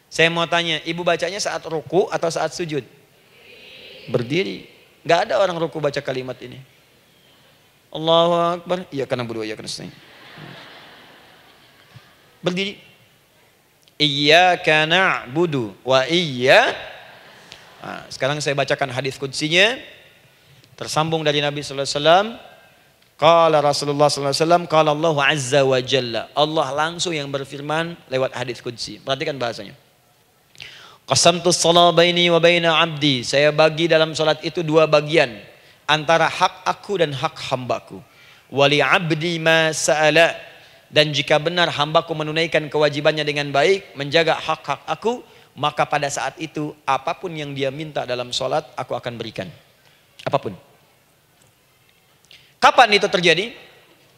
Saya 0.07 0.31
mau 0.31 0.47
tanya, 0.47 0.79
ibu 0.87 1.03
bacanya 1.03 1.41
saat 1.43 1.65
ruku 1.67 2.07
atau 2.13 2.29
saat 2.31 2.55
sujud? 2.55 2.85
Berdiri. 4.13 4.71
Gak 5.03 5.31
ada 5.31 5.43
orang 5.43 5.59
ruku 5.59 5.81
baca 5.83 5.99
kalimat 5.99 6.39
ini. 6.45 6.61
Allahu 7.91 8.61
Akbar. 8.61 8.87
Iya 8.93 9.09
karena 9.09 9.25
berdua, 9.27 9.49
iya 9.49 9.57
karena. 9.59 9.71
Berdiri. 12.47 12.79
Iya 13.99 14.55
karena 14.63 15.27
budu 15.27 15.75
wa 15.83 16.07
iya. 16.07 16.71
Nah, 17.83 18.07
sekarang 18.07 18.39
saya 18.39 18.55
bacakan 18.55 18.95
hadis 18.95 19.19
kutsinya. 19.19 19.83
Tersambung 20.79 21.27
dari 21.27 21.43
Nabi 21.43 21.65
Sallallahu 21.65 21.89
Alaihi 21.89 21.99
Wasallam. 21.99 22.27
Kala 23.17 23.59
Rasulullah 23.65 24.07
Sallallahu 24.13 24.31
Alaihi 24.31 24.45
Wasallam. 24.45 24.65
Kala 24.69 24.91
Allah 24.93 25.17
Azza 25.27 25.61
wa 25.65 25.81
Jalla. 25.81 26.29
Allah 26.37 26.69
langsung 26.77 27.17
yang 27.17 27.27
berfirman 27.33 27.99
lewat 28.13 28.37
hadis 28.37 28.63
kudsi. 28.63 29.01
Perhatikan 29.01 29.41
bahasanya. 29.41 29.75
Qasamtu 31.09 31.55
salat 31.55 31.97
baini 31.97 32.29
wa 32.29 32.43
baina 32.43 32.77
abdi. 32.77 33.25
Saya 33.25 33.55
bagi 33.55 33.89
dalam 33.89 34.13
salat 34.13 34.43
itu 34.45 34.61
dua 34.61 34.85
bagian. 34.85 35.35
Antara 35.89 36.29
hak 36.29 36.69
aku 36.69 37.01
dan 37.01 37.15
hak 37.17 37.39
hambaku. 37.49 38.03
Wali 38.53 38.85
abdi 38.85 39.39
ma 39.41 39.73
sa'ala. 39.73 40.56
Dan 40.87 41.11
jika 41.11 41.43
benar 41.43 41.71
hambaku 41.71 42.15
menunaikan 42.15 42.71
kewajibannya 42.71 43.27
dengan 43.27 43.51
baik. 43.51 43.99
Menjaga 43.99 44.39
hak-hak 44.39 44.87
aku. 44.87 45.23
Maka 45.57 45.89
pada 45.89 46.07
saat 46.13 46.37
itu 46.37 46.77
apa 46.85 47.17
pun 47.17 47.33
yang 47.33 47.57
dia 47.57 47.73
minta 47.73 48.05
dalam 48.05 48.29
salat 48.29 48.69
aku 48.77 48.93
akan 48.93 49.17
berikan. 49.17 49.49
Apa 50.21 50.37
pun. 50.37 50.53
Kapan 52.61 52.89
itu 52.93 53.09
terjadi? 53.09 53.57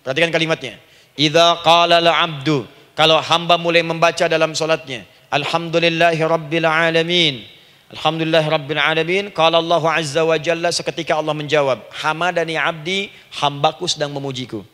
Perhatikan 0.02 0.34
kalimatnya. 0.34 0.82
Idza 1.14 1.62
qala 1.62 2.02
abdu. 2.02 2.66
Kalau 2.98 3.22
hamba 3.22 3.54
mulai 3.54 3.86
membaca 3.86 4.26
dalam 4.26 4.58
salatnya. 4.58 5.06
Alhamdulillahi 5.30 6.18
Rabbil 6.18 6.66
Alamin. 6.66 7.46
Alhamdulillah 7.94 8.44
Rabbil 8.44 8.80
Alamin. 8.80 9.24
Kalau 9.30 9.62
Allah 9.62 9.84
Azza 9.94 10.26
wa 10.26 10.34
Jalla 10.40 10.74
seketika 10.74 11.14
Allah 11.14 11.36
menjawab. 11.38 11.86
Hamadani 11.94 12.58
abdi, 12.58 13.12
hambaku 13.38 13.86
sedang 13.86 14.10
memujiku. 14.10 14.66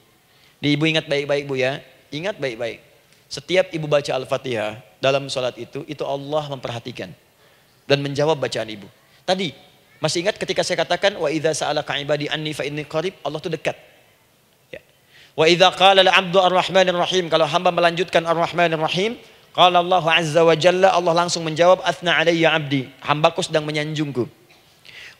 Di 0.65 0.81
ibu 0.81 0.89
ingat 0.89 1.05
baik-baik 1.05 1.45
bu 1.45 1.61
ya. 1.61 1.85
Ingat 2.09 2.41
baik-baik. 2.41 2.81
Setiap 3.29 3.69
ibu 3.77 3.85
baca 3.85 4.17
Al-Fatihah 4.17 4.81
dalam 4.97 5.29
sholat 5.29 5.61
itu, 5.61 5.85
itu 5.85 6.01
Allah 6.09 6.49
memperhatikan. 6.49 7.13
Dan 7.85 8.01
menjawab 8.01 8.41
bacaan 8.41 8.73
ibu. 8.73 8.89
Tadi, 9.29 9.53
masih 10.01 10.25
ingat 10.25 10.41
ketika 10.41 10.65
saya 10.65 10.81
katakan, 10.81 11.21
Wa 11.21 11.29
idha 11.29 11.53
sa'alaka 11.53 12.01
ibadi 12.01 12.33
anni 12.33 12.57
fa 12.57 12.65
inni 12.65 12.89
qarib, 12.89 13.13
Allah 13.21 13.45
itu 13.45 13.53
dekat. 13.53 13.77
Ya. 14.73 14.81
Wa 15.37 15.45
idha 15.45 15.69
qala 15.69 16.01
al-abdu 16.01 16.41
ar-Rahmanir 16.41 16.97
Rahim. 16.97 17.29
Kalau 17.29 17.45
hamba 17.45 17.69
melanjutkan 17.69 18.25
ar-Rahmanir 18.25 18.81
Rahim, 18.81 19.21
Qala 19.55 19.87
Allah 19.87 20.03
Azza 20.19 20.43
wa 20.43 20.51
Jalla 20.59 20.91
Allah 20.91 21.15
langsung 21.15 21.47
menjawab 21.47 21.79
athna 21.87 22.19
alayya 22.19 22.51
abdi 22.59 22.91
hambaku 23.07 23.39
sedang 23.39 23.63
menyanjungku. 23.63 24.27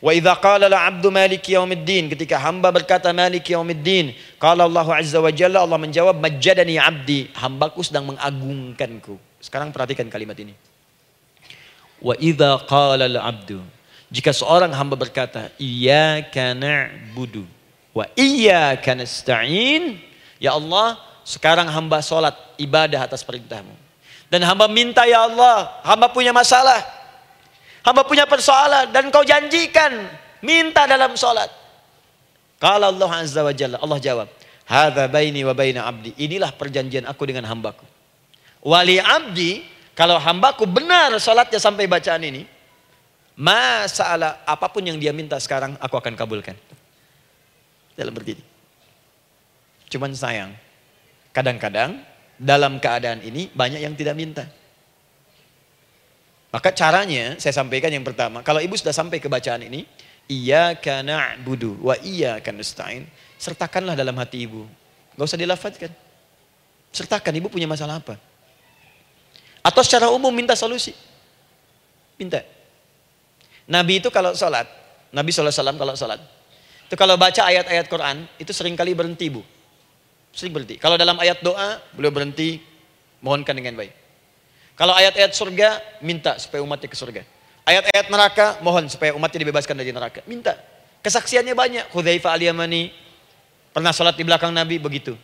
Wa 0.05 0.13
idza 0.13 0.37
qala 0.37 0.69
la 0.69 0.85
abdu 0.85 1.09
maliki 1.09 1.57
yaumiddin 1.57 2.13
ketika 2.13 2.37
hamba 2.37 2.69
berkata 2.69 3.09
maliki 3.09 3.57
yaumiddin 3.57 4.13
qala 4.37 4.69
Allah 4.69 4.85
Azza 5.01 5.17
wa 5.17 5.33
Jalla 5.33 5.65
Allah 5.65 5.81
menjawab 5.81 6.21
majjadani 6.21 6.77
abdi 6.77 7.33
hambaku 7.33 7.81
sedang 7.81 8.13
mengagungkanku. 8.13 9.17
Sekarang 9.41 9.73
perhatikan 9.73 10.13
kalimat 10.13 10.37
ini. 10.37 10.53
Wa 12.05 12.13
idza 12.21 12.61
qala 12.69 13.09
al 13.09 13.17
abdu 13.17 13.65
jika 14.13 14.37
seorang 14.37 14.77
hamba 14.77 14.93
berkata 15.01 15.49
iyyaka 15.57 16.53
na'budu 16.53 17.49
wa 17.97 18.05
iyyaka 18.13 18.93
nasta'in 18.93 19.97
ya 20.37 20.53
Allah 20.53 21.01
sekarang 21.25 21.65
hamba 21.73 22.05
salat 22.05 22.37
ibadah 22.61 23.09
atas 23.09 23.25
perintahmu 23.25 23.73
dan 24.35 24.43
hamba 24.43 24.67
minta 24.67 25.07
ya 25.07 25.31
Allah, 25.31 25.71
hamba 25.87 26.11
punya 26.11 26.35
masalah. 26.35 26.83
Hamba 27.85 28.03
punya 28.09 28.25
persoalan 28.25 28.89
dan 28.91 29.13
kau 29.13 29.21
janjikan 29.21 30.09
minta 30.41 30.89
dalam 30.89 31.13
solat. 31.21 31.53
Kalau 32.57 32.89
Allah 32.89 33.11
Azza 33.21 33.45
wa 33.45 33.53
Jalla, 33.53 33.77
Allah 33.77 34.01
jawab, 34.01 34.29
Hadha 34.65 35.05
baini 35.05 35.45
wa 35.45 35.53
baina 35.53 35.85
abdi. 35.85 36.17
Inilah 36.17 36.57
perjanjian 36.57 37.05
aku 37.05 37.29
dengan 37.29 37.45
hambaku. 37.45 37.85
Wali 38.65 38.97
abdi, 38.97 39.61
kalau 39.93 40.17
hambaku 40.17 40.65
benar 40.65 41.13
solatnya 41.21 41.61
sampai 41.61 41.85
bacaan 41.85 42.25
ini, 42.25 42.49
masalah 43.37 44.41
apa 44.49 44.67
pun 44.73 44.81
yang 44.81 44.97
dia 44.97 45.13
minta 45.13 45.37
sekarang, 45.37 45.77
aku 45.77 46.01
akan 46.01 46.17
kabulkan. 46.17 46.57
Dalam 47.93 48.17
berdiri. 48.17 48.41
Cuman 49.93 50.17
sayang, 50.17 50.57
kadang-kadang 51.37 52.01
dalam 52.41 52.81
keadaan 52.81 53.21
ini 53.21 53.53
banyak 53.53 53.85
yang 53.85 53.93
tidak 53.93 54.17
minta. 54.17 54.49
Maka 56.55 56.71
caranya 56.71 57.35
saya 57.43 57.51
sampaikan 57.51 57.91
yang 57.91 58.07
pertama, 58.07 58.39
kalau 58.47 58.63
ibu 58.63 58.79
sudah 58.79 58.95
sampai 58.95 59.19
ke 59.19 59.27
bacaan 59.27 59.67
ini, 59.67 59.91
iya 60.31 60.79
kana 60.79 61.35
budu 61.43 61.75
wa 61.83 61.99
iya 61.99 62.39
nasta'in, 62.39 63.11
sertakanlah 63.43 63.99
dalam 63.99 64.15
hati 64.23 64.47
ibu. 64.47 64.63
Gak 65.19 65.27
usah 65.27 65.35
dilafazkan. 65.35 65.91
Sertakan 66.95 67.35
ibu 67.43 67.51
punya 67.51 67.67
masalah 67.67 67.99
apa. 67.99 68.15
Atau 69.67 69.83
secara 69.83 70.15
umum 70.15 70.31
minta 70.31 70.55
solusi. 70.55 70.95
Minta. 72.15 72.47
Nabi 73.67 73.99
itu 73.99 74.07
kalau 74.15 74.31
sholat, 74.39 74.71
Nabi 75.11 75.35
SAW 75.35 75.51
kalau 75.75 75.99
sholat, 75.99 76.23
itu 76.87 76.95
kalau 76.95 77.19
baca 77.19 77.51
ayat-ayat 77.51 77.91
Quran, 77.91 78.31
itu 78.39 78.55
sering 78.55 78.79
kali 78.79 78.95
berhenti 78.95 79.27
bu. 79.27 79.43
Sering 80.31 80.55
berhenti. 80.55 80.79
Kalau 80.79 80.95
dalam 80.95 81.19
ayat 81.19 81.43
doa, 81.43 81.83
beliau 81.99 82.15
berhenti, 82.15 82.63
mohonkan 83.19 83.59
dengan 83.59 83.75
baik. 83.75 84.04
Kalau 84.75 84.95
ayat-ayat 84.95 85.31
surga, 85.31 85.79
minta 86.03 86.35
supaya 86.39 86.59
umatnya 86.63 86.91
ke 86.91 86.99
surga. 86.99 87.23
Ayat-ayat 87.65 88.07
neraka, 88.11 88.47
mohon 88.61 88.91
supaya 88.91 89.15
umatnya 89.15 89.41
dibebaskan 89.47 89.79
dari 89.79 89.95
neraka. 89.95 90.21
Minta. 90.27 90.59
Kesaksiannya 91.01 91.55
banyak. 91.55 91.85
Hudzaifah 91.95 92.35
al-Yamani 92.35 92.91
pernah 93.71 93.95
salat 93.95 94.19
di 94.19 94.25
belakang 94.27 94.51
Nabi 94.51 94.83
begitu. 94.83 95.15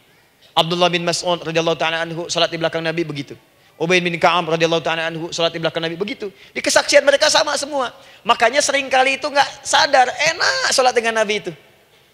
Abdullah 0.55 0.91
bin 0.91 1.07
Mas'ud 1.07 1.41
radhiyallahu 1.41 1.79
taala 1.79 2.03
anhu 2.03 2.27
salat 2.27 2.51
di 2.51 2.59
belakang 2.59 2.83
Nabi 2.83 3.07
begitu. 3.07 3.39
Ubay 3.81 4.03
bin 4.05 4.13
Ka'ab 4.21 4.45
radhiyallahu 4.45 4.85
taala 4.85 5.09
anhu 5.09 5.33
salat 5.33 5.57
di 5.57 5.61
belakang 5.63 5.81
Nabi 5.81 5.97
begitu. 5.97 6.29
Di 6.53 6.61
kesaksian 6.61 7.01
mereka 7.01 7.33
sama 7.33 7.57
semua. 7.57 7.95
Makanya 8.29 8.61
sering 8.61 8.93
kali 8.93 9.17
itu 9.17 9.25
nggak 9.25 9.65
sadar 9.65 10.11
enak 10.11 10.69
salat 10.75 10.93
dengan 10.93 11.17
Nabi 11.17 11.41
itu. 11.41 11.53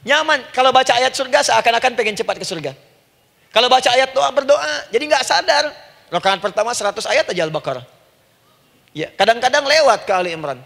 Nyaman 0.07 0.47
kalau 0.55 0.71
baca 0.71 0.95
ayat 0.95 1.11
surga 1.11 1.43
seakan-akan 1.43 1.99
pengen 1.99 2.15
cepat 2.15 2.39
ke 2.39 2.47
surga. 2.47 2.71
Kalau 3.51 3.67
baca 3.67 3.89
ayat 3.91 4.15
doa 4.15 4.31
berdoa 4.31 4.91
jadi 4.95 5.05
nggak 5.11 5.25
sadar. 5.27 5.86
Rakaat 6.11 6.39
pertama 6.39 6.71
100 6.71 7.03
ayat 7.07 7.27
aja 7.31 7.43
Al-Baqarah. 7.43 7.85
Ya, 8.97 9.13
kadang-kadang 9.13 9.67
lewat 9.67 10.09
ke 10.09 10.13
Ali 10.15 10.33
Imran. 10.33 10.63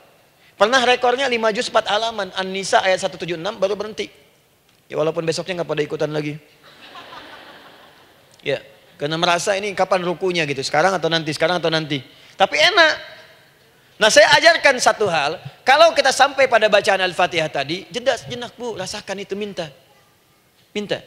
Pernah 0.60 0.84
rekornya 0.84 1.24
5 1.24 1.56
juz 1.56 1.66
4 1.72 1.88
halaman. 1.88 2.28
An-Nisa 2.36 2.84
ayat 2.84 3.00
176 3.00 3.40
baru 3.56 3.74
berhenti. 3.74 4.12
Ya 4.90 5.00
walaupun 5.00 5.24
besoknya 5.24 5.62
nggak 5.62 5.70
pada 5.70 5.82
ikutan 5.82 6.10
lagi. 6.12 6.36
Ya, 8.44 8.60
karena 9.00 9.16
merasa 9.16 9.56
ini 9.56 9.72
kapan 9.72 10.04
rukunya 10.04 10.44
gitu, 10.44 10.60
sekarang 10.60 10.92
atau 10.92 11.08
nanti, 11.08 11.32
sekarang 11.32 11.60
atau 11.60 11.72
nanti. 11.72 12.04
Tapi 12.36 12.56
enak. 12.56 12.94
Nah 14.00 14.08
saya 14.08 14.32
ajarkan 14.36 14.80
satu 14.80 15.08
hal, 15.08 15.36
kalau 15.60 15.92
kita 15.92 16.08
sampai 16.08 16.48
pada 16.48 16.68
bacaan 16.72 17.00
Al-Fatihah 17.04 17.52
tadi, 17.52 17.84
jeda 17.92 18.16
sejenak 18.16 18.56
bu, 18.56 18.76
rasakan 18.80 19.20
itu 19.20 19.36
minta. 19.36 19.68
Minta. 20.72 21.04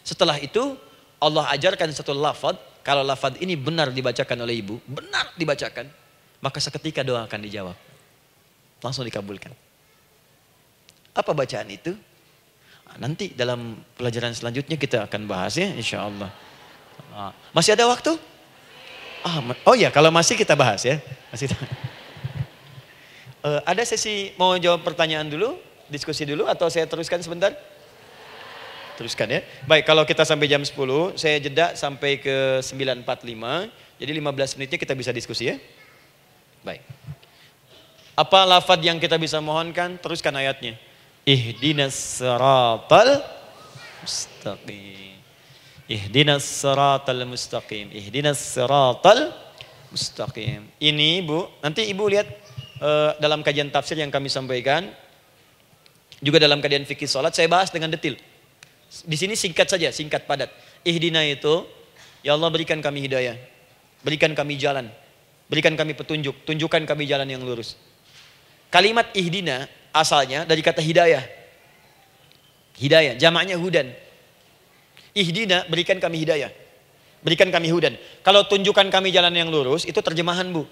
Setelah 0.00 0.40
itu 0.40 0.76
Allah 1.20 1.44
ajarkan 1.52 1.92
satu 1.92 2.16
lafad, 2.16 2.56
kalau 2.86 3.02
lafad 3.02 3.34
ini 3.42 3.58
benar 3.58 3.90
dibacakan 3.90 4.46
oleh 4.46 4.62
ibu, 4.62 4.78
benar 4.86 5.34
dibacakan, 5.34 5.90
maka 6.38 6.62
seketika 6.62 7.02
doa 7.02 7.26
akan 7.26 7.42
dijawab. 7.42 7.74
Langsung 8.78 9.02
dikabulkan. 9.02 9.50
Apa 11.10 11.34
bacaan 11.34 11.66
itu? 11.66 11.98
Nah, 12.86 12.96
nanti 13.02 13.34
dalam 13.34 13.82
pelajaran 13.98 14.30
selanjutnya 14.30 14.78
kita 14.78 15.02
akan 15.10 15.26
bahas 15.26 15.58
ya 15.58 15.66
insya 15.74 16.06
Allah. 16.06 16.30
Ah, 17.10 17.34
masih 17.50 17.74
ada 17.74 17.90
waktu? 17.90 18.14
Ah, 19.26 19.42
oh 19.66 19.74
ya, 19.74 19.90
kalau 19.90 20.14
masih 20.14 20.38
kita 20.38 20.54
bahas 20.54 20.86
ya. 20.86 21.02
Masih. 21.34 21.50
uh, 23.42 23.66
ada 23.74 23.82
sesi 23.82 24.30
mau 24.38 24.54
jawab 24.62 24.86
pertanyaan 24.86 25.26
dulu, 25.26 25.58
diskusi 25.90 26.22
dulu 26.22 26.46
atau 26.46 26.70
saya 26.70 26.86
teruskan 26.86 27.18
sebentar? 27.18 27.50
Teruskan 28.96 29.28
ya. 29.28 29.40
Baik, 29.68 29.84
kalau 29.84 30.08
kita 30.08 30.24
sampai 30.24 30.48
jam 30.48 30.64
10, 30.64 30.72
saya 31.20 31.36
jeda 31.36 31.76
sampai 31.76 32.16
ke 32.16 32.64
9.45. 32.64 33.68
Jadi 34.00 34.10
15 34.12 34.56
menitnya 34.56 34.78
kita 34.80 34.94
bisa 34.96 35.12
diskusi 35.12 35.52
ya. 35.52 35.56
Baik. 36.64 36.80
Apa 38.16 38.48
lafad 38.48 38.80
yang 38.80 38.96
kita 38.96 39.20
bisa 39.20 39.36
mohonkan? 39.44 40.00
Teruskan 40.00 40.32
ayatnya. 40.40 40.80
Ihdinas 41.28 41.92
siratal 41.92 43.20
mustaqim. 44.00 45.20
Ihdinas 45.84 46.44
siratal 46.48 47.20
mustaqim. 47.28 47.92
Ihdinas 47.92 48.40
siratal 48.40 49.36
mustaqim. 49.92 50.64
Ini 50.80 51.20
Bu, 51.20 51.44
nanti 51.60 51.84
Ibu 51.92 52.04
lihat 52.08 52.28
uh, 52.80 53.12
dalam 53.20 53.44
kajian 53.44 53.68
tafsir 53.68 54.00
yang 54.00 54.08
kami 54.08 54.32
sampaikan 54.32 54.88
juga 56.24 56.40
dalam 56.40 56.64
kajian 56.64 56.88
fikih 56.88 57.04
salat 57.04 57.36
saya 57.36 57.48
bahas 57.52 57.68
dengan 57.68 57.92
detil. 57.92 58.16
Di 58.86 59.16
sini 59.18 59.34
singkat 59.34 59.66
saja, 59.66 59.90
singkat 59.90 60.24
padat. 60.24 60.50
Ihdina 60.86 61.22
itu 61.26 61.66
ya 62.22 62.38
Allah 62.38 62.48
berikan 62.48 62.78
kami 62.78 63.04
hidayah. 63.04 63.36
Berikan 64.06 64.32
kami 64.32 64.54
jalan. 64.56 64.86
Berikan 65.46 65.78
kami 65.78 65.94
petunjuk, 65.94 66.42
tunjukkan 66.42 66.82
kami 66.86 67.06
jalan 67.06 67.26
yang 67.30 67.42
lurus. 67.42 67.78
Kalimat 68.66 69.14
ihdina 69.14 69.70
asalnya 69.94 70.42
dari 70.42 70.58
kata 70.58 70.82
hidayah. 70.82 71.22
Hidayah, 72.76 73.14
jamaknya 73.14 73.54
hudan. 73.56 73.94
Ihdina, 75.16 75.64
berikan 75.70 75.96
kami 76.02 76.20
hidayah. 76.26 76.50
Berikan 77.22 77.48
kami 77.48 77.72
hudan. 77.72 77.96
Kalau 78.20 78.44
tunjukkan 78.44 78.90
kami 78.92 79.14
jalan 79.14 79.32
yang 79.32 79.48
lurus, 79.48 79.88
itu 79.88 79.96
terjemahan 80.02 80.50
bu. 80.50 80.68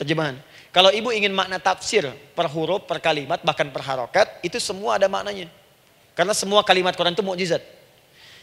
Terjemahan. 0.00 0.40
Kalau 0.72 0.88
ibu 0.94 1.12
ingin 1.12 1.34
makna 1.34 1.60
tafsir 1.60 2.08
per 2.32 2.46
huruf, 2.48 2.86
per 2.86 3.02
kalimat, 3.02 3.42
bahkan 3.42 3.68
per 3.68 3.82
harokat, 3.84 4.40
itu 4.40 4.56
semua 4.62 4.96
ada 4.96 5.10
maknanya. 5.10 5.50
Karena 6.14 6.34
semua 6.36 6.60
kalimat 6.66 6.92
Quran 6.94 7.14
itu 7.14 7.24
mukjizat. 7.24 7.62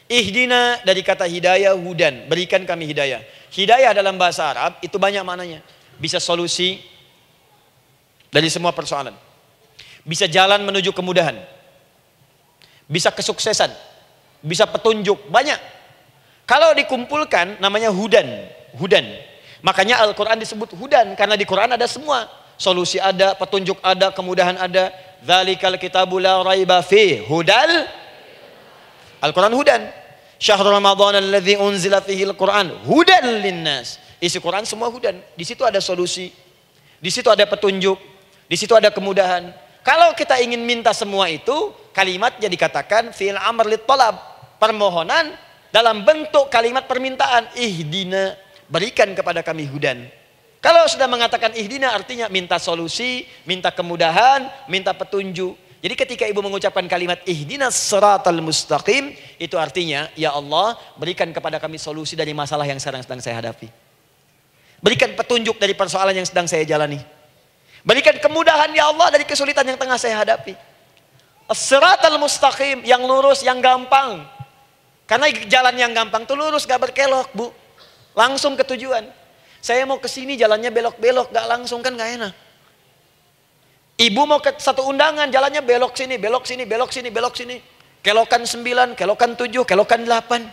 Ihdina 0.08 0.80
dari 0.88 1.04
kata 1.04 1.28
hidayah, 1.28 1.76
hudan. 1.76 2.32
Berikan 2.32 2.64
kami 2.64 2.88
hidayah. 2.88 3.22
Hidayah 3.52 3.92
dalam 3.92 4.16
bahasa 4.16 4.48
Arab 4.48 4.80
itu 4.80 4.96
banyak 4.96 5.24
maknanya. 5.24 5.60
Bisa 6.00 6.18
solusi 6.24 6.80
dari 8.32 8.48
semua 8.48 8.72
persoalan. 8.72 9.14
Bisa 10.08 10.26
jalan 10.32 10.64
menuju 10.64 10.96
kemudahan. 10.96 11.36
Bisa 12.88 13.12
kesuksesan 13.12 13.76
bisa 14.44 14.70
petunjuk, 14.70 15.30
banyak. 15.34 15.58
Kalau 16.48 16.72
dikumpulkan 16.78 17.60
namanya 17.60 17.92
hudan, 17.92 18.48
hudan. 18.78 19.04
Makanya 19.66 20.00
Al-Quran 20.06 20.40
disebut 20.40 20.78
hudan, 20.78 21.18
karena 21.18 21.36
di 21.36 21.44
Quran 21.44 21.74
ada 21.74 21.84
semua. 21.90 22.30
Solusi 22.58 22.98
ada, 22.98 23.38
petunjuk 23.38 23.78
ada, 23.86 24.10
kemudahan 24.10 24.58
ada. 24.58 24.90
Zalikal 25.26 25.78
kitabu 25.82 26.22
la 26.22 26.42
raiba 26.44 26.82
fi 26.86 27.22
hudal. 27.26 27.88
Al-Quran 29.22 29.54
hudan. 29.54 29.82
Syahrul 30.38 30.70
Ramadan 30.70 31.18
alladhi 31.18 31.58
unzila 31.58 32.02
fihi 32.02 32.26
al-Quran 32.28 32.70
hudan 32.86 33.26
linnas. 33.42 33.98
Isi 34.22 34.38
Quran 34.38 34.66
semua 34.66 34.90
hudan. 34.90 35.18
Di 35.34 35.46
situ 35.46 35.66
ada 35.66 35.82
solusi. 35.82 36.30
Di 36.98 37.10
situ 37.10 37.30
ada 37.30 37.46
petunjuk. 37.46 37.98
Di 38.46 38.56
situ 38.58 38.74
ada 38.78 38.94
kemudahan. 38.94 39.50
Kalau 39.82 40.14
kita 40.14 40.38
ingin 40.44 40.62
minta 40.68 40.92
semua 40.92 41.32
itu, 41.32 41.72
kalimatnya 41.96 42.52
dikatakan 42.52 43.16
fi'il 43.16 43.40
amr 43.40 43.72
lit 43.72 43.88
talab 43.88 44.20
permohonan 44.60 45.34
dalam 45.72 46.04
bentuk 46.04 46.50
kalimat 46.50 46.86
permintaan 46.86 47.54
ihdina 47.58 48.36
berikan 48.68 49.14
kepada 49.16 49.42
kami 49.42 49.66
hudan 49.66 50.06
kalau 50.58 50.90
sudah 50.90 51.06
mengatakan 51.06 51.54
ihdina 51.54 51.94
artinya 51.94 52.26
minta 52.28 52.58
solusi 52.58 53.30
minta 53.46 53.70
kemudahan 53.70 54.50
minta 54.66 54.92
petunjuk. 54.94 55.54
Jadi 55.78 55.94
ketika 55.94 56.26
ibu 56.26 56.42
mengucapkan 56.42 56.84
kalimat 56.90 57.22
ihdina 57.30 57.70
siratal 57.70 58.42
mustaqim 58.42 59.14
itu 59.38 59.54
artinya 59.62 60.10
ya 60.18 60.34
Allah 60.34 60.74
berikan 60.98 61.30
kepada 61.30 61.62
kami 61.62 61.78
solusi 61.78 62.18
dari 62.18 62.34
masalah 62.34 62.66
yang 62.66 62.82
sedang 62.82 63.06
sedang 63.06 63.22
saya 63.22 63.38
hadapi. 63.40 63.70
Berikan 64.82 65.14
petunjuk 65.14 65.62
dari 65.62 65.78
persoalan 65.78 66.18
yang 66.18 66.26
sedang 66.26 66.50
saya 66.50 66.66
jalani. 66.66 67.02
Berikan 67.86 68.18
kemudahan 68.18 68.74
ya 68.74 68.90
Allah 68.90 69.14
dari 69.14 69.24
kesulitan 69.24 69.64
yang 69.64 69.78
tengah 69.78 69.96
saya 69.96 70.18
hadapi. 70.20 70.58
Siratal 71.54 72.20
mustaqim 72.20 72.84
yang 72.84 73.06
lurus 73.06 73.46
yang 73.46 73.62
gampang. 73.64 74.28
Karena 75.08 75.32
jalan 75.48 75.76
yang 75.80 75.96
gampang 75.96 76.28
tuh 76.28 76.36
lurus, 76.36 76.68
gak 76.68 76.84
berkelok, 76.84 77.32
Bu. 77.32 77.48
Langsung 78.12 78.60
ke 78.60 78.68
tujuan. 78.68 79.08
Saya 79.60 79.84
mau 79.84 79.98
ke 79.98 80.08
sini 80.08 80.38
jalannya 80.38 80.70
belok-belok, 80.70 81.34
gak 81.34 81.48
langsung 81.50 81.82
kan 81.82 81.98
gak 81.98 82.12
enak. 82.18 82.34
Ibu 83.98 84.22
mau 84.30 84.38
ke 84.38 84.54
satu 84.62 84.86
undangan, 84.86 85.26
jalannya 85.34 85.66
belok 85.66 85.98
sini, 85.98 86.22
belok 86.22 86.46
sini, 86.46 86.64
belok 86.70 86.94
sini, 86.94 87.10
belok 87.10 87.34
sini. 87.34 87.58
Kelokan 88.06 88.46
sembilan, 88.46 88.94
kelokan 88.94 89.34
tujuh, 89.34 89.66
kelokan 89.66 90.06
delapan. 90.06 90.46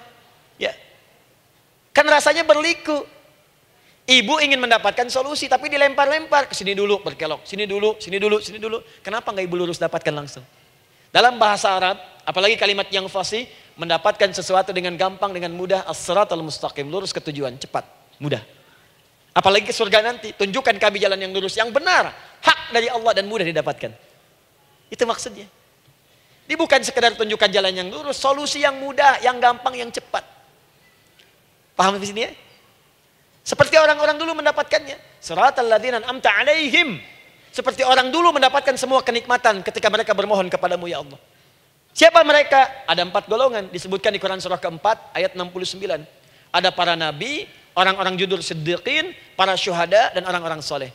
Ya. 0.56 0.72
Kan 1.92 2.08
rasanya 2.08 2.48
berliku. 2.48 3.04
Ibu 4.08 4.40
ingin 4.40 4.60
mendapatkan 4.64 5.12
solusi, 5.12 5.44
tapi 5.44 5.68
dilempar-lempar. 5.68 6.48
Ke 6.48 6.56
sini 6.56 6.72
dulu, 6.72 7.04
berkelok. 7.04 7.44
Sini 7.44 7.68
dulu, 7.68 8.00
sini 8.00 8.16
dulu, 8.16 8.40
sini 8.40 8.56
dulu. 8.56 8.80
Kenapa 9.04 9.28
nggak 9.28 9.44
ibu 9.44 9.56
lurus 9.60 9.76
dapatkan 9.76 10.12
langsung? 10.16 10.44
Dalam 11.12 11.36
bahasa 11.36 11.68
Arab, 11.68 12.00
apalagi 12.24 12.56
kalimat 12.56 12.88
yang 12.88 13.06
fasih, 13.12 13.44
mendapatkan 13.76 14.32
sesuatu 14.32 14.72
dengan 14.72 14.96
gampang, 14.96 15.36
dengan 15.36 15.52
mudah, 15.52 15.84
as-siratal 15.84 16.40
mustaqim, 16.40 16.88
lurus 16.88 17.12
ke 17.12 17.20
tujuan, 17.20 17.54
cepat, 17.60 17.84
mudah. 18.18 18.40
Apalagi 19.34 19.66
ke 19.66 19.74
surga 19.74 19.98
nanti, 19.98 20.30
tunjukkan 20.30 20.78
kami 20.78 21.02
jalan 21.02 21.18
yang 21.18 21.34
lurus, 21.34 21.58
yang 21.58 21.74
benar, 21.74 22.14
hak 22.38 22.70
dari 22.70 22.86
Allah 22.86 23.10
dan 23.18 23.26
mudah 23.26 23.42
didapatkan. 23.42 23.90
Itu 24.86 25.02
maksudnya. 25.10 25.50
Ini 26.46 26.54
bukan 26.54 26.78
sekedar 26.86 27.18
tunjukkan 27.18 27.50
jalan 27.50 27.74
yang 27.74 27.88
lurus, 27.90 28.14
solusi 28.14 28.62
yang 28.62 28.78
mudah, 28.78 29.18
yang 29.26 29.42
gampang, 29.42 29.74
yang 29.74 29.90
cepat. 29.90 30.22
Paham 31.74 31.98
di 31.98 32.06
sini 32.06 32.20
ya? 32.30 32.30
Seperti 33.42 33.74
orang-orang 33.74 34.14
dulu 34.14 34.38
mendapatkannya. 34.38 35.18
Siratal 35.18 35.66
ladzina 35.66 35.98
amta 36.06 36.30
alaihim. 36.30 37.02
Seperti 37.50 37.82
orang 37.82 38.14
dulu 38.14 38.34
mendapatkan 38.38 38.78
semua 38.78 39.02
kenikmatan 39.02 39.66
ketika 39.66 39.90
mereka 39.90 40.14
bermohon 40.14 40.46
kepadamu 40.46 40.86
ya 40.86 41.02
Allah. 41.02 41.18
Siapa 41.94 42.22
mereka? 42.26 42.86
Ada 42.86 43.06
empat 43.06 43.30
golongan 43.30 43.70
disebutkan 43.70 44.10
di 44.10 44.18
Quran 44.18 44.42
surah 44.42 44.58
keempat 44.58 45.14
ayat 45.14 45.38
69. 45.38 45.78
Ada 46.50 46.70
para 46.74 46.98
nabi, 46.98 47.46
orang-orang 47.74 48.14
judul 48.18 48.40
siddiqin, 48.40 49.14
para 49.38 49.54
syuhada 49.58 50.14
dan 50.14 50.22
orang-orang 50.26 50.62
soleh. 50.62 50.90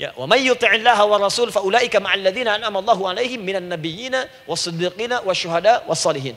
Ya, 0.00 0.16
wa 0.16 0.24
may 0.24 0.46
yuti'illaha 0.48 1.04
wa 1.04 1.20
rasul 1.20 1.52
fa 1.52 1.60
ulaika 1.60 2.00
ma'al 2.00 2.24
ladzina 2.24 2.56
an'ama 2.56 2.80
Allahu 2.80 3.04
'alaihim 3.04 3.44
minan 3.44 3.68
nabiyyina 3.68 4.48
was-siddiqina 4.48 5.20
wasyuhada 5.28 5.84
was-salihin. 5.84 6.32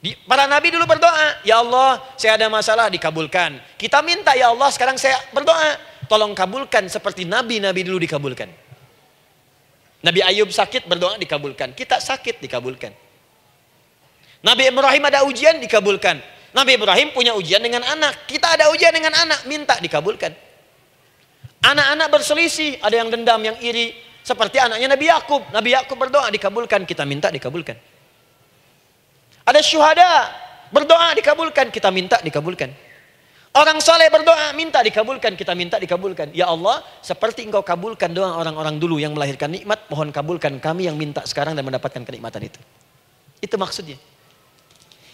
Di, 0.00 0.16
para 0.24 0.48
nabi 0.48 0.72
dulu 0.72 0.88
berdoa, 0.88 1.44
ya 1.44 1.60
Allah, 1.60 2.00
saya 2.16 2.40
ada 2.40 2.48
masalah 2.48 2.88
dikabulkan. 2.88 3.60
Kita 3.76 4.00
minta 4.00 4.32
ya 4.32 4.50
Allah, 4.50 4.72
sekarang 4.72 4.96
saya 4.96 5.14
berdoa, 5.30 5.76
tolong 6.08 6.34
kabulkan 6.34 6.88
seperti 6.90 7.28
nabi-nabi 7.28 7.86
dulu 7.86 8.00
dikabulkan. 8.02 8.48
Nabi 10.00 10.20
Ayub 10.24 10.48
sakit 10.48 10.88
berdoa 10.88 11.20
dikabulkan. 11.20 11.76
Kita 11.76 12.00
sakit 12.00 12.40
dikabulkan. 12.40 12.90
Nabi 14.40 14.72
Ibrahim 14.72 15.04
ada 15.04 15.28
ujian 15.28 15.60
dikabulkan. 15.60 16.16
Nabi 16.50 16.74
Ibrahim 16.74 17.14
punya 17.14 17.32
ujian 17.38 17.62
dengan 17.62 17.86
anak. 17.86 18.26
Kita 18.26 18.58
ada 18.58 18.70
ujian 18.74 18.90
dengan 18.90 19.14
anak, 19.14 19.46
minta 19.46 19.78
dikabulkan. 19.78 20.34
Anak-anak 21.60 22.08
berselisih, 22.10 22.80
ada 22.82 22.96
yang 22.96 23.08
dendam, 23.12 23.38
yang 23.38 23.58
iri. 23.62 23.94
Seperti 24.20 24.58
anaknya 24.58 24.90
Nabi 24.90 25.06
Yakub. 25.06 25.42
Nabi 25.54 25.76
Yakub 25.76 25.96
berdoa 25.96 26.26
dikabulkan, 26.28 26.82
kita 26.88 27.06
minta 27.06 27.30
dikabulkan. 27.30 27.76
Ada 29.46 29.60
syuhada, 29.62 30.10
berdoa 30.74 31.14
dikabulkan, 31.14 31.70
kita 31.70 31.88
minta 31.94 32.18
dikabulkan. 32.18 32.70
Orang 33.50 33.82
soleh 33.82 34.06
berdoa, 34.06 34.54
minta 34.54 34.78
dikabulkan, 34.78 35.34
kita 35.34 35.58
minta 35.58 35.74
dikabulkan. 35.74 36.30
Ya 36.30 36.46
Allah, 36.46 36.86
seperti 37.02 37.42
engkau 37.42 37.66
kabulkan 37.66 38.14
doa 38.14 38.38
orang-orang 38.38 38.78
dulu 38.78 39.02
yang 39.02 39.10
melahirkan 39.10 39.50
nikmat, 39.50 39.90
mohon 39.90 40.14
kabulkan 40.14 40.62
kami 40.62 40.86
yang 40.86 40.94
minta 40.94 41.26
sekarang 41.26 41.58
dan 41.58 41.66
mendapatkan 41.66 41.98
kenikmatan 42.06 42.46
itu. 42.46 42.62
Itu 43.42 43.58
maksudnya. 43.58 43.98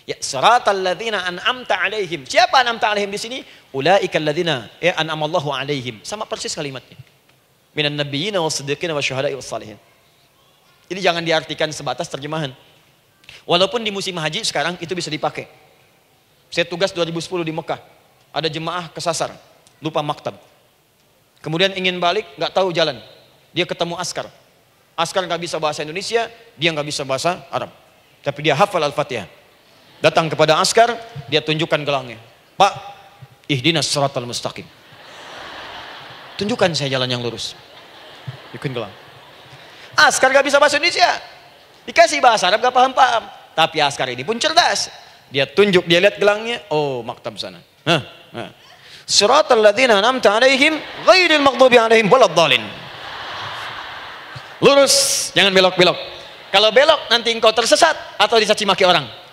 Ya, 0.06 0.14
siratal 0.22 0.86
ladzina 0.86 1.26
an'amta 1.26 1.82
alaihim. 1.82 2.22
Siapa 2.30 2.62
an'amta 2.62 2.94
alaihim 2.94 3.10
di 3.10 3.18
sini? 3.18 3.38
Ulaikal 3.74 4.22
ladzina 4.22 4.70
ya 4.78 4.94
an'amallahu 5.02 5.50
alaihim. 5.50 5.98
Sama 6.06 6.22
persis 6.30 6.54
kalimatnya. 6.54 6.94
Minan 7.74 7.98
nabiyyina 7.98 8.38
was-siddiqina 8.38 8.94
wasyuhada'i 8.94 9.34
was-salihin. 9.34 9.74
Jadi 10.86 11.00
jangan 11.02 11.26
diartikan 11.26 11.68
sebatas 11.74 12.06
terjemahan. 12.06 12.54
Walaupun 13.42 13.82
di 13.82 13.90
musim 13.90 14.14
haji 14.14 14.46
sekarang 14.46 14.78
itu 14.78 14.94
bisa 14.94 15.10
dipakai. 15.10 15.50
Saya 16.54 16.62
tugas 16.70 16.94
2010 16.94 17.42
di 17.42 17.50
Mekah. 17.50 17.82
Ada 18.30 18.46
jemaah 18.46 18.86
kesasar, 18.94 19.34
lupa 19.82 20.06
maktab. 20.06 20.38
Kemudian 21.42 21.74
ingin 21.74 21.98
balik, 21.98 22.26
nggak 22.38 22.54
tahu 22.54 22.70
jalan. 22.70 23.02
Dia 23.50 23.66
ketemu 23.66 23.98
askar. 23.98 24.30
Askar 24.94 25.26
nggak 25.26 25.42
bisa 25.42 25.58
bahasa 25.58 25.82
Indonesia, 25.82 26.30
dia 26.54 26.70
nggak 26.70 26.86
bisa 26.86 27.02
bahasa 27.02 27.42
Arab. 27.50 27.74
Tapi 28.22 28.38
dia 28.46 28.54
hafal 28.54 28.82
Al-Fatihah. 28.86 29.26
Datang 30.00 30.28
kepada 30.28 30.60
askar, 30.60 30.92
dia 31.26 31.40
tunjukkan 31.40 31.80
gelangnya. 31.82 32.20
Pak, 32.56 32.72
ihdinas 33.48 33.88
suratal 33.88 34.28
mustaqim. 34.28 34.64
Tunjukkan 36.36 36.76
saya 36.76 36.92
jalan 36.92 37.08
yang 37.08 37.24
lurus. 37.24 37.56
Ikutin 38.52 38.76
gelang. 38.76 38.92
Askar 39.96 40.28
gak 40.28 40.44
bisa 40.44 40.60
bahasa 40.60 40.76
Indonesia. 40.76 41.08
Dikasih 41.88 42.20
bahasa 42.20 42.52
Arab 42.52 42.60
gak 42.60 42.76
paham-paham. 42.76 43.24
Tapi 43.56 43.80
askar 43.80 44.12
ini 44.12 44.20
pun 44.20 44.36
cerdas. 44.36 44.92
Dia 45.32 45.48
tunjuk, 45.48 45.88
dia 45.88 45.96
lihat 45.96 46.20
gelangnya. 46.20 46.60
Oh, 46.68 47.00
maktab 47.00 47.40
sana. 47.40 47.64
Hah, 47.88 48.02
hah. 48.36 48.50
Suratal 49.08 49.64
ladzina 49.64 49.96
an'amta 49.96 50.36
alaihim 50.36 50.76
ghairil 51.08 51.40
maghdubi 51.40 51.80
alaihim 51.80 52.10
waladdallin. 52.12 52.60
Lurus, 54.60 55.30
jangan 55.32 55.54
belok-belok. 55.56 55.96
Kalau 56.52 56.68
belok 56.68 57.08
nanti 57.08 57.32
engkau 57.32 57.52
tersesat 57.52 58.20
atau 58.20 58.36
dicaci 58.36 58.68
maki 58.68 58.84
orang. 58.84 59.25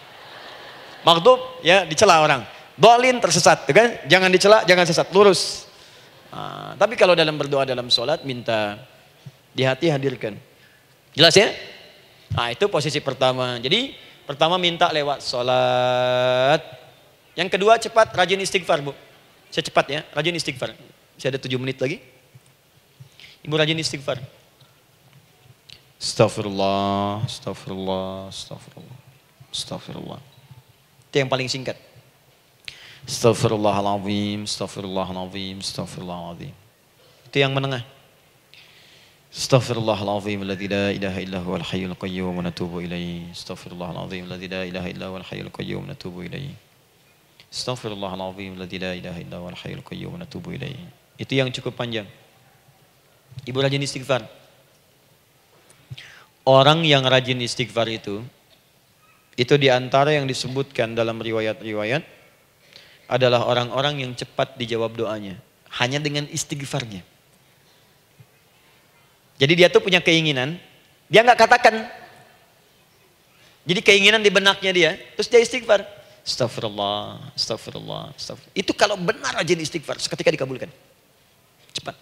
Maghdub 1.03 1.39
ya 1.63 1.83
dicela 1.83 2.23
orang. 2.23 2.43
Dolin 2.73 3.21
tersesat, 3.21 3.69
kan? 3.69 4.01
Jangan 4.09 4.29
dicela, 4.33 4.57
jangan 4.65 4.85
sesat, 4.89 5.07
lurus. 5.13 5.69
Nah, 6.33 6.73
tapi 6.73 6.97
kalau 6.97 7.13
dalam 7.13 7.37
berdoa 7.37 7.61
dalam 7.61 7.93
sholat 7.93 8.25
minta 8.25 8.81
di 9.53 9.61
hati 9.61 9.93
hadirkan. 9.93 10.33
Jelas 11.13 11.37
ya? 11.37 11.53
Nah 12.33 12.49
itu 12.49 12.65
posisi 12.65 12.97
pertama. 12.97 13.61
Jadi 13.61 13.93
pertama 14.25 14.57
minta 14.57 14.89
lewat 14.89 15.21
sholat. 15.21 16.61
Yang 17.37 17.49
kedua 17.53 17.77
cepat 17.77 18.09
rajin 18.17 18.41
istighfar 18.41 18.81
bu. 18.81 18.97
Saya 19.53 19.61
cepat 19.69 19.85
ya, 19.93 20.01
rajin 20.17 20.33
istighfar. 20.33 20.73
Saya 21.21 21.37
ada 21.37 21.39
tujuh 21.45 21.61
menit 21.61 21.77
lagi. 21.77 22.01
Ibu 23.45 23.53
rajin 23.53 23.77
istighfar. 23.77 24.17
Astagfirullah, 26.01 27.21
astagfirullah, 27.29 28.33
astagfirullah, 28.33 28.97
astagfirullah. 29.53 30.32
Itu 31.13 31.21
yang 31.21 31.29
paling 31.29 31.45
singkat. 31.45 31.77
Astaghfirullahaladzim, 33.05 34.49
astaghfirullahaladzim, 34.49 35.61
astaghfirullahaladzim. 35.61 36.49
Itu 37.29 37.37
yang 37.37 37.53
menengah. 37.53 37.85
Astaghfirullahaladzim, 39.29 40.41
alladzi 40.41 40.65
la 40.73 40.89
ilaha 40.89 41.19
illa 41.21 41.37
huwal 41.45 41.61
hayyul 41.61 41.93
qayyum 41.93 42.33
wa 42.33 42.41
natubu 42.41 42.81
ilaihi. 42.81 43.29
Astaghfirullahaladzim, 43.29 44.25
alladzi 44.25 44.49
la 44.49 44.65
ilaha 44.65 44.89
illa 44.89 45.05
huwal 45.13 45.21
hayyul 45.21 45.53
qayyum 45.53 45.85
wa 45.85 45.93
natubu 45.93 46.25
ilaihi. 46.25 46.57
Astaghfirullahaladzim, 47.53 48.57
alladzi 48.57 48.77
la 48.81 48.91
ilaha 48.97 49.19
illa 49.21 49.37
huwal 49.37 49.57
hayyul 49.61 49.85
qayyum 49.85 50.17
wa 50.17 50.25
natubu 50.25 50.49
ilaihi. 50.57 50.89
Itu 51.21 51.37
yang 51.37 51.53
cukup 51.53 51.77
panjang. 51.77 52.09
Ibu 53.45 53.61
rajin 53.61 53.85
istighfar. 53.85 54.25
Orang 56.41 56.81
yang 56.89 57.05
rajin 57.05 57.37
istighfar 57.37 57.85
itu 57.85 58.25
itu 59.33 59.57
di 59.57 59.65
antara 59.69 60.13
yang 60.13 60.29
disebutkan 60.29 60.93
dalam 60.93 61.17
riwayat-riwayat 61.17 62.05
adalah 63.09 63.49
orang-orang 63.49 64.05
yang 64.05 64.11
cepat 64.13 64.53
dijawab 64.61 64.93
doanya. 64.93 65.41
Hanya 65.81 65.97
dengan 65.97 66.29
istighfarnya. 66.29 67.01
Jadi 69.41 69.53
dia 69.57 69.73
tuh 69.73 69.81
punya 69.81 69.97
keinginan, 70.05 70.61
dia 71.09 71.25
nggak 71.25 71.39
katakan. 71.49 71.89
Jadi 73.65 73.81
keinginan 73.81 74.21
di 74.21 74.29
benaknya 74.29 74.69
dia, 74.69 74.91
terus 75.17 75.25
dia 75.25 75.41
istighfar. 75.41 75.81
Astagfirullah, 76.21 77.33
astagfirullah, 77.33 78.13
astagfirullah. 78.13 78.53
Itu 78.53 78.71
kalau 78.77 79.01
benar 79.01 79.41
rajin 79.41 79.57
istighfar, 79.57 79.97
seketika 79.97 80.29
dikabulkan. 80.29 80.69
Cepat. 81.73 81.97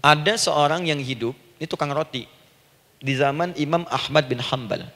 Ada 0.00 0.40
seorang 0.40 0.88
yang 0.88 0.98
hidup, 1.04 1.36
ini 1.60 1.68
tukang 1.68 1.92
roti 1.92 2.37
di 2.98 3.14
zaman 3.14 3.54
Imam 3.54 3.86
Ahmad 3.88 4.26
bin 4.26 4.42
Hambal. 4.42 4.86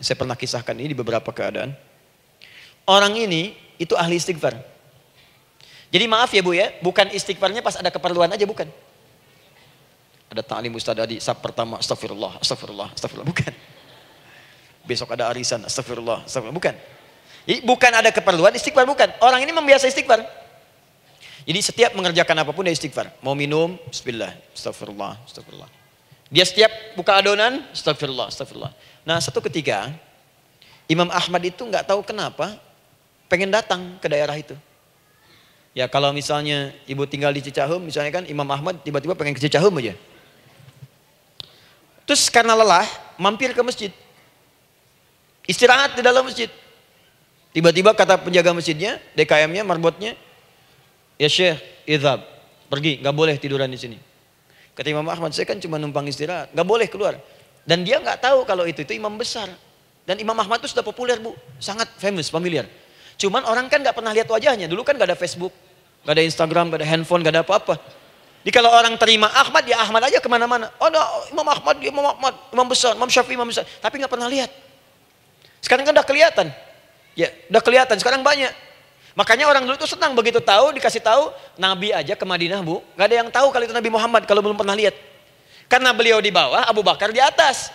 Saya 0.00 0.16
pernah 0.18 0.34
kisahkan 0.34 0.74
ini 0.74 0.92
di 0.92 0.98
beberapa 0.98 1.30
keadaan. 1.30 1.74
Orang 2.88 3.14
ini 3.14 3.54
itu 3.78 3.94
ahli 3.94 4.18
istighfar. 4.18 4.58
Jadi 5.90 6.04
maaf 6.06 6.30
ya 6.30 6.42
Bu 6.42 6.54
ya, 6.54 6.70
bukan 6.78 7.10
istighfarnya 7.10 7.62
pas 7.62 7.74
ada 7.78 7.90
keperluan 7.90 8.30
aja 8.30 8.46
bukan. 8.46 8.70
Ada 10.30 10.46
ta'lim 10.46 10.70
ustaz 10.78 10.94
tadi 10.94 11.18
sab 11.18 11.42
pertama 11.42 11.82
astagfirullah, 11.82 12.38
astagfirullah, 12.38 12.94
astagfirullah, 12.94 13.26
bukan. 13.26 13.52
Besok 14.86 15.18
ada 15.18 15.26
arisan, 15.26 15.66
astagfirullah, 15.66 16.22
astagfirullah, 16.22 16.54
bukan. 16.54 16.74
Jadi 17.50 17.58
bukan 17.66 17.90
ada 17.90 18.10
keperluan 18.14 18.54
istighfar 18.54 18.86
bukan. 18.86 19.10
Orang 19.18 19.42
ini 19.42 19.50
membiasa 19.50 19.90
istighfar. 19.90 20.22
Jadi 21.42 21.60
setiap 21.66 21.98
mengerjakan 21.98 22.46
apa 22.46 22.54
pun 22.54 22.62
dia 22.62 22.70
istighfar. 22.70 23.10
Mau 23.26 23.34
minum, 23.34 23.74
bismillah, 23.90 24.38
astagfirullah, 24.54 25.18
astagfirullah. 25.26 25.79
Dia 26.30 26.46
setiap 26.46 26.70
buka 26.94 27.18
adonan, 27.18 27.66
astagfirullah, 27.74 28.30
astagfirullah. 28.30 28.70
Nah 29.02 29.18
satu 29.18 29.42
ketika, 29.42 29.90
Imam 30.86 31.10
Ahmad 31.10 31.42
itu 31.42 31.66
nggak 31.66 31.90
tahu 31.90 32.06
kenapa 32.06 32.54
pengen 33.26 33.50
datang 33.50 33.98
ke 33.98 34.06
daerah 34.06 34.38
itu. 34.38 34.54
Ya 35.74 35.86
kalau 35.86 36.10
misalnya 36.10 36.74
ibu 36.86 37.02
tinggal 37.06 37.30
di 37.30 37.42
Cicahum, 37.42 37.82
misalnya 37.82 38.10
kan 38.10 38.24
Imam 38.26 38.46
Ahmad 38.46 38.82
tiba-tiba 38.82 39.14
pengen 39.14 39.34
ke 39.34 39.42
Cicahum 39.42 39.74
aja. 39.78 39.94
Terus 42.06 42.26
karena 42.26 42.58
lelah, 42.58 42.86
mampir 43.18 43.54
ke 43.54 43.62
masjid. 43.62 43.94
Istirahat 45.46 45.94
di 45.94 46.02
dalam 46.02 46.26
masjid. 46.26 46.50
Tiba-tiba 47.54 47.94
kata 47.94 48.18
penjaga 48.18 48.50
masjidnya, 48.50 49.02
DKM-nya, 49.14 49.62
marbotnya, 49.62 50.14
ya 51.18 51.26
Syekh, 51.30 51.58
idhab, 51.86 52.22
pergi, 52.66 52.98
nggak 53.02 53.14
boleh 53.14 53.34
tiduran 53.38 53.70
di 53.70 53.78
sini. 53.78 53.98
Kata 54.74 54.88
Imam 54.88 55.06
Ahmad, 55.06 55.34
saya 55.34 55.44
kan 55.44 55.58
cuma 55.58 55.76
numpang 55.76 56.06
istirahat, 56.06 56.54
nggak 56.54 56.66
boleh 56.66 56.86
keluar. 56.86 57.18
Dan 57.66 57.84
dia 57.84 58.00
nggak 58.00 58.24
tahu 58.24 58.48
kalau 58.48 58.64
itu 58.64 58.82
itu 58.82 58.96
imam 58.96 59.12
besar. 59.14 59.50
Dan 60.08 60.16
Imam 60.18 60.34
Ahmad 60.34 60.58
itu 60.64 60.72
sudah 60.72 60.82
populer 60.82 61.20
bu, 61.20 61.36
sangat 61.60 61.86
famous, 62.00 62.32
familiar. 62.32 62.66
Cuman 63.20 63.44
orang 63.44 63.68
kan 63.68 63.84
nggak 63.84 63.92
pernah 63.92 64.10
lihat 64.16 64.26
wajahnya. 64.26 64.66
Dulu 64.66 64.80
kan 64.80 64.96
nggak 64.96 65.12
ada 65.12 65.18
Facebook, 65.18 65.52
nggak 66.02 66.14
ada 66.16 66.24
Instagram, 66.24 66.64
nggak 66.72 66.80
ada 66.80 66.88
handphone, 66.88 67.20
nggak 67.20 67.34
ada 67.36 67.42
apa-apa. 67.44 67.74
Jadi 68.40 68.52
kalau 68.56 68.72
orang 68.72 68.96
terima 68.96 69.28
Ahmad, 69.28 69.68
ya 69.68 69.84
Ahmad 69.84 70.08
aja 70.08 70.16
ke 70.16 70.28
mana-mana. 70.32 70.72
Oh, 70.80 70.88
no, 70.88 70.98
Imam 71.28 71.44
Ahmad, 71.44 71.76
Imam 71.84 72.06
Ahmad, 72.08 72.34
Imam 72.48 72.66
besar, 72.72 72.96
Imam 72.96 73.12
Syafi'i, 73.12 73.36
Imam 73.36 73.44
besar. 73.44 73.68
Tapi 73.84 74.00
nggak 74.00 74.08
pernah 74.08 74.32
lihat. 74.32 74.48
Sekarang 75.60 75.84
kan 75.84 75.92
udah 75.92 76.06
kelihatan. 76.08 76.48
Ya, 77.12 77.28
udah 77.52 77.60
kelihatan. 77.60 78.00
Sekarang 78.00 78.24
banyak. 78.24 78.48
Makanya 79.18 79.50
orang 79.50 79.66
dulu 79.66 79.74
itu 79.74 79.90
senang 79.90 80.14
begitu 80.14 80.38
tahu 80.38 80.70
dikasih 80.76 81.02
tahu 81.02 81.34
Nabi 81.58 81.90
aja 81.90 82.14
ke 82.14 82.22
Madinah 82.22 82.62
bu, 82.62 82.78
nggak 82.94 83.06
ada 83.10 83.16
yang 83.26 83.28
tahu 83.28 83.50
kalau 83.50 83.64
itu 83.66 83.74
Nabi 83.74 83.90
Muhammad 83.90 84.22
kalau 84.26 84.40
belum 84.40 84.54
pernah 84.54 84.74
lihat. 84.78 84.94
Karena 85.70 85.94
beliau 85.94 86.18
di 86.18 86.34
bawah, 86.34 86.66
Abu 86.66 86.82
Bakar 86.82 87.14
di 87.14 87.22
atas. 87.22 87.70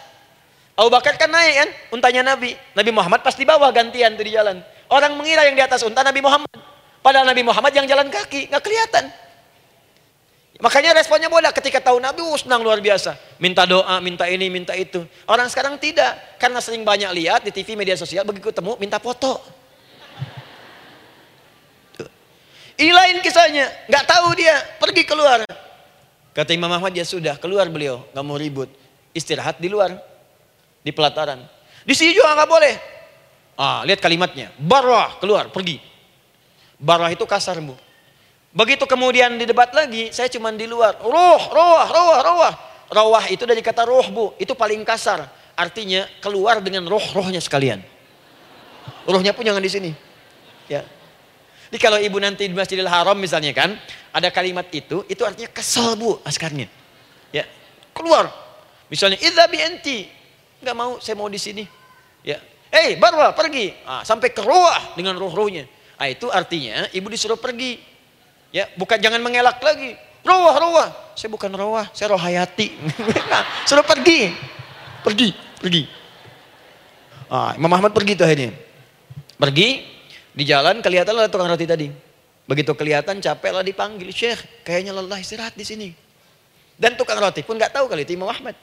Abu 0.76 0.92
Bakar 0.92 1.16
kan 1.16 1.32
naik 1.32 1.54
kan, 1.56 1.70
untanya 1.96 2.36
Nabi. 2.36 2.56
Nabi 2.76 2.92
Muhammad 2.92 3.24
pas 3.24 3.36
di 3.36 3.48
bawah 3.48 3.72
gantian 3.72 4.16
tuh 4.20 4.28
di 4.28 4.36
jalan. 4.36 4.60
Orang 4.92 5.16
mengira 5.16 5.48
yang 5.48 5.56
di 5.56 5.64
atas 5.64 5.84
unta 5.88 6.04
Nabi 6.04 6.20
Muhammad. 6.20 6.52
Padahal 7.00 7.24
Nabi 7.24 7.44
Muhammad 7.48 7.72
yang 7.72 7.88
jalan 7.88 8.12
kaki, 8.12 8.52
nggak 8.52 8.64
kelihatan. 8.64 9.08
Makanya 10.56 10.96
responnya 10.96 11.28
boleh 11.28 11.52
ketika 11.52 11.84
tahu 11.84 12.00
Nabi, 12.00 12.24
uh, 12.24 12.36
senang 12.40 12.64
luar 12.64 12.80
biasa. 12.80 13.16
Minta 13.44 13.68
doa, 13.68 14.00
minta 14.00 14.24
ini, 14.28 14.48
minta 14.48 14.72
itu. 14.72 15.04
Orang 15.28 15.52
sekarang 15.52 15.76
tidak. 15.76 16.40
Karena 16.40 16.64
sering 16.64 16.88
banyak 16.88 17.12
lihat 17.12 17.44
di 17.44 17.52
TV, 17.52 17.76
media 17.76 18.00
sosial, 18.00 18.24
begitu 18.24 18.52
ketemu, 18.52 18.80
minta 18.80 18.96
foto. 19.00 19.40
Ini 22.76 22.92
lain 22.92 23.16
kisahnya. 23.24 23.72
Nggak 23.88 24.06
tahu 24.06 24.28
dia, 24.36 24.56
pergi 24.80 25.04
keluar. 25.08 25.48
Kata 26.36 26.52
Imam 26.52 26.72
Ahmad, 26.72 26.92
ya 26.92 27.08
sudah, 27.08 27.40
keluar 27.40 27.68
beliau. 27.72 28.04
Nggak 28.12 28.26
mau 28.28 28.36
ribut. 28.36 28.70
Istirahat 29.16 29.60
di 29.60 29.72
luar. 29.72 29.96
Di 30.84 30.92
pelataran. 30.92 31.40
Di 31.88 31.94
sini 31.96 32.12
juga 32.12 32.36
nggak 32.36 32.50
boleh. 32.50 32.76
Ah, 33.56 33.88
lihat 33.88 34.04
kalimatnya. 34.04 34.52
Barah, 34.60 35.16
keluar, 35.24 35.48
pergi. 35.48 35.80
Barah 36.76 37.08
itu 37.08 37.24
kasar, 37.24 37.58
Bu. 37.64 37.80
Begitu 38.56 38.88
kemudian 38.88 39.36
di 39.36 39.44
debat 39.44 39.68
lagi, 39.76 40.16
saya 40.16 40.32
cuma 40.32 40.48
di 40.56 40.64
luar. 40.64 40.96
Roh, 41.04 41.44
roh, 41.52 41.84
roh, 41.92 42.16
roh. 42.24 42.56
Rawah 42.86 43.26
itu 43.34 43.44
dari 43.44 43.60
kata 43.60 43.84
roh 43.84 44.08
bu, 44.08 44.26
itu 44.38 44.54
paling 44.54 44.80
kasar. 44.86 45.28
Artinya 45.60 46.08
keluar 46.24 46.64
dengan 46.64 46.88
roh-rohnya 46.88 47.44
sekalian. 47.44 47.84
Rohnya 49.04 49.36
pun 49.36 49.44
jangan 49.44 49.60
di 49.60 49.72
sini. 49.72 49.92
Ya. 50.72 50.88
Jadi 51.70 51.80
kalau 51.82 51.98
ibu 51.98 52.18
nanti 52.22 52.46
di 52.46 52.54
Masjidil 52.54 52.88
Haram 52.88 53.18
misalnya 53.18 53.52
kan, 53.52 53.74
ada 54.14 54.30
kalimat 54.30 54.70
itu, 54.70 55.02
itu 55.10 55.22
artinya 55.26 55.50
kesel 55.50 55.98
bu 55.98 56.22
askarnya. 56.24 56.70
Ya, 57.34 57.44
keluar. 57.92 58.30
Misalnya, 58.88 59.18
idza 59.18 59.50
bi 59.50 59.58
enti. 59.58 59.98
Enggak 60.62 60.76
mau, 60.78 60.92
saya 61.02 61.16
mau 61.18 61.28
di 61.28 61.42
sini. 61.42 61.66
Ya. 62.22 62.38
Eh, 62.70 62.76
hey, 62.76 62.90
barwa, 63.00 63.34
pergi. 63.34 63.74
Ah, 63.88 64.04
sampai 64.06 64.30
ke 64.36 64.42
roh 64.44 64.72
dengan 64.94 65.18
roh-rohnya. 65.18 65.66
Ah, 65.96 66.12
itu 66.12 66.28
artinya 66.28 66.92
ibu 66.92 67.08
disuruh 67.08 67.40
pergi. 67.40 67.80
Ya, 68.52 68.70
bukan 68.78 69.00
jangan 69.00 69.20
mengelak 69.20 69.60
lagi. 69.60 69.96
Rawah, 70.26 70.56
rawah. 70.58 70.90
Saya 71.14 71.30
bukan 71.32 71.54
rawah, 71.54 71.88
saya 71.96 72.12
rohayati. 72.12 72.76
Suruh 73.70 73.86
pergi. 73.86 74.34
Pergi, 75.06 75.32
pergi. 75.62 75.84
Ah, 77.30 77.54
Imam 77.56 77.72
Ahmad 77.72 77.94
pergi 77.94 78.18
tuh 78.18 78.26
akhirnya. 78.26 78.52
Pergi, 79.38 79.86
di 80.36 80.44
jalan 80.44 80.84
kelihatan 80.84 81.16
ada 81.16 81.32
tukang 81.32 81.48
roti 81.48 81.64
tadi. 81.64 81.88
Begitu 82.46 82.76
kelihatan 82.78 83.18
capek 83.24 83.52
lah 83.56 83.64
dipanggil, 83.66 84.12
Syekh, 84.12 84.44
kayaknya 84.68 84.94
lelah 84.94 85.18
istirahat 85.18 85.56
di 85.58 85.66
sini. 85.66 85.90
Dan 86.76 86.94
tukang 87.00 87.18
roti 87.18 87.42
pun 87.42 87.56
nggak 87.56 87.72
tahu 87.74 87.88
kali 87.88 88.04
itu 88.04 88.14
Imam 88.14 88.28
Ahmad. 88.30 88.54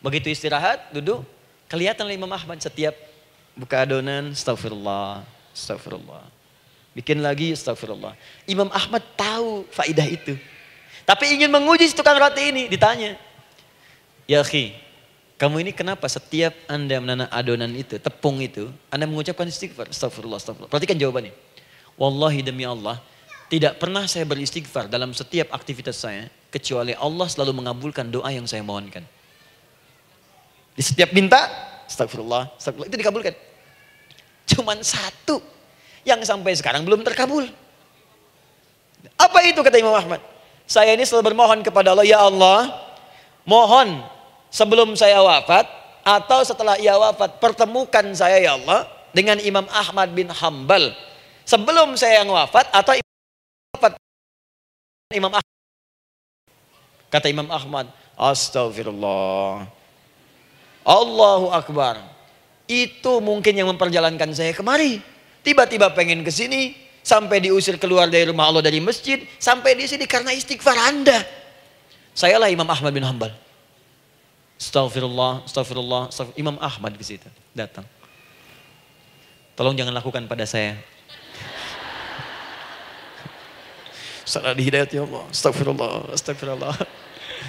Begitu 0.00 0.30
istirahat, 0.32 0.94
duduk, 0.94 1.26
kelihatan 1.66 2.06
Imam 2.08 2.30
Ahmad 2.30 2.62
setiap 2.62 2.94
buka 3.58 3.84
adonan, 3.84 4.32
astagfirullah, 4.32 5.26
astagfirullah. 5.52 6.24
Bikin 6.96 7.20
lagi 7.20 7.52
astagfirullah. 7.52 8.16
Imam 8.48 8.70
Ahmad 8.72 9.02
tahu 9.18 9.68
faidah 9.68 10.06
itu. 10.08 10.38
Tapi 11.02 11.36
ingin 11.36 11.50
menguji 11.50 11.90
tukang 11.92 12.16
roti 12.16 12.54
ini, 12.54 12.70
ditanya. 12.70 13.18
Ya 14.30 14.40
khi, 14.46 14.78
kamu 15.42 15.66
ini 15.66 15.72
kenapa 15.74 16.06
setiap 16.06 16.54
anda 16.70 17.02
menanam 17.02 17.26
adonan 17.26 17.74
itu, 17.74 17.98
tepung 17.98 18.38
itu, 18.38 18.70
anda 18.94 19.10
mengucapkan 19.10 19.42
istighfar, 19.42 19.90
astagfirullah, 19.90 20.38
astagfirullah. 20.38 20.70
Perhatikan 20.70 20.94
jawabannya. 20.94 21.34
Wallahi 21.98 22.46
demi 22.46 22.62
Allah, 22.62 23.02
tidak 23.50 23.82
pernah 23.82 24.06
saya 24.06 24.22
beristighfar 24.22 24.86
dalam 24.86 25.10
setiap 25.10 25.50
aktivitas 25.50 25.98
saya, 25.98 26.30
kecuali 26.46 26.94
Allah 26.94 27.26
selalu 27.26 27.58
mengabulkan 27.58 28.06
doa 28.06 28.30
yang 28.30 28.46
saya 28.46 28.62
mohonkan. 28.62 29.02
Di 30.78 30.82
setiap 30.86 31.10
minta, 31.10 31.50
astagfirullah, 31.90 32.54
astagfirullah, 32.54 32.94
itu 32.94 32.98
dikabulkan. 33.02 33.34
Cuman 34.46 34.78
satu 34.78 35.42
yang 36.06 36.22
sampai 36.22 36.54
sekarang 36.54 36.86
belum 36.86 37.02
terkabul. 37.02 37.50
Apa 39.18 39.42
itu 39.42 39.58
kata 39.58 39.74
Imam 39.74 39.98
Ahmad? 39.98 40.22
Saya 40.70 40.94
ini 40.94 41.02
selalu 41.02 41.34
bermohon 41.34 41.66
kepada 41.66 41.98
Allah, 41.98 42.06
ya 42.06 42.22
Allah, 42.22 42.70
mohon 43.42 44.06
sebelum 44.52 44.92
saya 44.94 45.24
wafat 45.24 45.64
atau 46.04 46.44
setelah 46.44 46.76
ia 46.76 46.94
wafat 46.94 47.40
pertemukan 47.40 48.04
saya 48.12 48.36
ya 48.38 48.60
Allah 48.60 48.84
dengan 49.16 49.40
Imam 49.40 49.64
Ahmad 49.72 50.12
bin 50.12 50.28
Hambal 50.28 50.92
sebelum 51.48 51.96
saya 51.96 52.22
yang 52.22 52.30
wafat 52.30 52.68
atau 52.70 53.00
wafat 53.74 53.96
Imam 55.16 55.32
Ahmad. 55.32 55.50
Kata 57.12 57.26
Imam 57.28 57.48
Ahmad, 57.52 57.92
astagfirullah. 58.16 59.68
Allahu 60.82 61.52
Akbar. 61.52 62.00
Itu 62.64 63.20
mungkin 63.20 63.52
yang 63.52 63.68
memperjalankan 63.68 64.32
saya 64.32 64.56
kemari. 64.56 65.04
Tiba-tiba 65.44 65.92
pengen 65.92 66.24
ke 66.24 66.32
sini, 66.32 66.72
sampai 67.04 67.44
diusir 67.44 67.76
keluar 67.76 68.08
dari 68.08 68.30
rumah 68.30 68.48
Allah 68.48 68.64
dari 68.64 68.80
masjid, 68.80 69.20
sampai 69.36 69.76
di 69.76 69.84
sini 69.84 70.08
karena 70.08 70.32
istighfar 70.32 70.78
Anda. 70.88 71.20
Sayalah 72.16 72.48
Imam 72.48 72.64
Ahmad 72.64 72.96
bin 72.96 73.04
Hambal. 73.04 73.34
Astagfirullah, 74.62 75.42
astagfirullah. 75.42 76.14
Imam 76.38 76.54
Ahmad 76.62 76.94
ke 76.94 77.02
situ 77.02 77.26
datang. 77.50 77.82
Tolong 79.58 79.74
jangan 79.74 79.90
lakukan 79.90 80.22
pada 80.30 80.46
saya. 80.46 80.78
Salah 84.22 84.54
di 84.54 84.62
hidayat 84.62 84.94
ya 84.94 85.02
Allah. 85.02 85.26
Astagfirullah, 85.34 86.14
astagfirullah. 86.14 86.78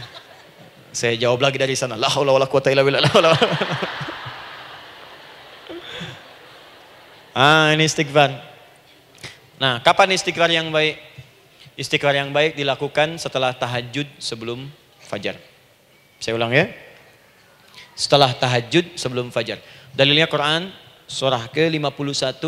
Saya 0.98 1.14
jawab 1.22 1.45
lagi 1.45 1.61
dari 1.61 1.77
sana. 1.77 1.94
La 1.94 2.10
haula 2.10 2.34
wala 2.34 2.49
quwata 2.49 2.73
illa 2.73 2.81
billah. 2.81 3.06
Ah, 7.34 7.73
ini 7.73 7.90
istighfar. 7.90 8.30
Nah, 9.57 9.81
kapan 9.81 10.14
istighfar 10.14 10.53
yang 10.53 10.69
baik? 10.69 11.02
Istighfar 11.73 12.14
yang 12.14 12.30
baik 12.30 12.53
dilakukan 12.53 13.18
setelah 13.18 13.57
tahajud 13.57 14.06
sebelum 14.22 14.69
fajar. 15.02 15.41
Saya 16.22 16.38
ulang 16.38 16.53
ya. 16.53 16.69
Setelah 17.94 18.34
tahajud 18.34 18.98
sebelum 18.98 19.30
fajar. 19.30 19.61
Dalilnya 19.94 20.26
Quran 20.26 20.74
surah 21.06 21.45
ke-51 21.53 22.41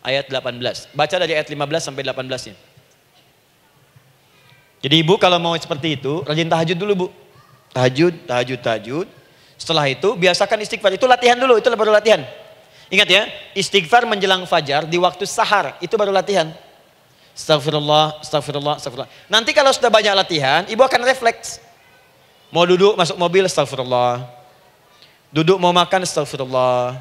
ayat 0.00 0.24
18. 0.32 0.96
Baca 0.96 1.14
dari 1.20 1.32
ayat 1.36 1.48
15 1.48 1.86
sampai 1.92 2.02
18 2.06 2.50
ya. 2.52 2.56
Jadi 4.86 4.94
ibu 5.02 5.18
kalau 5.18 5.42
mau 5.42 5.56
seperti 5.58 5.98
itu, 5.98 6.22
rajin 6.22 6.46
tahajud 6.46 6.78
dulu 6.78 6.92
bu. 6.94 7.06
Tahajud, 7.74 8.14
tahajud, 8.24 8.60
tahajud. 8.62 9.06
Setelah 9.56 9.88
itu 9.88 10.14
biasakan 10.14 10.62
istighfar. 10.62 10.94
Itu 10.94 11.10
latihan 11.10 11.36
dulu, 11.36 11.58
itu 11.58 11.68
baru 11.72 11.90
latihan. 11.90 12.22
Ingat 12.86 13.08
ya, 13.10 13.22
istighfar 13.58 14.06
menjelang 14.06 14.46
fajar 14.46 14.86
di 14.86 14.94
waktu 14.94 15.26
sahar, 15.26 15.74
itu 15.82 15.98
baru 15.98 16.14
latihan. 16.14 16.54
Astagfirullah, 17.34 18.22
astagfirullah, 18.22 18.78
astagfirullah. 18.78 19.10
Nanti 19.26 19.50
kalau 19.50 19.74
sudah 19.74 19.90
banyak 19.90 20.14
latihan, 20.14 20.62
ibu 20.70 20.80
akan 20.80 21.02
refleks. 21.02 21.58
Mau 22.54 22.62
duduk 22.62 22.94
masuk 22.94 23.18
mobil, 23.18 23.42
astagfirullah. 23.42 24.35
Duduk 25.34 25.58
mau 25.58 25.74
makan, 25.74 26.06
astagfirullah. 26.06 26.98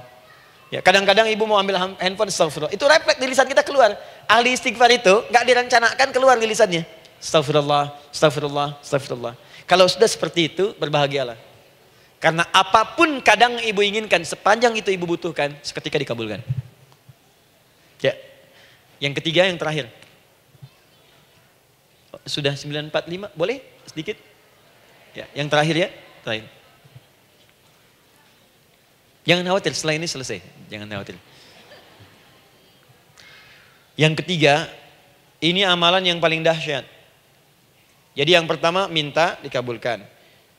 Ya, 0.73 0.81
kadang-kadang 0.81 1.29
ibu 1.29 1.45
mau 1.45 1.61
ambil 1.61 1.77
handphone, 2.01 2.29
astagfirullah. 2.33 2.73
Itu 2.73 2.89
refleks 2.89 3.21
di 3.21 3.25
lisan 3.29 3.45
kita 3.45 3.61
keluar. 3.61 3.93
Ahli 4.25 4.57
istighfar 4.57 4.89
itu 4.89 5.23
nggak 5.29 5.43
direncanakan 5.45 6.07
keluar 6.09 6.35
di 6.41 6.49
lisannya. 6.49 6.83
Astagfirullah, 7.21 7.93
astagfirullah, 8.09 8.81
astagfirullah. 8.81 9.33
Kalau 9.65 9.85
sudah 9.89 10.09
seperti 10.09 10.53
itu, 10.53 10.73
berbahagialah. 10.77 11.37
Karena 12.21 12.45
apa 12.49 12.97
pun 12.97 13.21
kadang 13.21 13.61
ibu 13.61 13.81
inginkan, 13.85 14.25
sepanjang 14.25 14.73
itu 14.73 14.89
ibu 14.89 15.05
butuhkan, 15.05 15.53
seketika 15.61 16.01
dikabulkan. 16.01 16.41
Ya. 18.01 18.13
Yang 19.01 19.21
ketiga, 19.21 19.45
yang 19.45 19.57
terakhir. 19.61 19.89
Sudah 22.25 22.57
945, 22.57 23.29
boleh 23.37 23.61
sedikit? 23.85 24.17
Ya, 25.13 25.29
yang 25.37 25.45
terakhir 25.47 25.75
ya, 25.77 25.89
terakhir. 26.25 26.45
Jangan 29.25 29.43
khawatir, 29.45 29.73
setelah 29.73 29.97
ini 29.97 30.05
selesai. 30.05 30.39
Jangan 30.69 30.87
khawatir. 30.87 31.17
Yang 33.97 34.13
ketiga, 34.21 34.69
ini 35.41 35.65
amalan 35.65 36.05
yang 36.05 36.19
paling 36.21 36.45
dahsyat. 36.45 36.85
Jadi 38.15 38.31
yang 38.31 38.47
pertama 38.47 38.87
minta 38.87 39.35
dikabulkan. 39.41 40.05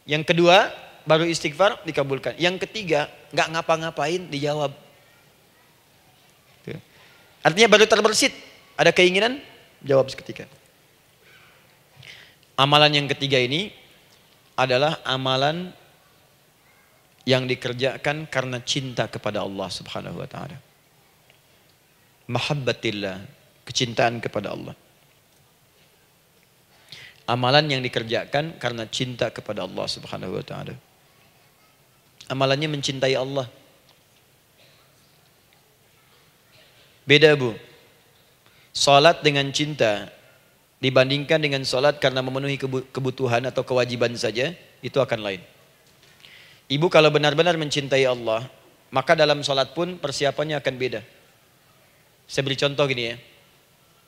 Yang 0.05 0.34
kedua 0.34 0.68
baru 1.06 1.24
istighfar 1.24 1.80
dikabulkan. 1.86 2.34
Yang 2.36 2.66
ketiga, 2.68 3.09
nggak 3.32 3.48
ngapa-ngapain 3.55 4.28
dijawab. 4.28 4.74
Artinya 7.47 7.70
baru 7.70 7.86
terbersit, 7.86 8.34
ada 8.74 8.90
keinginan, 8.90 9.38
jawab 9.78 10.10
seketika. 10.10 10.51
Amalan 12.59 12.90
yang 12.90 13.06
ketiga 13.06 13.38
ini 13.38 13.70
adalah 14.59 14.98
amalan 15.06 15.70
yang 17.26 17.44
dikerjakan 17.50 18.30
karena 18.30 18.62
cinta 18.62 19.10
kepada 19.10 19.42
Allah 19.42 19.66
Subhanahu 19.66 20.22
wa 20.22 20.28
taala. 20.30 20.56
Mahabbatillah, 22.30 23.26
kecintaan 23.66 24.22
kepada 24.22 24.54
Allah. 24.54 24.74
Amalan 27.26 27.66
yang 27.66 27.82
dikerjakan 27.82 28.62
karena 28.62 28.86
cinta 28.86 29.34
kepada 29.34 29.66
Allah 29.66 29.86
Subhanahu 29.90 30.38
wa 30.38 30.44
taala. 30.46 30.78
Amalannya 32.30 32.70
mencintai 32.70 33.18
Allah. 33.18 33.50
Beda 37.02 37.34
bu. 37.34 37.58
Salat 38.70 39.26
dengan 39.26 39.50
cinta 39.50 40.14
dibandingkan 40.78 41.40
dengan 41.40 41.64
sholat 41.64 41.98
karena 41.98 42.20
memenuhi 42.22 42.60
kebutuhan 42.92 43.42
atau 43.48 43.64
kewajiban 43.64 44.12
saja, 44.14 44.52
itu 44.84 44.98
akan 45.00 45.20
lain. 45.24 45.42
Ibu 46.66 46.90
kalau 46.90 47.14
benar-benar 47.14 47.55
mencintai 47.55 48.02
Allah, 48.02 48.43
maka 48.90 49.14
dalam 49.14 49.38
sholat 49.47 49.70
pun 49.70 50.02
persiapannya 50.02 50.59
akan 50.59 50.74
beda. 50.74 51.01
Saya 52.26 52.43
beri 52.43 52.59
contoh 52.59 52.82
gini 52.90 53.14
ya. 53.14 53.16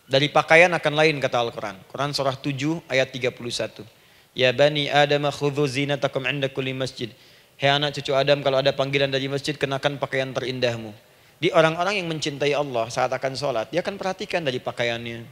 Dari 0.09 0.27
pakaian 0.27 0.73
akan 0.75 0.95
lain 0.99 1.23
kata 1.23 1.39
Al-Quran. 1.39 1.79
Quran 1.87 2.11
surah 2.11 2.35
7 2.35 2.83
ayat 2.91 3.15
31. 3.15 3.87
Ya 4.35 4.51
bani 4.51 4.91
Adam 4.91 5.31
khudhu 5.31 5.71
zinatakum 5.71 6.27
inda 6.27 6.51
kulli 6.51 6.75
masjid. 6.75 7.15
Hei 7.59 7.71
anak 7.71 7.95
cucu 7.95 8.11
Adam 8.15 8.43
kalau 8.43 8.59
ada 8.59 8.75
panggilan 8.75 9.11
dari 9.11 9.31
masjid 9.31 9.55
kenakan 9.55 9.99
pakaian 10.03 10.31
terindahmu. 10.35 10.91
Di 11.39 11.55
orang-orang 11.55 12.03
yang 12.03 12.11
mencintai 12.11 12.51
Allah 12.59 12.91
saat 12.91 13.15
akan 13.15 13.39
sholat, 13.39 13.71
dia 13.71 13.87
akan 13.87 13.95
perhatikan 13.95 14.43
dari 14.43 14.59
pakaiannya. 14.59 15.23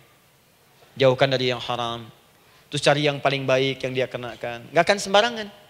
Jauhkan 0.94 1.26
dari 1.26 1.50
yang 1.50 1.58
haram. 1.58 2.06
Terus 2.70 2.82
cari 2.82 3.06
yang 3.06 3.18
paling 3.18 3.42
baik 3.42 3.82
yang 3.82 3.92
dia 3.94 4.06
kenakan. 4.06 4.70
Gak 4.70 4.82
akan 4.86 4.98
sembarangan. 5.02 5.65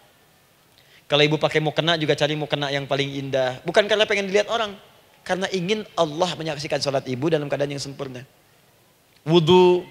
Kalau 1.07 1.23
ibu 1.23 1.39
pakai 1.39 1.63
mau 1.63 1.71
kena 1.71 1.95
juga 1.95 2.19
cari 2.19 2.35
mau 2.35 2.51
kena 2.51 2.67
yang 2.75 2.83
paling 2.87 3.07
indah. 3.07 3.63
Bukan 3.63 3.87
karena 3.87 4.03
pengen 4.07 4.27
dilihat 4.27 4.51
orang. 4.51 4.75
Karena 5.23 5.47
ingin 5.55 5.87
Allah 5.95 6.35
menyaksikan 6.35 6.83
sholat 6.83 7.07
ibu 7.07 7.31
dalam 7.31 7.47
keadaan 7.47 7.75
yang 7.75 7.83
sempurna. 7.83 8.27
Wudhu. 9.23 9.87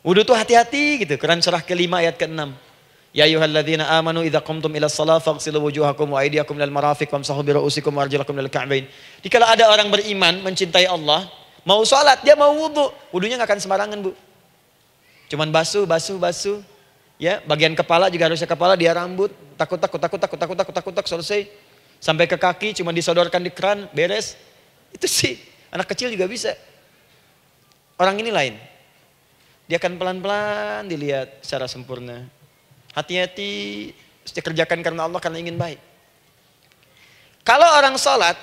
Wudhu 0.00 0.20
itu 0.24 0.32
hati-hati 0.32 1.04
gitu. 1.04 1.16
Quran 1.20 1.40
surah 1.44 1.60
kelima 1.60 2.00
ayat 2.00 2.16
ke-6. 2.16 2.52
Ya 3.16 3.24
ayyuhalladzina 3.24 3.88
amanu 3.96 4.20
idza 4.20 4.44
qumtum 4.44 4.68
ila 4.76 4.92
shalah 4.92 5.16
faghsilu 5.24 5.60
wujuhakum 5.64 6.12
wa 6.12 6.20
aydiyakum 6.20 6.60
lil 6.60 6.68
marafiq 6.68 7.08
wamsahu 7.08 7.40
bi 7.40 7.56
ru'usikum 7.56 7.88
wa 7.92 8.04
arjulakum 8.04 8.36
lil 8.36 8.52
ka'bain. 8.52 8.84
Jika 9.24 9.40
ada 9.40 9.72
orang 9.72 9.88
beriman 9.88 10.44
mencintai 10.44 10.84
Allah, 10.84 11.24
mau 11.64 11.80
sholat 11.88 12.20
dia 12.20 12.36
mau 12.36 12.52
wudhu, 12.52 12.92
wudhunya 13.16 13.40
nggak 13.40 13.48
akan 13.56 13.60
sembarangan 13.60 13.98
bu. 14.04 14.12
Cuman 15.32 15.48
basuh, 15.48 15.88
basuh, 15.88 16.20
basuh. 16.20 16.60
Ya, 17.16 17.40
bagian 17.48 17.72
kepala 17.72 18.12
juga 18.12 18.28
harusnya 18.28 18.44
kepala 18.44 18.76
dia 18.76 18.92
rambut. 18.92 19.32
Takut 19.56 19.80
takut 19.80 19.96
takut 19.96 20.20
takut 20.20 20.38
takut 20.38 20.56
takut 20.56 20.74
takut 20.74 20.94
takut 20.94 21.10
selesai. 21.16 21.48
Sampai 21.96 22.28
ke 22.28 22.36
kaki 22.36 22.76
cuma 22.76 22.92
disodorkan 22.92 23.40
di 23.40 23.48
keran, 23.48 23.88
beres. 23.96 24.36
Itu 24.92 25.08
sih 25.08 25.40
anak 25.72 25.88
kecil 25.88 26.12
juga 26.12 26.28
bisa. 26.28 26.52
Orang 27.96 28.20
ini 28.20 28.28
lain. 28.28 28.54
Dia 29.66 29.80
akan 29.80 29.96
pelan-pelan 29.96 30.86
dilihat 30.86 31.40
secara 31.40 31.64
sempurna. 31.66 32.28
Hati-hati, 32.92 33.90
kerjakan 34.28 34.84
karena 34.84 35.08
Allah 35.08 35.18
karena 35.18 35.40
ingin 35.40 35.56
baik. 35.56 35.80
Kalau 37.42 37.66
orang 37.80 37.96
sholat 37.96 38.36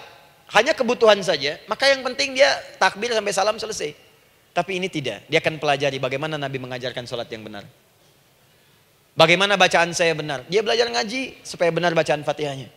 hanya 0.58 0.74
kebutuhan 0.74 1.22
saja, 1.22 1.62
maka 1.70 1.88
yang 1.90 2.02
penting 2.02 2.38
dia 2.38 2.50
takbir 2.82 3.14
sampai 3.14 3.34
salam 3.34 3.58
selesai. 3.62 3.94
Tapi 4.54 4.78
ini 4.78 4.86
tidak, 4.90 5.26
dia 5.26 5.42
akan 5.42 5.58
pelajari 5.58 5.98
bagaimana 5.98 6.38
Nabi 6.38 6.62
mengajarkan 6.62 7.10
sholat 7.10 7.26
yang 7.34 7.42
benar. 7.46 7.66
Bagaimana 9.14 9.54
bacaan 9.54 9.94
saya 9.94 10.18
benar? 10.18 10.42
Dia 10.50 10.66
belajar 10.66 10.90
ngaji 10.90 11.46
supaya 11.46 11.70
benar 11.70 11.94
bacaan 11.94 12.26
Fatihahnya. 12.26 12.70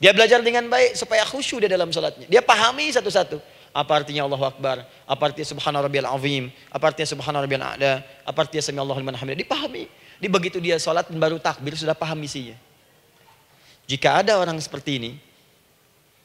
Dia 0.00 0.12
belajar 0.16 0.40
dengan 0.40 0.68
baik 0.68 0.96
supaya 0.96 1.24
khusyuk 1.28 1.64
di 1.64 1.68
dalam 1.68 1.88
salatnya. 1.92 2.28
Dia 2.28 2.40
pahami 2.44 2.88
satu-satu. 2.92 3.40
Apa 3.70 4.02
artinya 4.02 4.26
Allahu 4.26 4.44
Akbar? 4.48 4.82
Apa 5.06 5.30
artinya 5.30 5.46
Subhana 5.46 5.78
Rabbiyal 5.84 6.08
Azim? 6.08 6.50
Apa 6.72 6.90
artinya 6.90 7.08
Subhana 7.08 7.38
Rabbiyal 7.44 7.62
A'la? 7.62 8.02
Apa 8.26 8.38
artinya 8.48 8.64
Sami 8.64 8.80
Allahu 8.82 8.98
liman 8.98 9.14
hamidah? 9.14 9.38
Dipahami. 9.38 9.86
Di 10.20 10.28
begitu 10.28 10.58
dia 10.58 10.76
salat 10.76 11.08
baru 11.08 11.38
takbir 11.40 11.78
sudah 11.78 11.94
paham 11.94 12.18
isinya. 12.26 12.56
Jika 13.86 14.20
ada 14.20 14.36
orang 14.36 14.58
seperti 14.60 14.98
ini, 14.98 15.10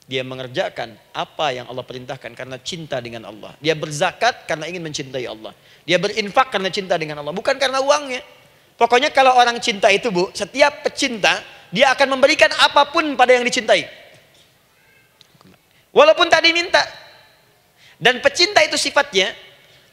dia 0.05 0.21
mengerjakan 0.21 0.93
apa 1.13 1.49
yang 1.53 1.65
Allah 1.65 1.81
perintahkan 1.81 2.31
karena 2.33 2.57
cinta 2.61 3.01
dengan 3.01 3.25
Allah. 3.29 3.53
Dia 3.61 3.73
berzakat 3.73 4.45
karena 4.49 4.69
ingin 4.69 4.81
mencintai 4.85 5.25
Allah. 5.25 5.53
Dia 5.85 5.97
berinfak 5.97 6.49
karena 6.53 6.69
cinta 6.69 6.93
dengan 6.97 7.21
Allah, 7.21 7.33
bukan 7.33 7.57
karena 7.57 7.81
uangnya. 7.81 8.21
Pokoknya 8.75 9.09
kalau 9.15 9.31
orang 9.31 9.55
cinta 9.63 9.87
itu 9.87 10.11
bu, 10.11 10.31
setiap 10.35 10.83
pecinta 10.83 11.39
dia 11.71 11.91
akan 11.95 12.19
memberikan 12.19 12.51
apa 12.59 12.91
pun 12.91 13.15
pada 13.15 13.31
yang 13.35 13.47
dicintai. 13.47 13.87
Walaupun 15.95 16.27
tadi 16.27 16.51
minta. 16.51 16.83
Dan 17.95 18.19
pecinta 18.19 18.59
itu 18.59 18.75
sifatnya, 18.75 19.31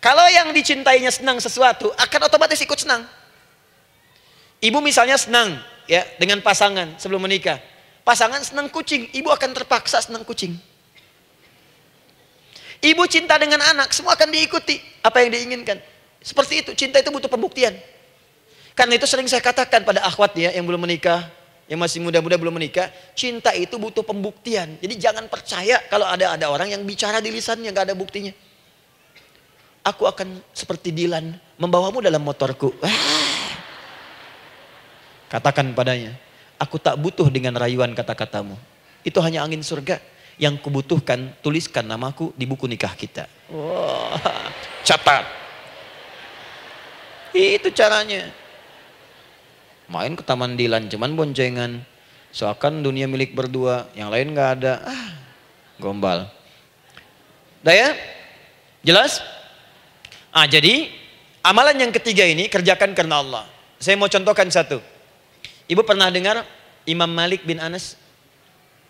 kalau 0.02 0.26
yang 0.26 0.50
dicintainya 0.50 1.14
senang 1.14 1.38
sesuatu, 1.38 1.94
akan 1.94 2.20
otomatis 2.26 2.58
ikut 2.58 2.74
senang. 2.74 3.06
Ibu 4.58 4.82
misalnya 4.82 5.14
senang 5.14 5.62
ya 5.86 6.02
dengan 6.18 6.42
pasangan 6.42 6.98
sebelum 6.98 7.22
menikah. 7.22 7.62
Pasangan 8.02 8.42
senang 8.42 8.66
kucing, 8.66 9.14
ibu 9.14 9.30
akan 9.30 9.54
terpaksa 9.54 10.02
senang 10.02 10.26
kucing. 10.26 10.58
Ibu 12.82 13.06
cinta 13.06 13.38
dengan 13.38 13.62
anak, 13.62 13.94
semua 13.94 14.18
akan 14.18 14.34
diikuti 14.34 14.82
apa 15.06 15.22
yang 15.22 15.30
diinginkan. 15.30 15.78
Seperti 16.18 16.66
itu, 16.66 16.70
cinta 16.74 16.98
itu 16.98 17.14
butuh 17.14 17.30
pembuktian. 17.30 17.78
Karena 18.72 18.96
itu 18.96 19.04
sering 19.04 19.28
saya 19.28 19.44
katakan 19.44 19.84
pada 19.84 20.00
akhwat 20.04 20.32
ya 20.36 20.50
yang 20.56 20.64
belum 20.64 20.80
menikah, 20.80 21.28
yang 21.68 21.76
masih 21.80 22.00
muda-muda 22.00 22.40
belum 22.40 22.56
menikah, 22.56 22.88
cinta 23.12 23.52
itu 23.52 23.76
butuh 23.76 24.00
pembuktian. 24.04 24.80
Jadi 24.80 24.94
jangan 24.96 25.28
percaya 25.28 25.80
kalau 25.92 26.08
ada 26.08 26.32
ada 26.32 26.48
orang 26.48 26.72
yang 26.72 26.82
bicara 26.84 27.20
di 27.20 27.28
lisannya 27.28 27.68
nggak 27.68 27.92
ada 27.92 27.96
buktinya. 27.96 28.32
Aku 29.82 30.06
akan 30.06 30.40
seperti 30.54 30.94
Dilan 30.94 31.34
membawamu 31.58 32.00
dalam 32.00 32.22
motorku. 32.22 32.70
Katakan 35.32 35.72
padanya, 35.72 36.14
aku 36.60 36.76
tak 36.78 36.94
butuh 37.00 37.26
dengan 37.32 37.56
rayuan 37.56 37.96
kata-katamu. 37.96 38.54
Itu 39.02 39.18
hanya 39.24 39.42
angin 39.42 39.64
surga 39.64 39.98
yang 40.38 40.60
kubutuhkan 40.60 41.34
tuliskan 41.42 41.88
namaku 41.88 42.30
di 42.38 42.44
buku 42.46 42.70
nikah 42.70 42.94
kita. 42.94 43.26
Wah, 43.50 44.16
catat. 44.86 45.24
Itu 47.32 47.72
caranya. 47.72 48.41
Main 49.90 50.14
ke 50.14 50.22
Taman 50.22 50.54
Dilan, 50.54 50.86
cuman 50.90 51.14
boncengan. 51.14 51.82
Seakan 52.32 52.80
dunia 52.80 53.04
milik 53.04 53.36
berdua, 53.36 53.90
yang 53.92 54.08
lain 54.08 54.32
nggak 54.32 54.50
ada. 54.60 54.80
Ah, 54.88 55.08
gombal. 55.76 56.30
Udah 57.60 57.74
ya? 57.76 57.90
Jelas? 58.82 59.20
Ah, 60.32 60.48
jadi 60.48 60.88
amalan 61.44 61.76
yang 61.76 61.92
ketiga 61.92 62.24
ini 62.24 62.48
kerjakan 62.48 62.96
karena 62.96 63.20
Allah. 63.20 63.44
Saya 63.76 63.98
mau 64.00 64.08
contohkan 64.08 64.48
satu. 64.48 64.80
Ibu 65.68 65.84
pernah 65.84 66.08
dengar 66.08 66.46
Imam 66.88 67.10
Malik 67.10 67.44
bin 67.44 67.60
Anas? 67.60 68.00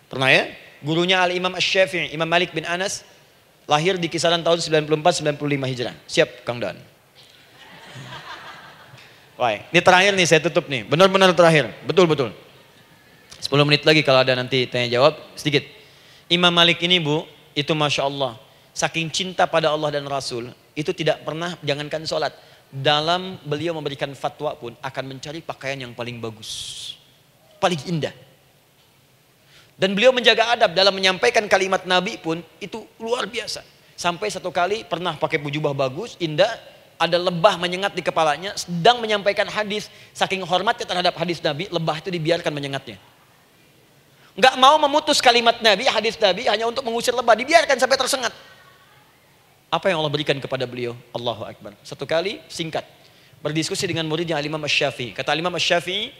Pernah 0.07 0.29
ya? 0.31 0.49
Gurunya 0.83 1.23
Al-Imam 1.23 1.51
Ash-Syafi'i, 1.55 2.13
Imam 2.13 2.27
Malik 2.27 2.51
bin 2.53 2.63
Anas 2.63 3.03
lahir 3.67 3.95
di 3.95 4.11
kisaran 4.11 4.43
tahun 4.43 4.59
94-95 4.87 5.71
Hijrah. 5.71 5.95
Siap 6.07 6.29
Kang 6.43 6.59
Dan. 6.59 6.92
Baik, 9.33 9.65
ini 9.73 9.81
terakhir 9.81 10.11
nih 10.13 10.27
saya 10.29 10.41
tutup 10.45 10.69
nih. 10.69 10.85
Benar-benar 10.85 11.33
terakhir. 11.33 11.73
Betul-betul. 11.89 12.29
10 13.41 13.49
menit 13.67 13.83
lagi 13.83 14.05
kalau 14.05 14.21
ada 14.21 14.37
nanti 14.37 14.69
tanya 14.69 14.87
jawab 14.87 15.17
sedikit. 15.33 15.65
Imam 16.29 16.53
Malik 16.53 16.79
ini 16.85 17.01
bu, 17.01 17.25
itu 17.57 17.73
Masya 17.73 18.05
Allah. 18.05 18.37
Saking 18.73 19.09
cinta 19.09 19.45
pada 19.45 19.69
Allah 19.69 19.93
dan 19.93 20.05
Rasul, 20.09 20.49
itu 20.73 20.89
tidak 20.93 21.21
pernah, 21.25 21.57
jangankan 21.61 22.05
sholat. 22.05 22.33
Dalam 22.73 23.37
beliau 23.45 23.77
memberikan 23.77 24.09
fatwa 24.17 24.57
pun 24.57 24.73
akan 24.81 25.03
mencari 25.05 25.45
pakaian 25.45 25.77
yang 25.77 25.93
paling 25.93 26.17
bagus. 26.17 26.93
Paling 27.61 27.77
indah. 27.85 28.13
Dan 29.77 29.93
beliau 29.93 30.13
menjaga 30.13 30.57
adab 30.57 30.73
dalam 30.73 30.93
menyampaikan 30.93 31.45
kalimat 31.49 31.85
Nabi 31.85 32.17
pun 32.17 32.41
itu 32.61 32.85
luar 32.97 33.25
biasa. 33.29 33.61
Sampai 33.93 34.33
satu 34.33 34.49
kali 34.49 34.85
pernah 34.85 35.13
pakai 35.17 35.37
bujubah 35.37 35.73
bagus, 35.73 36.17
indah, 36.17 36.49
ada 36.97 37.17
lebah 37.17 37.57
menyengat 37.57 37.93
di 37.97 38.03
kepalanya, 38.05 38.53
sedang 38.55 39.01
menyampaikan 39.01 39.49
hadis, 39.49 39.89
saking 40.13 40.41
hormatnya 40.45 40.85
terhadap 40.87 41.13
hadis 41.17 41.41
Nabi, 41.41 41.67
lebah 41.67 41.99
itu 41.99 42.09
dibiarkan 42.13 42.53
menyengatnya. 42.53 42.97
Enggak 44.33 44.55
mau 44.57 44.75
memutus 44.81 45.21
kalimat 45.21 45.61
Nabi, 45.61 45.85
hadis 45.85 46.17
Nabi 46.17 46.49
hanya 46.49 46.65
untuk 46.65 46.81
mengusir 46.81 47.13
lebah, 47.13 47.37
dibiarkan 47.37 47.77
sampai 47.77 47.97
tersengat. 47.97 48.33
Apa 49.69 49.89
yang 49.89 50.01
Allah 50.01 50.13
berikan 50.13 50.37
kepada 50.37 50.69
beliau? 50.69 50.93
Allahu 51.13 51.45
Akbar. 51.49 51.73
Satu 51.81 52.05
kali 52.05 52.41
singkat, 52.49 52.85
berdiskusi 53.41 53.89
dengan 53.89 54.05
muridnya 54.05 54.37
Imam 54.41 54.61
Ash-Syafi'i. 54.61 55.17
Kata 55.17 55.33
Imam 55.33 55.53
Ash-Syafi'i, 55.53 56.13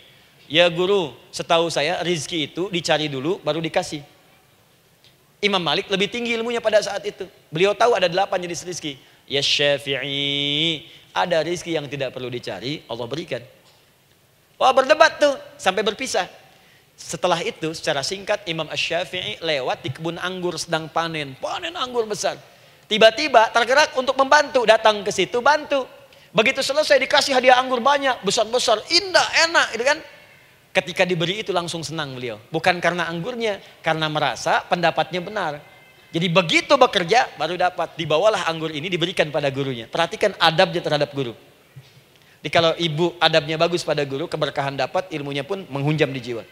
ya 0.50 0.70
guru, 0.70 1.14
setahu 1.30 1.70
saya 1.70 2.02
rizki 2.02 2.50
itu 2.50 2.70
dicari 2.74 3.10
dulu 3.10 3.38
baru 3.46 3.62
dikasih. 3.62 4.02
Imam 5.44 5.60
Malik 5.60 5.92
lebih 5.92 6.08
tinggi 6.08 6.34
ilmunya 6.34 6.64
pada 6.64 6.80
saat 6.80 7.04
itu. 7.04 7.28
Beliau 7.52 7.76
tahu 7.76 7.94
ada 7.94 8.08
delapan 8.08 8.40
jenis 8.42 8.64
rizki 8.64 8.96
Ya 9.30 9.40
Syafi'i, 9.40 10.84
ada 11.16 11.40
rizki 11.46 11.78
yang 11.78 11.88
tidak 11.88 12.12
perlu 12.12 12.28
dicari, 12.28 12.84
Allah 12.90 13.08
berikan. 13.08 13.42
Wah 14.60 14.72
berdebat 14.76 15.20
tuh, 15.20 15.36
sampai 15.56 15.84
berpisah. 15.84 16.28
Setelah 16.94 17.42
itu 17.42 17.74
secara 17.74 18.06
singkat 18.06 18.46
Imam 18.46 18.70
Ash-Syafi'i 18.70 19.42
lewat 19.42 19.82
di 19.82 19.90
kebun 19.90 20.22
anggur 20.22 20.56
sedang 20.62 20.86
panen. 20.88 21.34
Panen 21.42 21.74
anggur 21.74 22.06
besar. 22.06 22.38
Tiba-tiba 22.86 23.50
tergerak 23.50 23.98
untuk 23.98 24.14
membantu. 24.14 24.64
Datang 24.64 25.02
ke 25.02 25.10
situ 25.10 25.42
bantu. 25.42 25.90
Begitu 26.30 26.62
selesai 26.62 27.02
dikasih 27.02 27.34
hadiah 27.34 27.58
anggur 27.58 27.82
banyak. 27.82 28.22
Besar-besar, 28.22 28.78
indah, 28.94 29.26
enak. 29.50 29.68
Gitu 29.74 29.84
kan. 29.84 30.00
Ketika 30.74 31.04
diberi 31.06 31.42
itu 31.42 31.50
langsung 31.50 31.82
senang 31.82 32.14
beliau. 32.14 32.38
Bukan 32.54 32.78
karena 32.78 33.10
anggurnya. 33.10 33.58
Karena 33.82 34.06
merasa 34.06 34.62
pendapatnya 34.70 35.22
benar. 35.26 35.73
Jadi 36.14 36.30
begitu 36.30 36.78
bekerja 36.78 37.26
baru 37.42 37.58
dapat. 37.58 37.98
Dibawalah 37.98 38.46
anggur 38.46 38.70
ini 38.70 38.86
diberikan 38.86 39.34
pada 39.34 39.50
gurunya. 39.50 39.90
Perhatikan 39.90 40.38
adabnya 40.38 40.78
terhadap 40.86 41.10
guru. 41.10 41.34
Jadi 42.44 42.50
kalau 42.54 42.76
ibu 42.78 43.18
adabnya 43.18 43.58
bagus 43.58 43.82
pada 43.82 44.06
guru, 44.06 44.30
keberkahan 44.30 44.78
dapat, 44.78 45.10
ilmunya 45.10 45.42
pun 45.42 45.66
menghunjam 45.74 46.12
di 46.14 46.22
jiwa. 46.22 46.44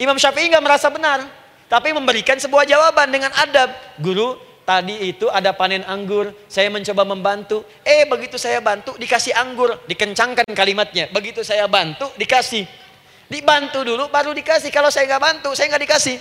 Imam 0.00 0.16
Syafi'i 0.16 0.48
nggak 0.48 0.64
merasa 0.64 0.88
benar, 0.88 1.22
tapi 1.68 1.92
memberikan 1.92 2.40
sebuah 2.40 2.64
jawaban 2.64 3.12
dengan 3.12 3.28
adab. 3.36 3.68
Guru, 4.00 4.40
tadi 4.64 5.12
itu 5.12 5.28
ada 5.28 5.52
panen 5.52 5.84
anggur, 5.84 6.32
saya 6.48 6.72
mencoba 6.72 7.04
membantu. 7.04 7.68
Eh, 7.84 8.08
begitu 8.08 8.40
saya 8.40 8.64
bantu, 8.64 8.96
dikasih 8.96 9.36
anggur, 9.36 9.76
dikencangkan 9.84 10.48
kalimatnya. 10.56 11.12
Begitu 11.12 11.44
saya 11.44 11.68
bantu, 11.68 12.08
dikasih. 12.16 12.64
Dibantu 13.28 13.84
dulu, 13.84 14.08
baru 14.08 14.32
dikasih. 14.32 14.72
Kalau 14.72 14.88
saya 14.88 15.04
nggak 15.04 15.22
bantu, 15.22 15.52
saya 15.52 15.68
nggak 15.68 15.84
dikasih. 15.84 16.16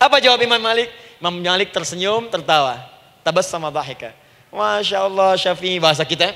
Apa 0.00 0.16
jawab 0.18 0.40
Imam 0.40 0.58
Malik? 0.58 0.88
Imam 1.22 1.38
Malik 1.38 1.70
tersenyum, 1.70 2.26
tertawa. 2.26 2.82
Tabas 3.22 3.46
sama 3.46 3.70
bahika. 3.70 4.10
Masya 4.50 5.06
Allah 5.06 5.38
Syafi'i 5.38 5.78
bahasa 5.78 6.02
kita. 6.02 6.34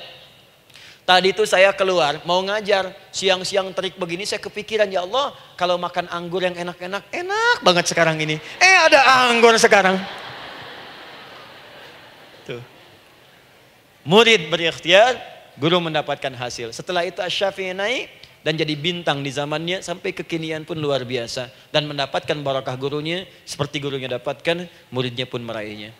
Tadi 1.03 1.35
itu 1.35 1.43
saya 1.43 1.75
keluar 1.75 2.23
mau 2.23 2.39
ngajar 2.43 2.95
siang-siang 3.11 3.71
terik 3.75 3.95
begini 3.95 4.27
saya 4.27 4.43
kepikiran 4.43 4.91
ya 4.91 5.07
Allah 5.07 5.35
kalau 5.55 5.79
makan 5.79 6.11
anggur 6.11 6.43
yang 6.43 6.55
enak-enak 6.55 7.03
enak 7.15 7.57
banget 7.67 7.91
sekarang 7.91 8.19
ini. 8.19 8.39
Eh 8.63 8.77
ada 8.87 9.27
anggur 9.27 9.55
sekarang. 9.59 9.99
Tuh. 12.47 12.63
Murid 14.07 14.51
berikhtiar, 14.51 15.19
guru 15.59 15.83
mendapatkan 15.83 16.31
hasil. 16.31 16.71
Setelah 16.71 17.03
itu 17.03 17.19
Asy-Syafi'i 17.19 17.75
naik 17.75 18.07
dan 18.47 18.55
jadi 18.55 18.79
bintang 18.79 19.27
di 19.27 19.35
zamannya 19.35 19.83
sampai 19.83 20.15
kekinian 20.15 20.63
pun 20.63 20.79
luar 20.79 21.03
biasa 21.03 21.51
dan 21.75 21.83
mendapatkan 21.91 22.39
barakah 22.47 22.79
gurunya 22.79 23.27
seperti 23.43 23.83
gurunya 23.83 24.07
dapatkan, 24.07 24.71
muridnya 24.95 25.27
pun 25.27 25.43
meraihnya. 25.43 25.91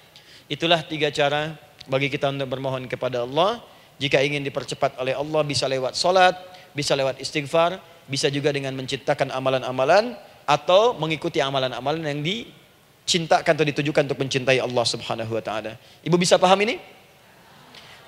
Itulah 0.47 0.87
tiga 0.87 1.11
cara 1.11 1.59
bagi 1.91 2.07
kita 2.07 2.31
untuk 2.31 2.47
bermohon 2.47 2.87
kepada 2.87 3.27
Allah 3.27 3.59
jika 3.99 4.23
ingin 4.23 4.47
dipercepat 4.47 4.95
oleh 5.03 5.19
Allah 5.19 5.43
bisa 5.43 5.67
lewat 5.67 5.99
solat, 5.99 6.39
bisa 6.71 6.95
lewat 6.95 7.19
istighfar, 7.19 7.83
bisa 8.07 8.31
juga 8.31 8.55
dengan 8.55 8.79
menciptakan 8.79 9.35
amalan-amalan 9.35 10.15
atau 10.47 10.95
mengikuti 11.03 11.43
amalan-amalan 11.43 12.07
yang 12.07 12.23
dicintakan 12.23 13.59
atau 13.59 13.67
ditujukan 13.67 14.07
untuk 14.07 14.23
mencintai 14.23 14.63
Allah 14.63 14.87
Subhanahu 14.87 15.35
wa 15.35 15.43
taala. 15.43 15.75
Ibu 16.07 16.15
bisa 16.15 16.39
paham 16.39 16.63
ini? 16.63 16.79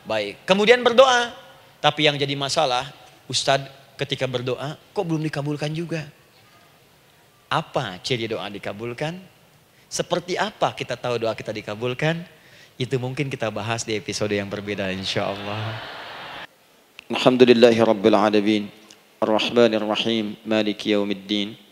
Baik. 0.06 0.46
Kemudian 0.46 0.78
berdoa. 0.86 1.34
Tapi 1.82 2.06
yang 2.06 2.14
jadi 2.18 2.34
masalah, 2.34 2.90
Ustadz 3.30 3.77
ketika 3.99 4.25
berdoa 4.25 4.75
kok 4.75 5.05
belum 5.05 5.21
dikabulkan 5.25 5.71
juga? 5.71 6.07
Apa 7.49 8.01
ciri 8.01 8.25
doa 8.25 8.49
dikabulkan? 8.49 9.17
Seperti 9.89 10.39
apa 10.39 10.73
kita 10.73 10.97
tahu 10.97 11.21
doa 11.21 11.37
kita 11.37 11.53
dikabulkan? 11.53 12.25
Itu 12.75 12.97
mungkin 12.97 13.29
kita 13.29 13.53
bahas 13.53 13.85
di 13.85 13.93
episode 13.93 14.33
yang 14.33 14.49
berbeda 14.49 14.89
insya 14.89 15.29
Allah. 15.29 15.77
Alhamdulillahi 17.13 17.77
Rabbil 17.77 18.17
Alamin. 18.17 18.63
Ar-Rahmanir 19.21 19.85
Rahim. 19.85 20.33
Maliki 20.41 20.97
Yawmiddin. 20.97 21.63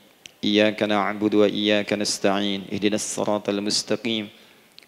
إياك 0.42 0.84
نعبد 0.84 1.34
وإياك 1.36 1.94
نستعين 1.94 2.62
اهدنا 2.74 2.96
الصراط 2.96 3.50
المستقيم 3.50 4.26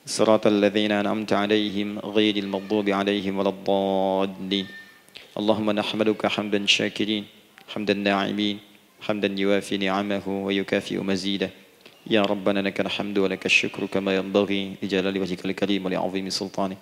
صراط 0.05 0.47
الذين 0.47 0.91
أنعمت 0.91 1.33
عليهم 1.33 1.99
غير 1.99 2.35
المغضوب 2.37 2.89
عليهم 2.89 3.37
ولا 3.37 3.49
الضالين 3.49 4.65
اللهم 5.38 5.70
نحمدك 5.70 6.26
حمدا 6.26 6.66
شاكرين 6.66 7.24
حمدا 7.70 7.94
ناعمين 7.94 8.58
حمدا 9.06 9.30
يوافي 9.38 9.76
نعمه 9.78 10.26
ويكافئ 10.26 10.98
مزيده. 10.98 11.50
يا 12.10 12.22
ربنا 12.26 12.58
لك 12.66 12.80
الحمد 12.80 13.18
ولك 13.18 13.46
الشكر 13.46 13.86
كما 13.86 14.18
ينبغي 14.18 14.82
لجلال 14.82 15.14
وجهك 15.14 15.46
الكريم 15.46 15.86
ولعظيم 15.86 16.26
سلطانه. 16.30 16.76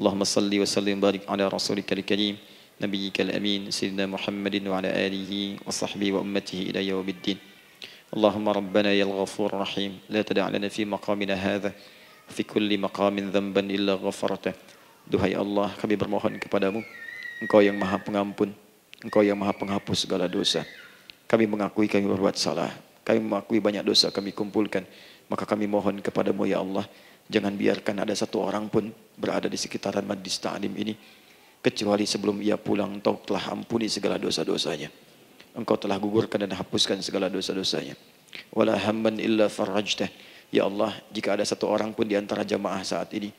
اللهم 0.00 0.24
صل 0.24 0.48
وسلم 0.48 0.98
وبارك 0.98 1.28
على 1.28 1.44
رسولك 1.48 1.92
الكريم 1.92 2.36
نبيك 2.80 3.20
الأمين 3.20 3.68
سيدنا 3.68 4.08
محمد 4.08 4.66
وعلى 4.72 4.88
آله 4.88 5.32
وصحبه 5.68 6.12
وأمته 6.16 6.72
إلى 6.72 6.88
يوم 6.88 7.08
الدين. 7.08 7.38
اللهم 8.16 8.46
ربنا 8.48 8.92
يا 8.92 9.04
الغفور 9.04 9.52
الرحيم 9.52 9.92
لا 10.08 10.22
تدع 10.24 10.48
لنا 10.48 10.68
في 10.72 10.88
مقامنا 10.88 11.34
هذا 11.36 11.72
في 12.28 12.42
كل 12.42 12.72
مقام 12.78 13.16
ذنبا 13.36 13.60
إلا 13.60 14.00
غفرته. 14.00 14.80
Duhai 15.02 15.34
Allah, 15.34 15.74
kami 15.82 15.98
bermohon 15.98 16.38
kepadamu, 16.38 16.78
Engkau 17.42 17.58
yang 17.58 17.74
maha 17.74 17.98
pengampun, 17.98 18.54
Engkau 19.02 19.26
yang 19.26 19.34
maha 19.34 19.50
penghapus 19.50 20.06
segala 20.06 20.30
dosa. 20.30 20.62
Kami 21.26 21.50
mengakui 21.50 21.90
kami 21.90 22.06
berbuat 22.06 22.38
salah, 22.38 22.70
kami 23.02 23.18
mengakui 23.18 23.58
banyak 23.58 23.82
dosa 23.82 24.14
kami 24.14 24.30
kumpulkan. 24.30 24.86
Maka 25.26 25.42
kami 25.42 25.66
mohon 25.66 25.98
kepadamu 25.98 26.46
ya 26.46 26.62
Allah. 26.62 26.86
Jangan 27.26 27.54
biarkan 27.58 28.04
ada 28.04 28.14
satu 28.14 28.46
orang 28.46 28.70
pun 28.70 28.94
berada 29.18 29.50
di 29.50 29.58
sekitaran 29.58 30.06
majlis 30.06 30.38
ta'lim 30.38 30.70
ini. 30.78 30.94
Kecuali 31.62 32.06
sebelum 32.06 32.42
ia 32.42 32.58
pulang 32.58 32.98
engkau 32.98 33.18
telah 33.22 33.54
ampuni 33.54 33.90
segala 33.90 34.22
dosa-dosanya. 34.22 34.90
Engkau 35.58 35.78
telah 35.78 35.98
gugurkan 35.98 36.46
dan 36.46 36.54
hapuskan 36.54 37.02
segala 37.02 37.26
dosa-dosanya. 37.26 37.98
Wala 38.54 38.78
hamman 38.78 39.18
illa 39.18 39.50
farajtah. 39.50 40.10
Ya 40.52 40.68
Allah, 40.68 40.94
jika 41.10 41.34
ada 41.34 41.42
satu 41.46 41.66
orang 41.66 41.96
pun 41.96 42.04
di 42.04 42.14
antara 42.14 42.44
jamaah 42.44 42.84
saat 42.84 43.10
ini 43.16 43.32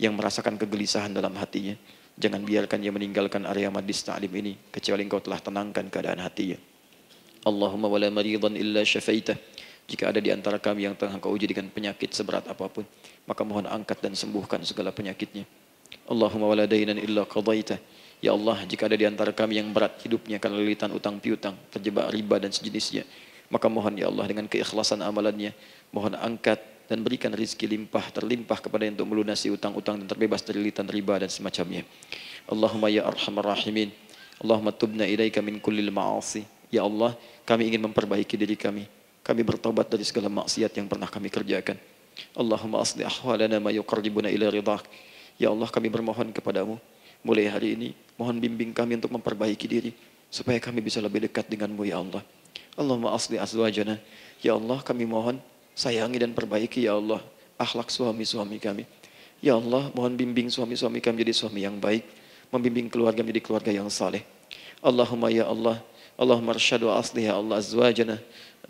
yang 0.00 0.16
merasakan 0.16 0.56
kegelisahan 0.56 1.12
dalam 1.12 1.36
hatinya, 1.36 1.76
jangan 2.14 2.42
biarkan 2.46 2.78
ia 2.82 2.92
meninggalkan 2.94 3.42
area 3.46 3.68
majlis 3.70 4.06
ta'lim 4.06 4.30
ini 4.30 4.54
kecuali 4.70 5.02
engkau 5.06 5.20
telah 5.22 5.40
tenangkan 5.42 5.90
keadaan 5.90 6.22
hatinya. 6.22 6.58
Allahumma 7.44 7.92
wala 7.92 8.08
maridan 8.08 8.56
illa 8.56 8.80
syafaitah. 8.80 9.36
Jika 9.84 10.08
ada 10.08 10.16
di 10.16 10.32
antara 10.32 10.56
kami 10.56 10.88
yang 10.88 10.96
tengah 10.96 11.20
kau 11.20 11.28
uji 11.28 11.44
dengan 11.44 11.68
penyakit 11.68 12.16
seberat 12.16 12.48
apapun, 12.48 12.88
maka 13.28 13.44
mohon 13.44 13.68
angkat 13.68 14.00
dan 14.00 14.16
sembuhkan 14.16 14.64
segala 14.64 14.96
penyakitnya. 14.96 15.44
Allahumma 16.08 16.48
wala 16.48 16.64
dainan 16.64 16.96
illa 16.96 17.28
qadaitah. 17.28 17.76
Ya 18.24 18.32
Allah, 18.32 18.64
jika 18.64 18.88
ada 18.88 18.96
di 18.96 19.04
antara 19.04 19.36
kami 19.36 19.60
yang 19.60 19.68
berat 19.76 20.00
hidupnya 20.00 20.40
karena 20.40 20.56
lilitan 20.56 20.88
utang 20.96 21.20
piutang, 21.20 21.52
terjebak 21.68 22.08
riba 22.08 22.40
dan 22.40 22.48
sejenisnya, 22.48 23.04
maka 23.52 23.68
mohon 23.68 24.00
ya 24.00 24.08
Allah 24.08 24.24
dengan 24.24 24.48
keikhlasan 24.48 25.04
amalannya, 25.04 25.52
mohon 25.92 26.16
angkat 26.16 26.56
dan 26.84 27.00
berikan 27.00 27.32
rizki 27.32 27.64
limpah 27.64 28.12
terlimpah 28.12 28.60
kepada 28.60 28.84
yang 28.84 28.96
untuk 28.96 29.08
melunasi 29.08 29.48
utang-utang 29.48 29.96
dan 30.00 30.06
terbebas 30.08 30.44
dari 30.44 30.60
lilitan 30.60 30.84
riba 30.84 31.16
dan 31.16 31.32
semacamnya. 31.32 31.82
Allahumma 32.44 32.92
ya 32.92 33.08
arhamar 33.08 33.56
rahimin. 33.56 33.88
Allahumma 34.42 34.74
tubna 34.74 35.08
ilaika 35.08 35.40
min 35.40 35.56
kullil 35.62 35.88
ma'asi. 35.88 36.44
Ya 36.68 36.84
Allah, 36.84 37.16
kami 37.48 37.72
ingin 37.72 37.80
memperbaiki 37.88 38.34
diri 38.36 38.58
kami. 38.58 38.84
Kami 39.24 39.40
bertobat 39.40 39.88
dari 39.88 40.04
segala 40.04 40.28
maksiat 40.28 40.76
yang 40.76 40.84
pernah 40.90 41.08
kami 41.08 41.32
kerjakan. 41.32 41.80
Allahumma 42.36 42.84
asli 42.84 43.06
ahwalana 43.06 43.56
ma 43.62 43.72
yuqarribuna 43.72 44.28
ila 44.28 44.52
ridak. 44.52 44.84
Ya 45.40 45.48
Allah, 45.48 45.70
kami 45.70 45.88
bermohon 45.88 46.34
kepadamu. 46.34 46.76
Mulai 47.24 47.48
hari 47.48 47.68
ini, 47.72 47.88
mohon 48.20 48.36
bimbing 48.36 48.76
kami 48.76 49.00
untuk 49.00 49.16
memperbaiki 49.16 49.64
diri. 49.64 49.90
Supaya 50.28 50.60
kami 50.60 50.84
bisa 50.84 51.00
lebih 51.00 51.24
dekat 51.24 51.48
denganmu, 51.48 51.88
Ya 51.88 51.96
Allah. 52.02 52.20
Allahumma 52.76 53.14
asli 53.14 53.40
azwajana. 53.40 53.96
Ya 54.44 54.52
Allah, 54.58 54.82
kami 54.84 55.08
mohon 55.08 55.40
sayangi 55.74 56.22
dan 56.22 56.32
perbaiki, 56.32 56.86
Ya 56.86 56.94
Allah, 56.94 57.20
akhlak 57.58 57.90
suami-suami 57.90 58.62
kami. 58.62 58.86
Ya 59.44 59.58
Allah, 59.60 59.92
mohon 59.92 60.16
bimbing 60.16 60.48
suami-suami 60.48 61.04
kami 61.04 61.20
jadi 61.26 61.34
suami 61.36 61.66
yang 61.66 61.76
baik. 61.76 62.06
Membimbing 62.48 62.88
keluarga 62.88 63.20
menjadi 63.20 63.42
keluarga 63.44 63.70
yang 63.74 63.90
saleh. 63.90 64.22
Allahumma 64.80 65.28
ya 65.28 65.44
Allah, 65.50 65.82
Allahumma 66.14 66.54
arsyad 66.54 66.80
wa 66.86 66.96
asli 66.96 67.26
ya 67.26 67.34
Allah 67.34 67.58
azwajana, 67.58 68.16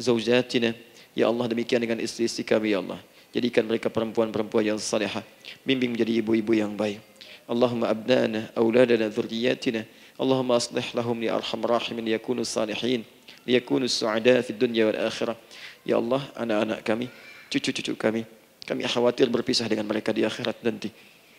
zawjatina. 0.00 0.72
Ya 1.14 1.30
Allah 1.30 1.46
demikian 1.46 1.78
dengan 1.78 2.00
istri-istri 2.02 2.42
kami 2.42 2.74
ya 2.74 2.82
Allah. 2.82 2.98
Jadikan 3.30 3.66
mereka 3.66 3.86
perempuan-perempuan 3.90 4.62
yang 4.62 4.80
salihah. 4.80 5.22
Bimbing 5.62 5.94
menjadi 5.94 6.22
ibu-ibu 6.22 6.54
yang 6.54 6.74
baik. 6.74 7.02
Allahumma 7.44 7.92
abnana, 7.92 8.48
auladana, 8.56 9.10
dhurriyatina. 9.10 9.84
Allahumma 10.14 10.56
aslih 10.56 10.86
lahum 10.94 11.18
li 11.18 11.26
arham 11.26 11.60
rahimin 11.60 12.06
yakunu 12.14 12.46
salihin. 12.46 13.02
Liyakunu 13.44 13.84
su'ada 13.90 14.40
fi 14.40 14.54
dunya 14.54 14.88
wal 14.88 15.10
akhirah. 15.10 15.36
Ya 15.84 16.00
Allah, 16.00 16.24
anak-anak 16.34 16.80
kami, 16.80 17.06
cucu-cucu 17.52 17.92
kami. 17.94 18.24
Kami 18.64 18.82
khawatir 18.88 19.28
berpisah 19.28 19.68
dengan 19.68 19.84
mereka 19.84 20.10
di 20.16 20.24
akhirat 20.24 20.64
nanti. 20.64 20.88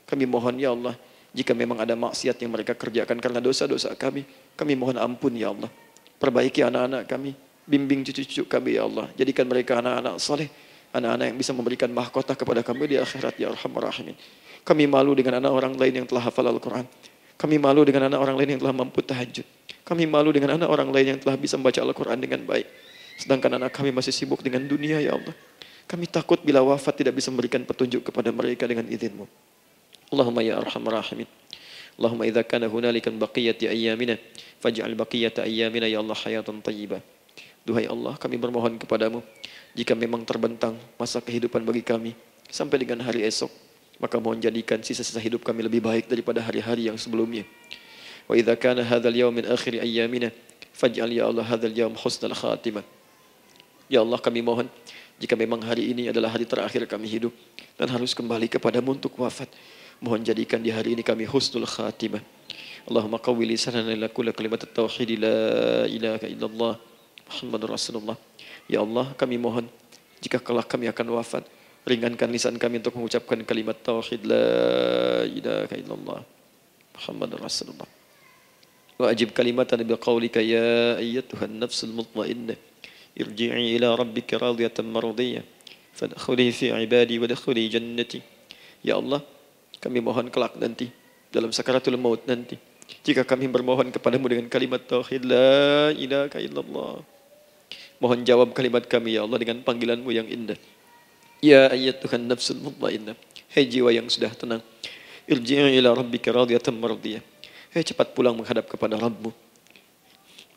Kami 0.06 0.30
mohon 0.30 0.62
ya 0.62 0.70
Allah, 0.70 0.94
jika 1.34 1.58
memang 1.58 1.82
ada 1.82 1.98
maksiat 1.98 2.38
yang 2.40 2.54
mereka 2.54 2.78
kerjakan 2.78 3.18
karena 3.18 3.42
dosa-dosa 3.42 3.92
kami, 3.98 4.24
kami 4.54 4.78
mohon 4.78 4.96
ampun 5.02 5.34
ya 5.34 5.50
Allah. 5.50 5.68
Perbaiki 6.16 6.64
anak-anak 6.64 7.10
kami. 7.10 7.36
Bimbing 7.66 8.06
cucu-cucu 8.06 8.46
kami 8.46 8.78
ya 8.78 8.86
Allah. 8.86 9.10
Jadikan 9.18 9.50
mereka 9.50 9.82
anak-anak 9.82 10.16
saleh. 10.22 10.48
Anak-anak 10.96 11.34
yang 11.34 11.38
bisa 11.42 11.52
memberikan 11.52 11.92
mahkota 11.92 12.38
kepada 12.40 12.64
kami 12.64 12.88
di 12.88 12.96
akhirat 12.96 13.36
ya 13.36 13.52
Rahman 13.52 13.84
Rahimin. 13.84 14.16
Kami 14.64 14.88
malu 14.88 15.12
dengan 15.12 15.44
anak 15.44 15.52
orang 15.52 15.74
lain 15.76 15.94
yang 16.00 16.08
telah 16.08 16.24
hafal 16.30 16.48
Al-Quran. 16.48 16.88
Kami 17.36 17.60
malu 17.60 17.84
dengan 17.84 18.08
anak 18.08 18.20
orang 18.22 18.40
lain 18.40 18.56
yang 18.56 18.62
telah 18.64 18.72
mampu 18.72 19.04
tahajud. 19.04 19.44
Kami 19.84 20.08
malu 20.08 20.32
dengan 20.32 20.56
anak 20.56 20.72
orang 20.72 20.88
lain 20.94 21.18
yang 21.18 21.20
telah 21.20 21.36
bisa 21.36 21.60
membaca 21.60 21.84
Al-Quran 21.84 22.16
dengan 22.16 22.48
baik. 22.48 22.85
Sedangkan 23.16 23.56
anak 23.56 23.72
kami 23.72 23.96
masih 23.96 24.12
sibuk 24.12 24.44
dengan 24.44 24.64
dunia 24.68 25.00
ya 25.00 25.16
Allah. 25.16 25.36
Kami 25.86 26.10
takut 26.10 26.42
bila 26.42 26.66
wafat 26.66 27.06
tidak 27.06 27.16
bisa 27.16 27.30
memberikan 27.30 27.62
petunjuk 27.62 28.10
kepada 28.10 28.34
mereka 28.34 28.66
dengan 28.66 28.90
izinmu. 28.90 29.30
Allahumma 30.10 30.42
ya 30.42 30.58
arhamar 30.58 31.02
rahimin. 31.02 31.30
Allahumma 31.96 32.28
idha 32.28 32.44
kana 32.44 32.68
hunalikan 32.68 33.16
baqiyati 33.16 33.72
ayyamina 33.72 34.20
faj'al 34.60 34.92
baqiyata 34.98 35.48
ayyamina 35.48 35.88
ya 35.88 36.04
Allah 36.04 36.18
hayatan 36.18 36.60
tayyibah. 36.60 37.00
Duhai 37.66 37.90
Allah, 37.90 38.14
kami 38.22 38.38
bermohon 38.38 38.78
kepadamu 38.78 39.26
jika 39.74 39.98
memang 39.98 40.22
terbentang 40.22 40.78
masa 41.02 41.18
kehidupan 41.18 41.66
bagi 41.66 41.82
kami 41.82 42.12
sampai 42.52 42.86
dengan 42.86 43.02
hari 43.02 43.26
esok, 43.26 43.50
maka 43.98 44.22
mohon 44.22 44.38
jadikan 44.38 44.78
sisa-sisa 44.86 45.18
hidup 45.18 45.42
kami 45.42 45.66
lebih 45.66 45.82
baik 45.82 46.06
daripada 46.06 46.46
hari-hari 46.46 46.92
yang 46.92 46.98
sebelumnya. 47.00 47.42
Wa 48.30 48.38
idha 48.38 48.54
kana 48.54 48.86
hadhal 48.86 49.14
yawm 49.14 49.34
min 49.34 49.46
akhir 49.50 49.82
ayyamina 49.82 50.30
faj'al 50.78 51.10
ya 51.10 51.26
Allah 51.26 51.46
hadhal 51.46 51.74
yaum 51.74 51.94
husnal 51.98 52.34
khatimah. 52.34 52.86
Ya 53.86 54.02
Allah 54.02 54.18
kami 54.18 54.42
mohon 54.42 54.66
jika 55.22 55.38
memang 55.38 55.62
hari 55.62 55.94
ini 55.94 56.10
adalah 56.10 56.34
hari 56.34 56.44
terakhir 56.44 56.90
kami 56.90 57.06
hidup 57.06 57.34
dan 57.78 57.88
harus 57.94 58.18
kembali 58.18 58.50
kepadamu 58.50 58.98
untuk 58.98 59.14
wafat. 59.22 59.48
Mohon 60.02 60.28
jadikan 60.28 60.60
di 60.60 60.74
hari 60.74 60.98
ini 60.98 61.06
kami 61.06 61.24
husnul 61.24 61.70
khatimah. 61.70 62.20
Allahumma 62.90 63.22
qawwi 63.22 63.46
lisanana 63.46 63.94
ila 63.94 64.10
kulli 64.10 64.34
kalimat 64.34 64.66
tauhid 64.66 65.18
la 65.22 65.38
ilaha 65.90 66.26
illallah 66.26 66.74
Muhammadur 67.26 67.74
Rasulullah. 67.74 68.18
Ya 68.66 68.82
Allah 68.82 69.14
kami 69.14 69.38
mohon 69.38 69.66
jika 70.22 70.42
kelak 70.42 70.66
kami 70.66 70.90
akan 70.90 71.22
wafat 71.22 71.46
ringankan 71.86 72.30
lisan 72.34 72.58
kami 72.58 72.82
untuk 72.82 72.98
mengucapkan 72.98 73.38
kalimat 73.46 73.78
tauhid 73.86 74.26
la 74.26 74.46
ilaha 75.30 75.76
illallah 75.78 76.20
Muhammadur 76.98 77.40
Rasulullah. 77.42 77.90
Wa 78.98 79.14
ajib 79.14 79.32
kalimatan 79.32 79.86
bi 79.86 79.94
qawlika 79.94 80.42
ya 80.42 80.98
ayyatuhan 80.98 81.54
nafsul 81.62 81.94
mutmainnah 81.94 82.58
irji'i 83.16 83.80
ila 83.80 83.96
rabbika 83.96 84.36
radiyatan 84.38 84.86
mardiyah 84.86 85.44
fadkhuli 85.96 86.52
fi 86.52 86.76
ibadi 86.76 87.18
wadkhuli 87.18 87.72
jannati. 87.72 88.20
Ya 88.86 89.00
Allah, 89.00 89.24
kami 89.80 90.04
mohon 90.04 90.28
kelak 90.30 90.60
nanti 90.60 90.92
dalam 91.32 91.50
sakaratul 91.50 91.98
maut 91.98 92.22
nanti 92.28 92.60
jika 93.02 93.26
kami 93.26 93.50
bermohon 93.50 93.90
kepadamu 93.90 94.30
dengan 94.30 94.46
kalimat 94.50 94.82
tauhid 94.86 95.26
la 95.26 95.90
ilaha 95.94 96.38
illallah. 96.38 97.02
Mohon 97.98 98.20
jawab 98.28 98.50
kalimat 98.54 98.86
kami 98.86 99.18
ya 99.18 99.26
Allah 99.26 99.40
dengan 99.42 99.64
panggilanmu 99.64 100.10
yang 100.14 100.28
indah. 100.28 100.60
Ya 101.42 101.72
ayyatuhan 101.72 102.28
nafsul 102.28 102.60
mutmainnah. 102.62 103.16
Hei 103.56 103.66
jiwa 103.66 103.90
yang 103.90 104.10
sudah 104.12 104.30
tenang. 104.36 104.62
Irji'i 105.26 105.80
ila 105.82 105.96
rabbika 105.96 106.30
radiyatan 106.30 106.76
mardiyah. 106.76 107.24
Hei 107.74 107.82
cepat 107.82 108.14
pulang 108.14 108.38
menghadap 108.38 108.70
kepada 108.70 109.00
Rabbmu. 109.00 109.32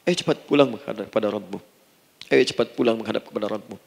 Hei 0.04 0.14
cepat 0.18 0.44
pulang 0.44 0.68
menghadap 0.68 1.08
kepada 1.08 1.32
Rabbmu. 1.32 1.77
Hei 2.28 2.44
cepat 2.44 2.76
pulang 2.76 2.92
menghadap 2.92 3.24
kepada 3.24 3.48
Rabbmu. 3.48 3.80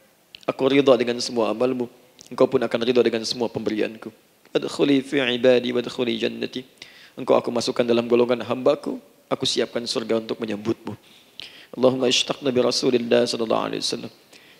Aku 0.49 0.65
ridha 0.65 0.97
dengan 0.97 1.13
semua 1.21 1.53
amalmu. 1.53 1.85
Engkau 2.25 2.49
pun 2.49 2.57
akan 2.57 2.79
ridha 2.81 2.97
dengan 3.05 3.21
semua 3.21 3.45
pemberianku. 3.45 4.09
Adkhuli 4.49 5.05
fi 5.05 5.21
ibadi 5.37 5.69
wadkhuli 5.69 6.17
jannati. 6.17 6.65
Engkau 7.13 7.37
aku 7.37 7.53
masukkan 7.53 7.85
dalam 7.85 8.09
golongan 8.09 8.41
hambaku. 8.41 8.97
Aku 9.29 9.45
siapkan 9.45 9.85
surga 9.85 10.17
untuk 10.17 10.41
menyambutmu. 10.41 10.97
Allahumma 11.77 12.09
ishtaqna 12.09 12.49
bi 12.49 12.65
Rasulillah 12.65 13.29
sallallahu 13.29 13.61
alaihi 13.61 13.85
wasallam. 13.85 14.11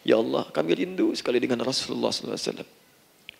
Ya 0.05 0.21
Allah, 0.21 0.45
kami 0.53 0.77
rindu 0.77 1.17
sekali 1.17 1.41
dengan 1.41 1.65
Rasulullah 1.65 2.13
sallallahu 2.13 2.37
alaihi 2.37 2.49
wasallam. 2.53 2.69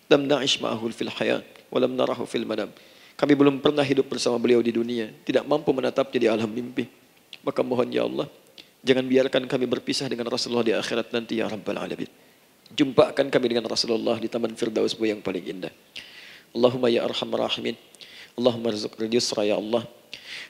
Lam 0.10 0.22
na'ish 0.26 0.58
ma'ahu 0.58 0.90
fil 0.90 1.14
hayat 1.22 1.46
wa 1.70 1.78
lam 1.78 1.94
narahu 1.94 2.26
fil 2.26 2.50
manam. 2.50 2.74
Kami 3.14 3.38
belum 3.38 3.62
pernah 3.62 3.86
hidup 3.86 4.10
bersama 4.10 4.42
beliau 4.42 4.66
di 4.66 4.74
dunia, 4.74 5.14
tidak 5.22 5.46
mampu 5.46 5.70
menatapnya 5.70 6.18
di 6.18 6.26
alam 6.26 6.50
mimpi. 6.50 6.90
Maka 7.46 7.62
mohon 7.62 7.94
ya 7.94 8.10
Allah, 8.10 8.26
jangan 8.82 9.06
biarkan 9.06 9.46
kami 9.46 9.66
berpisah 9.70 10.10
dengan 10.10 10.30
Rasulullah 10.30 10.66
di 10.66 10.74
akhirat 10.74 11.14
nanti 11.14 11.40
ya 11.42 11.50
Rabbal 11.50 11.78
Alamin. 11.78 12.10
Jumpakan 12.72 13.28
kami 13.28 13.52
dengan 13.52 13.68
Rasulullah 13.68 14.16
di 14.16 14.32
Taman 14.32 14.56
Firdaus 14.56 14.96
yang 14.96 15.20
paling 15.20 15.44
indah. 15.44 15.74
Allahumma 16.56 16.88
ya 16.88 17.04
arhamar 17.04 17.48
rahimin. 17.48 17.76
Allahumma 18.40 18.72
rizqna 18.72 19.08
yusra 19.12 19.44
ya 19.44 19.60
Allah. 19.60 19.84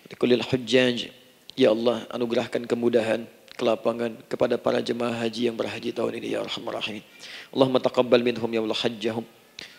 Likulil 0.09 0.45
hujjaj. 0.45 1.09
Ya 1.57 1.69
Allah, 1.73 2.07
anugerahkan 2.13 2.63
kemudahan, 2.63 3.27
kelapangan 3.59 4.15
kepada 4.29 4.55
para 4.55 4.79
jemaah 4.79 5.13
haji 5.13 5.51
yang 5.51 5.57
berhaji 5.57 5.91
tahun 5.91 6.21
ini 6.21 6.37
ya 6.37 6.45
arhamar 6.45 6.77
rahimin. 6.77 7.03
Allahumma 7.49 7.81
taqabbal 7.81 8.21
minhum 8.21 8.49
ya 8.49 8.61
Allah 8.61 8.77
hajjahum. 8.77 9.25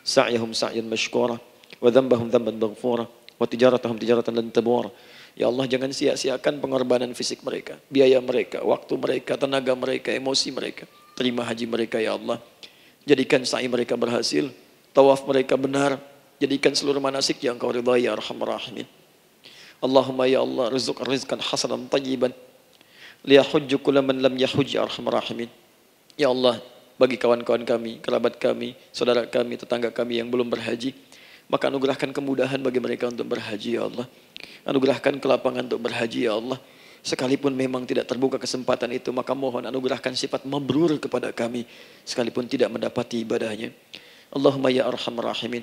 Sa'yahum 0.03 0.51
sa'yan 0.51 0.87
mashkura. 0.87 1.39
Wa 1.79 1.89
dhanbahum 1.91 2.27
dhanban 2.27 2.59
maghfura. 2.59 3.07
Wa 3.39 3.47
tijaratahum 3.47 3.99
tijaratan 3.99 4.35
lan 4.35 4.47
tabura. 4.51 4.91
Ya 5.33 5.49
Allah 5.49 5.65
jangan 5.65 5.89
sia-siakan 5.89 6.61
pengorbanan 6.61 7.17
fisik 7.17 7.41
mereka, 7.41 7.81
biaya 7.89 8.21
mereka, 8.21 8.61
waktu 8.61 8.95
mereka, 9.01 9.41
tenaga 9.41 9.73
mereka, 9.73 10.13
emosi 10.13 10.53
mereka. 10.53 10.85
Terima 11.17 11.41
haji 11.45 11.65
mereka 11.65 11.97
ya 11.97 12.21
Allah. 12.21 12.37
Jadikan 13.09 13.41
sa'i 13.43 13.65
mereka 13.65 13.97
berhasil, 13.97 14.53
tawaf 14.93 15.25
mereka 15.25 15.57
benar, 15.57 15.97
jadikan 16.37 16.77
seluruh 16.77 17.01
manasik 17.01 17.41
yang 17.41 17.57
kau 17.57 17.73
ridhai 17.73 18.05
ya 18.05 18.13
arhamar 18.13 18.61
rahimin. 18.61 18.85
Allahumma 19.83 20.29
ya 20.29 20.45
Allah 20.45 20.71
rizq 20.71 20.95
rizqan 21.03 21.43
hasanan 21.43 21.91
tayyiban 21.91 22.31
liyahujju 23.27 23.83
kulla 23.83 23.99
man 23.99 24.23
lam 24.23 24.35
yahujj 24.37 24.79
ya 24.79 24.85
arhamar 24.85 25.19
rahimin. 25.19 25.49
Ya 26.15 26.29
Allah, 26.29 26.61
bagi 27.01 27.17
kawan-kawan 27.17 27.65
kami, 27.65 28.05
kerabat 28.05 28.37
kami, 28.37 28.77
saudara 28.93 29.25
kami, 29.25 29.57
tetangga 29.57 29.89
kami 29.89 30.21
yang 30.21 30.29
belum 30.29 30.53
berhaji, 30.53 30.93
maka 31.53 31.69
anugerahkan 31.69 32.17
kemudahan 32.17 32.57
bagi 32.65 32.81
mereka 32.81 33.13
untuk 33.13 33.29
berhaji 33.29 33.77
ya 33.77 33.85
Allah. 33.85 34.09
Anugerahkan 34.65 35.21
kelapangan 35.21 35.69
untuk 35.69 35.85
berhaji 35.85 36.25
ya 36.25 36.41
Allah. 36.41 36.57
Sekalipun 37.05 37.53
memang 37.53 37.85
tidak 37.85 38.09
terbuka 38.09 38.41
kesempatan 38.41 38.89
itu, 38.97 39.13
maka 39.13 39.37
mohon 39.37 39.61
anugerahkan 39.69 40.17
sifat 40.17 40.49
mabrur 40.49 40.97
kepada 40.97 41.29
kami. 41.29 41.69
Sekalipun 42.09 42.49
tidak 42.49 42.73
mendapati 42.73 43.21
ibadahnya. 43.21 43.69
Allahumma 44.33 44.73
ya 44.73 44.89
arhamar 44.89 45.29
rahimin. 45.37 45.61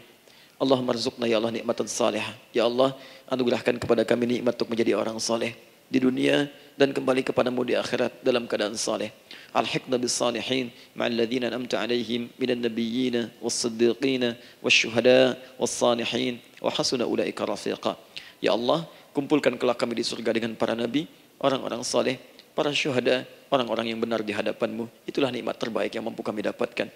Allahumma 0.61 0.93
rizukna 0.93 1.25
ya 1.25 1.41
Allah 1.41 1.57
nikmatan 1.57 1.89
salihah. 1.89 2.37
Ya 2.53 2.69
Allah, 2.69 2.93
anugerahkan 3.25 3.81
kepada 3.81 4.05
kami 4.05 4.37
nikmat 4.37 4.61
untuk 4.61 4.69
menjadi 4.69 4.93
orang 4.93 5.17
saleh 5.17 5.57
di 5.89 5.97
dunia 5.97 6.45
dan 6.77 6.93
kembali 6.93 7.25
kepadamu 7.25 7.65
di 7.65 7.73
akhirat 7.73 8.21
dalam 8.21 8.45
keadaan 8.45 8.77
saleh. 8.77 9.09
Salihin 9.49 10.69
ma'al 10.93 11.13
ladzina 11.17 11.49
an'amta 11.49 11.81
'alaihim 11.81 12.29
minan 12.37 12.61
nabiyyin 12.61 13.29
was-siddiqin 13.41 14.37
wasyuhada 14.61 15.37
was-salihin 15.57 16.37
wa 16.61 16.69
hasuna 16.69 17.09
ulaika 17.09 17.45
rafiqa. 17.45 17.97
Ya 18.39 18.53
Allah, 18.55 18.87
kumpulkan 19.11 19.57
kelak 19.59 19.81
kami 19.81 19.99
di 19.99 20.03
surga 20.05 20.31
dengan 20.31 20.55
para 20.55 20.77
nabi, 20.77 21.09
orang-orang 21.41 21.83
saleh, 21.83 22.15
para 22.55 22.71
syuhada, 22.71 23.27
orang-orang 23.51 23.91
yang 23.91 23.99
benar 23.99 24.23
di 24.23 24.31
hadapanmu. 24.31 24.87
Itulah 25.03 25.33
nikmat 25.33 25.57
terbaik 25.57 25.91
yang 25.91 26.05
mampu 26.05 26.21
kami 26.21 26.45
dapatkan. 26.45 26.87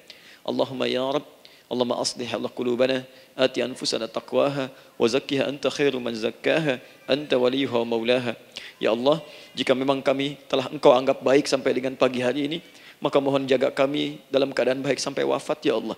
Allahumma 0.43 0.88
ya 0.88 1.03
Rabb, 1.03 1.42
Allah 1.72 2.49
qulubana, 2.52 3.02
ati 3.34 3.64
anfusana 3.64 4.06
taqwaha, 4.06 4.69
wa 4.69 5.07
zakkiha 5.07 5.49
anta 5.49 5.72
khairu 5.73 5.98
man 5.98 6.14
zakkaha, 6.14 6.77
anta 7.10 7.35
waliyuha 7.40 7.81
wa 7.81 7.98
maulaha. 7.98 8.38
Ya 8.77 8.91
Allah, 8.91 9.23
jika 9.56 9.73
memang 9.73 10.03
kami 10.03 10.38
telah 10.45 10.69
engkau 10.69 10.94
anggap 10.94 11.23
baik 11.23 11.49
sampai 11.49 11.73
dengan 11.73 11.95
pagi 11.98 12.22
hari 12.22 12.45
ini, 12.45 12.57
maka 13.02 13.18
mohon 13.19 13.44
jaga 13.49 13.73
kami 13.73 14.22
dalam 14.31 14.56
keadaan 14.56 14.80
baik 14.80 15.02
sampai 15.02 15.27
wafat 15.27 15.65
ya 15.65 15.76
Allah. 15.76 15.98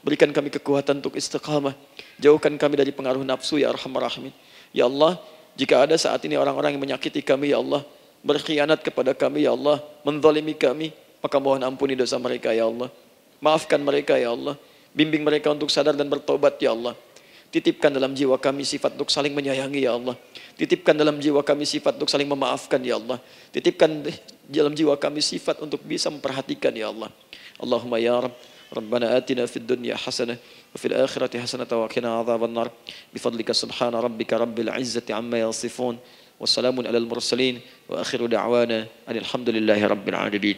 Berikan 0.00 0.30
kami 0.30 0.48
kekuatan 0.48 1.02
untuk 1.02 1.18
istiqamah. 1.18 1.74
Jauhkan 2.22 2.54
kami 2.54 2.78
dari 2.78 2.94
pengaruh 2.94 3.20
nafsu 3.26 3.58
ya 3.58 3.74
arhamar 3.74 4.06
rahimin. 4.06 4.30
Ya 4.70 4.86
Allah, 4.86 5.18
jika 5.58 5.82
ada 5.82 5.98
saat 5.98 6.22
ini 6.22 6.38
orang-orang 6.38 6.78
yang 6.78 6.82
menyakiti 6.82 7.18
kami 7.20 7.50
ya 7.50 7.58
Allah, 7.58 7.82
berkhianat 8.22 8.80
kepada 8.80 9.10
kami 9.12 9.44
ya 9.44 9.52
Allah, 9.58 9.82
menzalimi 10.06 10.54
kami, 10.54 10.94
maka 11.18 11.36
mohon 11.42 11.58
ampuni 11.66 11.98
dosa 11.98 12.14
mereka 12.16 12.54
ya 12.54 12.70
Allah. 12.70 12.88
Maafkan 13.42 13.82
mereka 13.82 14.14
ya 14.14 14.30
Allah. 14.34 14.54
Bimbing 14.97 15.25
mereka 15.25 15.49
untuk 15.49 15.73
sadar 15.73 15.97
dan 15.97 16.09
bertobat 16.09 16.61
ya 16.61 16.71
Allah. 16.71 16.93
Titipkan 17.53 17.93
dalam 17.93 18.17
jiwa 18.17 18.37
kami 18.41 18.65
sifat 18.65 18.97
untuk 18.97 19.13
saling 19.13 19.33
menyayangi 19.33 19.85
ya 19.85 19.93
Allah. 19.93 20.17
Titipkan 20.57 20.97
dalam 20.97 21.21
jiwa 21.21 21.45
kami 21.45 21.69
sifat 21.69 21.97
untuk 22.01 22.09
saling 22.09 22.25
memaafkan 22.25 22.81
ya 22.81 22.97
Allah. 22.97 23.21
Titipkan 23.53 24.05
dalam 24.49 24.73
jiwa 24.73 24.97
kami 24.97 25.21
sifat 25.21 25.61
untuk 25.61 25.81
bisa 25.85 26.09
memperhatikan 26.09 26.73
ya 26.73 26.89
Allah. 26.89 27.13
Allahumma 27.61 28.01
ya 28.01 28.17
Rabb. 28.17 28.53
ربنا 28.73 29.17
آتنا 29.17 29.45
في 29.45 29.57
الدنيا 29.57 29.95
حسنة 29.95 30.37
وفي 30.75 30.85
الآخرة 30.85 31.39
حسنة 31.39 31.69
وقنا 31.71 32.09
عذاب 32.19 32.43
النار 32.43 32.71
بفضلك 33.13 33.51
سبحان 33.51 33.93
ربك 33.93 34.33
رب 34.33 34.59
العزة 34.59 35.05
عما 35.09 35.39
يصفون 35.39 35.97
والسلام 36.39 36.87
على 36.87 36.97
المرسلين 36.97 37.61
وآخر 37.89 38.25
دعوانا 38.25 38.87
أن 39.09 39.15
الحمد 39.17 39.49
لله 39.49 39.87
رب 39.87 40.09
العالمين 40.09 40.57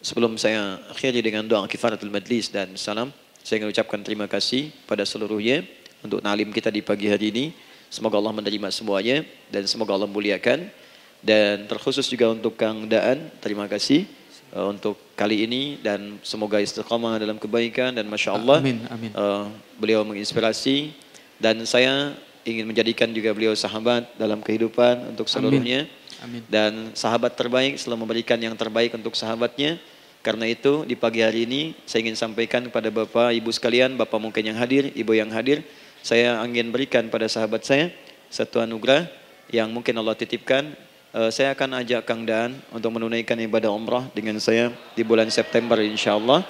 Sebelum 0.00 0.40
saya 0.40 0.80
akhiri 0.88 1.20
dengan 1.20 1.44
doa 1.44 1.68
kifaratul 1.68 2.08
majlis 2.08 2.48
dan 2.48 2.72
salam, 2.72 3.12
saya 3.44 3.60
ingin 3.60 3.68
ucapkan 3.68 4.00
terima 4.00 4.24
kasih 4.24 4.72
pada 4.88 5.04
seluruhnya 5.04 5.60
untuk 6.00 6.24
nalim 6.24 6.48
kita 6.48 6.72
di 6.72 6.80
pagi 6.80 7.04
hari 7.12 7.28
ini. 7.28 7.52
Semoga 7.92 8.16
Allah 8.16 8.32
menerima 8.32 8.72
semuanya 8.72 9.28
dan 9.52 9.68
semoga 9.68 9.92
Allah 9.92 10.08
muliakan. 10.08 10.72
Dan 11.20 11.68
terkhusus 11.68 12.08
juga 12.08 12.32
untuk 12.32 12.56
Kang 12.56 12.88
Daan, 12.88 13.28
terima 13.44 13.68
kasih 13.68 14.08
uh, 14.56 14.72
untuk 14.72 14.96
kali 15.12 15.44
ini 15.44 15.76
dan 15.84 16.16
semoga 16.24 16.56
istiqamah 16.64 17.20
dalam 17.20 17.36
kebaikan 17.36 17.92
dan 17.92 18.08
masya 18.08 18.40
Allah 18.40 18.64
Amin, 18.64 18.80
amin. 18.88 19.12
Uh, 19.12 19.52
beliau 19.76 20.00
menginspirasi 20.00 20.96
dan 21.36 21.60
saya 21.68 22.16
ingin 22.48 22.64
menjadikan 22.64 23.12
juga 23.12 23.36
beliau 23.36 23.52
sahabat 23.52 24.08
dalam 24.16 24.40
kehidupan 24.40 25.12
untuk 25.12 25.28
seluruhnya. 25.28 25.84
Amin. 25.84 25.99
Dan 26.48 26.92
sahabat 26.92 27.32
terbaik 27.36 27.80
selalu 27.80 28.04
memberikan 28.04 28.36
yang 28.36 28.52
terbaik 28.54 28.92
untuk 28.92 29.16
sahabatnya. 29.16 29.80
Karena 30.20 30.44
itu 30.44 30.84
di 30.84 30.92
pagi 30.92 31.24
hari 31.24 31.48
ini 31.48 31.72
saya 31.88 32.04
ingin 32.04 32.16
sampaikan 32.16 32.60
kepada 32.68 32.92
Bapak 32.92 33.32
Ibu 33.32 33.48
sekalian, 33.56 33.96
Bapak 33.96 34.20
mungkin 34.20 34.52
yang 34.52 34.58
hadir, 34.60 34.92
Ibu 34.92 35.16
yang 35.16 35.32
hadir, 35.32 35.64
saya 36.04 36.36
ingin 36.44 36.68
berikan 36.68 37.08
pada 37.08 37.24
sahabat 37.24 37.64
saya 37.64 37.88
satu 38.28 38.60
anugerah 38.60 39.08
yang 39.48 39.72
mungkin 39.72 39.96
Allah 39.96 40.12
titipkan. 40.12 40.76
Eh, 41.10 41.30
saya 41.34 41.56
akan 41.56 41.82
ajak 41.82 42.06
Kang 42.06 42.22
Daan 42.22 42.54
untuk 42.70 42.94
menunaikan 42.94 43.34
ibadah 43.40 43.72
umrah 43.72 44.06
dengan 44.14 44.38
saya 44.38 44.70
di 44.94 45.02
bulan 45.02 45.26
September 45.32 45.80
insya 45.82 46.14
Allah. 46.14 46.46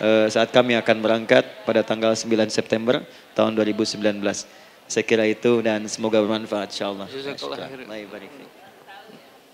Eh, 0.00 0.26
saat 0.32 0.48
kami 0.48 0.78
akan 0.80 0.96
berangkat 1.04 1.44
pada 1.68 1.84
tanggal 1.84 2.16
9 2.16 2.48
September 2.48 3.04
tahun 3.36 3.52
2019. 3.52 4.48
Saya 4.88 5.04
kira 5.04 5.28
itu 5.28 5.60
dan 5.60 5.84
semoga 5.90 6.22
bermanfaat 6.24 6.72
khairan. 6.72 7.04
Allah. 7.04 7.06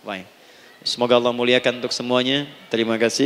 Baik. 0.07 0.23
Semoga 0.87 1.19
Allah 1.19 1.35
muliakan 1.35 1.83
untuk 1.83 1.91
semuanya. 1.91 2.47
Terima 2.71 2.95
kasih. 2.95 3.25